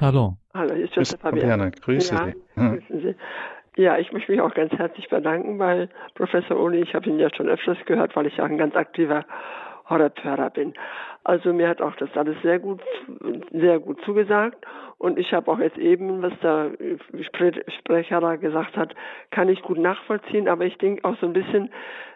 Hallo. 0.00 0.38
Hallo, 0.54 0.74
hier 0.74 0.84
ist 0.84 0.94
Schwester 0.94 1.18
Fabiana. 1.18 1.68
Grüße 1.68 2.14
ja, 2.14 2.24
Sie. 2.24 2.34
Grüßen 2.56 3.00
Sie. 3.02 3.14
Ja, 3.76 3.98
ich 3.98 4.12
möchte 4.12 4.32
mich 4.32 4.40
auch 4.40 4.54
ganz 4.54 4.72
herzlich 4.72 5.10
bedanken 5.10 5.58
bei 5.58 5.90
Professor 6.14 6.58
Uli. 6.58 6.80
Ich 6.80 6.94
habe 6.94 7.10
ihn 7.10 7.18
ja 7.18 7.28
schon 7.36 7.50
öfters 7.50 7.76
gehört, 7.84 8.16
weil 8.16 8.28
ich 8.28 8.38
ja 8.38 8.44
ein 8.44 8.56
ganz 8.56 8.74
aktiver 8.74 9.26
Horrorpfarrer 9.92 10.50
bin. 10.50 10.74
Also 11.24 11.52
mir 11.52 11.68
hat 11.68 11.80
auch 11.80 11.94
das 11.96 12.08
alles 12.16 12.36
sehr 12.42 12.58
gut, 12.58 12.80
sehr 13.52 13.78
gut 13.78 14.00
zugesagt. 14.04 14.66
Und 14.98 15.18
ich 15.18 15.32
habe 15.32 15.50
auch 15.50 15.58
jetzt 15.58 15.78
eben, 15.78 16.22
was 16.22 16.32
der 16.42 16.72
Sprecher 17.78 18.20
da 18.20 18.36
gesagt 18.36 18.76
hat, 18.76 18.94
kann 19.30 19.48
ich 19.48 19.62
gut 19.62 19.78
nachvollziehen. 19.78 20.48
Aber 20.48 20.64
ich 20.64 20.78
denke 20.78 21.04
auch 21.04 21.16
so 21.20 21.26
ein 21.26 21.32
bisschen, 21.32 21.70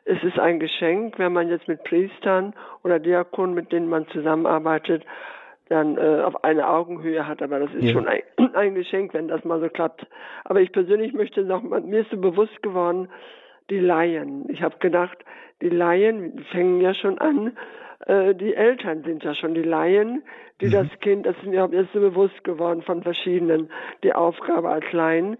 es 0.04 0.22
ist 0.22 0.38
ein 0.38 0.60
Geschenk, 0.60 1.18
wenn 1.18 1.32
man 1.32 1.48
jetzt 1.48 1.68
mit 1.68 1.82
Priestern 1.84 2.54
oder 2.84 2.98
Diakonen, 2.98 3.54
mit 3.54 3.72
denen 3.72 3.88
man 3.88 4.06
zusammenarbeitet, 4.08 5.04
dann 5.68 5.98
äh, 5.98 6.22
auf 6.22 6.44
eine 6.44 6.68
Augenhöhe 6.68 7.26
hat. 7.26 7.42
Aber 7.42 7.58
das 7.58 7.74
ist 7.74 7.84
ja. 7.84 7.92
schon 7.92 8.06
ein, 8.06 8.22
ein 8.54 8.74
Geschenk, 8.74 9.14
wenn 9.14 9.28
das 9.28 9.44
mal 9.44 9.60
so 9.60 9.68
klappt. 9.68 10.06
Aber 10.44 10.60
ich 10.60 10.72
persönlich 10.72 11.12
möchte 11.12 11.42
noch, 11.42 11.62
mir 11.62 12.00
ist 12.00 12.10
so 12.10 12.16
bewusst 12.16 12.62
geworden, 12.62 13.08
die 13.68 13.80
Laien. 13.80 14.48
Ich 14.48 14.62
habe 14.62 14.78
gedacht, 14.78 15.18
die 15.62 15.68
Laien 15.68 16.44
fängen 16.50 16.80
ja 16.80 16.94
schon 16.94 17.18
an, 17.18 17.56
äh, 18.06 18.34
die 18.34 18.54
Eltern 18.54 19.02
sind 19.04 19.24
ja 19.24 19.34
schon 19.34 19.54
die 19.54 19.62
Laien, 19.62 20.22
die 20.60 20.66
mhm. 20.66 20.72
das 20.72 20.88
Kind, 21.00 21.26
das 21.26 21.36
ist 21.36 21.46
mir 21.46 21.68
jetzt 21.72 21.92
so 21.92 22.00
bewusst 22.00 22.44
geworden 22.44 22.82
von 22.82 23.02
verschiedenen, 23.02 23.70
die 24.02 24.12
Aufgabe 24.12 24.68
als 24.68 24.90
Laien. 24.92 25.36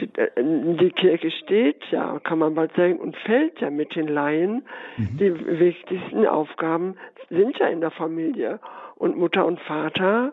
Die, 0.00 0.08
äh, 0.16 0.30
die, 0.36 0.90
Kirche 0.90 1.30
steht 1.30 1.84
ja, 1.90 2.18
kann 2.20 2.38
man 2.38 2.54
bald 2.54 2.74
sagen, 2.74 2.98
und 2.98 3.16
fällt 3.16 3.60
ja 3.60 3.70
mit 3.70 3.94
den 3.94 4.08
Laien. 4.08 4.64
Mhm. 4.96 5.16
Die 5.18 5.60
wichtigsten 5.60 6.26
Aufgaben 6.26 6.96
sind 7.30 7.58
ja 7.58 7.66
in 7.66 7.80
der 7.80 7.90
Familie. 7.90 8.58
Und 8.96 9.16
Mutter 9.16 9.44
und 9.46 9.60
Vater 9.60 10.32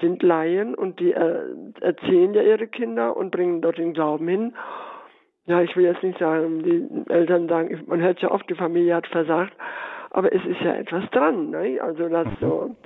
sind 0.00 0.22
Laien 0.22 0.74
und 0.74 1.00
die 1.00 1.12
äh, 1.12 1.42
erziehen 1.80 2.34
ja 2.34 2.42
ihre 2.42 2.66
Kinder 2.68 3.16
und 3.16 3.30
bringen 3.30 3.60
dort 3.60 3.78
den 3.78 3.92
Glauben 3.92 4.28
hin. 4.28 4.54
Ja, 5.46 5.62
ich 5.62 5.74
will 5.76 5.84
jetzt 5.84 6.02
nicht 6.02 6.18
sagen, 6.18 6.62
die 6.62 7.10
Eltern 7.10 7.48
sagen, 7.48 7.82
man 7.86 8.00
hört 8.00 8.20
ja 8.20 8.30
oft, 8.30 8.48
die 8.48 8.54
Familie 8.54 8.94
hat 8.94 9.06
versagt, 9.06 9.52
aber 10.10 10.32
es 10.32 10.44
ist 10.44 10.60
ja 10.60 10.74
etwas 10.74 11.08
dran, 11.10 11.50
ne? 11.50 11.80
Also 11.80 12.08
dass 12.08 12.26
mhm. 12.26 12.36
so, 12.40 12.76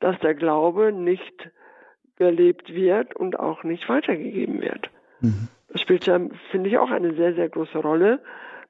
dass 0.00 0.18
der 0.20 0.34
Glaube 0.34 0.92
nicht 0.92 1.50
gelebt 2.16 2.72
wird 2.72 3.16
und 3.16 3.38
auch 3.38 3.64
nicht 3.64 3.88
weitergegeben 3.88 4.60
wird. 4.60 4.90
Mhm. 5.20 5.48
Das 5.68 5.80
spielt 5.80 6.06
ja, 6.06 6.20
finde 6.50 6.70
ich, 6.70 6.78
auch 6.78 6.90
eine 6.90 7.14
sehr, 7.14 7.34
sehr 7.34 7.48
große 7.48 7.78
Rolle, 7.78 8.20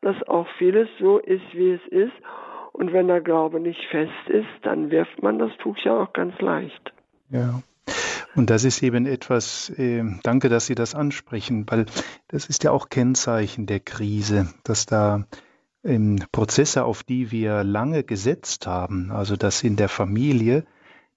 dass 0.01 0.17
auch 0.27 0.49
vieles 0.59 0.89
so 0.99 1.19
ist, 1.19 1.45
wie 1.53 1.73
es 1.73 1.87
ist. 1.89 2.13
Und 2.73 2.93
wenn 2.93 3.07
der 3.07 3.21
Glaube 3.21 3.61
nicht 3.61 3.85
fest 3.91 4.29
ist, 4.29 4.49
dann 4.63 4.91
wirft 4.91 5.23
man 5.23 5.39
das 5.39 5.55
Tuch 5.59 5.77
ja 5.79 6.03
auch 6.03 6.13
ganz 6.13 6.39
leicht. 6.41 6.93
Ja. 7.31 7.61
Und 8.37 8.51
das 8.51 8.65
ist 8.65 8.83
eben 8.83 9.07
etwas, 9.07 9.71
äh, 9.71 10.03
danke, 10.23 10.49
dass 10.49 10.67
Sie 10.67 10.75
das 10.75 10.95
ansprechen, 10.95 11.67
weil 11.69 11.87
das 12.29 12.47
ist 12.47 12.65
ja 12.65 12.73
auch 12.73 12.89
Kennzeichen 12.89 13.67
der 13.67 13.81
Krise, 13.81 14.53
dass 14.65 14.87
da 14.87 15.27
ähm, 15.85 16.19
Prozesse, 16.33 16.85
auf 16.85 17.03
die 17.03 17.31
wir 17.31 17.63
lange 17.63 18.03
gesetzt 18.03 18.67
haben, 18.67 19.13
also 19.13 19.37
dass 19.37 19.63
in 19.63 19.77
der 19.77 19.89
Familie 19.89 20.65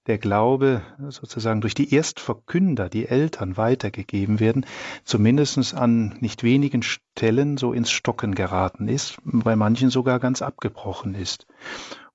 der 0.06 0.18
Glaube 0.18 0.82
sozusagen 1.10 1.60
durch 1.60 1.74
die 1.74 1.92
Erstverkünder, 1.92 2.88
die 2.88 3.06
Eltern 3.06 3.56
weitergegeben 3.58 4.40
werden, 4.40 4.64
zumindest 5.04 5.74
an 5.74 6.16
nicht 6.20 6.42
wenigen 6.42 6.82
Stellen 6.82 7.58
so 7.58 7.74
ins 7.74 7.90
Stocken 7.90 8.34
geraten 8.34 8.88
ist, 8.88 9.18
bei 9.24 9.54
manchen 9.54 9.90
sogar 9.90 10.18
ganz 10.18 10.40
abgebrochen 10.40 11.14
ist. 11.14 11.46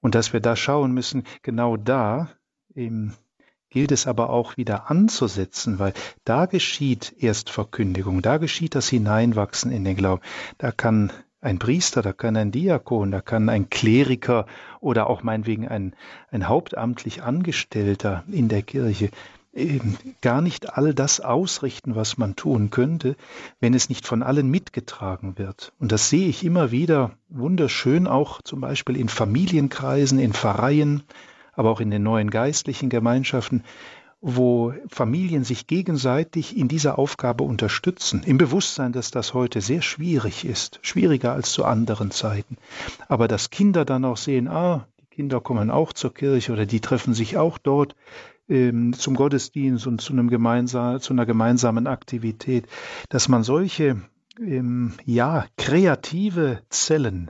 Und 0.01 0.15
dass 0.15 0.33
wir 0.33 0.39
da 0.39 0.55
schauen 0.55 0.91
müssen, 0.91 1.23
genau 1.43 1.77
da 1.77 2.29
gilt 3.73 3.91
es 3.91 4.05
aber 4.05 4.29
auch 4.29 4.55
wieder 4.55 4.91
anzusetzen, 4.91 5.79
weil 5.79 5.93
da 6.25 6.45
geschieht 6.45 7.15
Erstverkündigung, 7.17 8.21
da 8.21 8.37
geschieht 8.37 8.75
das 8.75 8.87
Hineinwachsen 8.87 9.71
in 9.71 9.83
den 9.83 9.97
Glauben. 9.97 10.21
Da 10.59 10.71
kann 10.71 11.11
ein 11.41 11.57
Priester, 11.57 12.03
da 12.03 12.13
kann 12.13 12.37
ein 12.37 12.51
Diakon, 12.51 13.11
da 13.11 13.19
kann 13.19 13.49
ein 13.49 13.71
Kleriker 13.71 14.45
oder 14.79 15.09
auch 15.09 15.23
meinetwegen 15.23 15.67
ein, 15.67 15.95
ein 16.31 16.47
hauptamtlich 16.47 17.23
Angestellter 17.23 18.23
in 18.31 18.47
der 18.47 18.61
Kirche 18.61 19.09
eben 19.53 19.97
gar 20.21 20.41
nicht 20.41 20.77
all 20.77 20.93
das 20.93 21.19
ausrichten, 21.19 21.95
was 21.95 22.17
man 22.17 22.35
tun 22.35 22.69
könnte, 22.69 23.15
wenn 23.59 23.73
es 23.73 23.89
nicht 23.89 24.07
von 24.07 24.23
allen 24.23 24.49
mitgetragen 24.49 25.37
wird. 25.37 25.73
Und 25.79 25.91
das 25.91 26.09
sehe 26.09 26.27
ich 26.27 26.43
immer 26.43 26.71
wieder 26.71 27.11
wunderschön, 27.29 28.07
auch 28.07 28.41
zum 28.41 28.61
Beispiel 28.61 28.97
in 28.97 29.09
Familienkreisen, 29.09 30.19
in 30.19 30.33
Pfarreien, 30.33 31.03
aber 31.53 31.69
auch 31.71 31.79
in 31.79 31.91
den 31.91 32.03
neuen 32.03 32.29
geistlichen 32.29 32.89
Gemeinschaften, 32.89 33.63
wo 34.21 34.73
Familien 34.87 35.43
sich 35.43 35.67
gegenseitig 35.67 36.57
in 36.57 36.69
dieser 36.69 36.97
Aufgabe 36.97 37.43
unterstützen, 37.43 38.23
im 38.25 38.37
Bewusstsein, 38.37 38.93
dass 38.93 39.11
das 39.11 39.33
heute 39.33 39.59
sehr 39.59 39.81
schwierig 39.81 40.45
ist, 40.45 40.79
schwieriger 40.81 41.33
als 41.33 41.51
zu 41.51 41.65
anderen 41.65 42.09
Zeiten. 42.09 42.57
Aber 43.09 43.27
dass 43.27 43.49
Kinder 43.49 43.83
dann 43.83 44.05
auch 44.05 44.15
sehen, 44.15 44.47
ah, 44.47 44.87
die 45.01 45.07
Kinder 45.07 45.41
kommen 45.41 45.69
auch 45.69 45.91
zur 45.91 46.13
Kirche 46.13 46.53
oder 46.53 46.65
die 46.65 46.79
treffen 46.79 47.13
sich 47.13 47.37
auch 47.37 47.57
dort 47.57 47.95
ähm, 48.47 48.93
zum 48.93 49.15
Gottesdienst 49.15 49.87
und 49.87 49.99
zu, 49.99 50.13
einem 50.13 50.29
gemeinsam, 50.29 51.01
zu 51.01 51.11
einer 51.11 51.25
gemeinsamen 51.25 51.85
Aktivität, 51.85 52.67
dass 53.09 53.27
man 53.27 53.43
solche 53.43 54.01
ähm, 54.39 54.93
ja 55.05 55.45
kreative 55.57 56.61
Zellen 56.69 57.29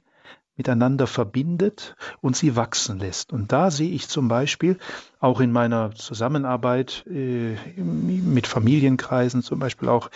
miteinander 0.55 1.07
verbindet 1.07 1.95
und 2.21 2.35
sie 2.35 2.55
wachsen 2.55 2.99
lässt. 2.99 3.33
Und 3.33 3.51
da 3.51 3.71
sehe 3.71 3.89
ich 3.89 4.07
zum 4.07 4.27
Beispiel 4.27 4.77
auch 5.19 5.39
in 5.39 5.51
meiner 5.51 5.95
Zusammenarbeit 5.95 7.05
äh, 7.07 7.55
mit 7.75 8.47
Familienkreisen, 8.47 9.41
zum 9.41 9.59
Beispiel 9.59 9.89
auch 9.89 10.09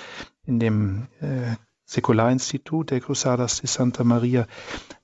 in 0.46 0.60
dem 0.60 1.08
äh, 1.22 1.56
Säkularinstitut 1.86 2.92
der 2.92 3.00
Cruzadas 3.00 3.62
de 3.62 3.68
Santa 3.68 4.04
Maria, 4.04 4.46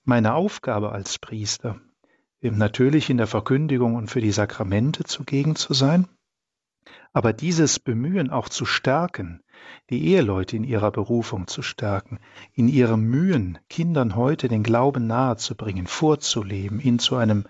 meine 0.04 0.34
Aufgabe 0.34 0.92
als 0.92 1.18
Priester, 1.18 1.80
eben 2.42 2.58
natürlich 2.58 3.10
in 3.10 3.18
der 3.18 3.28
Verkündigung 3.28 3.96
und 3.96 4.12
für 4.12 4.22
die 4.22 4.34
Sakramente 4.34 5.06
zugegen 5.06 5.56
zu 5.56 5.74
sein, 5.74 6.08
aber 7.14 7.32
dieses 7.32 7.80
Bemühen 7.80 8.30
auch 8.30 8.50
zu 8.50 8.66
stärken, 8.66 9.43
die 9.90 10.08
Eheleute 10.08 10.56
in 10.56 10.64
ihrer 10.64 10.92
Berufung 10.92 11.48
zu 11.48 11.62
stärken, 11.62 12.20
in 12.54 12.68
ihrem 12.68 13.02
Mühen, 13.04 13.60
Kindern 13.70 14.16
heute 14.16 14.48
den 14.48 14.64
Glauben 14.64 15.08
nahezubringen, 15.08 15.88
vorzuleben, 15.88 16.80
ihn 16.80 17.00
zu 17.00 17.16
einem 17.16 17.46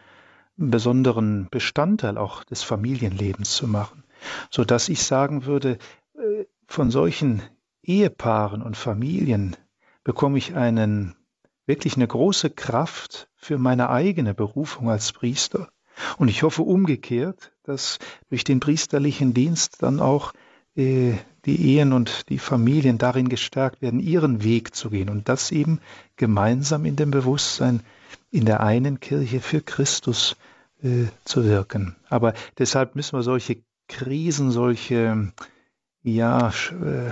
besonderen 0.55 1.47
Bestandteil 1.49 2.17
auch 2.17 2.43
des 2.43 2.63
Familienlebens 2.63 3.55
zu 3.55 3.67
machen, 3.67 4.03
so 4.49 4.63
dass 4.63 4.89
ich 4.89 5.03
sagen 5.03 5.45
würde, 5.45 5.77
äh, 6.15 6.45
von 6.67 6.91
solchen 6.91 7.41
Ehepaaren 7.83 8.61
und 8.61 8.77
Familien 8.77 9.55
bekomme 10.03 10.37
ich 10.37 10.55
einen 10.55 11.15
wirklich 11.65 11.95
eine 11.95 12.07
große 12.07 12.49
Kraft 12.49 13.29
für 13.35 13.57
meine 13.57 13.89
eigene 13.89 14.33
Berufung 14.33 14.89
als 14.89 15.11
Priester. 15.11 15.69
Und 16.17 16.27
ich 16.27 16.43
hoffe 16.43 16.63
umgekehrt, 16.63 17.51
dass 17.63 17.99
durch 18.29 18.43
den 18.43 18.59
priesterlichen 18.59 19.33
Dienst 19.33 19.81
dann 19.83 19.99
auch 19.99 20.33
äh, 20.75 21.13
die 21.45 21.75
Ehen 21.75 21.93
und 21.93 22.29
die 22.29 22.39
Familien 22.39 22.97
darin 22.97 23.29
gestärkt 23.29 23.81
werden, 23.81 23.99
ihren 23.99 24.43
Weg 24.43 24.75
zu 24.75 24.89
gehen 24.89 25.09
und 25.09 25.27
das 25.29 25.51
eben 25.51 25.79
gemeinsam 26.15 26.85
in 26.85 26.95
dem 26.95 27.11
Bewusstsein 27.11 27.81
in 28.31 28.45
der 28.45 28.61
einen 28.61 28.99
Kirche 28.99 29.39
für 29.39 29.61
Christus 29.61 30.35
äh, 30.81 31.05
zu 31.25 31.45
wirken. 31.45 31.95
Aber 32.09 32.33
deshalb 32.57 32.95
müssen 32.95 33.17
wir 33.17 33.23
solche 33.23 33.57
Krisen, 33.87 34.51
solche 34.51 35.31
ja 36.01 36.51
sch 36.51 36.71
äh, 36.71 37.11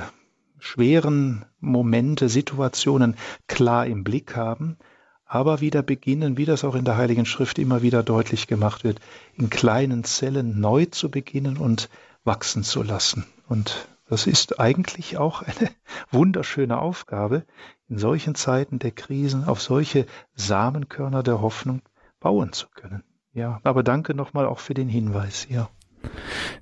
schweren 0.59 1.45
Momente, 1.59 2.29
Situationen 2.29 3.15
klar 3.47 3.87
im 3.87 4.03
Blick 4.03 4.35
haben, 4.35 4.77
aber 5.25 5.59
wieder 5.59 5.81
beginnen, 5.81 6.37
wie 6.37 6.45
das 6.45 6.63
auch 6.63 6.75
in 6.75 6.85
der 6.85 6.97
Heiligen 6.97 7.25
Schrift 7.25 7.57
immer 7.57 7.81
wieder 7.81 8.03
deutlich 8.03 8.47
gemacht 8.47 8.83
wird, 8.83 8.99
in 9.35 9.49
kleinen 9.49 10.03
Zellen 10.03 10.59
neu 10.59 10.85
zu 10.85 11.09
beginnen 11.09 11.57
und 11.57 11.89
wachsen 12.23 12.63
zu 12.63 12.83
lassen. 12.83 13.25
Und 13.47 13.87
das 14.11 14.27
ist 14.27 14.59
eigentlich 14.59 15.17
auch 15.17 15.41
eine 15.41 15.69
wunderschöne 16.11 16.79
Aufgabe, 16.79 17.45
in 17.87 17.97
solchen 17.97 18.35
Zeiten 18.35 18.77
der 18.77 18.91
Krisen 18.91 19.45
auf 19.45 19.61
solche 19.61 20.05
Samenkörner 20.35 21.23
der 21.23 21.39
Hoffnung 21.39 21.81
bauen 22.19 22.51
zu 22.51 22.67
können. 22.67 23.05
Ja, 23.31 23.61
aber 23.63 23.83
danke 23.83 24.13
nochmal 24.13 24.47
auch 24.47 24.59
für 24.59 24.73
den 24.73 24.89
Hinweis, 24.89 25.47
ja. 25.49 25.69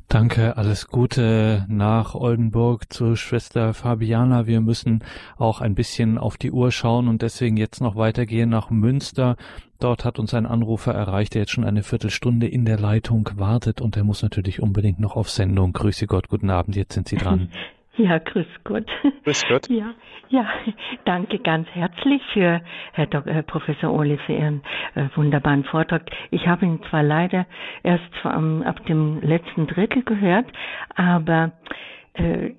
Danke, 0.08 0.58
alles 0.58 0.88
Gute 0.88 1.66
nach 1.70 2.16
Oldenburg 2.16 2.92
zu 2.92 3.16
Schwester 3.16 3.76
Fabiana. 3.76 4.48
Wir 4.48 4.60
müssen 4.60 5.04
auch 5.38 5.62
ein 5.62 5.76
bisschen 5.76 6.18
auf 6.18 6.38
die 6.38 6.52
Uhr 6.52 6.72
schauen 6.72 7.08
und 7.08 7.22
deswegen 7.22 7.58
jetzt 7.58 7.80
noch 7.80 7.96
weitergehen 7.96 8.50
nach 8.50 8.72
Münster. 8.72 9.36
Dort 9.80 10.06
hat 10.06 10.18
uns 10.18 10.34
ein 10.34 10.46
Anrufer 10.46 10.94
erreicht, 10.94 11.36
der 11.36 11.44
jetzt 11.44 11.52
schon 11.52 11.64
eine 11.64 11.84
Viertelstunde 11.84 12.48
in 12.48 12.66
der 12.66 12.80
Leitung 12.80 13.30
wartet 13.36 13.82
und 13.82 13.96
der 13.96 14.04
muss 14.04 14.24
natürlich 14.24 14.62
unbedingt 14.62 15.00
noch 15.00 15.16
auf 15.16 15.30
Sendung. 15.30 15.74
Grüße 15.74 16.08
Gott, 16.08 16.28
guten 16.28 16.50
Abend, 16.50 16.76
jetzt 16.76 16.94
sind 16.96 17.08
Sie 17.08 17.18
dran. 17.18 17.52
Ja, 18.10 18.18
grüß 18.18 18.48
Gott. 18.64 18.86
Grüß 19.26 19.46
Gott. 19.50 19.70
Ja, 19.70 19.94
ja, 20.30 20.48
danke 21.04 21.38
ganz 21.40 21.68
herzlich 21.74 22.22
für 22.32 22.62
Herr, 22.94 23.08
Dr., 23.08 23.34
Herr 23.34 23.44
Professor 23.44 23.92
Ole 23.94 24.18
für 24.20 24.34
Ihren 24.34 24.62
äh, 24.96 25.06
wunderbaren 25.16 25.66
Vortrag. 25.66 26.04
Ich 26.32 26.48
habe 26.48 26.66
ihn 26.66 26.82
zwar 26.90 27.04
leider 27.04 27.46
erst 27.84 28.16
vom, 28.22 28.64
ab 28.64 28.86
dem 28.86 29.20
letzten 29.22 29.68
Drittel 29.68 30.04
gehört, 30.04 30.46
aber 30.96 31.52
äh, 31.70 31.99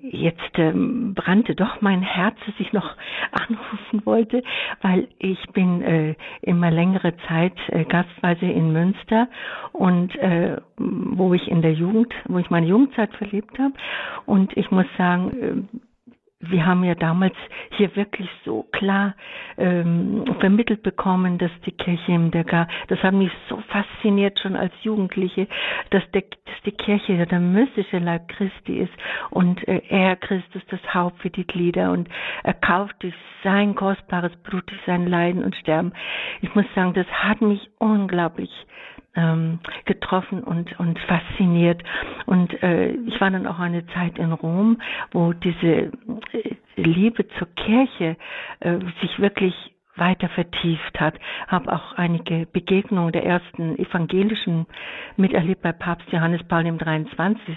jetzt 0.01 0.57
ähm, 0.57 1.13
brannte 1.13 1.55
doch 1.55 1.81
mein 1.81 2.01
Herz, 2.01 2.35
dass 2.45 2.55
ich 2.59 2.73
noch 2.73 2.95
anrufen 3.31 4.05
wollte, 4.05 4.43
weil 4.81 5.07
ich 5.19 5.39
bin 5.53 5.81
äh, 5.81 6.15
immer 6.41 6.71
längere 6.71 7.15
Zeit 7.27 7.53
äh, 7.67 7.85
gastweise 7.85 8.45
in 8.45 8.71
Münster 8.73 9.27
und 9.73 10.15
äh, 10.17 10.57
wo 10.77 11.33
ich 11.33 11.47
in 11.47 11.61
der 11.61 11.73
Jugend, 11.73 12.13
wo 12.27 12.37
ich 12.39 12.49
meine 12.49 12.65
Jugendzeit 12.67 13.13
verlebt 13.15 13.57
habe. 13.59 13.73
Und 14.25 14.55
ich 14.57 14.71
muss 14.71 14.85
sagen, 14.97 15.67
äh, 15.71 15.77
wir 16.41 16.65
haben 16.65 16.83
ja 16.83 16.95
damals 16.95 17.35
hier 17.71 17.95
wirklich 17.95 18.29
so 18.43 18.63
klar 18.71 19.15
ähm, 19.57 20.25
vermittelt 20.39 20.83
bekommen, 20.83 21.37
dass 21.37 21.51
die 21.65 21.71
Kirche 21.71 22.11
im 22.11 22.31
Degar, 22.31 22.67
das 22.87 23.01
hat 23.03 23.13
mich 23.13 23.31
so 23.47 23.61
fasziniert 23.69 24.39
schon 24.39 24.55
als 24.55 24.73
Jugendliche, 24.81 25.47
dass, 25.91 26.03
der, 26.11 26.23
dass 26.45 26.61
die 26.65 26.71
Kirche 26.71 27.13
ja 27.13 27.25
der 27.25 27.39
mystische 27.39 27.99
Leib 27.99 28.27
Christi 28.27 28.79
ist 28.79 28.93
und 29.29 29.67
äh, 29.67 29.81
er 29.89 30.15
Christus 30.15 30.61
das 30.69 30.93
Haupt 30.93 31.19
für 31.21 31.29
die 31.29 31.45
Glieder 31.45 31.91
und 31.91 32.09
er 32.43 32.53
kauft 32.53 32.95
durch 33.03 33.15
sein 33.43 33.75
kostbares 33.75 34.35
Blut, 34.43 34.69
durch 34.69 34.81
sein 34.85 35.07
Leiden 35.07 35.43
und 35.43 35.55
Sterben. 35.55 35.93
Ich 36.41 36.53
muss 36.55 36.65
sagen, 36.75 36.93
das 36.93 37.07
hat 37.07 37.41
mich 37.41 37.69
unglaublich 37.79 38.51
ähm, 39.15 39.59
getroffen 39.85 40.43
und, 40.43 40.79
und 40.79 40.97
fasziniert. 40.99 41.83
Und 42.25 42.61
äh, 42.63 42.91
ich 42.91 43.19
war 43.19 43.31
dann 43.31 43.47
auch 43.47 43.59
eine 43.59 43.85
Zeit 43.87 44.17
in 44.17 44.31
Rom, 44.31 44.81
wo 45.11 45.33
diese 45.33 45.91
äh, 46.33 46.55
Liebe 46.75 47.27
zur 47.37 47.47
Kirche 47.55 48.15
äh, 48.59 48.79
sich 49.01 49.19
wirklich 49.19 49.53
weiter 49.97 50.29
vertieft 50.29 50.99
hat, 50.99 51.15
habe 51.47 51.71
auch 51.73 51.93
einige 51.93 52.45
Begegnungen 52.45 53.11
der 53.11 53.25
ersten 53.25 53.77
evangelischen 53.77 54.65
miterlebt 55.17 55.61
bei 55.61 55.73
Papst 55.73 56.09
Johannes 56.11 56.41
Paul 56.47 56.65
im 56.65 56.77
23., 56.77 57.55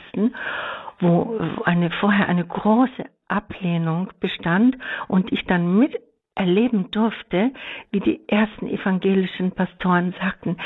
wo 1.00 1.38
eine 1.64 1.90
vorher 2.00 2.28
eine 2.28 2.44
große 2.44 3.04
Ablehnung 3.28 4.10
bestand 4.20 4.76
und 5.08 5.32
ich 5.32 5.44
dann 5.46 5.78
mit 5.78 5.94
erleben 6.34 6.90
durfte, 6.90 7.52
wie 7.90 8.00
die 8.00 8.20
ersten 8.28 8.66
evangelischen 8.66 9.52
Pastoren 9.52 10.14
sagten, 10.20 10.56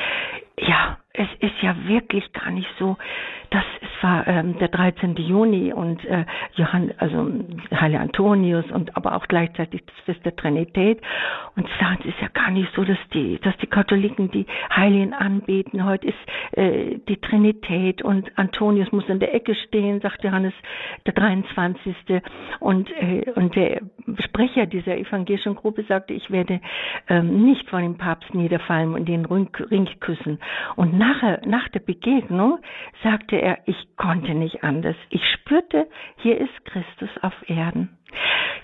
ja, 0.59 0.99
es 1.15 1.29
ist 1.41 1.63
ja 1.63 1.75
wirklich 1.87 2.33
gar 2.33 2.51
nicht 2.51 2.69
so, 2.79 2.97
dass 3.51 3.65
es 3.81 4.03
war 4.03 4.27
ähm, 4.29 4.59
der 4.59 4.69
13. 4.69 5.17
Juni 5.17 5.73
und 5.73 6.05
äh, 6.05 6.25
Johann, 6.55 6.93
also 6.99 7.31
Heilige 7.75 8.01
Antonius 8.01 8.71
und 8.71 8.97
aber 8.97 9.17
auch 9.17 9.27
gleichzeitig 9.27 9.83
das 9.87 9.97
Fest 10.05 10.25
der 10.25 10.37
Trinität 10.37 11.01
und 11.57 11.67
es 11.67 12.05
ist 12.07 12.21
ja 12.21 12.29
gar 12.29 12.51
nicht 12.51 12.73
so, 12.75 12.85
dass 12.85 12.99
die, 13.15 13.39
dass 13.41 13.57
die 13.57 13.67
Katholiken 13.67 14.31
die 14.31 14.47
Heiligen 14.75 15.15
anbeten. 15.15 15.85
Heute 15.85 16.09
ist 16.09 16.19
äh, 16.53 16.99
die 17.09 17.17
Trinität 17.21 18.03
und 18.03 18.31
Antonius 18.39 18.93
muss 18.93 19.09
in 19.09 19.19
der 19.19 19.35
Ecke 19.35 19.55
stehen, 19.55 20.01
sagt 20.01 20.23
Johannes 20.23 20.53
der 21.07 21.15
23. 21.15 21.97
Und 22.61 22.91
äh, 23.01 23.33
und 23.35 23.57
der 23.57 23.81
Sprecher 24.25 24.67
dieser 24.67 24.97
evangelischen 24.97 25.55
Gruppe 25.55 25.85
sagte, 25.89 26.13
ich 26.13 26.31
werde 26.31 26.61
ähm, 27.09 27.45
nicht 27.45 27.69
vor 27.71 27.81
dem 27.81 27.97
Papst 27.97 28.35
niederfallen 28.35 28.95
und 28.95 29.09
den 29.09 29.25
Ring, 29.25 29.49
Ring 29.71 29.89
küssen. 30.01 30.39
Und 30.77 30.98
nachher, 30.99 31.41
nach 31.47 31.69
der 31.69 31.81
Begegnung 31.81 32.59
sagte 33.03 33.37
er, 33.37 33.59
ich 33.67 33.97
konnte 33.97 34.35
nicht 34.35 34.63
anders. 34.63 34.97
Ich 35.11 35.23
spürte, 35.33 35.89
hier 36.17 36.39
ist 36.39 36.65
Christus 36.65 37.11
auf 37.23 37.35
Erden. 37.49 37.97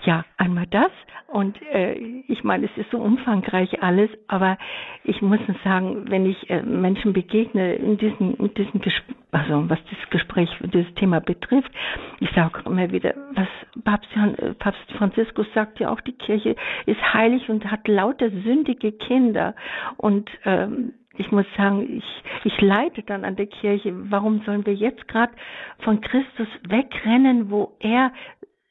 Ja, 0.03 0.25
einmal 0.37 0.67
das 0.67 0.91
und 1.27 1.59
äh, 1.73 1.93
ich 2.27 2.43
meine, 2.43 2.65
es 2.67 2.77
ist 2.77 2.91
so 2.91 2.97
umfangreich 2.97 3.81
alles, 3.81 4.09
aber 4.27 4.57
ich 5.03 5.21
muss 5.21 5.39
sagen, 5.63 6.05
wenn 6.09 6.25
ich 6.25 6.49
äh, 6.49 6.61
Menschen 6.61 7.13
begegne 7.13 7.75
in 7.75 7.97
diesen, 7.97 8.35
in 8.35 8.53
Gespräch, 8.53 9.15
also 9.31 9.69
was 9.69 9.79
das 9.89 10.09
Gespräch, 10.11 10.49
dieses 10.73 10.93
Thema 10.95 11.19
betrifft, 11.19 11.71
ich 12.19 12.29
sage 12.35 12.61
immer 12.65 12.91
wieder, 12.91 13.15
was 13.33 13.47
Papst, 13.83 14.09
äh, 14.15 14.53
Papst 14.53 14.91
Franziskus 14.97 15.47
sagt 15.53 15.79
ja 15.79 15.89
auch, 15.89 15.99
die 16.01 16.13
Kirche 16.13 16.55
ist 16.85 17.13
heilig 17.13 17.49
und 17.49 17.69
hat 17.69 17.87
lauter 17.87 18.29
sündige 18.29 18.91
Kinder 18.91 19.55
und 19.97 20.29
ähm, 20.45 20.93
ich 21.17 21.31
muss 21.31 21.45
sagen, 21.57 21.97
ich, 21.97 22.23
ich 22.43 22.61
leide 22.61 23.03
dann 23.03 23.25
an 23.25 23.35
der 23.35 23.47
Kirche. 23.47 23.93
Warum 24.11 24.41
sollen 24.45 24.65
wir 24.65 24.73
jetzt 24.73 25.07
gerade 25.07 25.33
von 25.79 26.01
Christus 26.01 26.47
wegrennen, 26.67 27.49
wo 27.49 27.73
er 27.79 28.11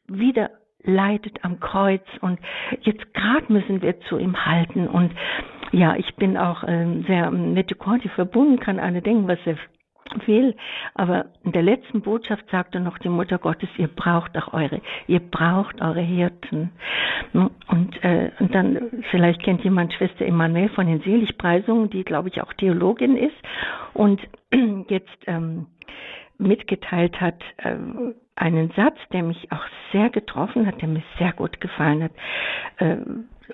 wieder 0.06 0.50
leidet 0.82 1.42
am 1.44 1.60
Kreuz 1.60 2.02
und 2.20 2.38
jetzt 2.82 3.14
gerade 3.14 3.50
müssen 3.50 3.80
wir 3.80 3.98
zu 4.02 4.18
ihm 4.18 4.44
halten 4.44 4.86
und 4.86 5.12
ja, 5.72 5.96
ich 5.96 6.14
bin 6.16 6.36
auch 6.36 6.62
ähm, 6.66 7.04
sehr 7.08 7.30
mit 7.30 7.70
de 7.70 7.76
Corti 7.76 8.08
verbunden, 8.10 8.60
kann 8.60 8.78
alle 8.78 9.00
denken, 9.02 9.26
was 9.26 9.38
er 9.46 9.56
will. 10.26 10.54
Aber 10.94 11.26
in 11.44 11.52
der 11.52 11.62
letzten 11.62 12.02
Botschaft 12.02 12.48
sagte 12.50 12.80
noch 12.80 12.98
die 12.98 13.08
Mutter 13.08 13.38
Gottes, 13.38 13.68
ihr 13.78 13.88
braucht 13.88 14.36
auch 14.36 14.52
eure, 14.52 14.80
ihr 15.06 15.20
braucht 15.20 15.80
eure 15.80 16.00
Hirten. 16.00 16.70
Und, 17.32 18.04
äh, 18.04 18.30
und 18.38 18.54
dann, 18.54 19.04
vielleicht 19.10 19.42
kennt 19.42 19.64
jemand 19.64 19.92
Schwester 19.94 20.26
Emanuel 20.26 20.68
von 20.70 20.86
den 20.86 21.00
Seligpreisungen, 21.00 21.90
die, 21.90 22.04
glaube 22.04 22.28
ich, 22.28 22.42
auch 22.42 22.52
Theologin 22.54 23.16
ist 23.16 23.36
und 23.92 24.20
jetzt 24.88 25.18
ähm, 25.26 25.66
mitgeteilt 26.38 27.20
hat, 27.20 27.40
äh, 27.58 27.76
einen 28.36 28.70
Satz, 28.72 28.96
der 29.12 29.22
mich 29.22 29.50
auch 29.52 29.64
sehr 29.92 30.10
getroffen 30.10 30.66
hat, 30.66 30.80
der 30.80 30.88
mir 30.88 31.02
sehr 31.18 31.32
gut 31.32 31.60
gefallen 31.60 32.02
hat. 32.02 32.12
Äh, 32.78 32.96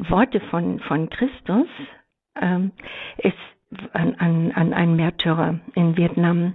Worte 0.09 0.41
von, 0.51 0.81
von 0.81 1.11
Christus, 1.11 1.67
ähm, 2.41 2.73
ist 3.19 3.35
an, 3.93 4.15
an, 4.17 4.53
an 4.53 4.73
einen 4.73 4.97
Märtyrer 4.97 5.61
in 5.75 5.97
Vietnam. 5.97 6.55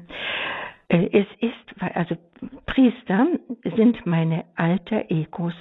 Äh, 0.87 1.09
es 1.11 1.27
ist, 1.39 1.81
also 1.95 2.15
Priester 2.65 3.27
sind 3.75 4.05
meine 4.05 4.45
alter 4.55 5.09
Egos. 5.09 5.55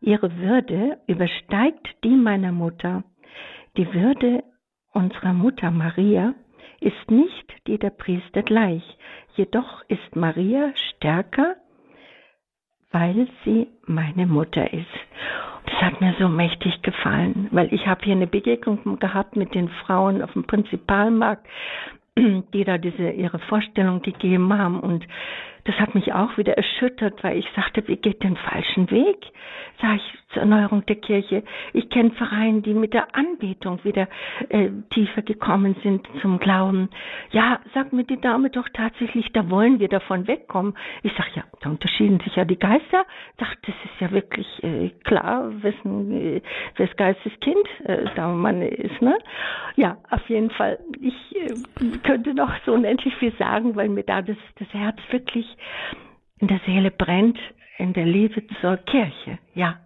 Ihre 0.00 0.36
Würde 0.36 0.98
übersteigt 1.06 1.88
die 2.04 2.14
meiner 2.16 2.52
Mutter. 2.52 3.04
Die 3.76 3.92
Würde 3.92 4.44
unserer 4.92 5.32
Mutter 5.32 5.70
Maria 5.70 6.34
ist 6.80 7.10
nicht 7.10 7.52
die 7.66 7.78
der 7.78 7.90
Priester 7.90 8.42
gleich. 8.42 8.82
Jedoch 9.34 9.82
ist 9.88 10.14
Maria 10.14 10.72
stärker, 10.90 11.56
weil 12.90 13.28
sie 13.44 13.68
meine 13.86 14.26
Mutter 14.26 14.72
ist. 14.72 14.86
Das 15.78 15.92
hat 15.92 16.00
mir 16.00 16.12
so 16.18 16.28
mächtig 16.28 16.82
gefallen, 16.82 17.46
weil 17.52 17.72
ich 17.72 17.86
habe 17.86 18.04
hier 18.04 18.16
eine 18.16 18.26
Begegnung 18.26 18.98
gehabt 18.98 19.36
mit 19.36 19.54
den 19.54 19.68
Frauen 19.68 20.22
auf 20.22 20.32
dem 20.32 20.42
Prinzipalmarkt, 20.44 21.46
die 22.16 22.64
da 22.64 22.78
diese 22.78 23.10
ihre 23.10 23.38
Vorstellung 23.38 24.02
gegeben 24.02 24.52
haben. 24.58 24.80
Und 24.80 25.06
das 25.64 25.76
hat 25.76 25.94
mich 25.94 26.12
auch 26.12 26.36
wieder 26.36 26.56
erschüttert, 26.56 27.22
weil 27.22 27.36
ich 27.36 27.46
sagte, 27.54 27.86
wir 27.86 27.96
geht 27.96 28.24
den 28.24 28.36
falschen 28.36 28.90
Weg, 28.90 29.18
sage 29.80 29.96
ich 29.98 30.27
zur 30.32 30.42
Erneuerung 30.42 30.84
der 30.86 30.96
Kirche. 30.96 31.42
Ich 31.72 31.88
kenne 31.90 32.10
Vereine, 32.12 32.60
die 32.62 32.74
mit 32.74 32.92
der 32.92 33.14
Anbetung 33.14 33.82
wieder 33.84 34.08
äh, 34.48 34.68
tiefer 34.90 35.22
gekommen 35.22 35.76
sind 35.82 36.06
zum 36.20 36.38
Glauben. 36.38 36.90
Ja, 37.30 37.60
sagt 37.74 37.92
mir 37.92 38.04
die 38.04 38.20
Dame 38.20 38.50
doch 38.50 38.68
tatsächlich, 38.72 39.32
da 39.32 39.48
wollen 39.50 39.80
wir 39.80 39.88
davon 39.88 40.26
wegkommen. 40.26 40.76
Ich 41.02 41.12
sage, 41.12 41.30
ja, 41.34 41.44
da 41.60 41.70
unterschieden 41.70 42.20
sich 42.20 42.36
ja 42.36 42.44
die 42.44 42.58
Geister. 42.58 43.04
Sagt, 43.38 43.58
das 43.66 43.74
ist 43.84 44.00
ja 44.00 44.10
wirklich 44.10 44.46
äh, 44.62 44.90
klar, 45.04 45.50
wessen, 45.62 46.12
äh, 46.12 46.42
wes 46.76 46.94
Geisteskind 46.96 47.66
äh, 47.84 48.04
da 48.14 48.28
man 48.28 48.62
ist. 48.62 49.00
Ne? 49.00 49.18
Ja, 49.76 49.96
auf 50.10 50.28
jeden 50.28 50.50
Fall. 50.50 50.78
Ich 51.00 51.36
äh, 51.36 51.98
könnte 52.04 52.34
noch 52.34 52.52
so 52.66 52.72
unendlich 52.72 53.14
viel 53.16 53.32
sagen, 53.38 53.76
weil 53.76 53.88
mir 53.88 54.04
da 54.04 54.22
das, 54.22 54.36
das 54.58 54.68
Herz 54.72 54.98
wirklich 55.10 55.46
in 56.40 56.48
der 56.48 56.60
Seele 56.66 56.90
brennt, 56.90 57.38
in 57.78 57.92
der 57.92 58.04
Liebe 58.06 58.42
zur 58.60 58.76
Kirche. 58.76 59.38
Ja, 59.54 59.78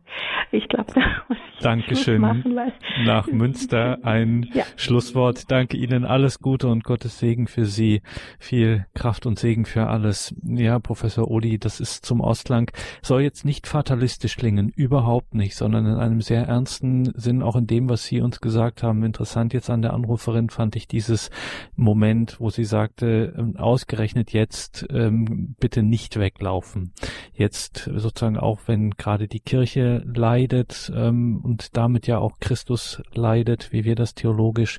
ich 0.50 0.68
glaube, 0.68 0.92
da 0.94 1.00
muss 1.28 1.38
ich 1.56 1.62
Dankeschön. 1.62 2.20
machen. 2.20 2.54
Weil 2.56 2.72
Nach 3.04 3.26
Münster 3.28 3.98
ein 4.02 4.46
ja. 4.54 4.64
Schlusswort. 4.76 5.50
Danke 5.50 5.76
Ihnen. 5.78 6.04
Alles 6.04 6.40
Gute 6.40 6.68
und 6.68 6.84
Gottes 6.84 7.18
Segen 7.18 7.46
für 7.46 7.64
Sie. 7.64 8.02
Viel 8.38 8.86
Kraft 8.94 9.24
und 9.24 9.38
Segen 9.38 9.64
für 9.64 9.86
alles. 9.86 10.34
Ja, 10.42 10.78
Professor 10.78 11.30
Odi, 11.30 11.58
das 11.58 11.80
ist 11.80 12.04
zum 12.04 12.20
Ausgang. 12.20 12.70
Soll 13.00 13.22
jetzt 13.22 13.44
nicht 13.44 13.66
fatalistisch 13.66 14.36
klingen. 14.36 14.68
Überhaupt 14.68 15.34
nicht, 15.34 15.54
sondern 15.54 15.86
in 15.86 15.94
einem 15.94 16.20
sehr 16.20 16.46
ernsten 16.46 17.12
Sinn, 17.14 17.42
auch 17.42 17.56
in 17.56 17.66
dem, 17.66 17.88
was 17.88 18.04
Sie 18.04 18.20
uns 18.20 18.40
gesagt 18.40 18.82
haben. 18.82 19.04
Interessant 19.04 19.54
jetzt 19.54 19.70
an 19.70 19.80
der 19.82 19.94
Anruferin 19.94 20.50
fand 20.50 20.76
ich 20.76 20.86
dieses 20.88 21.30
Moment, 21.76 22.40
wo 22.40 22.50
sie 22.50 22.64
sagte, 22.64 23.34
ähm, 23.38 23.56
ausgerechnet 23.56 24.32
jetzt, 24.32 24.86
ähm, 24.90 25.54
bitte 25.58 25.82
nicht 25.82 26.18
weglaufen. 26.18 26.92
Jetzt 27.32 27.81
sozusagen 27.84 28.36
auch, 28.36 28.60
wenn 28.66 28.92
gerade 28.92 29.28
die 29.28 29.40
Kirche 29.40 30.02
leidet 30.06 30.92
ähm, 30.94 31.40
und 31.42 31.76
damit 31.76 32.06
ja 32.06 32.18
auch 32.18 32.38
Christus 32.40 33.02
leidet, 33.12 33.72
wie 33.72 33.84
wir 33.84 33.94
das 33.94 34.14
theologisch 34.14 34.78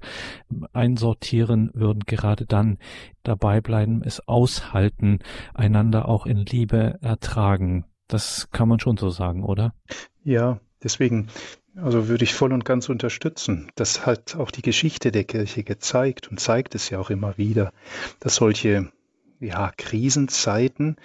einsortieren 0.74 1.72
würden, 1.74 2.02
gerade 2.06 2.46
dann 2.46 2.78
dabei 3.24 3.62
bleiben, 3.62 4.02
es 4.04 4.28
aushalten, 4.28 5.20
einander 5.54 6.08
auch 6.08 6.26
in 6.26 6.46
Liebe 6.46 7.00
ertragen. 7.02 7.86
Das 8.08 8.50
kann 8.52 8.68
man 8.68 8.80
schon 8.80 8.98
so 8.98 9.10
sagen, 9.10 9.44
oder? 9.44 9.74
Ja, 10.24 10.60
deswegen 10.84 11.30
also 11.76 12.08
würde 12.08 12.24
ich 12.24 12.34
voll 12.34 12.54
und 12.54 12.66
ganz 12.66 12.90
unterstützen. 12.90 13.72
Das 13.76 14.06
hat 14.06 14.36
auch 14.36 14.52
die 14.52 14.62
Geschichte 14.62 15.12
der 15.12 15.24
Kirche 15.24 15.64
gezeigt 15.64 16.30
und 16.30 16.40
zeigt 16.40 16.76
es 16.76 16.90
ja 16.90 17.00
auch 17.00 17.10
immer 17.10 17.38
wieder, 17.38 17.72
dass 18.20 18.36
solche 18.36 18.92
ja, 19.40 19.72
Krisenzeiten 19.76 20.98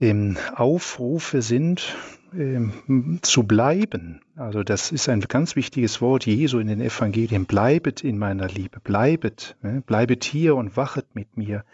ähm, 0.00 0.36
Aufrufe 0.54 1.42
sind, 1.42 1.96
ähm, 2.34 3.20
zu 3.22 3.44
bleiben. 3.44 4.20
Also 4.34 4.62
das 4.62 4.92
ist 4.92 5.08
ein 5.08 5.20
ganz 5.20 5.56
wichtiges 5.56 6.00
Wort 6.00 6.26
Jesu 6.26 6.58
in 6.58 6.66
den 6.66 6.80
Evangelien. 6.80 7.46
Bleibet 7.46 8.04
in 8.04 8.18
meiner 8.18 8.48
Liebe, 8.48 8.80
bleibet, 8.80 9.56
ne? 9.62 9.82
bleibet 9.86 10.24
hier 10.24 10.56
und 10.56 10.76
wachet 10.76 11.14
mit 11.14 11.36
mir. 11.36 11.64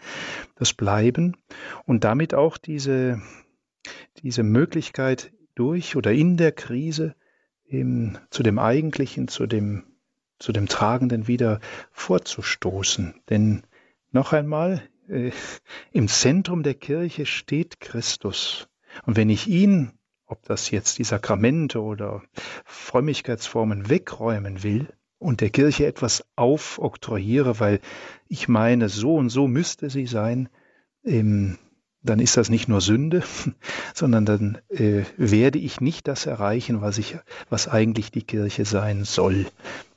Das 0.55 0.73
Bleiben 0.73 1.35
und 1.85 2.03
damit 2.03 2.33
auch 2.33 2.57
diese, 2.57 3.21
diese 4.21 4.43
Möglichkeit 4.43 5.33
durch 5.55 5.95
oder 5.95 6.11
in 6.11 6.37
der 6.37 6.51
Krise 6.51 7.15
eben 7.67 8.17
zu 8.29 8.43
dem 8.43 8.59
Eigentlichen, 8.59 9.27
zu 9.27 9.47
dem, 9.47 9.83
zu 10.39 10.51
dem 10.51 10.67
Tragenden 10.67 11.27
wieder 11.27 11.59
vorzustoßen. 11.91 13.15
Denn 13.29 13.63
noch 14.11 14.31
einmal, 14.31 14.81
äh, 15.07 15.31
im 15.91 16.07
Zentrum 16.07 16.63
der 16.63 16.73
Kirche 16.73 17.25
steht 17.25 17.79
Christus. 17.79 18.67
Und 19.05 19.17
wenn 19.17 19.29
ich 19.29 19.47
ihn, 19.47 19.91
ob 20.25 20.43
das 20.43 20.71
jetzt 20.71 20.97
die 20.99 21.03
Sakramente 21.03 21.81
oder 21.81 22.21
Frömmigkeitsformen 22.65 23.89
wegräumen 23.89 24.63
will 24.63 24.87
und 25.17 25.41
der 25.41 25.49
Kirche 25.49 25.85
etwas 25.85 26.25
aufoktroyiere, 26.35 27.59
weil 27.59 27.79
ich 28.27 28.47
meine, 28.47 28.89
so 28.89 29.15
und 29.15 29.29
so 29.29 29.47
müsste 29.47 29.89
sie 29.89 30.05
sein, 30.05 30.49
ähm, 31.03 31.57
dann 32.03 32.19
ist 32.19 32.35
das 32.35 32.49
nicht 32.49 32.67
nur 32.67 32.81
Sünde, 32.81 33.23
sondern 33.93 34.25
dann 34.25 34.57
äh, 34.69 35.03
werde 35.17 35.59
ich 35.59 35.81
nicht 35.81 36.07
das 36.07 36.25
erreichen, 36.25 36.81
was 36.81 36.97
ich, 36.97 37.17
was 37.49 37.67
eigentlich 37.67 38.11
die 38.11 38.23
Kirche 38.23 38.65
sein 38.65 39.05
soll. 39.05 39.45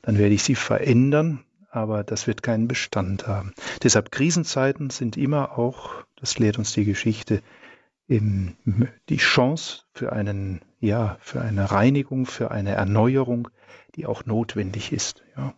Dann 0.01 0.17
werde 0.17 0.33
ich 0.33 0.43
sie 0.43 0.55
verändern, 0.55 1.43
aber 1.77 2.03
das 2.03 2.27
wird 2.27 2.43
keinen 2.43 2.67
Bestand 2.67 3.27
haben. 3.27 3.53
Deshalb 3.83 4.11
Krisenzeiten 4.11 4.89
sind 4.89 5.17
immer 5.17 5.57
auch, 5.57 6.03
das 6.15 6.39
lehrt 6.39 6.57
uns 6.57 6.73
die 6.73 6.85
Geschichte, 6.85 7.41
eben 8.07 8.57
die 9.09 9.17
Chance 9.17 9.83
für 9.93 10.11
einen, 10.13 10.61
ja, 10.79 11.17
für 11.21 11.41
eine 11.41 11.71
Reinigung, 11.71 12.25
für 12.25 12.51
eine 12.51 12.71
Erneuerung, 12.71 13.49
die 13.95 14.05
auch 14.05 14.25
notwendig 14.25 14.91
ist. 14.91 15.23
Ja 15.35 15.53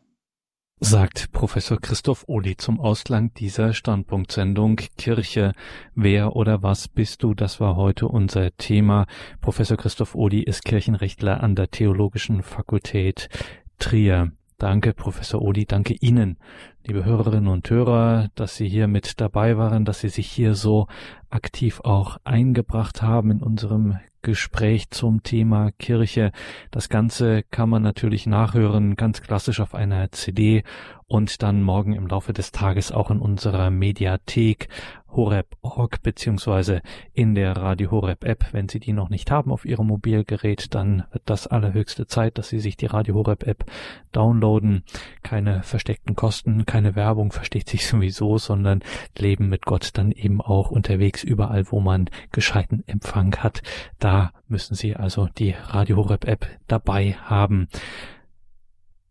sagt 0.80 1.32
Professor 1.32 1.80
Christoph 1.80 2.24
Ohli 2.28 2.56
zum 2.56 2.80
Ausklang 2.80 3.34
dieser 3.34 3.74
Standpunktsendung 3.74 4.78
Kirche. 4.98 5.54
Wer 5.94 6.36
oder 6.36 6.64
was 6.64 6.88
bist 6.88 7.24
du? 7.24 7.34
Das 7.34 7.60
war 7.60 7.76
heute 7.76 8.08
unser 8.08 8.56
Thema. 8.56 9.06
Professor 9.42 9.76
Christoph 9.76 10.16
Ohli 10.16 10.42
ist 10.42 10.64
Kirchenrechtler 10.64 11.44
an 11.44 11.56
der 11.56 11.70
Theologischen 11.70 12.44
Fakultät 12.44 13.30
Trier. 13.78 14.32
Danke, 14.60 14.94
Professor 14.94 15.42
Ohli. 15.42 15.66
Danke 15.66 15.96
Ihnen, 16.02 16.38
liebe 16.86 17.06
Hörerinnen 17.06 17.48
und 17.48 17.70
Hörer, 17.70 18.28
dass 18.36 18.58
Sie 18.58 18.68
hier 18.68 18.90
mit 18.90 19.22
dabei 19.22 19.56
waren, 19.56 19.86
dass 19.86 20.02
Sie 20.02 20.10
sich 20.10 20.30
hier 20.30 20.54
so 20.54 20.88
aktiv 21.30 21.80
auch 21.86 22.18
eingebracht 22.26 23.02
haben 23.02 23.32
in 23.32 23.42
unserem 23.42 23.98
Gespräch 24.22 24.90
zum 24.90 25.24
Thema 25.24 25.72
Kirche. 25.72 26.34
Das 26.72 26.90
Ganze 26.90 27.44
kann 27.44 27.70
man 27.70 27.84
natürlich 27.84 28.28
nachhören, 28.28 28.98
ganz 28.98 29.22
klassisch 29.22 29.62
auf 29.62 29.74
einer 29.74 30.12
CD 30.12 30.66
und 31.10 31.42
dann 31.42 31.64
morgen 31.64 31.94
im 31.94 32.08
Laufe 32.08 32.34
des 32.34 32.52
Tages 32.52 32.92
auch 32.92 33.12
in 33.12 33.20
unserer 33.20 33.72
Mediathek 33.72 34.70
Horeb.org 35.12 36.04
beziehungsweise 36.04 36.84
in 37.14 37.34
der 37.34 37.58
Radio 37.58 37.90
Horeb 37.90 38.24
App. 38.24 38.46
Wenn 38.52 38.70
Sie 38.70 38.80
die 38.80 38.94
noch 38.94 39.10
nicht 39.10 39.32
haben 39.32 39.52
auf 39.52 39.66
Ihrem 39.66 39.88
Mobilgerät, 39.88 40.74
dann 40.76 41.04
wird 41.12 41.24
das 41.26 41.48
allerhöchste 41.48 42.06
Zeit, 42.06 42.38
dass 42.38 42.50
Sie 42.50 42.60
sich 42.60 42.78
die 42.78 42.86
Radio 42.86 43.16
Horeb 43.16 43.48
App 43.48 43.66
downloaden. 44.12 44.84
Keine 45.24 45.64
versteckten 45.64 46.16
Kosten, 46.16 46.68
keine 46.68 46.96
Werbung, 46.96 47.32
versteht 47.32 47.68
sich 47.70 47.88
sowieso, 47.88 48.38
sondern 48.38 48.84
Leben 49.18 49.50
mit 49.50 49.66
Gott 49.66 49.90
dann 49.94 50.12
eben 50.12 50.42
auch 50.42 50.70
unterwegs 50.70 51.24
überall, 51.24 51.72
wo 51.72 51.80
man 51.80 52.10
gescheiten 52.32 52.84
Empfang 52.86 53.36
hat. 53.38 53.64
Da 53.98 54.32
müssen 54.48 54.76
Sie 54.76 54.96
also 54.96 55.28
die 55.28 55.56
Radio 55.70 55.98
Horeb 55.98 56.26
App 56.26 56.48
dabei 56.68 57.14
haben. 57.14 57.68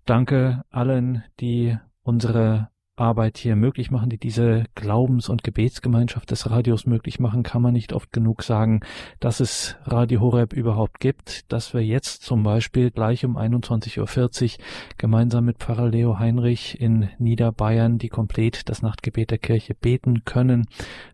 Danke 0.04 0.64
allen, 0.70 1.22
die 1.38 1.76
unsere 2.08 2.70
Arbeit 2.96 3.38
hier 3.38 3.54
möglich 3.54 3.90
machen, 3.90 4.10
die 4.10 4.18
diese 4.18 4.64
Glaubens- 4.74 5.28
und 5.28 5.44
Gebetsgemeinschaft 5.44 6.30
des 6.30 6.50
Radios 6.50 6.86
möglich 6.86 7.20
machen, 7.20 7.42
kann 7.42 7.62
man 7.62 7.72
nicht 7.72 7.92
oft 7.92 8.12
genug 8.12 8.42
sagen, 8.42 8.80
dass 9.20 9.40
es 9.40 9.76
Radio 9.84 10.20
Horeb 10.20 10.52
überhaupt 10.52 10.98
gibt, 10.98 11.52
dass 11.52 11.74
wir 11.74 11.84
jetzt 11.84 12.22
zum 12.22 12.42
Beispiel 12.42 12.90
gleich 12.90 13.24
um 13.24 13.36
21.40 13.36 14.58
Uhr 14.58 14.64
gemeinsam 14.96 15.44
mit 15.44 15.58
Pfarrer 15.58 15.88
Leo 15.88 16.18
Heinrich 16.18 16.80
in 16.80 17.08
Niederbayern 17.18 17.98
die 17.98 18.08
komplett 18.08 18.68
das 18.68 18.82
Nachtgebet 18.82 19.30
der 19.30 19.38
Kirche 19.38 19.74
beten 19.74 20.24
können. 20.24 20.66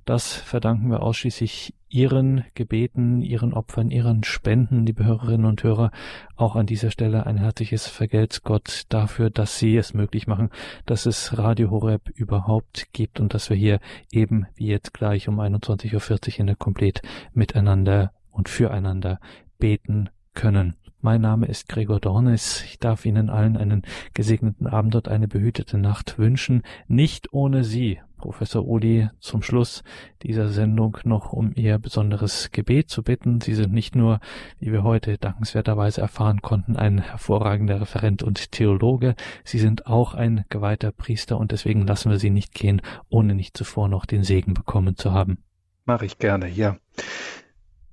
Das 0.04 0.32
verdanken 0.32 0.90
wir 0.90 1.02
ausschließlich 1.02 1.74
Ihren 1.94 2.42
Gebeten, 2.54 3.22
Ihren 3.22 3.54
Opfern, 3.54 3.92
Ihren 3.92 4.24
Spenden, 4.24 4.84
liebe 4.84 5.04
Hörerinnen 5.04 5.46
und 5.46 5.62
Hörer, 5.62 5.92
auch 6.34 6.56
an 6.56 6.66
dieser 6.66 6.90
Stelle 6.90 7.24
ein 7.24 7.36
herzliches 7.36 7.86
Vergelt's 7.86 8.42
Gott 8.42 8.82
dafür, 8.88 9.30
dass 9.30 9.60
Sie 9.60 9.76
es 9.76 9.94
möglich 9.94 10.26
machen, 10.26 10.50
dass 10.86 11.06
es 11.06 11.38
Radio 11.38 11.70
Horeb 11.70 12.10
überhaupt 12.16 12.88
gibt 12.92 13.20
und 13.20 13.32
dass 13.32 13.48
wir 13.48 13.56
hier 13.56 13.78
eben 14.10 14.46
wie 14.56 14.66
jetzt 14.66 14.92
gleich 14.92 15.28
um 15.28 15.38
21.40 15.38 15.94
Uhr 16.34 16.40
in 16.40 16.46
der 16.48 16.56
Komplett 16.56 17.00
miteinander 17.32 18.10
und 18.32 18.48
füreinander 18.48 19.20
beten 19.60 20.08
können. 20.34 20.74
Mein 21.00 21.20
Name 21.20 21.46
ist 21.46 21.68
Gregor 21.68 22.00
Dornis. 22.00 22.64
Ich 22.64 22.80
darf 22.80 23.06
Ihnen 23.06 23.30
allen 23.30 23.56
einen 23.56 23.82
gesegneten 24.14 24.66
Abend 24.66 24.96
und 24.96 25.06
eine 25.06 25.28
behütete 25.28 25.78
Nacht 25.78 26.18
wünschen. 26.18 26.62
Nicht 26.88 27.32
ohne 27.32 27.62
Sie, 27.62 28.00
Professor 28.24 28.66
Uli, 28.66 29.10
zum 29.20 29.42
Schluss 29.42 29.82
dieser 30.22 30.48
Sendung 30.48 30.96
noch 31.04 31.34
um 31.34 31.52
Ihr 31.54 31.78
besonderes 31.78 32.50
Gebet 32.52 32.88
zu 32.88 33.02
bitten. 33.02 33.42
Sie 33.42 33.54
sind 33.54 33.74
nicht 33.74 33.94
nur, 33.94 34.18
wie 34.58 34.72
wir 34.72 34.82
heute 34.82 35.18
dankenswerterweise 35.18 36.00
erfahren 36.00 36.40
konnten, 36.40 36.74
ein 36.74 37.02
hervorragender 37.02 37.82
Referent 37.82 38.22
und 38.22 38.50
Theologe, 38.50 39.14
Sie 39.44 39.58
sind 39.58 39.86
auch 39.86 40.14
ein 40.14 40.46
geweihter 40.48 40.90
Priester 40.90 41.36
und 41.36 41.52
deswegen 41.52 41.86
lassen 41.86 42.10
wir 42.10 42.18
Sie 42.18 42.30
nicht 42.30 42.54
gehen, 42.54 42.80
ohne 43.10 43.34
nicht 43.34 43.58
zuvor 43.58 43.88
noch 43.90 44.06
den 44.06 44.24
Segen 44.24 44.54
bekommen 44.54 44.96
zu 44.96 45.12
haben. 45.12 45.44
Mache 45.84 46.06
ich 46.06 46.16
gerne, 46.16 46.48
ja 46.48 46.78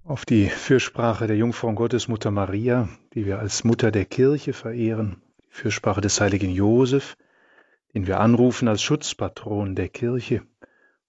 auf 0.05 0.25
die 0.25 0.47
Fürsprache 0.47 1.27
der 1.27 1.35
Jungfrau 1.35 1.73
Gottesmutter 1.73 2.31
Maria, 2.31 2.87
die 3.13 3.25
wir 3.25 3.39
als 3.39 3.65
Mutter 3.65 3.91
der 3.91 4.05
Kirche 4.05 4.53
verehren, 4.53 5.21
die 5.41 5.49
Fürsprache 5.49 6.01
des 6.01 6.19
heiligen 6.21 6.51
Josef, 6.51 7.15
den 7.93 8.07
wir 8.07 8.19
anrufen 8.19 8.67
als 8.67 8.81
Schutzpatron 8.81 9.75
der 9.75 9.89
Kirche, 9.89 10.43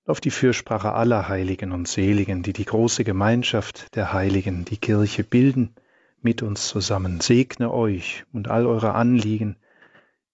auf 0.04 0.20
die 0.20 0.30
Fürsprache 0.30 0.92
aller 0.92 1.28
Heiligen 1.28 1.72
und 1.72 1.86
Seligen, 1.86 2.42
die 2.42 2.52
die 2.52 2.64
große 2.64 3.04
Gemeinschaft 3.04 3.94
der 3.94 4.12
Heiligen, 4.12 4.64
die 4.64 4.78
Kirche 4.78 5.22
bilden, 5.22 5.74
mit 6.20 6.42
uns 6.42 6.68
zusammen. 6.68 7.20
Segne 7.20 7.72
euch 7.72 8.24
und 8.32 8.48
all 8.48 8.66
eure 8.66 8.94
Anliegen, 8.94 9.56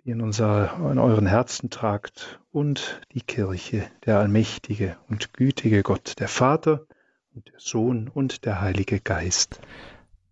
die 0.04 0.10
in, 0.10 0.20
unser, 0.20 0.90
in 0.90 0.98
euren 0.98 1.26
Herzen 1.26 1.70
tragt, 1.70 2.40
und 2.50 3.00
die 3.12 3.20
Kirche, 3.20 3.86
der 4.04 4.18
allmächtige 4.18 4.96
und 5.08 5.32
gütige 5.32 5.82
Gott, 5.82 6.18
der 6.18 6.28
Vater, 6.28 6.86
und 7.34 7.46
der 7.48 7.60
Sohn 7.60 8.08
und 8.08 8.44
der 8.44 8.60
Heilige 8.60 9.00
Geist. 9.00 9.60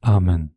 Amen. 0.01 0.56